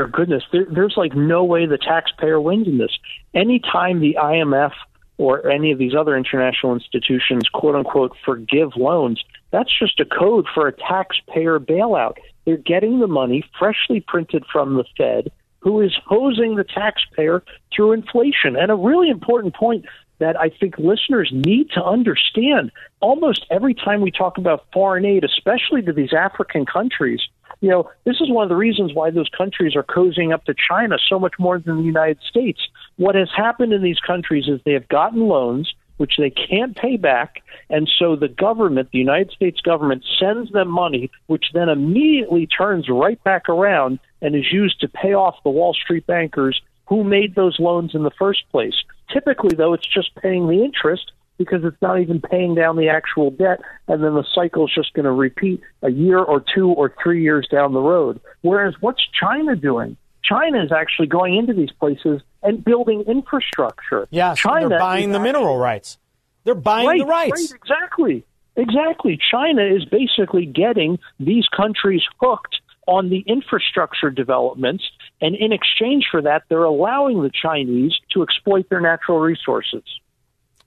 Goodness, 0.09 0.43
there, 0.53 0.67
there's 0.71 0.95
like 0.97 1.15
no 1.15 1.45
way 1.45 1.67
the 1.67 1.79
taxpayer 1.79 2.41
wins 2.41 2.67
in 2.67 2.79
this. 2.79 2.97
Anytime 3.35 4.01
the 4.01 4.17
IMF 4.21 4.73
or 5.19 5.49
any 5.49 5.73
of 5.73 5.79
these 5.79 5.95
other 5.95 6.17
international 6.17 6.75
institutions, 6.75 7.49
quote 7.53 7.75
unquote, 7.75 8.17
forgive 8.25 8.77
loans, 8.77 9.23
that's 9.51 9.77
just 9.79 10.01
a 10.01 10.05
code 10.05 10.47
for 10.55 10.67
a 10.67 10.73
taxpayer 10.73 11.59
bailout. 11.59 12.17
They're 12.45 12.57
getting 12.57 13.01
the 13.01 13.07
money 13.07 13.45
freshly 13.59 14.01
printed 14.01 14.45
from 14.51 14.75
the 14.75 14.85
Fed 14.97 15.31
who 15.61 15.81
is 15.81 15.95
hosing 16.07 16.57
the 16.57 16.65
taxpayer 16.65 17.43
through 17.75 17.93
inflation. 17.93 18.57
And 18.57 18.71
a 18.71 18.75
really 18.75 19.11
important 19.11 19.55
point 19.55 19.85
that 20.19 20.39
I 20.39 20.51
think 20.51 20.79
listeners 20.79 21.31
need 21.33 21.71
to 21.71 21.85
understand 21.85 22.73
almost 23.01 23.47
every 23.51 23.75
time 23.75 24.01
we 24.01 24.11
talk 24.11 24.37
about 24.39 24.67
foreign 24.73 25.05
aid, 25.05 25.25
especially 25.25 25.83
to 25.83 25.93
these 25.93 26.13
African 26.13 26.67
countries, 26.67 27.21
you 27.61 27.69
know, 27.69 27.91
this 28.05 28.16
is 28.20 28.31
one 28.31 28.43
of 28.43 28.49
the 28.49 28.57
reasons 28.57 28.95
why 28.95 29.11
those 29.11 29.28
countries 29.37 29.77
are 29.77 29.82
cozying 29.82 30.32
up 30.32 30.45
to 30.45 30.55
China 30.69 30.97
so 31.09 31.19
much 31.19 31.35
more 31.39 31.59
than 31.59 31.77
the 31.77 31.82
United 31.82 32.19
States. 32.28 32.61
What 32.97 33.15
has 33.15 33.28
happened 33.37 33.73
in 33.73 33.82
these 33.82 34.01
countries 34.01 34.49
is 34.49 34.61
they 34.65 34.73
have 34.73 34.89
gotten 34.89 35.28
loans 35.28 35.73
which 36.01 36.16
they 36.16 36.31
can't 36.31 36.74
pay 36.74 36.97
back. 36.97 37.43
And 37.69 37.87
so 37.99 38.16
the 38.16 38.27
government, 38.27 38.89
the 38.91 38.99
United 38.99 39.32
States 39.32 39.61
government, 39.61 40.03
sends 40.19 40.51
them 40.51 40.69
money, 40.69 41.11
which 41.27 41.45
then 41.53 41.69
immediately 41.69 42.47
turns 42.47 42.89
right 42.89 43.23
back 43.23 43.51
around 43.51 43.99
and 44.23 44.35
is 44.35 44.51
used 44.51 44.81
to 44.81 44.89
pay 44.89 45.12
off 45.12 45.43
the 45.45 45.51
Wall 45.51 45.74
Street 45.74 46.07
bankers 46.07 46.59
who 46.89 47.05
made 47.05 47.35
those 47.35 47.61
loans 47.61 47.95
in 47.95 48.03
the 48.03 48.11
first 48.19 48.45
place. 48.51 48.73
Typically, 49.12 49.55
though, 49.55 49.74
it's 49.74 49.87
just 49.87 50.15
paying 50.16 50.49
the 50.49 50.65
interest 50.65 51.12
because 51.41 51.65
it's 51.65 51.81
not 51.81 51.99
even 51.99 52.21
paying 52.21 52.55
down 52.55 52.77
the 52.77 52.91
actual 52.91 53.31
debt, 53.31 53.61
and 53.89 54.05
then 54.05 54.12
the 54.15 54.27
cycle 54.35 54.67
is 54.67 54.73
just 54.75 54.93
going 54.93 55.07
to 55.07 55.11
repeat 55.11 55.62
a 55.81 55.91
year 55.91 56.19
or 56.19 56.45
two 56.55 56.69
or 56.69 56.95
three 57.03 57.23
years 57.23 57.49
down 57.51 57.73
the 57.73 57.81
road. 57.81 58.21
Whereas, 58.43 58.75
what's 58.81 59.01
China 59.19 59.57
doing? 59.57 59.97
China 60.23 60.62
is 60.62 60.71
actually 60.71 61.07
going 61.07 61.39
into 61.39 61.55
these 61.55 61.71
places 61.81 62.21
and 62.43 62.62
building 62.62 63.05
infrastructure. 63.09 64.07
Yeah, 64.11 64.35
China 64.35 64.69
they're 64.69 64.79
buying 64.79 65.12
the 65.12 65.19
actually, 65.19 65.33
mineral 65.33 65.57
rights. 65.57 65.97
They're 66.45 66.55
buying 66.55 66.87
right, 66.87 67.01
the 67.01 67.07
rights. 67.07 67.53
Right, 67.53 67.59
exactly. 67.59 68.25
Exactly. 68.57 69.19
China 69.31 69.62
is 69.62 69.87
basically 69.87 70.45
getting 70.45 70.99
these 71.19 71.47
countries 71.57 72.03
hooked 72.21 72.61
on 72.87 73.09
the 73.09 73.25
infrastructure 73.27 74.11
developments, 74.11 74.85
and 75.23 75.35
in 75.35 75.53
exchange 75.53 76.05
for 76.11 76.21
that, 76.21 76.43
they're 76.51 76.65
allowing 76.65 77.23
the 77.23 77.31
Chinese 77.31 77.95
to 78.12 78.23
exploit 78.23 78.69
their 78.69 78.83
natural 78.83 79.21
resources. 79.21 79.85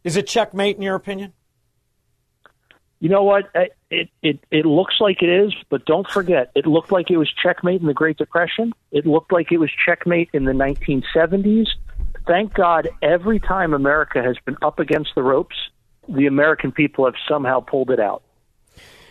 Is 0.03 0.17
it 0.17 0.27
checkmate 0.27 0.75
in 0.75 0.81
your 0.81 0.95
opinion? 0.95 1.33
You 2.99 3.09
know 3.09 3.23
what? 3.23 3.49
It, 3.89 4.09
it 4.21 4.39
it 4.49 4.65
looks 4.65 4.95
like 5.01 5.21
it 5.21 5.27
is, 5.27 5.53
but 5.69 5.83
don't 5.85 6.09
forget, 6.09 6.51
it 6.55 6.65
looked 6.65 6.89
like 6.89 7.11
it 7.11 7.17
was 7.17 7.29
checkmate 7.31 7.81
in 7.81 7.87
the 7.87 7.93
Great 7.93 8.17
Depression. 8.17 8.71
It 8.91 9.05
looked 9.05 9.33
like 9.33 9.51
it 9.51 9.57
was 9.57 9.69
checkmate 9.85 10.29
in 10.31 10.45
the 10.45 10.53
1970s. 10.53 11.67
Thank 12.25 12.53
God, 12.53 12.87
every 13.01 13.41
time 13.41 13.73
America 13.73 14.23
has 14.23 14.37
been 14.45 14.55
up 14.61 14.79
against 14.79 15.15
the 15.15 15.21
ropes, 15.21 15.55
the 16.07 16.27
American 16.27 16.71
people 16.71 17.03
have 17.03 17.15
somehow 17.27 17.59
pulled 17.59 17.91
it 17.91 17.99
out. 17.99 18.23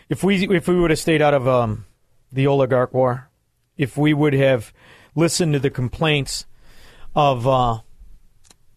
If 0.08 0.24
we 0.24 0.48
if 0.48 0.68
we 0.68 0.80
would 0.80 0.90
have 0.90 0.98
stayed 0.98 1.20
out 1.20 1.34
of 1.34 1.46
um, 1.46 1.84
the 2.32 2.46
oligarch 2.46 2.94
war, 2.94 3.28
if 3.76 3.98
we 3.98 4.14
would 4.14 4.32
have 4.32 4.72
listened 5.14 5.52
to 5.52 5.58
the 5.58 5.68
complaints 5.68 6.46
of 7.14 7.46
uh, 7.46 7.80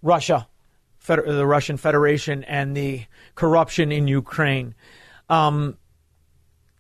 Russia, 0.02 0.48
Feder- 1.06 1.32
the 1.32 1.46
Russian 1.46 1.78
Federation, 1.78 2.44
and 2.46 2.76
the 2.76 3.06
corruption 3.36 3.92
in 3.92 4.08
Ukraine, 4.08 4.74
um, 5.30 5.78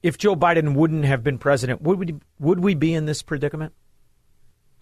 if 0.02 0.18
Joe 0.18 0.36
Biden 0.36 0.76
wouldn't 0.76 1.06
have 1.06 1.24
been 1.24 1.38
president, 1.38 1.82
would 1.82 2.00
we 2.00 2.16
would 2.40 2.60
we 2.60 2.76
be 2.76 2.94
in 2.94 3.06
this 3.06 3.22
predicament? 3.22 3.74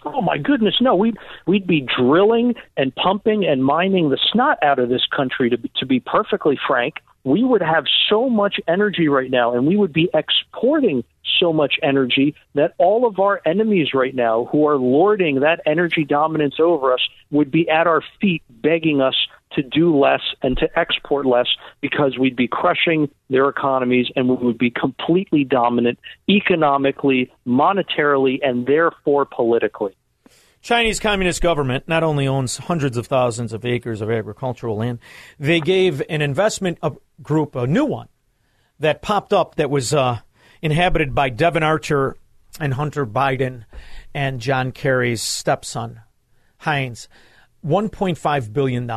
Oh 0.05 0.21
my 0.21 0.37
goodness, 0.37 0.75
no. 0.81 0.95
We'd 0.95 1.17
we'd 1.45 1.67
be 1.67 1.81
drilling 1.81 2.55
and 2.77 2.93
pumping 2.95 3.45
and 3.45 3.63
mining 3.63 4.09
the 4.09 4.19
snot 4.31 4.57
out 4.61 4.79
of 4.79 4.89
this 4.89 5.05
country. 5.15 5.49
To 5.49 5.57
be, 5.57 5.71
to 5.77 5.85
be 5.85 5.99
perfectly 5.99 6.57
frank, 6.67 6.95
we 7.23 7.43
would 7.43 7.61
have 7.61 7.85
so 8.09 8.29
much 8.29 8.59
energy 8.67 9.07
right 9.07 9.31
now, 9.31 9.53
and 9.53 9.65
we 9.65 9.77
would 9.77 9.93
be 9.93 10.09
exporting 10.13 11.03
so 11.39 11.53
much 11.53 11.75
energy 11.81 12.35
that 12.53 12.73
all 12.77 13.07
of 13.07 13.19
our 13.19 13.41
enemies 13.45 13.93
right 13.93 14.13
now, 14.13 14.45
who 14.51 14.67
are 14.67 14.77
lording 14.77 15.39
that 15.39 15.61
energy 15.65 16.03
dominance 16.03 16.55
over 16.59 16.93
us, 16.93 17.01
would 17.31 17.49
be 17.49 17.69
at 17.69 17.87
our 17.87 18.01
feet 18.19 18.43
begging 18.49 19.01
us 19.01 19.15
to 19.55 19.63
do 19.63 19.97
less 19.97 20.21
and 20.41 20.57
to 20.57 20.67
export 20.79 21.25
less 21.25 21.47
because 21.81 22.17
we'd 22.17 22.35
be 22.35 22.47
crushing 22.47 23.09
their 23.29 23.49
economies 23.49 24.07
and 24.15 24.29
we 24.29 24.35
would 24.35 24.57
be 24.57 24.69
completely 24.69 25.43
dominant 25.43 25.99
economically, 26.29 27.31
monetarily, 27.47 28.39
and 28.41 28.65
therefore 28.65 29.25
politically. 29.25 29.95
Chinese 30.61 30.99
Communist 30.99 31.41
government 31.41 31.89
not 31.89 32.03
only 32.03 32.25
owns 32.25 32.55
hundreds 32.55 32.95
of 32.95 33.05
thousands 33.05 33.51
of 33.51 33.65
acres 33.65 33.99
of 33.99 34.09
agricultural 34.09 34.77
land, 34.77 34.99
they 35.37 35.59
gave 35.59 36.01
an 36.07 36.21
investment 36.21 36.79
group, 37.21 37.55
a 37.55 37.67
new 37.67 37.83
one, 37.83 38.07
that 38.79 39.01
popped 39.01 39.33
up 39.33 39.55
that 39.55 39.69
was 39.69 39.93
uh, 39.93 40.19
inhabited 40.61 41.13
by 41.13 41.29
Devon 41.29 41.63
Archer 41.63 42.15
and 42.61 42.75
Hunter 42.75 43.05
Biden 43.05 43.65
and 44.13 44.39
John 44.39 44.71
Kerry's 44.71 45.21
stepson, 45.21 45.99
Heinz, 46.59 47.09
$1.5 47.65 48.53
billion. 48.53 48.89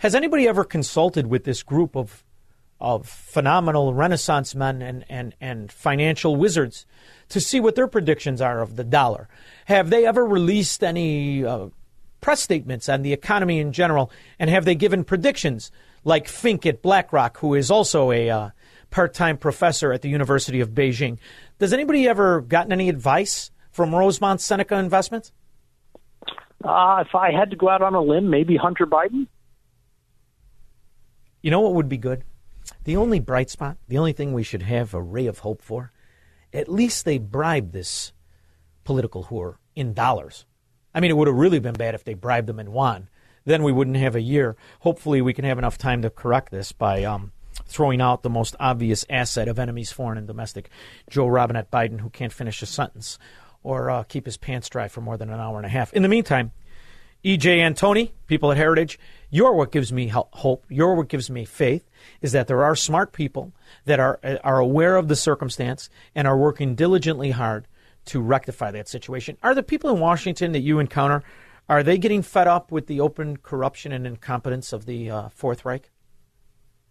Has 0.00 0.14
anybody 0.14 0.48
ever 0.48 0.64
consulted 0.64 1.26
with 1.26 1.44
this 1.44 1.62
group 1.62 1.94
of, 1.94 2.24
of 2.80 3.06
phenomenal 3.06 3.92
Renaissance 3.92 4.54
men 4.54 4.80
and, 4.80 5.04
and, 5.10 5.34
and 5.42 5.70
financial 5.70 6.36
wizards 6.36 6.86
to 7.28 7.38
see 7.38 7.60
what 7.60 7.74
their 7.74 7.86
predictions 7.86 8.40
are 8.40 8.62
of 8.62 8.76
the 8.76 8.84
dollar? 8.84 9.28
Have 9.66 9.90
they 9.90 10.06
ever 10.06 10.24
released 10.24 10.82
any 10.82 11.44
uh, 11.44 11.66
press 12.22 12.40
statements 12.40 12.88
on 12.88 13.02
the 13.02 13.12
economy 13.12 13.58
in 13.58 13.72
general? 13.72 14.10
And 14.38 14.48
have 14.48 14.64
they 14.64 14.74
given 14.74 15.04
predictions 15.04 15.70
like 16.02 16.28
Fink 16.28 16.64
at 16.64 16.80
BlackRock, 16.80 17.36
who 17.36 17.52
is 17.52 17.70
also 17.70 18.10
a 18.10 18.30
uh, 18.30 18.50
part 18.88 19.12
time 19.12 19.36
professor 19.36 19.92
at 19.92 20.00
the 20.00 20.08
University 20.08 20.60
of 20.60 20.70
Beijing? 20.70 21.18
Does 21.58 21.74
anybody 21.74 22.08
ever 22.08 22.40
gotten 22.40 22.72
any 22.72 22.88
advice 22.88 23.50
from 23.70 23.94
Rosemont 23.94 24.40
Seneca 24.40 24.76
Investments? 24.76 25.30
Uh, 26.64 27.04
if 27.06 27.14
I 27.14 27.32
had 27.32 27.50
to 27.50 27.56
go 27.56 27.68
out 27.68 27.82
on 27.82 27.94
a 27.94 28.00
limb, 28.00 28.30
maybe 28.30 28.56
Hunter 28.56 28.86
Biden. 28.86 29.26
You 31.42 31.50
know 31.50 31.60
what 31.60 31.74
would 31.74 31.88
be 31.88 31.96
good? 31.96 32.24
The 32.84 32.96
only 32.96 33.20
bright 33.20 33.50
spot, 33.50 33.76
the 33.88 33.98
only 33.98 34.12
thing 34.12 34.32
we 34.32 34.42
should 34.42 34.62
have 34.62 34.94
a 34.94 35.02
ray 35.02 35.26
of 35.26 35.40
hope 35.40 35.62
for, 35.62 35.92
at 36.52 36.68
least 36.68 37.04
they 37.04 37.18
bribed 37.18 37.72
this 37.72 38.12
political 38.84 39.24
whore 39.24 39.56
in 39.74 39.94
dollars. 39.94 40.44
I 40.94 41.00
mean, 41.00 41.10
it 41.10 41.16
would 41.16 41.28
have 41.28 41.36
really 41.36 41.60
been 41.60 41.74
bad 41.74 41.94
if 41.94 42.04
they 42.04 42.14
bribed 42.14 42.48
them 42.48 42.60
in 42.60 42.66
yuan. 42.66 43.08
Then 43.44 43.62
we 43.62 43.72
wouldn't 43.72 43.96
have 43.96 44.16
a 44.16 44.20
year. 44.20 44.56
Hopefully, 44.80 45.22
we 45.22 45.32
can 45.32 45.44
have 45.44 45.58
enough 45.58 45.78
time 45.78 46.02
to 46.02 46.10
correct 46.10 46.50
this 46.50 46.72
by 46.72 47.04
um, 47.04 47.32
throwing 47.66 48.00
out 48.00 48.22
the 48.22 48.30
most 48.30 48.54
obvious 48.60 49.06
asset 49.08 49.48
of 49.48 49.58
enemies, 49.58 49.92
foreign 49.92 50.18
and 50.18 50.26
domestic, 50.26 50.68
Joe 51.08 51.26
Robinette 51.26 51.70
Biden, 51.70 52.00
who 52.00 52.10
can't 52.10 52.32
finish 52.32 52.60
a 52.62 52.66
sentence 52.66 53.18
or 53.62 53.90
uh, 53.90 54.02
keep 54.04 54.26
his 54.26 54.36
pants 54.36 54.68
dry 54.68 54.88
for 54.88 55.00
more 55.00 55.16
than 55.16 55.30
an 55.30 55.40
hour 55.40 55.56
and 55.56 55.66
a 55.66 55.70
half. 55.70 55.92
In 55.92 56.02
the 56.02 56.08
meantime, 56.08 56.52
EJ 57.24 57.58
Antoni, 57.58 58.10
people 58.26 58.50
at 58.50 58.56
Heritage, 58.56 58.98
you're 59.30 59.52
what 59.52 59.72
gives 59.72 59.92
me 59.92 60.08
hope. 60.08 60.66
You're 60.68 60.94
what 60.94 61.08
gives 61.08 61.30
me 61.30 61.44
faith 61.44 61.88
is 62.20 62.32
that 62.32 62.48
there 62.48 62.64
are 62.64 62.76
smart 62.76 63.12
people 63.12 63.52
that 63.84 64.00
are 64.00 64.18
are 64.42 64.58
aware 64.58 64.96
of 64.96 65.08
the 65.08 65.16
circumstance 65.16 65.88
and 66.14 66.26
are 66.26 66.36
working 66.36 66.74
diligently 66.74 67.30
hard 67.30 67.66
to 68.06 68.20
rectify 68.20 68.70
that 68.72 68.88
situation. 68.88 69.36
Are 69.42 69.54
the 69.54 69.62
people 69.62 69.90
in 69.90 70.00
Washington 70.00 70.52
that 70.52 70.60
you 70.60 70.78
encounter 70.78 71.22
are 71.70 71.84
they 71.84 71.98
getting 71.98 72.22
fed 72.22 72.48
up 72.48 72.72
with 72.72 72.88
the 72.88 73.00
open 73.00 73.36
corruption 73.36 73.92
and 73.92 74.04
incompetence 74.04 74.72
of 74.72 74.86
the 74.86 75.08
uh, 75.08 75.28
Fourth 75.28 75.64
Reich? 75.64 75.88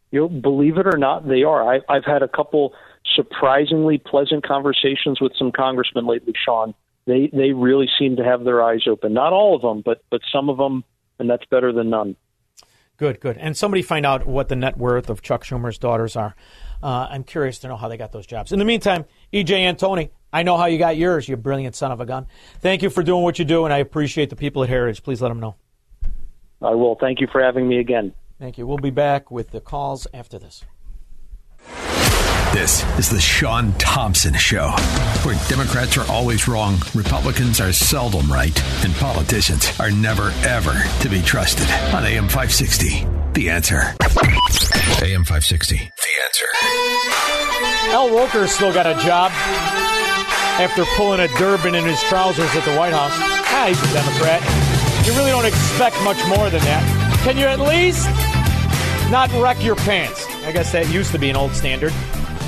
You 0.10 0.22
know, 0.22 0.30
believe 0.30 0.78
it 0.78 0.88
or 0.88 0.98
not, 0.98 1.28
they 1.28 1.44
are. 1.44 1.76
I, 1.76 1.82
I've 1.90 2.06
had 2.06 2.24
a 2.24 2.30
couple 2.30 2.74
surprisingly 3.14 3.98
pleasant 3.98 4.48
conversations 4.48 5.20
with 5.20 5.34
some 5.38 5.52
congressmen 5.52 6.08
lately, 6.08 6.34
Shaun. 6.46 6.74
They 7.06 7.30
they 7.34 7.52
really 7.52 7.90
seem 8.00 8.16
to 8.16 8.24
have 8.24 8.46
their 8.46 8.64
eyes 8.64 8.84
open. 8.88 9.14
Not 9.14 9.34
all 9.34 9.54
of 9.56 9.62
them, 9.62 9.82
but 9.84 10.02
but 10.10 10.22
some 10.32 10.50
of 10.50 10.58
them, 10.58 10.86
and 11.20 11.30
that's 11.30 11.46
better 11.46 11.74
than 11.74 11.90
none. 11.90 12.16
Good, 13.00 13.22
good. 13.22 13.38
And 13.38 13.56
somebody 13.56 13.82
find 13.82 14.06
out 14.06 14.28
what 14.28 14.50
the 14.50 14.58
net 14.58 14.78
worth 14.78 15.10
of 15.10 15.22
Chuck 15.22 15.46
Schumer's 15.46 15.78
daughters 15.78 16.18
are. 16.18 16.36
Uh, 16.84 17.08
I'm 17.10 17.24
curious 17.24 17.58
to 17.60 17.70
know 17.70 17.78
how 17.78 17.88
they 17.88 17.96
got 17.96 18.12
those 18.12 18.28
jobs. 18.28 18.52
In 18.52 18.60
the 18.60 18.66
meantime, 18.66 19.06
EJ 19.32 19.48
Antoni, 19.48 20.10
I 20.34 20.44
know 20.44 20.58
how 20.58 20.66
you 20.66 20.78
got 20.78 20.98
yours, 20.98 21.30
you 21.30 21.38
brilliant 21.38 21.78
son 21.78 21.94
of 21.94 22.02
a 22.02 22.06
gun. 22.06 22.28
Thank 22.60 22.84
you 22.84 22.90
for 22.90 23.02
doing 23.02 23.24
what 23.24 23.40
you 23.40 23.46
do, 23.46 23.64
and 23.64 23.74
I 23.74 23.78
appreciate 23.78 24.30
the 24.30 24.36
people 24.36 24.64
at 24.64 24.70
Heritage. 24.70 25.02
Please 25.02 25.22
let 25.22 25.30
them 25.30 25.40
know. 25.40 25.56
I 26.62 26.72
will. 26.72 26.96
Thank 27.00 27.22
you 27.22 27.28
for 27.32 27.42
having 27.42 27.70
me 27.70 27.80
again. 27.80 28.14
Thank 28.38 28.58
you. 28.58 28.68
We'll 28.68 28.78
be 28.78 28.90
back 28.90 29.32
with 29.32 29.52
the 29.52 29.62
calls 29.62 30.06
after 30.14 30.38
this. 30.38 30.66
This 32.54 32.84
is 32.98 33.10
the 33.12 33.20
Shaun 33.22 33.74
Thompson 33.74 34.34
Show, 34.34 34.72
where 35.22 35.38
Democrats 35.50 35.98
are 35.98 36.12
always 36.12 36.48
wrong, 36.48 36.80
Republicans 36.96 37.62
are 37.62 37.72
seldom 37.72 38.30
right, 38.32 38.60
and 38.84 38.92
politicians 38.96 39.72
are 39.80 39.92
never, 39.92 40.32
ever 40.42 40.84
to 41.02 41.10
be 41.10 41.22
trusted. 41.22 41.70
On 41.94 42.04
AM 42.04 42.24
560, 42.24 43.06
The 43.34 43.52
Answer. 43.52 43.94
AM 45.06 45.26
560, 45.26 45.78
The 45.78 46.24
Answer. 46.26 46.48
Al 47.94 48.10
Roker 48.10 48.48
still 48.48 48.74
got 48.74 48.88
a 48.88 48.96
job 49.06 49.32
after 50.60 50.86
pulling 50.98 51.20
a 51.20 51.28
Durbin 51.38 51.76
in 51.76 51.86
his 51.86 52.02
trousers 52.02 52.50
at 52.56 52.66
the 52.66 52.76
White 52.76 52.94
House. 52.94 53.14
Ah, 53.14 53.66
he's 53.68 53.80
a 53.80 53.94
Democrat. 53.94 54.42
You 55.06 55.14
really 55.14 55.30
don't 55.30 55.46
expect 55.46 56.02
much 56.04 56.18
more 56.28 56.50
than 56.50 56.62
that. 56.62 57.22
Can 57.24 57.38
you 57.38 57.46
at 57.46 57.60
least 57.60 58.10
not 59.12 59.32
wreck 59.40 59.64
your 59.64 59.76
pants? 59.76 60.26
I 60.46 60.52
guess 60.52 60.72
that 60.72 60.90
used 60.90 61.12
to 61.12 61.20
be 61.20 61.30
an 61.30 61.36
old 61.36 61.52
standard 61.52 61.94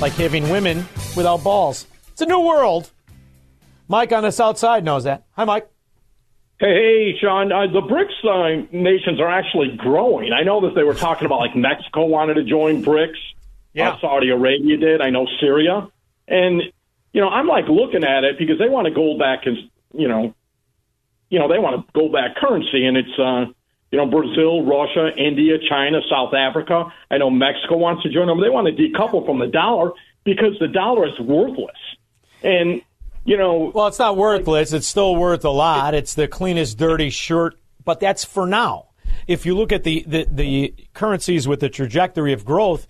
like 0.02 0.14
having 0.14 0.50
women 0.50 0.84
without 1.16 1.44
balls. 1.44 1.86
It's 2.10 2.20
a 2.20 2.26
new 2.26 2.40
world. 2.40 2.90
Mike 3.86 4.10
on 4.10 4.24
the 4.24 4.32
South 4.32 4.58
Side 4.58 4.84
knows 4.84 5.04
that. 5.04 5.22
Hi, 5.36 5.44
Mike. 5.44 5.68
Hey, 6.58 6.74
hey, 7.14 7.18
Shaun. 7.20 7.52
Uh, 7.52 7.68
the 7.68 7.80
BRICS 7.80 8.24
uh, 8.24 8.66
nations 8.72 9.20
are 9.20 9.30
actually 9.30 9.76
growing. 9.76 10.32
I 10.32 10.42
know 10.42 10.60
that 10.62 10.74
they 10.74 10.82
were 10.82 10.94
talking 10.94 11.24
about 11.24 11.38
like 11.38 11.54
Mexico 11.54 12.06
wanted 12.06 12.34
to 12.34 12.42
join 12.42 12.82
BRICS. 12.84 13.14
Yeah. 13.74 13.90
Uh, 13.90 14.00
Saudi 14.00 14.30
Arabia 14.30 14.76
did. 14.76 15.00
I 15.00 15.10
know 15.10 15.28
Syria. 15.40 15.88
And, 16.26 16.62
you 17.12 17.20
know, 17.20 17.28
I'm 17.28 17.46
like 17.46 17.66
looking 17.68 18.02
at 18.02 18.24
it 18.24 18.38
because 18.38 18.58
they 18.58 18.68
want 18.68 18.88
to 18.88 18.92
go 18.92 19.16
back 19.16 19.46
and, 19.46 19.56
you 19.94 20.08
know, 20.08 20.34
you 21.30 21.38
know, 21.38 21.46
they 21.46 21.60
want 21.60 21.86
to 21.86 21.92
go 21.92 22.08
back 22.08 22.36
currency 22.36 22.84
and 22.84 22.96
it's, 22.96 23.18
uh, 23.18 23.44
you 23.92 23.98
know, 23.98 24.06
Brazil, 24.06 24.64
Russia, 24.64 25.10
India, 25.16 25.58
China, 25.68 26.00
South 26.10 26.32
Africa. 26.32 26.92
I 27.10 27.18
know 27.18 27.28
Mexico 27.28 27.76
wants 27.76 28.02
to 28.02 28.10
join 28.10 28.26
them. 28.26 28.40
They 28.40 28.48
want 28.48 28.66
to 28.66 28.72
decouple 28.72 29.24
from 29.26 29.38
the 29.38 29.46
dollar 29.46 29.92
because 30.24 30.56
the 30.58 30.68
dollar 30.68 31.06
is 31.06 31.20
worthless. 31.20 31.76
And, 32.42 32.80
you 33.26 33.36
know. 33.36 33.70
Well, 33.74 33.88
it's 33.88 33.98
not 33.98 34.16
worthless. 34.16 34.72
It's 34.72 34.86
still 34.86 35.14
worth 35.14 35.44
a 35.44 35.50
lot. 35.50 35.94
It's 35.94 36.14
the 36.14 36.26
cleanest, 36.26 36.78
dirty 36.78 37.10
shirt, 37.10 37.60
but 37.84 38.00
that's 38.00 38.24
for 38.24 38.46
now. 38.46 38.88
If 39.28 39.44
you 39.44 39.54
look 39.54 39.72
at 39.72 39.84
the, 39.84 40.04
the, 40.06 40.26
the 40.28 40.74
currencies 40.94 41.46
with 41.46 41.60
the 41.60 41.68
trajectory 41.68 42.32
of 42.32 42.46
growth, 42.46 42.86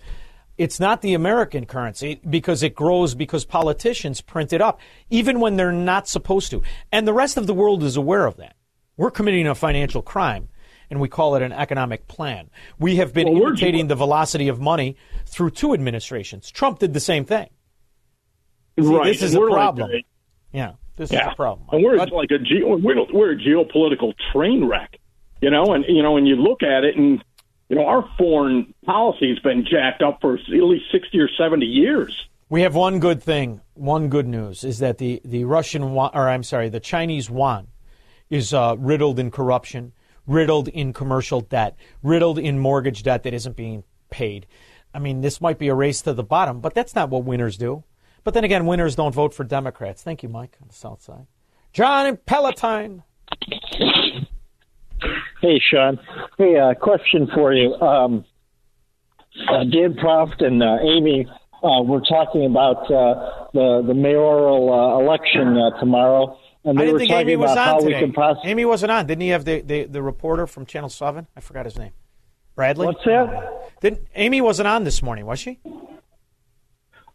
it's 0.57 0.79
not 0.79 1.01
the 1.01 1.15
American 1.15 1.65
currency 1.65 2.21
because 2.29 2.63
it 2.63 2.75
grows 2.75 3.13
because 3.13 3.43
politicians 3.43 4.21
print 4.21 4.53
it 4.53 4.61
up, 4.61 4.79
even 5.09 5.41
when 5.41 5.57
they're 5.57 5.73
not 5.73 6.07
supposed 6.07 6.49
to. 6.51 6.61
And 6.93 7.05
the 7.05 7.13
rest 7.13 7.35
of 7.35 7.45
the 7.45 7.53
world 7.53 7.83
is 7.83 7.97
aware 7.97 8.25
of 8.25 8.37
that. 8.37 8.55
We're 8.95 9.11
committing 9.11 9.47
a 9.47 9.55
financial 9.55 10.01
crime 10.01 10.47
and 10.93 11.01
we 11.01 11.09
call 11.09 11.35
it 11.35 11.41
an 11.41 11.51
economic 11.51 12.07
plan. 12.07 12.51
We 12.77 12.97
have 12.97 13.13
been 13.13 13.33
well, 13.33 13.47
imitating 13.47 13.87
the 13.87 13.95
velocity 13.95 14.47
of 14.47 14.61
money 14.61 14.95
through 15.25 15.49
two 15.49 15.73
administrations. 15.73 16.51
Trump 16.51 16.77
did 16.77 16.93
the 16.93 16.99
same 16.99 17.25
thing. 17.25 17.49
See, 18.79 18.85
right. 18.85 19.05
This 19.05 19.23
is 19.23 19.33
a 19.33 19.39
problem. 19.39 19.89
Like 19.91 20.05
yeah, 20.51 20.73
this 20.95 21.11
yeah. 21.11 21.27
is 21.27 21.33
a 21.33 21.35
problem. 21.35 21.67
And 21.71 21.83
we're 21.83 21.97
but, 21.97 22.11
like 22.11 22.29
a 22.29 22.37
ge- 22.37 22.61
we're, 22.63 23.05
we're 23.11 23.31
a 23.31 23.35
geopolitical 23.35 24.13
train 24.31 24.65
wreck, 24.65 24.99
you 25.41 25.49
know. 25.49 25.73
And 25.73 25.83
you 25.87 26.03
know, 26.03 26.11
when 26.11 26.27
you 26.27 26.35
look 26.35 26.61
at 26.61 26.83
it, 26.83 26.95
and 26.95 27.23
you 27.69 27.75
know, 27.75 27.87
our 27.87 28.07
foreign 28.15 28.71
policy 28.85 29.29
has 29.29 29.39
been 29.39 29.65
jacked 29.65 30.03
up 30.03 30.19
for 30.21 30.35
at 30.35 30.41
least 30.47 30.85
sixty 30.91 31.19
or 31.19 31.29
seventy 31.39 31.65
years. 31.65 32.27
We 32.49 32.61
have 32.61 32.75
one 32.75 32.99
good 32.99 33.23
thing. 33.23 33.61
One 33.73 34.09
good 34.09 34.27
news 34.27 34.63
is 34.63 34.77
that 34.77 34.99
the 34.99 35.21
the 35.25 35.45
Russian 35.45 35.81
or 35.81 36.29
I'm 36.29 36.43
sorry, 36.43 36.69
the 36.69 36.79
Chinese 36.79 37.29
yuan 37.29 37.69
is 38.29 38.53
uh, 38.53 38.75
riddled 38.77 39.17
in 39.17 39.31
corruption 39.31 39.93
riddled 40.27 40.67
in 40.69 40.93
commercial 40.93 41.41
debt, 41.41 41.75
riddled 42.01 42.39
in 42.39 42.59
mortgage 42.59 43.03
debt 43.03 43.23
that 43.23 43.33
isn't 43.33 43.55
being 43.55 43.83
paid. 44.09 44.47
I 44.93 44.99
mean, 44.99 45.21
this 45.21 45.41
might 45.41 45.57
be 45.57 45.67
a 45.69 45.75
race 45.75 46.01
to 46.03 46.13
the 46.13 46.23
bottom, 46.23 46.59
but 46.59 46.73
that's 46.73 46.95
not 46.95 47.09
what 47.09 47.25
winners 47.25 47.57
do. 47.57 47.83
But 48.23 48.33
then 48.33 48.43
again, 48.43 48.65
winners 48.65 48.95
don't 48.95 49.13
vote 49.13 49.33
for 49.33 49.43
Democrats. 49.43 50.01
Thank 50.01 50.23
you, 50.23 50.29
Mike, 50.29 50.57
on 50.61 50.67
the 50.67 50.73
South 50.73 51.01
Side. 51.01 51.27
John 51.73 52.05
and 52.05 52.25
Palatine. 52.25 53.03
Hey, 55.41 55.59
Shaun. 55.59 55.99
Hey, 56.37 56.57
uh, 56.57 56.73
question 56.75 57.27
for 57.33 57.53
you. 57.53 57.73
Um, 57.75 58.23
uh, 59.49 59.63
Dan 59.63 59.95
Proft 59.95 60.43
and 60.43 60.61
uh, 60.61 60.77
Amy 60.81 61.27
uh, 61.63 61.81
were 61.81 62.01
talking 62.01 62.45
about 62.45 62.89
uh, 62.91 63.47
the 63.53 63.83
the 63.87 63.93
mayoral 63.93 64.71
uh, 64.71 64.99
election 64.99 65.57
uh, 65.57 65.79
tomorrow, 65.79 66.37
and 66.65 66.77
they 66.77 66.83
I 66.83 66.85
didn't 66.85 66.93
were 66.93 66.99
think 66.99 67.11
talking 67.11 67.27
Amy 67.29 67.35
was 67.35 67.51
about 67.51 67.67
on 67.67 67.73
how 67.73 67.79
today. 67.79 67.93
we 67.95 67.99
can 67.99 68.13
possibly. 68.13 68.51
Amy 68.51 68.65
wasn't 68.65 68.91
on. 68.91 69.05
Didn't 69.05 69.21
he 69.21 69.29
have 69.29 69.45
the, 69.45 69.61
the, 69.61 69.83
the 69.85 70.01
reporter 70.01 70.47
from 70.47 70.65
Channel 70.65 70.89
7? 70.89 71.27
I 71.35 71.39
forgot 71.39 71.65
his 71.65 71.77
name. 71.77 71.91
Bradley? 72.55 72.85
What's 72.87 73.03
that? 73.05 73.71
Didn't, 73.81 74.07
Amy 74.15 74.41
wasn't 74.41 74.67
on 74.67 74.83
this 74.83 75.01
morning, 75.01 75.25
was 75.25 75.39
she? 75.39 75.59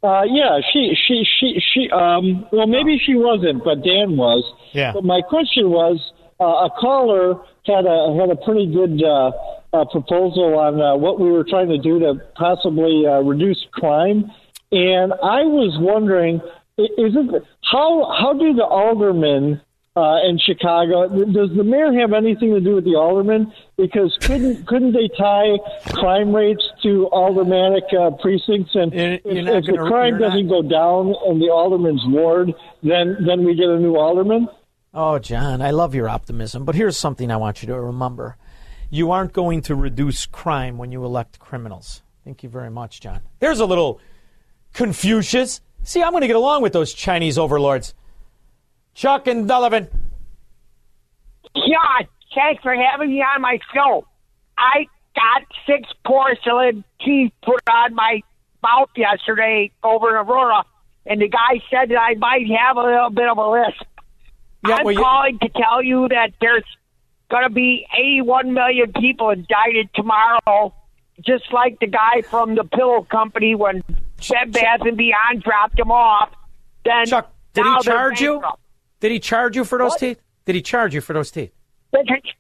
Uh, 0.03 0.23
yeah, 0.29 0.61
she, 0.73 0.95
she, 1.07 1.25
she, 1.39 1.61
she. 1.73 1.91
Um, 1.91 2.47
well, 2.53 2.67
maybe 2.67 3.01
she 3.05 3.15
wasn't, 3.15 3.65
but 3.65 3.83
Dan 3.83 4.17
was. 4.17 4.45
Yeah. 4.73 4.93
But 4.93 5.05
my 5.05 5.23
question 5.23 5.71
was, 5.71 6.13
uh, 6.41 6.45
a 6.45 6.71
caller 6.81 7.41
had 7.67 7.85
a 7.85 8.15
had 8.19 8.31
a 8.31 8.37
pretty 8.45 8.73
good 8.73 9.03
uh, 9.03 9.33
uh, 9.73 9.85
proposal 9.87 10.57
on 10.57 10.81
uh, 10.81 10.97
what 10.97 11.19
we 11.19 11.31
were 11.33 11.43
trying 11.43 11.69
to 11.69 11.79
do 11.79 11.99
to 11.99 12.15
possibly 12.37 13.07
uh, 13.07 13.21
reduce 13.21 13.67
crime, 13.73 14.31
and 14.71 15.13
I 15.15 15.43
was 15.43 15.77
wondering, 15.81 16.41
i- 16.79 16.83
is 16.99 17.15
it 17.17 17.43
how 17.71 18.11
how 18.21 18.33
do 18.33 18.55
the 18.55 18.65
aldermen 18.65 19.61
uh, 19.97 20.19
in 20.29 20.39
Chicago? 20.39 21.09
Does 21.09 21.51
the 21.57 21.65
mayor 21.65 21.93
have 22.01 22.13
anything 22.13 22.55
to 22.55 22.61
do 22.61 22.77
with 22.77 22.85
the 22.85 22.95
aldermen? 22.97 23.53
Because 23.77 24.17
couldn't 24.21 24.67
couldn't 24.67 24.93
they 24.93 25.09
tie 25.19 25.59
crime 25.93 26.33
rates 26.35 26.63
to 26.85 27.09
aldermanic 27.11 27.85
uh, 27.99 28.11
precincts? 28.13 28.75
And 28.75 28.93
if, 28.95 29.25
not 29.25 29.57
if 29.57 29.65
the 29.67 29.73
gonna- 29.77 29.91
crime 29.91 30.09
you're 30.11 30.19
not- 30.21 30.29
doesn't 30.31 30.49
go 30.49 30.63
down 30.63 31.15
in 31.29 31.39
the 31.41 31.51
alderman's 31.51 32.05
ward, 32.07 32.53
then 32.83 33.17
then 33.27 33.45
we 33.45 33.55
get 33.57 33.69
a 33.69 33.79
new 33.79 33.97
alderman. 33.97 34.49
Oh, 34.95 35.19
John, 35.19 35.61
I 35.61 35.71
love 35.73 35.95
your 35.95 36.09
optimism, 36.09 36.65
but 36.65 36.75
here's 36.75 36.97
something 36.97 37.31
I 37.31 37.37
want 37.37 37.63
you 37.63 37.67
to 37.69 37.79
remember. 37.81 38.37
You 38.91 39.11
aren't 39.11 39.35
going 39.35 39.61
to 39.63 39.75
reduce 39.75 40.25
crime 40.27 40.79
when 40.79 40.93
you 40.93 41.05
elect 41.05 41.39
criminals. 41.39 42.03
Thank 42.25 42.43
you 42.43 42.49
very 42.49 42.71
much, 42.71 43.01
John. 43.01 43.21
There's 43.39 43.61
a 43.61 43.67
little 43.67 44.01
Confucius. 44.73 45.61
See, 45.89 46.03
I'm 46.03 46.11
going 46.11 46.21
to 46.21 46.27
get 46.27 46.37
along 46.37 46.61
with 46.61 46.75
those 46.75 46.93
Chinese 46.93 47.39
overlords. 47.39 47.95
Chuck 48.93 49.27
and 49.27 49.49
Dullivan. 49.49 49.89
John, 51.57 52.07
thanks 52.35 52.63
for 52.63 52.75
having 52.77 53.09
me 53.09 53.23
on 53.23 53.41
my 53.41 53.59
show. 53.73 54.07
I 54.59 54.87
got 55.15 55.47
six 55.67 55.89
porcelain 56.05 56.85
teeth 57.01 57.33
put 57.43 57.63
on 57.73 57.95
my 57.95 58.21
mouth 58.63 58.91
yesterday 58.97 59.71
over 59.83 60.11
in 60.11 60.17
Aurora, 60.17 60.65
and 61.07 61.23
the 61.23 61.29
guy 61.29 61.63
said 61.71 61.89
that 61.89 61.99
I 61.99 62.17
might 62.17 62.47
have 62.51 62.77
a 62.77 62.83
little 62.83 63.09
bit 63.09 63.27
of 63.27 63.39
a 63.39 63.49
lisp. 63.49 63.83
I'm 64.65 64.85
well, 64.85 64.93
you- 64.93 65.01
calling 65.01 65.39
to 65.39 65.49
tell 65.49 65.83
you 65.83 66.07
that 66.09 66.33
there's 66.39 66.67
going 67.31 67.45
to 67.45 67.51
be 67.51 67.87
81 67.99 68.53
million 68.53 68.93
people 68.93 69.31
indicted 69.31 69.89
tomorrow, 69.95 70.75
just 71.25 71.51
like 71.51 71.81
the 71.81 71.87
guy 71.87 72.21
from 72.29 72.57
the 72.57 72.65
pillow 72.65 73.07
company 73.11 73.55
when 73.55 73.83
Bed 74.31 74.53
Bath 74.53 74.81
and 74.83 74.97
Beyond 74.97 75.43
dropped 75.43 75.79
him 75.79 75.91
off. 75.91 76.31
Then 76.85 77.07
Chuck, 77.07 77.33
did 77.55 77.65
he 77.67 77.79
charge 77.83 78.21
you? 78.21 78.35
bankrupt. 78.35 78.61
Did 79.01 79.13
he 79.13 79.21
charge 79.21 79.57
you 79.57 79.65
for 79.65 79.79
those 79.79 79.91
What? 79.93 80.01
teeth? 80.01 80.21
Did 80.45 80.55
he 80.57 80.63
charge 80.63 80.95
you 80.95 81.01
for 81.01 81.13
those 81.13 81.31
teeth? 81.31 81.53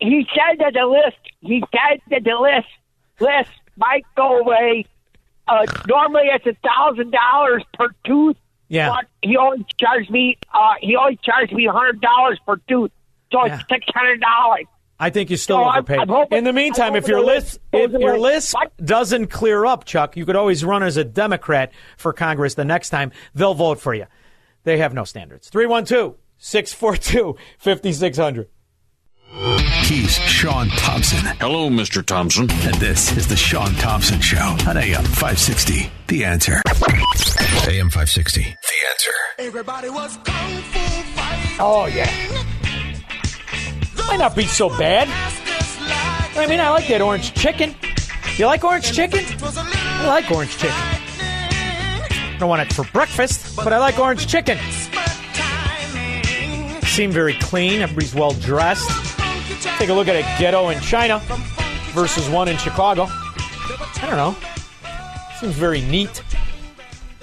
He 0.00 0.26
said 0.34 0.58
that 0.58 0.74
the 0.74 0.86
list, 0.86 1.16
he 1.40 1.62
said 1.72 2.00
that 2.10 2.24
the 2.24 2.34
list, 2.40 2.68
list 3.20 3.50
might 3.76 4.04
go 4.16 4.38
away. 4.40 4.84
Uh, 5.46 5.64
normally 5.86 6.24
it's 6.26 6.46
a 6.46 6.54
thousand 6.68 7.12
dollars 7.12 7.62
per 7.74 7.88
tooth. 8.04 8.36
Yeah. 8.68 8.90
But 8.90 9.06
he 9.22 9.36
only 9.36 9.64
charged 9.78 10.10
me, 10.10 10.36
uh, 10.52 10.74
he 10.80 10.94
only 10.96 11.18
charged 11.22 11.52
me 11.52 11.66
a 11.66 11.72
hundred 11.72 12.00
dollars 12.00 12.38
per 12.46 12.56
tooth. 12.68 12.90
So 13.32 13.46
Yeah. 13.46 13.54
it's 13.58 13.64
six 13.68 13.86
hundred 13.94 14.20
dollars. 14.20 14.66
I 15.00 15.10
think 15.10 15.30
you 15.30 15.36
still 15.36 15.58
So 15.58 15.62
I'm- 15.64 15.84
I'm 15.88 16.08
hoping- 16.08 16.38
In 16.38 16.44
the 16.44 16.52
meantime, 16.52 16.96
if 16.96 17.06
your 17.06 17.20
list 17.20 17.60
list 17.72 17.84
if 17.84 17.92
your 17.92 18.14
away. 18.14 18.34
list 18.34 18.54
doesn't 18.84 19.28
clear 19.28 19.64
up, 19.64 19.84
Chuck, 19.84 20.16
you 20.16 20.26
could 20.26 20.34
always 20.36 20.64
run 20.64 20.82
as 20.82 20.96
a 20.96 21.04
Democrat 21.04 21.70
for 21.96 22.12
Congress 22.12 22.54
the 22.54 22.64
next 22.64 22.90
time. 22.90 23.12
They'll 23.34 23.54
vote 23.54 23.80
for 23.80 23.94
you. 23.94 24.06
They 24.64 24.78
have 24.78 24.94
no 24.94 25.04
standards. 25.04 25.48
312 25.50 26.16
642 26.38 27.36
5600. 27.58 28.48
He's 29.84 30.16
Shaun 30.18 30.68
Thompson. 30.70 31.18
Hello, 31.38 31.68
Mr. 31.70 32.04
Thompson. 32.04 32.50
And 32.50 32.74
this 32.76 33.16
is 33.16 33.26
the 33.28 33.36
Shaun 33.36 33.74
Thompson 33.76 34.20
Show 34.20 34.56
on 34.66 34.76
AM 34.76 35.04
560. 35.04 35.90
The 36.08 36.24
answer. 36.24 36.60
AM 37.68 37.88
560. 37.90 38.42
The 38.42 38.88
answer. 38.90 39.10
Everybody 39.38 39.90
was 39.90 40.16
kung 40.24 40.50
fu 40.62 40.78
fighting. 41.14 41.56
Oh, 41.60 41.86
yeah. 41.86 42.10
Might 44.08 44.18
not 44.18 44.34
be 44.34 44.46
so 44.46 44.68
bad. 44.70 45.06
I 46.36 46.46
mean, 46.46 46.60
I 46.60 46.70
like 46.70 46.88
that 46.88 47.00
orange 47.02 47.34
chicken. 47.34 47.74
You 48.36 48.46
like 48.46 48.64
orange 48.64 48.92
chicken? 48.92 49.24
I 49.42 50.06
like 50.06 50.30
orange 50.30 50.56
chicken. 50.56 50.74
I 50.74 52.36
don't 52.38 52.48
want 52.48 52.62
it 52.62 52.72
for 52.72 52.84
breakfast, 52.92 53.56
but 53.56 53.72
I 53.72 53.78
like 53.78 53.98
orange 53.98 54.26
chicken. 54.26 54.58
Seem 56.84 57.10
very 57.10 57.34
clean. 57.34 57.82
Everybody's 57.82 58.14
well 58.14 58.32
dressed. 58.32 58.88
Take 59.78 59.88
a 59.88 59.92
look 59.92 60.08
at 60.08 60.16
a 60.16 60.22
ghetto 60.40 60.70
in 60.70 60.80
China 60.80 61.20
versus 61.92 62.28
one 62.28 62.48
in 62.48 62.56
Chicago. 62.56 63.06
I 63.08 64.06
don't 64.06 64.16
know. 64.16 64.36
Seems 65.38 65.54
very 65.54 65.80
neat. 65.82 66.22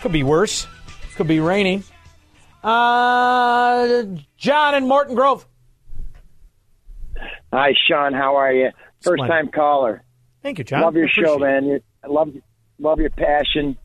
Could 0.02 0.12
be 0.12 0.24
worse. 0.24 0.68
Could 1.16 1.28
be 1.28 1.40
raining. 1.40 1.84
Uh, 2.64 4.04
John 4.38 4.76
and 4.76 4.88
Morton 4.88 5.16
Grove. 5.16 5.46
Hi, 7.56 7.74
Shaun. 7.88 8.14
How 8.14 8.36
are 8.36 8.52
you? 8.52 8.72
First 9.02 9.24
Splendid. 9.24 9.30
time 9.30 9.48
caller. 9.48 10.04
Thank 10.44 10.58
you, 10.58 10.66
John. 10.66 10.82
Love 10.82 10.96
your 10.98 11.08
show, 11.08 11.38
man. 11.38 11.66
You, 11.66 11.80
I 12.04 12.08
love 12.08 12.34
love 12.80 13.00
your 13.00 13.12
passion. 13.12 13.78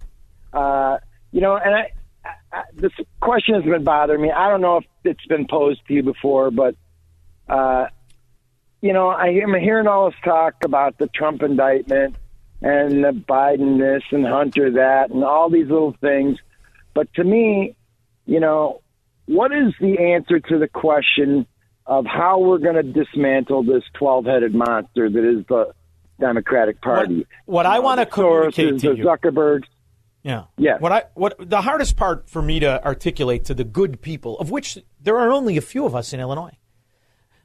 Uh, 0.53 0.99
you 1.31 1.41
know, 1.41 1.57
and 1.57 1.75
I, 1.75 1.93
I, 2.25 2.31
I 2.53 2.63
this 2.75 2.91
question 3.21 3.55
has 3.55 3.63
been 3.63 3.85
bothering 3.85 4.21
me. 4.21 4.33
I 4.33 4.49
don't 4.49 4.61
know 4.61 4.79
if 4.79 4.85
it's 5.05 5.25
been 5.27 5.47
posed 5.47 5.87
to 5.87 5.95
you 5.95 6.03
before, 6.03 6.51
but 6.51 6.75
uh, 7.49 7.87
you 8.81 8.93
know, 8.93 9.09
I 9.09 9.29
am 9.29 9.55
hearing 9.55 9.87
all 9.87 10.11
this 10.11 10.19
talk 10.25 10.55
about 10.65 10.99
the 10.99 11.07
Trump 11.07 11.43
indictment 11.43 12.17
and 12.63 13.05
the 13.05 13.13
Biden 13.13 13.79
this 13.79 14.03
and 14.11 14.27
Hunter 14.27 14.73
that 14.73 15.11
and 15.11 15.23
all 15.23 15.49
these 15.49 15.69
little 15.69 15.95
things. 16.01 16.39
But 16.93 17.13
to 17.15 17.23
me, 17.23 17.77
you 18.27 18.41
know, 18.41 18.83
what 19.27 19.53
is 19.53 19.75
the 19.81 20.13
answer 20.13 20.41
to 20.41 20.59
the 20.59 20.67
question 20.67 21.47
of 21.87 22.07
how 22.07 22.39
we're 22.39 22.59
going 22.59 22.77
to 22.77 22.83
dismantle 22.83 23.65
this 23.65 23.83
12 23.95 24.25
headed 24.25 24.55
monster 24.55 25.11
that 25.11 25.25
is 25.25 25.45
the 25.49 25.73
Democratic 26.19 26.81
Party? 26.81 27.27
What 27.47 27.67
I 27.67 27.81
want 27.81 28.01
to 28.01 28.07
communicate 28.07 28.81
to 28.81 28.91
the 28.91 28.97
you. 28.97 29.05
Zuckerbergs. 29.05 29.65
Yeah. 30.23 30.45
Yeah. 30.59 30.77
What 30.79 30.93
I 30.93 31.05
what 31.15 31.37
the 31.39 31.63
hardest 31.63 31.97
part 31.97 32.29
for 32.29 32.43
me 32.43 32.61
to 32.61 32.85
articulate 32.85 33.47
to 33.47 33.55
the 33.55 33.65
good 33.65 34.03
people, 34.03 34.39
of 34.39 34.51
which 34.51 34.79
there 35.01 35.19
are 35.19 35.33
only 35.33 35.57
a 35.57 35.63
few 35.63 35.87
of 35.87 35.95
us 35.95 36.13
in 36.13 36.21
Illinois. 36.21 36.57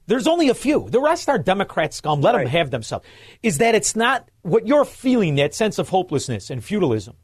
There's 0.07 0.27
only 0.27 0.49
a 0.49 0.53
few. 0.53 0.87
The 0.89 1.01
rest 1.01 1.29
are 1.29 1.39
Democrat 1.39 1.93
scum. 1.93 2.21
Let 2.21 2.33
them 2.33 2.45
have 2.45 2.69
themselves. 2.69 3.07
Is 3.41 3.57
that 3.57 3.73
it's 3.73 3.95
not 3.95 4.29
what 4.43 4.67
you're 4.67 4.85
feeling, 4.85 5.35
that 5.35 5.55
sense 5.55 5.79
of 5.79 5.89
hopelessness 5.89 6.49
and 6.49 6.63
feudalism 6.63 7.15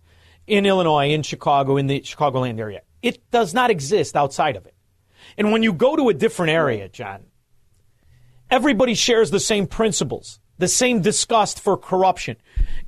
in 0.47 0.65
Illinois, 0.65 1.11
in 1.11 1.21
Chicago, 1.21 1.77
in 1.77 1.87
the 1.87 1.99
Chicagoland 1.99 2.59
area. 2.59 2.81
It 3.03 3.29
does 3.29 3.53
not 3.53 3.69
exist 3.69 4.15
outside 4.15 4.55
of 4.55 4.65
it. 4.65 4.73
And 5.37 5.51
when 5.51 5.63
you 5.63 5.73
go 5.73 5.95
to 5.95 6.09
a 6.09 6.13
different 6.13 6.51
area, 6.51 6.89
John, 6.89 7.23
everybody 8.49 8.93
shares 8.93 9.31
the 9.31 9.39
same 9.39 9.67
principles, 9.67 10.39
the 10.57 10.67
same 10.67 11.01
disgust 11.01 11.59
for 11.59 11.77
corruption. 11.77 12.37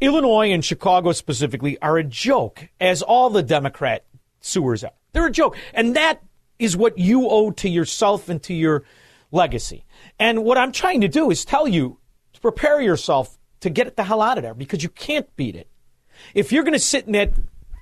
Illinois 0.01 0.51
and 0.51 0.63
Chicago 0.63 1.11
specifically 1.11 1.79
are 1.81 1.97
a 1.97 2.03
joke, 2.03 2.67
as 2.79 3.01
all 3.01 3.29
the 3.29 3.43
Democrat 3.43 4.05
sewers 4.41 4.83
are. 4.83 4.93
They're 5.13 5.27
a 5.27 5.31
joke. 5.31 5.57
And 5.73 5.95
that 5.95 6.21
is 6.59 6.77
what 6.77 6.97
you 6.97 7.27
owe 7.29 7.51
to 7.51 7.69
yourself 7.69 8.29
and 8.29 8.41
to 8.43 8.53
your 8.53 8.83
legacy. 9.31 9.85
And 10.19 10.43
what 10.43 10.57
I'm 10.57 10.71
trying 10.71 11.01
to 11.01 11.07
do 11.07 11.31
is 11.31 11.45
tell 11.45 11.67
you 11.67 11.97
to 12.33 12.41
prepare 12.41 12.81
yourself 12.81 13.37
to 13.61 13.69
get 13.69 13.95
the 13.95 14.03
hell 14.03 14.21
out 14.21 14.37
of 14.37 14.43
there 14.43 14.53
because 14.53 14.83
you 14.83 14.89
can't 14.89 15.33
beat 15.35 15.55
it. 15.55 15.67
If 16.33 16.51
you're 16.51 16.63
going 16.63 16.73
to 16.73 16.79
sit 16.79 17.05
in 17.05 17.13
that 17.13 17.33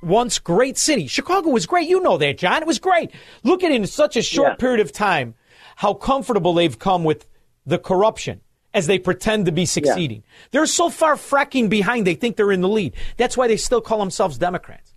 once 0.01 0.39
great 0.39 0.77
city, 0.77 1.07
Chicago 1.07 1.49
was 1.49 1.65
great. 1.65 1.87
You 1.87 2.01
know 2.01 2.17
that, 2.17 2.37
John. 2.37 2.61
It 2.61 2.67
was 2.67 2.79
great. 2.79 3.11
Look 3.43 3.63
at 3.63 3.71
it 3.71 3.75
in 3.75 3.87
such 3.87 4.15
a 4.17 4.21
short 4.21 4.51
Yeah. 4.51 4.55
period 4.55 4.79
of 4.79 4.91
time 4.91 5.35
how 5.77 5.93
comfortable 5.93 6.53
they've 6.53 6.77
come 6.77 7.03
with 7.03 7.25
the 7.65 7.77
corruption 7.77 8.41
as 8.73 8.87
they 8.87 8.97
pretend 8.99 9.45
to 9.45 9.51
be 9.51 9.65
succeeding. 9.65 10.23
They're 10.51 10.65
so 10.65 10.89
far 10.89 11.15
fracking 11.15 11.69
behind, 11.69 12.07
they 12.07 12.15
think 12.15 12.35
they're 12.35 12.51
in 12.51 12.61
the 12.61 12.69
lead. 12.69 12.93
That's 13.17 13.35
why 13.35 13.47
they 13.47 13.57
still 13.57 13.81
call 13.81 13.99
themselves 13.99 14.37
Democrats. 14.37 14.93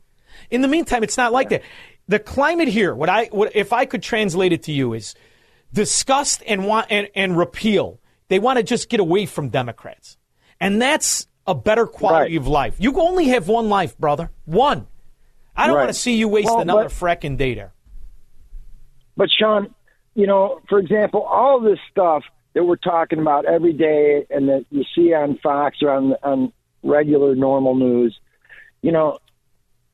In 0.50 0.62
the 0.62 0.68
meantime, 0.68 1.02
it's 1.02 1.16
not 1.16 1.32
like 1.32 1.48
that. 1.50 1.62
The 2.06 2.18
climate 2.18 2.68
here, 2.68 2.94
what 2.94 3.08
I, 3.08 3.26
what, 3.32 3.56
if 3.56 3.72
I 3.72 3.86
could 3.86 4.02
translate 4.02 4.52
it 4.52 4.62
to 4.64 4.72
you, 4.72 4.92
is 4.92 5.14
disgust 5.72 6.42
and 6.46 6.66
want 6.66 6.86
and, 6.90 7.08
and 7.14 7.36
repeal. 7.36 8.00
They 8.28 8.38
want 8.38 8.58
to 8.58 8.62
just 8.62 8.88
get 8.88 9.00
away 9.00 9.26
from 9.26 9.48
Democrats, 9.48 10.16
and 10.60 10.80
that's 10.80 11.26
a 11.46 11.54
better 11.54 11.86
quality 11.86 12.36
of 12.36 12.46
life. 12.46 12.76
You 12.78 12.98
only 13.00 13.28
have 13.28 13.48
one 13.48 13.68
life, 13.68 13.96
brother. 13.98 14.30
One. 14.44 14.86
I 15.56 15.66
don't 15.66 15.76
Right. 15.76 15.82
want 15.84 15.94
to 15.94 15.98
see 16.00 16.16
you 16.16 16.28
waste 16.28 16.46
Well, 16.46 16.60
another 16.60 16.86
fracking 16.88 17.36
day 17.36 17.54
there. 17.54 17.72
But 19.16 19.28
Shaun, 19.30 19.74
you 20.14 20.26
know, 20.26 20.60
for 20.68 20.78
example, 20.78 21.22
all 21.22 21.60
this 21.60 21.78
stuff 21.90 22.24
that 22.54 22.64
we're 22.64 22.76
talking 22.76 23.18
about 23.20 23.44
every 23.44 23.72
day 23.72 24.26
and 24.30 24.48
that 24.48 24.64
you 24.70 24.84
see 24.94 25.12
on 25.14 25.38
Fox 25.42 25.78
or 25.82 25.90
on 25.90 26.14
on 26.22 26.52
regular 26.82 27.34
normal 27.34 27.74
news, 27.74 28.18
you 28.82 28.92
know, 28.92 29.18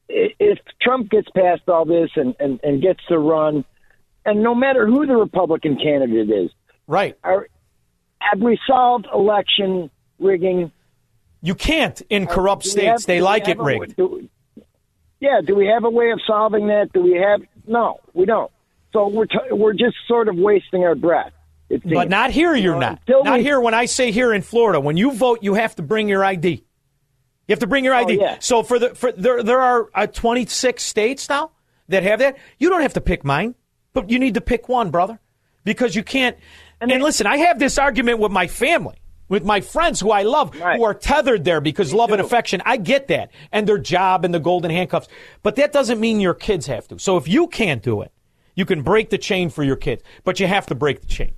if 0.08 0.58
Trump 0.82 1.08
gets 1.10 1.28
past 1.30 1.62
all 1.68 1.84
this 1.84 2.10
and, 2.16 2.34
and, 2.40 2.58
and 2.64 2.82
gets 2.82 3.00
to 3.08 3.18
run, 3.18 3.64
and 4.24 4.42
no 4.42 4.54
matter 4.54 4.86
who 4.86 5.06
the 5.06 5.14
Republican 5.16 5.76
candidate 5.76 6.28
is, 6.30 6.50
right? 6.88 7.16
Are, 7.22 7.48
have 8.18 8.40
we 8.40 8.58
solved 8.66 9.06
election 9.14 9.90
rigging? 10.18 10.72
You 11.42 11.54
can't 11.54 12.00
in 12.10 12.26
uh, 12.26 12.30
corrupt 12.30 12.64
do 12.64 12.72
we 12.80 12.86
have- 12.86 12.98
states. 13.00 13.06
they 13.06 13.20
like 13.20 13.48
it 13.48 13.58
rigged. 13.58 13.96
do- 13.96 14.28
yeah, 15.20 15.40
do 15.44 15.54
we 15.54 15.66
have 15.66 15.84
a 15.84 15.90
way 15.90 16.10
of 16.10 16.20
solving 16.26 16.68
that? 16.68 16.92
Do 16.92 17.02
we 17.02 17.12
have? 17.12 17.42
No, 17.66 18.00
we 18.14 18.26
don't. 18.26 18.50
So 18.92 19.08
we're 19.08 19.26
t- 19.26 19.38
we're 19.52 19.74
just 19.74 19.96
sort 20.08 20.28
of 20.28 20.36
wasting 20.36 20.82
our 20.82 20.94
breath. 20.94 21.32
But 21.84 22.08
not 22.08 22.30
here, 22.30 22.56
you're 22.56 22.78
not. 22.78 23.00
Not 23.08 23.38
we- 23.38 23.44
here. 23.44 23.60
When 23.60 23.74
I 23.74 23.84
say 23.84 24.10
here 24.10 24.32
in 24.32 24.42
Florida, 24.42 24.80
when 24.80 24.96
you 24.96 25.12
vote, 25.12 25.40
you 25.42 25.54
have 25.54 25.76
to 25.76 25.82
bring 25.82 26.08
your 26.08 26.24
ID. 26.24 26.64
You 27.46 27.52
have 27.52 27.60
to 27.60 27.66
bring 27.66 27.84
your 27.84 27.94
ID. 27.94 28.18
Oh, 28.18 28.22
yeah. 28.22 28.36
So 28.40 28.62
for 28.62 28.78
the 28.78 28.94
for 28.94 29.12
there 29.12 29.42
there 29.42 29.60
are 29.60 29.90
uh, 29.94 30.06
26 30.06 30.82
states 30.82 31.28
now 31.28 31.52
that 31.88 32.02
have 32.02 32.18
that. 32.20 32.38
You 32.58 32.70
don't 32.70 32.82
have 32.82 32.94
to 32.94 33.00
pick 33.00 33.24
mine, 33.24 33.54
but 33.92 34.10
you 34.10 34.18
need 34.18 34.34
to 34.34 34.40
pick 34.40 34.68
one, 34.68 34.90
brother, 34.90 35.20
because 35.64 35.94
you 35.94 36.02
can't. 36.02 36.36
And, 36.80 36.90
listen, 37.02 37.26
I 37.26 37.36
have 37.38 37.58
this 37.58 37.76
argument 37.76 38.20
with 38.20 38.32
my 38.32 38.46
family. 38.46 38.99
With 39.30 39.44
my 39.44 39.62
friends 39.62 40.00
who 40.00 40.10
I 40.10 40.24
love, 40.24 40.54
who 40.54 40.84
are 40.84 40.92
tethered 40.92 41.44
there 41.44 41.62
because 41.62 41.94
love 41.94 42.10
and 42.10 42.20
affection. 42.20 42.60
I 42.66 42.76
get 42.76 43.08
that. 43.08 43.30
And 43.52 43.66
their 43.66 43.78
job 43.78 44.24
and 44.24 44.34
the 44.34 44.40
golden 44.40 44.70
handcuffs. 44.70 45.08
But 45.42 45.56
that 45.56 45.72
doesn't 45.72 46.00
mean 46.00 46.20
your 46.20 46.34
kids 46.34 46.66
have 46.66 46.86
to. 46.88 46.98
So 46.98 47.16
if 47.16 47.28
you 47.28 47.46
can't 47.46 47.82
do 47.82 48.02
it, 48.02 48.12
you 48.56 48.66
can 48.66 48.82
break 48.82 49.08
the 49.08 49.18
chain 49.18 49.48
for 49.48 49.62
your 49.62 49.76
kids. 49.76 50.02
But 50.24 50.40
you 50.40 50.48
have 50.48 50.66
to 50.66 50.74
break 50.74 51.00
the 51.00 51.06
chain. 51.06 51.32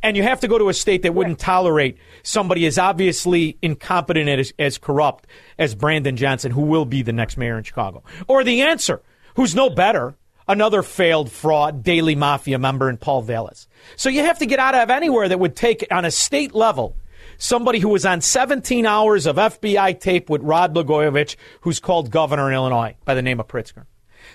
And 0.00 0.16
you 0.16 0.22
have 0.22 0.40
to 0.40 0.48
go 0.48 0.58
to 0.58 0.68
a 0.68 0.74
state 0.74 1.02
that 1.02 1.14
wouldn't 1.14 1.38
tolerate 1.38 1.98
somebody 2.22 2.66
as 2.66 2.78
obviously 2.78 3.58
incompetent 3.62 4.28
and 4.28 4.40
as, 4.40 4.52
as 4.58 4.78
corrupt 4.78 5.26
as 5.58 5.74
Brandon 5.74 6.16
Johnson, 6.16 6.52
who 6.52 6.62
will 6.62 6.84
be 6.84 7.02
the 7.02 7.12
next 7.12 7.36
mayor 7.36 7.58
in 7.58 7.64
Chicago. 7.64 8.04
Or 8.28 8.44
the 8.44 8.62
answer, 8.62 9.02
who's 9.34 9.54
no 9.54 9.70
better, 9.70 10.14
another 10.46 10.82
failed 10.82 11.32
fraud, 11.32 11.82
Daley 11.82 12.14
mafia 12.14 12.58
member 12.58 12.88
in 12.90 12.96
Paul 12.96 13.22
Vallas. 13.22 13.66
So 13.96 14.08
you 14.08 14.20
have 14.24 14.38
to 14.38 14.46
get 14.46 14.58
out 14.58 14.74
of 14.74 14.90
anywhere 14.90 15.28
that 15.28 15.40
would 15.40 15.56
take, 15.56 15.86
on 15.90 16.04
a 16.04 16.10
state 16.10 16.54
level, 16.54 16.96
somebody 17.38 17.78
who 17.78 17.88
was 17.88 18.06
on 18.06 18.20
17 18.20 18.86
hours 18.86 19.26
of 19.26 19.36
FBI 19.36 19.98
tape 20.00 20.30
with 20.30 20.42
Rod 20.42 20.74
Blagojevich, 20.74 21.36
who's 21.62 21.80
called 21.80 22.10
governor 22.10 22.48
in 22.48 22.54
Illinois 22.54 22.96
by 23.04 23.14
the 23.14 23.22
name 23.22 23.40
of 23.40 23.48
Pritzker. 23.48 23.86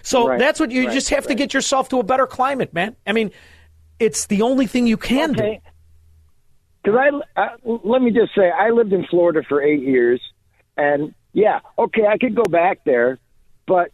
So 0.01 0.27
Right, 0.27 0.39
that's 0.39 0.59
what 0.59 0.71
you 0.71 0.85
right, 0.85 0.93
just 0.93 1.09
have 1.09 1.27
to 1.27 1.35
get 1.35 1.53
yourself 1.53 1.89
to 1.89 1.99
a 1.99 2.03
better 2.03 2.27
climate, 2.27 2.73
man. 2.73 2.95
I 3.05 3.11
mean, 3.11 3.31
it's 3.99 4.27
the 4.27 4.41
only 4.41 4.67
thing 4.67 4.87
you 4.87 4.97
can 4.97 5.33
do. 5.33 5.43
Okay. 5.43 5.61
Because 6.83 6.99
I, 7.35 7.41
I 7.41 7.49
let 7.65 8.01
me 8.01 8.11
just 8.11 8.33
say, 8.33 8.49
I 8.49 8.69
lived 8.69 8.93
in 8.93 9.05
Florida 9.07 9.41
for 9.47 9.61
eight 9.61 9.81
years, 9.81 10.21
and 10.77 11.13
yeah, 11.33 11.59
okay, 11.77 12.05
I 12.07 12.17
could 12.17 12.35
go 12.35 12.43
back 12.43 12.85
there, 12.85 13.19
but 13.67 13.91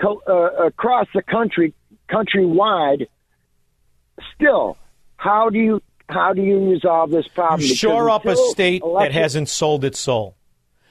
co- 0.00 0.22
uh, 0.26 0.66
across 0.66 1.06
the 1.14 1.22
country, 1.22 1.72
countrywide, 2.10 3.06
still, 4.34 4.76
how 5.16 5.50
do 5.50 5.58
you 5.58 5.82
how 6.08 6.32
do 6.32 6.42
you 6.42 6.70
resolve 6.70 7.10
this 7.10 7.26
problem? 7.28 7.60
You 7.60 7.74
shore 7.74 8.10
up 8.10 8.24
a 8.26 8.36
state 8.36 8.82
that 8.98 9.12
hasn't 9.12 9.48
sold 9.48 9.84
its 9.84 9.98
soul. 9.98 10.36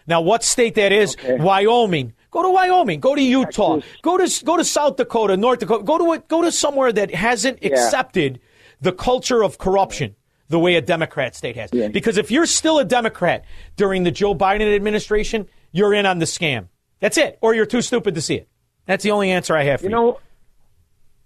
Now, 0.08 0.22
what 0.22 0.44
state 0.44 0.76
that 0.76 0.92
is? 0.92 1.16
Wyoming. 1.28 2.14
Go 2.32 2.44
to 2.44 2.50
Wyoming. 2.50 3.00
Go 3.00 3.16
to 3.16 3.22
Utah. 3.22 3.80
Go 4.02 4.18
to 4.18 4.46
go 4.46 4.58
to 4.58 4.64
South 4.66 4.98
Dakota, 4.98 5.36
North 5.38 5.60
Dakota. 5.60 5.84
Go 5.84 5.98
to 5.98 6.12
a, 6.14 6.20
go 6.20 6.42
to 6.42 6.52
somewhere 6.52 6.92
that 6.92 7.14
hasn't 7.14 7.60
Yeah. 7.64 7.70
accepted 7.72 8.40
the 8.82 8.92
culture 8.92 9.42
of 9.44 9.58
corruption 9.58 10.16
the 10.50 10.60
way 10.60 10.76
a 10.76 10.82
Democrat 10.82 11.34
state 11.36 11.56
has. 11.56 11.72
Because 11.72 12.18
if 12.18 12.30
you're 12.30 12.46
still 12.46 12.78
a 12.78 12.86
Democrat 12.86 13.46
during 13.78 14.04
the 14.04 14.12
Joe 14.12 14.36
Biden 14.36 14.76
administration, 14.76 15.48
you're 15.72 15.94
in 15.94 16.06
on 16.06 16.20
the 16.20 16.26
scam. 16.26 16.68
That's 17.00 17.18
it. 17.18 17.40
Or 17.42 17.56
you're 17.56 17.66
too 17.66 17.82
stupid 17.82 18.14
to 18.16 18.22
see 18.22 18.36
it. 18.36 18.48
That's 18.86 19.04
the 19.04 19.12
only 19.12 19.32
answer 19.32 19.56
I 19.56 19.64
have 19.64 19.80
for 19.80 19.86
You 19.88 19.90
you. 19.90 19.96
know, 19.96 20.20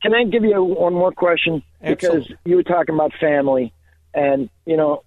can 0.02 0.14
I 0.14 0.24
give 0.24 0.46
you 0.46 0.64
one 0.64 0.94
more 0.94 1.12
question? 1.12 1.62
Because 1.86 2.32
you 2.46 2.56
were 2.56 2.64
talking 2.64 2.96
about 2.96 3.12
family, 3.20 3.74
and 4.14 4.50
you 4.66 4.78
know, 4.78 5.04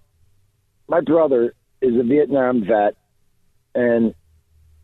my 0.87 1.01
brother 1.01 1.53
is 1.81 1.95
a 1.99 2.03
Vietnam 2.03 2.65
vet, 2.65 2.95
and 3.75 4.13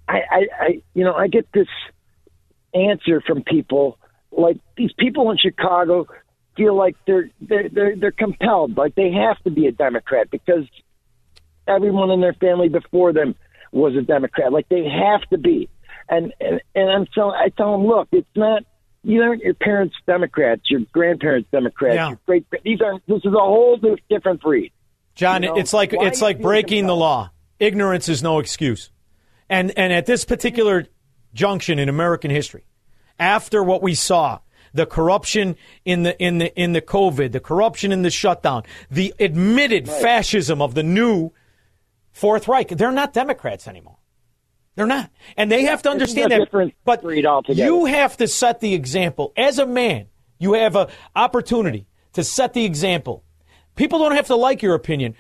I, 0.08 0.22
I, 0.30 0.48
I 0.60 0.82
you 0.94 1.04
know, 1.04 1.14
I 1.14 1.28
get 1.28 1.52
this 1.54 1.68
answer 2.74 3.22
from 3.26 3.44
people 3.44 3.98
like 4.32 4.58
these 4.78 4.92
people 4.98 5.32
in 5.32 5.38
Chicago 5.38 6.08
feel 6.56 6.76
like 6.76 6.96
they're 7.06 7.30
they're 7.42 7.70
they're, 7.70 7.96
they're 7.96 8.12
compelled, 8.12 8.78
like 8.78 8.96
they 8.96 9.12
have 9.12 9.42
to 9.44 9.50
be 9.50 9.68
a 9.68 9.72
Democrat 9.72 10.30
because 10.30 10.66
everyone 11.68 12.12
in 12.12 12.22
their 12.22 12.34
family 12.34 12.70
before 12.70 13.14
them 13.14 13.36
was 13.72 13.96
a 13.96 14.02
Democrat. 14.02 14.52
Like 14.52 14.70
they 14.70 14.86
have 14.86 15.22
to 15.30 15.38
be. 15.38 15.70
And 16.10 16.34
and, 16.40 16.62
and 16.76 16.90
I'm 16.90 17.08
so 17.14 17.30
I 17.30 17.50
tell 17.56 17.72
them, 17.78 17.88
look, 17.88 18.10
it's 18.12 18.28
not 18.36 18.64
you 19.04 19.22
aren't 19.22 19.42
your 19.44 19.54
parents 19.54 19.96
Democrats, 20.06 20.64
your 20.70 20.82
grandparents 20.92 21.50
Democrats, 21.52 21.96
Yeah. 21.96 22.10
your 22.10 22.20
great 22.26 22.46
these 22.64 22.82
aren't 22.82 23.06
this 23.08 23.20
is 23.24 23.34
a 23.34 23.38
whole 23.38 23.80
different 24.10 24.42
breed. 24.42 24.72
John, 25.16 25.44
You 25.44 25.50
know, 25.50 25.58
it's 25.58 25.74
like 25.74 25.92
why 25.92 26.08
it's 26.08 26.22
like 26.22 26.42
breaking 26.42 26.88
the 26.88 26.96
law. 26.96 27.32
Ignorance 27.60 28.08
is 28.10 28.24
no 28.24 28.40
excuse. 28.40 28.92
And 29.50 29.78
and 29.78 29.92
at 29.92 30.06
this 30.06 30.26
particular 30.26 30.88
junction 31.34 31.80
in 31.80 31.90
American 31.90 32.32
history, 32.32 32.64
after 33.20 33.64
what 33.64 33.82
we 33.82 33.96
saw, 33.96 34.40
the 34.74 34.86
corruption 34.86 35.56
in 35.86 36.04
the 36.04 36.18
in 36.24 36.38
the 36.38 36.56
in 36.60 36.74
the 36.74 36.82
COVID, 36.82 37.32
the 37.32 37.40
corruption 37.40 37.92
in 37.92 38.02
the 38.02 38.10
shutdown, 38.12 38.64
the 38.90 39.14
admitted 39.20 39.88
fascism 39.90 40.62
of 40.62 40.74
the 40.76 40.84
new 40.84 41.32
Fourth 42.12 42.48
Reich, 42.48 42.70
they're 42.70 42.92
not 42.92 43.14
Democrats 43.14 43.68
anymore. 43.68 43.96
They're 44.76 44.88
not. 44.88 45.12
And 45.36 45.52
they 45.52 45.64
have 45.64 45.82
to 45.84 45.90
understand 45.90 46.32
that. 46.32 46.40
different 46.40 46.74
But 46.86 47.02
breed 47.02 47.26
altogether. 47.26 47.66
you 47.70 47.86
have 47.86 48.16
to 48.18 48.28
set 48.28 48.60
the 48.62 48.74
example. 48.74 49.34
As 49.36 49.60
a 49.60 49.66
man, 49.66 50.08
you 50.38 50.54
have 50.54 50.76
an 50.76 50.88
opportunity 51.16 51.88
to 52.14 52.24
set 52.24 52.54
the 52.54 52.66
example. 52.66 53.24
People 53.76 54.00
don't 54.00 54.16
have 54.16 54.28
to 54.28 54.36
like 54.36 54.62
your 54.62 54.76
opinion, 54.76 55.16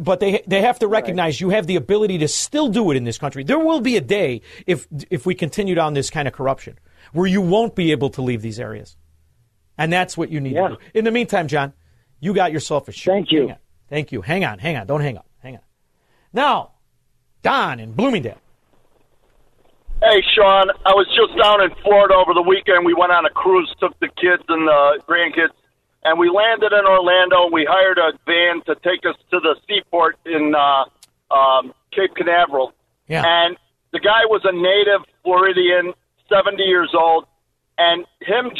but 0.00 0.20
they 0.20 0.42
they 0.46 0.62
have 0.62 0.78
to 0.80 0.86
recognize 0.88 1.40
you 1.40 1.50
have 1.50 1.66
the 1.66 1.76
ability 1.76 2.18
to 2.18 2.28
still 2.28 2.68
do 2.68 2.90
it 2.90 2.96
in 2.96 3.04
this 3.04 3.18
country. 3.18 3.44
There 3.44 3.58
will 3.58 3.80
be 3.80 3.96
a 3.96 4.00
day 4.00 4.42
if 4.66 4.86
if 5.10 5.24
we 5.26 5.34
continue 5.34 5.74
down 5.74 5.94
this 5.94 6.10
kind 6.10 6.26
of 6.28 6.34
corruption 6.34 6.78
where 7.12 7.26
you 7.26 7.40
won't 7.40 7.74
be 7.74 7.90
able 7.92 8.10
to 8.10 8.22
leave 8.22 8.42
these 8.42 8.60
areas. 8.60 8.96
And 9.78 9.92
that's 9.92 10.16
what 10.16 10.30
you 10.30 10.40
need 10.40 10.54
to 10.54 10.68
do. 10.70 10.76
In 10.94 11.04
the 11.04 11.10
meantime, 11.10 11.48
John, 11.48 11.72
you 12.20 12.34
got 12.34 12.52
yourself 12.52 12.88
a 12.88 12.92
show. 12.92 13.10
Thank 13.12 13.32
you. 13.32 13.54
Thank 13.88 14.12
you. 14.12 14.20
Hang 14.22 14.44
on, 14.44 14.58
hang 14.58 14.76
on. 14.76 14.86
Don't 14.86 15.00
hang 15.00 15.16
up. 15.16 15.26
Hang 15.38 15.54
on. 15.56 15.62
Now, 16.32 16.72
Don 17.42 17.80
in 17.80 17.92
Bloomingdale. 17.92 18.38
Hey, 20.02 20.20
Shaun, 20.34 20.66
I 20.84 20.98
was 20.98 21.06
just 21.14 21.30
down 21.38 21.62
in 21.62 21.70
Florida 21.78 22.14
over 22.18 22.34
the 22.34 22.42
weekend. 22.42 22.84
We 22.84 22.92
went 22.92 23.12
on 23.12 23.24
a 23.24 23.30
cruise, 23.30 23.72
took 23.78 23.94
the 24.00 24.08
kids 24.08 24.42
and 24.48 24.66
the 24.66 24.98
grandkids, 25.06 25.54
and 26.02 26.18
we 26.18 26.28
landed 26.28 26.74
in 26.74 26.84
Orlando. 26.84 27.46
We 27.46 27.62
hired 27.70 27.98
a 27.98 28.10
van 28.26 28.66
to 28.66 28.74
take 28.82 29.06
us 29.06 29.14
to 29.30 29.38
the 29.38 29.54
seaport 29.62 30.18
in 30.26 30.56
uh, 30.58 30.90
um, 31.32 31.72
Cape 31.94 32.16
Canaveral. 32.16 32.74
Yeah. 33.06 33.22
And 33.24 33.56
the 33.92 34.00
guy 34.00 34.26
was 34.26 34.42
a 34.42 34.50
native 34.50 35.06
Floridian, 35.22 35.94
70 36.28 36.60
years 36.64 36.90
old, 36.98 37.26
and 37.78 38.04
him, 38.22 38.50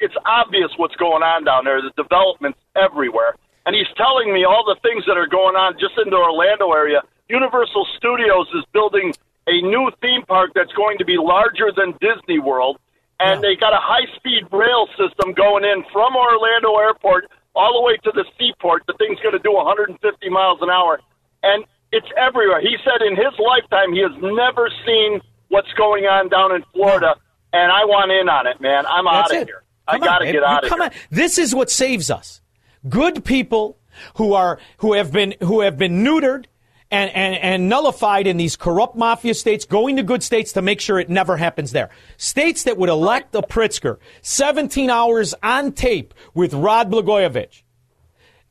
it's 0.00 0.16
obvious 0.24 0.72
what's 0.78 0.96
going 0.96 1.22
on 1.22 1.44
down 1.44 1.66
there. 1.66 1.82
The 1.82 1.92
development's 2.00 2.58
everywhere. 2.80 3.36
And 3.66 3.76
he's 3.76 3.92
telling 3.94 4.32
me 4.32 4.44
all 4.44 4.64
the 4.64 4.80
things 4.80 5.04
that 5.04 5.18
are 5.18 5.28
going 5.28 5.54
on 5.54 5.74
just 5.78 6.00
in 6.02 6.08
the 6.08 6.16
Orlando 6.16 6.72
area. 6.72 7.02
Universal 7.28 7.86
Studios 7.98 8.48
is 8.56 8.64
building 8.72 9.12
a 9.46 9.60
new 9.62 9.90
theme 10.00 10.22
park 10.26 10.50
that's 10.54 10.72
going 10.72 10.98
to 10.98 11.04
be 11.04 11.16
larger 11.18 11.72
than 11.76 11.94
Disney 12.00 12.38
World. 12.38 12.78
And 13.20 13.42
they 13.42 13.54
got 13.54 13.72
a 13.72 13.78
high 13.80 14.06
speed 14.16 14.44
rail 14.50 14.88
system 14.98 15.32
going 15.34 15.64
in 15.64 15.84
from 15.92 16.16
Orlando 16.16 16.76
Airport 16.78 17.30
all 17.54 17.74
the 17.80 17.82
way 17.86 17.96
to 17.98 18.10
the 18.14 18.24
seaport. 18.38 18.82
The 18.86 18.94
thing's 18.98 19.20
going 19.20 19.32
to 19.36 19.38
do 19.42 19.52
150 19.52 20.28
miles 20.28 20.58
an 20.60 20.70
hour. 20.70 21.00
And 21.44 21.64
it's 21.92 22.08
everywhere. 22.16 22.60
He 22.60 22.76
said 22.82 23.00
in 23.06 23.14
his 23.14 23.32
lifetime 23.38 23.92
he 23.92 24.00
has 24.00 24.10
never 24.22 24.70
seen 24.84 25.20
what's 25.48 25.72
going 25.74 26.04
on 26.04 26.28
down 26.30 26.54
in 26.54 26.64
Florida. 26.72 27.14
And 27.52 27.70
I 27.70 27.84
want 27.84 28.10
in 28.10 28.28
on 28.28 28.46
it, 28.46 28.60
man. 28.60 28.86
I'm 28.86 29.04
That's 29.04 29.30
out 29.30 29.36
of 29.36 29.42
it. 29.42 29.48
here. 29.48 29.62
I 29.86 29.92
Come 29.98 30.02
on, 30.02 30.06
got 30.08 30.18
to 30.18 30.32
get 30.32 30.42
out 30.42 30.64
of 30.64 30.70
come 30.70 30.80
here. 30.80 30.88
on. 30.90 30.94
This 31.10 31.38
is 31.38 31.54
what 31.54 31.70
saves 31.70 32.10
us. 32.10 32.40
Good 32.88 33.24
people 33.24 33.78
who 34.16 34.32
are 34.32 34.58
who 34.78 34.94
have 34.94 35.12
been 35.12 35.34
who 35.40 35.60
have 35.60 35.76
been 35.76 36.02
neutered 36.02 36.46
and, 36.92 37.10
and, 37.14 37.34
and 37.36 37.68
nullified 37.70 38.26
in 38.26 38.36
these 38.36 38.54
corrupt 38.54 38.94
mafia 38.94 39.32
states, 39.32 39.64
going 39.64 39.96
to 39.96 40.02
good 40.02 40.22
states 40.22 40.52
to 40.52 40.62
make 40.62 40.80
sure 40.80 41.00
it 41.00 41.08
never 41.08 41.38
happens 41.38 41.72
there. 41.72 41.88
States 42.18 42.64
that 42.64 42.76
would 42.76 42.90
elect 42.90 43.34
a 43.34 43.40
Pritzker, 43.40 43.96
17 44.20 44.90
hours 44.90 45.34
on 45.42 45.72
tape 45.72 46.12
with 46.34 46.52
Rod 46.52 46.92
Blagojevich, 46.92 47.62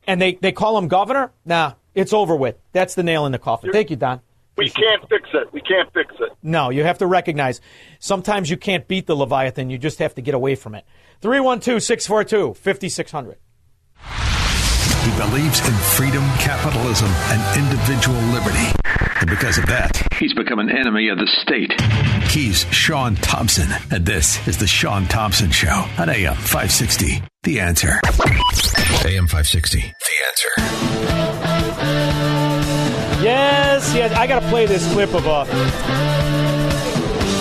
and 0.08 0.20
they, 0.20 0.34
they 0.34 0.50
call 0.50 0.76
him 0.76 0.88
governor? 0.88 1.32
Nah, 1.44 1.74
it's 1.94 2.12
over 2.12 2.34
with. 2.34 2.56
That's 2.72 2.96
the 2.96 3.04
nail 3.04 3.24
in 3.26 3.32
the 3.32 3.38
coffin. 3.38 3.70
Thank 3.72 3.90
you, 3.90 3.96
Don. 3.96 4.20
We 4.56 4.68
can't 4.68 5.08
fix 5.08 5.28
it. 5.32 5.50
We 5.52 5.60
can't 5.60 5.90
fix 5.94 6.12
it. 6.18 6.32
No, 6.42 6.70
you 6.70 6.82
have 6.82 6.98
to 6.98 7.06
recognize 7.06 7.60
sometimes 8.00 8.50
you 8.50 8.56
can't 8.56 8.86
beat 8.86 9.06
the 9.06 9.16
Leviathan. 9.16 9.70
You 9.70 9.78
just 9.78 10.00
have 10.00 10.16
to 10.16 10.20
get 10.20 10.34
away 10.34 10.56
from 10.56 10.74
it. 10.74 10.84
312 11.20 11.82
642 11.82 12.54
5600. 12.54 13.38
He 15.02 15.10
believes 15.18 15.58
in 15.66 15.74
freedom, 15.74 16.22
capitalism, 16.38 17.08
and 17.08 17.58
individual 17.58 18.20
liberty. 18.32 18.70
And 19.20 19.28
because 19.28 19.58
of 19.58 19.66
that, 19.66 20.00
he's 20.14 20.32
become 20.32 20.60
an 20.60 20.70
enemy 20.70 21.08
of 21.08 21.18
the 21.18 21.26
state. 21.42 21.72
He's 22.30 22.64
Shaun 22.72 23.16
Thompson, 23.16 23.68
and 23.90 24.06
this 24.06 24.46
is 24.46 24.58
The 24.58 24.66
Shaun 24.68 25.06
Thompson 25.06 25.50
Show 25.50 25.86
on 25.98 26.08
AM 26.08 26.34
560. 26.34 27.20
The 27.42 27.58
answer. 27.58 28.00
AM 29.04 29.26
560. 29.26 29.80
The 29.80 29.86
answer. 30.28 30.50
Yes, 33.24 33.94
yes. 33.94 34.12
I 34.12 34.28
got 34.28 34.40
to 34.40 34.48
play 34.48 34.66
this 34.66 34.86
clip 34.92 35.14
of 35.14 35.26
a 35.26 35.44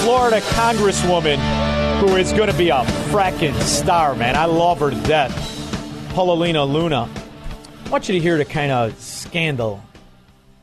Florida 0.02 0.42
congresswoman 0.42 1.38
who 2.00 2.16
is 2.16 2.32
going 2.34 2.52
to 2.52 2.58
be 2.58 2.70
a 2.70 2.82
fracking 3.12 3.54
star, 3.62 4.16
man. 4.16 4.36
I 4.36 4.46
love 4.46 4.80
her 4.80 4.90
to 4.90 5.02
death. 5.02 6.12
Paulina 6.14 6.66
Luna. 6.66 7.08
I 7.92 7.94
want 7.94 8.08
you 8.08 8.14
to 8.14 8.22
hear 8.22 8.38
the 8.38 8.46
kind 8.46 8.72
of 8.72 8.98
scandal, 9.02 9.84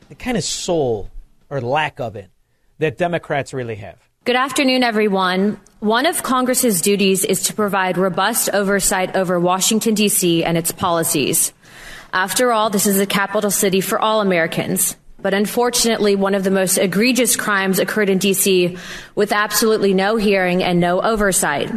the 0.07 0.15
kind 0.15 0.35
of 0.35 0.43
soul 0.43 1.11
or 1.51 1.61
lack 1.61 1.99
of 1.99 2.15
it 2.15 2.31
that 2.79 2.97
Democrats 2.97 3.53
really 3.53 3.75
have. 3.75 3.99
Good 4.25 4.35
afternoon, 4.35 4.81
everyone. 4.81 5.61
One 5.79 6.07
of 6.07 6.23
Congress's 6.23 6.81
duties 6.81 7.25
is 7.25 7.43
to 7.43 7.53
provide 7.53 7.99
robust 7.99 8.49
oversight 8.51 9.15
over 9.15 9.39
Washington, 9.39 9.93
D.C. 9.93 10.43
and 10.43 10.57
its 10.57 10.71
policies. 10.71 11.53
After 12.13 12.51
all, 12.51 12.71
this 12.71 12.87
is 12.87 12.99
a 12.99 13.05
capital 13.05 13.51
city 13.51 13.79
for 13.79 13.99
all 13.99 14.21
Americans. 14.21 14.97
But 15.21 15.35
unfortunately, 15.35 16.15
one 16.15 16.33
of 16.33 16.43
the 16.43 16.49
most 16.49 16.79
egregious 16.79 17.35
crimes 17.35 17.77
occurred 17.77 18.09
in 18.09 18.17
D.C. 18.17 18.75
with 19.13 19.31
absolutely 19.31 19.93
no 19.93 20.15
hearing 20.15 20.63
and 20.63 20.79
no 20.79 20.99
oversight. 20.99 21.69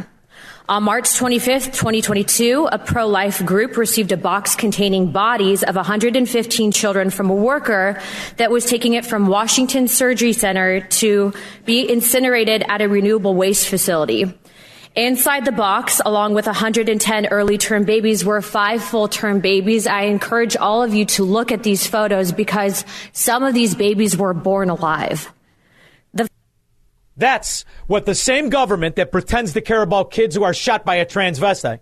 On 0.72 0.84
March 0.84 1.04
25th, 1.04 1.74
2022, 1.74 2.66
a 2.72 2.78
pro 2.78 3.06
life 3.06 3.44
group 3.44 3.76
received 3.76 4.10
a 4.10 4.16
box 4.16 4.54
containing 4.54 5.12
bodies 5.12 5.62
of 5.62 5.74
115 5.76 6.72
children 6.72 7.10
from 7.10 7.28
a 7.28 7.34
worker 7.34 8.00
that 8.38 8.50
was 8.50 8.64
taking 8.64 8.94
it 8.94 9.04
from 9.04 9.26
Washington 9.26 9.86
Surgery 9.86 10.32
Center 10.32 10.80
to 10.80 11.34
be 11.66 11.86
incinerated 11.86 12.64
at 12.68 12.80
a 12.80 12.88
renewable 12.88 13.34
waste 13.34 13.68
facility. 13.68 14.32
Inside 14.96 15.44
the 15.44 15.52
box, 15.52 16.00
along 16.06 16.32
with 16.32 16.46
110 16.46 17.26
early 17.26 17.58
term 17.58 17.84
babies, 17.84 18.24
were 18.24 18.40
five 18.40 18.82
full 18.82 19.08
term 19.08 19.40
babies. 19.40 19.86
I 19.86 20.04
encourage 20.04 20.56
all 20.56 20.82
of 20.82 20.94
you 20.94 21.04
to 21.04 21.24
look 21.24 21.52
at 21.52 21.64
these 21.64 21.86
photos 21.86 22.32
because 22.32 22.86
some 23.12 23.42
of 23.42 23.52
these 23.52 23.74
babies 23.74 24.16
were 24.16 24.32
born 24.32 24.70
alive. 24.70 25.30
That's 27.22 27.64
what 27.86 28.04
the 28.04 28.16
same 28.16 28.48
government 28.48 28.96
that 28.96 29.12
pretends 29.12 29.52
to 29.52 29.60
care 29.60 29.80
about 29.80 30.10
kids 30.10 30.34
who 30.34 30.42
are 30.42 30.52
shot 30.52 30.84
by 30.84 30.96
a 30.96 31.06
transvestite 31.06 31.78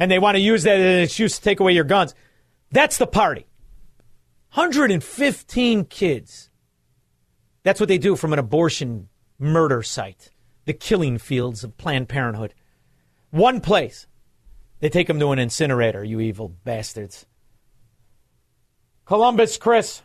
and 0.00 0.10
they 0.10 0.18
want 0.18 0.34
to 0.34 0.40
use 0.40 0.64
that 0.64 0.80
as 0.80 0.96
an 0.96 1.02
excuse 1.04 1.36
to 1.36 1.44
take 1.44 1.60
away 1.60 1.74
your 1.74 1.84
guns. 1.84 2.12
That's 2.72 2.98
the 2.98 3.06
party. 3.06 3.46
115 4.54 5.84
kids. 5.84 6.50
That's 7.62 7.78
what 7.78 7.88
they 7.88 7.98
do 7.98 8.16
from 8.16 8.32
an 8.32 8.40
abortion 8.40 9.08
murder 9.38 9.84
site, 9.84 10.30
the 10.64 10.72
killing 10.72 11.18
fields 11.18 11.62
of 11.62 11.76
Planned 11.76 12.08
Parenthood. 12.08 12.52
One 13.30 13.60
place. 13.60 14.08
They 14.80 14.88
take 14.88 15.06
them 15.06 15.20
to 15.20 15.30
an 15.30 15.38
incinerator, 15.38 16.02
you 16.02 16.18
evil 16.18 16.48
bastards. 16.64 17.26
Columbus, 19.04 19.56
Chris. 19.56 20.02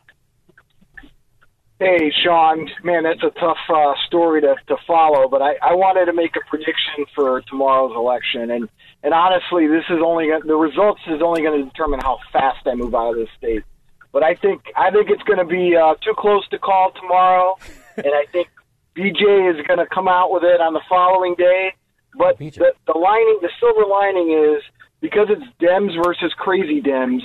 Hey, 1.80 2.11
Shaun, 2.26 2.69
man, 2.84 3.03
that's 3.03 3.23
a 3.23 3.30
tough 3.39 3.57
uh, 3.69 3.93
story 4.06 4.41
to, 4.41 4.53
to 4.68 4.76
follow, 4.85 5.30
but 5.30 5.41
I, 5.41 5.56
I 5.64 5.76
wanted 5.76 6.07
to 6.07 6.14
make 6.14 6.35
a 6.35 6.41
prediction 6.49 7.06
for 7.15 7.39
tomorrow's 7.43 7.95
election, 7.95 8.51
and 8.51 8.68
and 9.01 9.14
honestly, 9.14 9.65
this 9.65 9.85
is 9.89 9.99
only 10.03 10.27
gonna, 10.27 10.43
the 10.43 10.57
results 10.57 10.99
is 11.07 11.22
only 11.23 11.41
going 11.41 11.64
to 11.64 11.69
determine 11.69 12.01
how 12.01 12.19
fast 12.34 12.68
I 12.68 12.76
move 12.76 12.93
out 12.93 13.11
of 13.11 13.15
this 13.15 13.30
state. 13.38 13.64
But 14.11 14.23
I 14.23 14.35
think 14.35 14.64
I 14.76 14.91
think 14.91 15.10
it's 15.10 15.23
going 15.23 15.39
to 15.39 15.45
be 15.45 15.73
uh, 15.77 15.95
too 16.03 16.14
close 16.18 16.45
to 16.49 16.60
call 16.60 16.91
tomorrow, 16.99 17.57
and 17.95 18.07
I 18.07 18.26
think 18.30 18.49
BJ 18.97 19.49
is 19.49 19.65
going 19.65 19.80
to 19.80 19.88
come 19.88 20.10
out 20.10 20.34
with 20.34 20.43
it 20.43 20.60
on 20.60 20.73
the 20.73 20.81
following 20.89 21.35
day. 21.35 21.73
But 22.18 22.39
the, 22.39 22.73
the 22.88 22.97
lining, 22.97 23.39
the 23.41 23.51
silver 23.57 23.88
lining 23.88 24.31
is 24.31 24.64
because 24.99 25.30
it's 25.30 25.47
Dems 25.61 25.95
versus 26.03 26.34
crazy 26.35 26.81
Dems, 26.81 27.22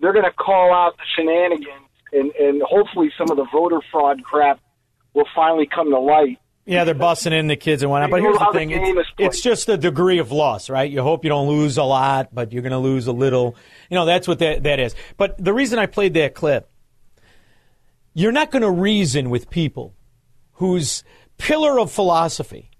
they're 0.00 0.14
going 0.14 0.24
to 0.24 0.32
call 0.32 0.72
out 0.72 0.96
the 0.96 1.04
shenanigans 1.14 1.87
and, 2.12 2.32
and 2.32 2.62
hopefully 2.62 3.10
some 3.16 3.30
of 3.30 3.36
the 3.36 3.46
voter 3.52 3.80
fraud 3.90 4.22
crap 4.24 4.60
will 5.14 5.26
finally 5.34 5.66
come 5.66 5.90
to 5.90 5.98
light. 5.98 6.38
Yeah, 6.66 6.84
they're 6.84 6.94
busting 6.94 7.32
in 7.32 7.46
the 7.46 7.56
kids 7.56 7.82
and 7.82 7.90
whatnot. 7.90 8.10
But 8.10 8.20
here's 8.20 8.38
the 8.38 8.50
thing: 8.52 8.70
it's, 8.70 9.08
it's 9.16 9.40
just 9.40 9.66
the 9.66 9.78
degree 9.78 10.18
of 10.18 10.32
loss, 10.32 10.68
right? 10.68 10.90
You 10.90 11.02
hope 11.02 11.24
you 11.24 11.30
don't 11.30 11.48
lose 11.48 11.78
a 11.78 11.82
lot, 11.82 12.34
but 12.34 12.52
you're 12.52 12.60
going 12.60 12.72
to 12.72 12.78
lose 12.78 13.06
a 13.06 13.12
little. 13.12 13.56
You 13.88 13.94
know, 13.94 14.04
that's 14.04 14.28
what 14.28 14.38
that, 14.40 14.64
that 14.64 14.78
is. 14.78 14.94
But 15.16 15.42
the 15.42 15.54
reason 15.54 15.78
I 15.78 15.86
played 15.86 16.12
that 16.14 16.34
clip, 16.34 16.70
you're 18.12 18.32
not 18.32 18.50
going 18.50 18.62
to 18.62 18.70
reason 18.70 19.30
with 19.30 19.48
people 19.48 19.94
whose 20.52 21.04
pillar 21.38 21.80
of 21.80 21.90
philosophy 21.90 22.70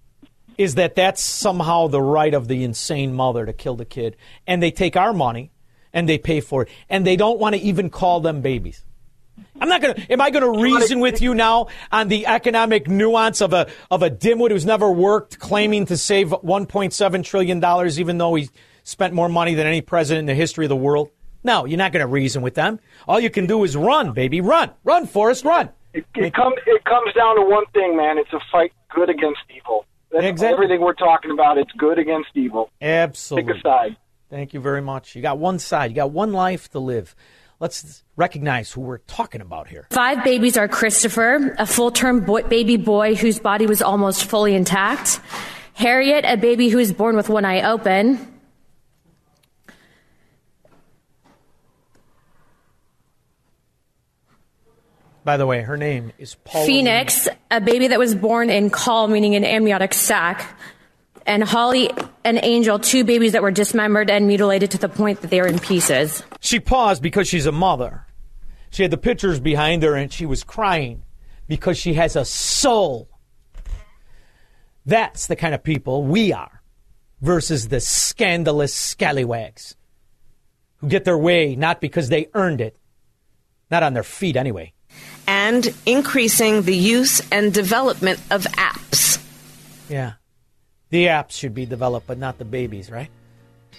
is 0.59 0.75
that 0.75 0.97
that's 0.97 1.25
somehow 1.25 1.87
the 1.87 2.03
right 2.03 2.35
of 2.35 2.47
the 2.47 2.65
insane 2.65 3.15
mother 3.15 3.47
to 3.47 3.55
kill 3.55 3.77
the 3.77 3.87
kid, 3.87 4.17
and 4.47 4.63
they 4.63 4.71
take 4.71 4.97
our 4.97 5.15
money 5.15 5.51
and 5.95 6.07
they 6.07 6.19
pay 6.19 6.41
for 6.41 6.63
it, 6.65 6.69
and 6.91 7.07
they 7.07 7.17
don't 7.17 7.39
want 7.39 7.55
to 7.55 7.61
even 7.63 7.89
call 7.89 8.21
them 8.21 8.43
babies. 8.43 8.85
I'm 9.61 9.69
not 9.69 9.81
going 9.81 9.95
to. 9.95 10.13
Am 10.13 10.21
I 10.21 10.31
going 10.31 10.45
to 10.55 10.63
reason 10.63 11.01
with 11.01 11.21
you 11.21 11.35
now 11.35 11.69
on 11.91 12.09
the 12.09 12.27
economic 12.27 12.89
nuance 12.89 13.41
of 13.41 13.53
a 13.53 13.69
of 13.91 14.03
a 14.03 14.11
dimwit 14.11 14.51
who's 14.51 14.67
never 14.67 14.91
worked, 14.91 15.39
claiming 15.39 15.87
to 15.87 15.97
save 15.97 16.29
1.7 16.29 17.25
trillion 17.25 17.61
dollars, 17.61 17.99
even 17.99 18.19
though 18.19 18.35
he 18.35 18.49
spent 18.85 19.15
more 19.15 19.29
money 19.29 19.55
than 19.55 19.67
any 19.67 19.81
president 19.81 20.21
in 20.21 20.27
the 20.27 20.35
history 20.35 20.65
of 20.65 20.71
the 20.71 20.77
world? 20.77 21.11
No, 21.45 21.65
you're 21.65 21.79
not 21.79 21.93
going 21.93 22.05
to 22.05 22.07
reason 22.07 22.43
with 22.43 22.55
them. 22.55 22.81
All 23.07 23.21
you 23.21 23.31
can 23.31 23.47
do 23.47 23.63
is 23.65 23.77
run, 23.77 24.13
baby, 24.13 24.41
run, 24.41 24.71
run, 24.85 25.07
Forrest, 25.07 25.45
run. 25.45 25.71
It, 25.93 26.05
it 26.15 26.35
comes 26.35 26.57
it 26.67 26.85
comes 26.85 27.13
down 27.15 27.37
to 27.37 27.43
one 27.43 27.65
thing, 27.73 27.97
man. 27.97 28.19
It's 28.19 28.33
a 28.33 28.41
fight 28.53 28.73
good 28.91 29.09
against 29.09 29.41
evil. 29.55 29.85
That's 30.11 30.25
Exactly. 30.25 30.55
Everything 30.55 30.81
we're 30.81 30.95
talking 30.95 31.31
about, 31.31 31.59
it's 31.59 31.73
good 31.73 31.99
against 31.99 32.31
evil. 32.35 32.71
Absolutely. 32.81 33.53
Pick 33.53 33.61
a 33.61 33.63
side. 33.63 33.97
Thank 34.31 34.53
you 34.53 34.61
very 34.61 34.83
much. 34.83 35.17
You 35.17 35.23
got 35.23 35.39
one 35.39 35.59
side. 35.59 35.91
You 35.91 35.97
got 35.97 36.11
one 36.11 36.33
life 36.33 36.69
to 36.71 36.79
live. 36.79 37.15
Let's 37.61 38.05
recognize 38.15 38.71
who 38.71 38.83
we're 38.83 38.99
talking 38.99 39.41
about 39.41 39.67
here. 39.67 39.89
Five 39.91 40.23
babies 40.23 40.57
are 40.57 40.69
Christopher, 40.69 41.57
a 41.59 41.67
full 41.67 41.91
term 41.91 42.21
boy, 42.21 42.43
baby 42.45 42.77
boy 42.77 43.17
whose 43.17 43.41
body 43.41 43.67
was 43.67 43.83
almost 43.83 44.25
fully 44.25 44.55
intact, 44.55 45.21
Harriet, 45.75 46.25
a 46.27 46.37
baby 46.37 46.69
who 46.69 46.77
was 46.77 46.93
born 46.93 47.17
with 47.17 47.29
one 47.29 47.45
eye 47.45 47.63
open, 47.63 48.39
By 55.29 55.37
the 55.37 55.45
way, 55.45 55.61
her 55.61 55.77
name 55.77 56.13
is 56.17 56.37
Paul. 56.37 56.65
Phoenix, 56.65 57.29
a 57.51 57.61
baby 57.61 57.89
that 57.89 57.99
was 57.99 58.15
born 58.15 58.49
in 58.49 58.71
caul, 58.71 59.09
meaning 59.09 59.35
an 59.35 59.45
amniotic 59.45 59.93
sac, 59.93 60.59
and 61.29 61.45
Holly 61.45 61.91
and 62.25 62.41
Angel, 62.43 62.79
two 62.79 63.05
babies 63.05 63.33
that 63.33 63.43
were 63.43 63.51
dismembered 63.53 64.11
and 64.11 64.27
mutilated 64.27 64.71
to 64.73 64.79
the 64.79 64.89
point 64.89 65.21
that 65.21 65.31
they 65.31 65.41
were 65.41 65.47
in 65.47 65.59
pieces. 65.59 66.23
She 66.41 66.59
paused 66.59 67.03
because 67.03 67.29
she's 67.29 67.47
a 67.47 67.53
mother. 67.53 68.07
She 68.71 68.83
had 68.83 68.91
the 68.91 68.97
pictures 68.99 69.39
behind 69.39 69.83
her 69.83 69.95
and 69.95 70.13
she 70.13 70.27
was 70.27 70.43
crying 70.43 71.03
because 71.47 71.79
she 71.79 71.95
has 71.95 72.17
a 72.17 72.25
soul. 72.25 73.09
That's 74.85 75.27
the 75.27 75.37
kind 75.37 75.55
of 75.55 75.63
people 75.63 76.03
we 76.05 76.33
are 76.33 76.63
versus 77.21 77.69
the 77.69 77.81
scandalous 77.81 78.75
scallywags 78.75 79.77
who 80.77 80.89
get 80.89 81.05
their 81.05 81.19
way 81.19 81.57
not 81.57 81.81
because 81.81 82.09
they 82.09 82.29
earned 82.35 82.61
it, 82.61 82.77
not 83.71 83.83
on 83.83 83.93
their 83.95 84.03
feet 84.03 84.37
anyway. 84.37 84.73
and 85.27 85.75
increasing 85.85 86.63
the 86.63 86.75
use 86.75 87.21
and 87.31 87.53
development 87.53 88.19
of 88.31 88.45
apps. 88.45 89.19
Yeah. 89.91 90.13
The 90.91 91.07
apps 91.07 91.33
should 91.33 91.55
be 91.55 91.67
developed, 91.67 92.07
but 92.07 92.19
not 92.19 92.39
the 92.39 92.45
babies, 92.45 92.91
right? 92.91 93.11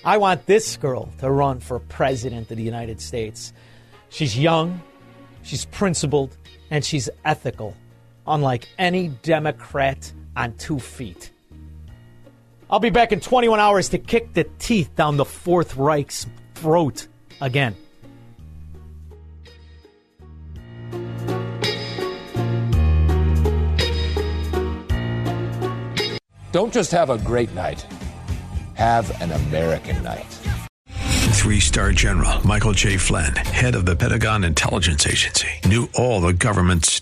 I 0.05 0.17
want 0.17 0.45
this 0.45 0.77
girl 0.77 1.09
to 1.19 1.29
run 1.29 1.59
for 1.59 1.79
president 1.79 2.51
of 2.51 2.57
the 2.57 2.63
United 2.63 3.01
States. 3.01 3.51
She's 4.09 4.37
young, 4.37 4.81
she's 5.41 5.65
principled, 5.65 6.37
and 6.69 6.85
she's 6.85 7.09
ethical, 7.25 7.75
unlike 8.27 8.67
any 8.77 9.09
Democrat 9.09 10.11
on 10.35 10.53
two 10.53 10.79
feet. 10.79 11.31
I'll 12.69 12.79
be 12.79 12.91
back 12.91 13.11
in 13.11 13.19
21 13.19 13.59
hours 13.59 13.89
to 13.89 13.97
kick 13.97 14.33
the 14.33 14.45
teeth 14.59 14.95
down 14.95 15.17
the 15.17 15.25
Fourth 15.25 15.75
Reich's 15.75 16.27
throat 16.53 17.07
again. 17.41 17.75
Don't 26.51 26.73
just 26.73 26.91
have 26.91 27.09
a 27.11 27.17
great 27.19 27.53
night, 27.53 27.85
have 28.73 29.09
an 29.21 29.31
American 29.31 30.03
night. 30.03 30.37
Three 31.39 31.59
star 31.59 31.91
general 31.91 32.45
Michael 32.45 32.73
J. 32.73 32.97
Flynn, 32.97 33.35
head 33.35 33.75
of 33.75 33.85
the 33.85 33.95
Pentagon 33.95 34.43
Intelligence 34.43 35.07
Agency, 35.07 35.47
knew 35.65 35.89
all 35.95 36.21
the 36.21 36.33
government's 36.33 37.01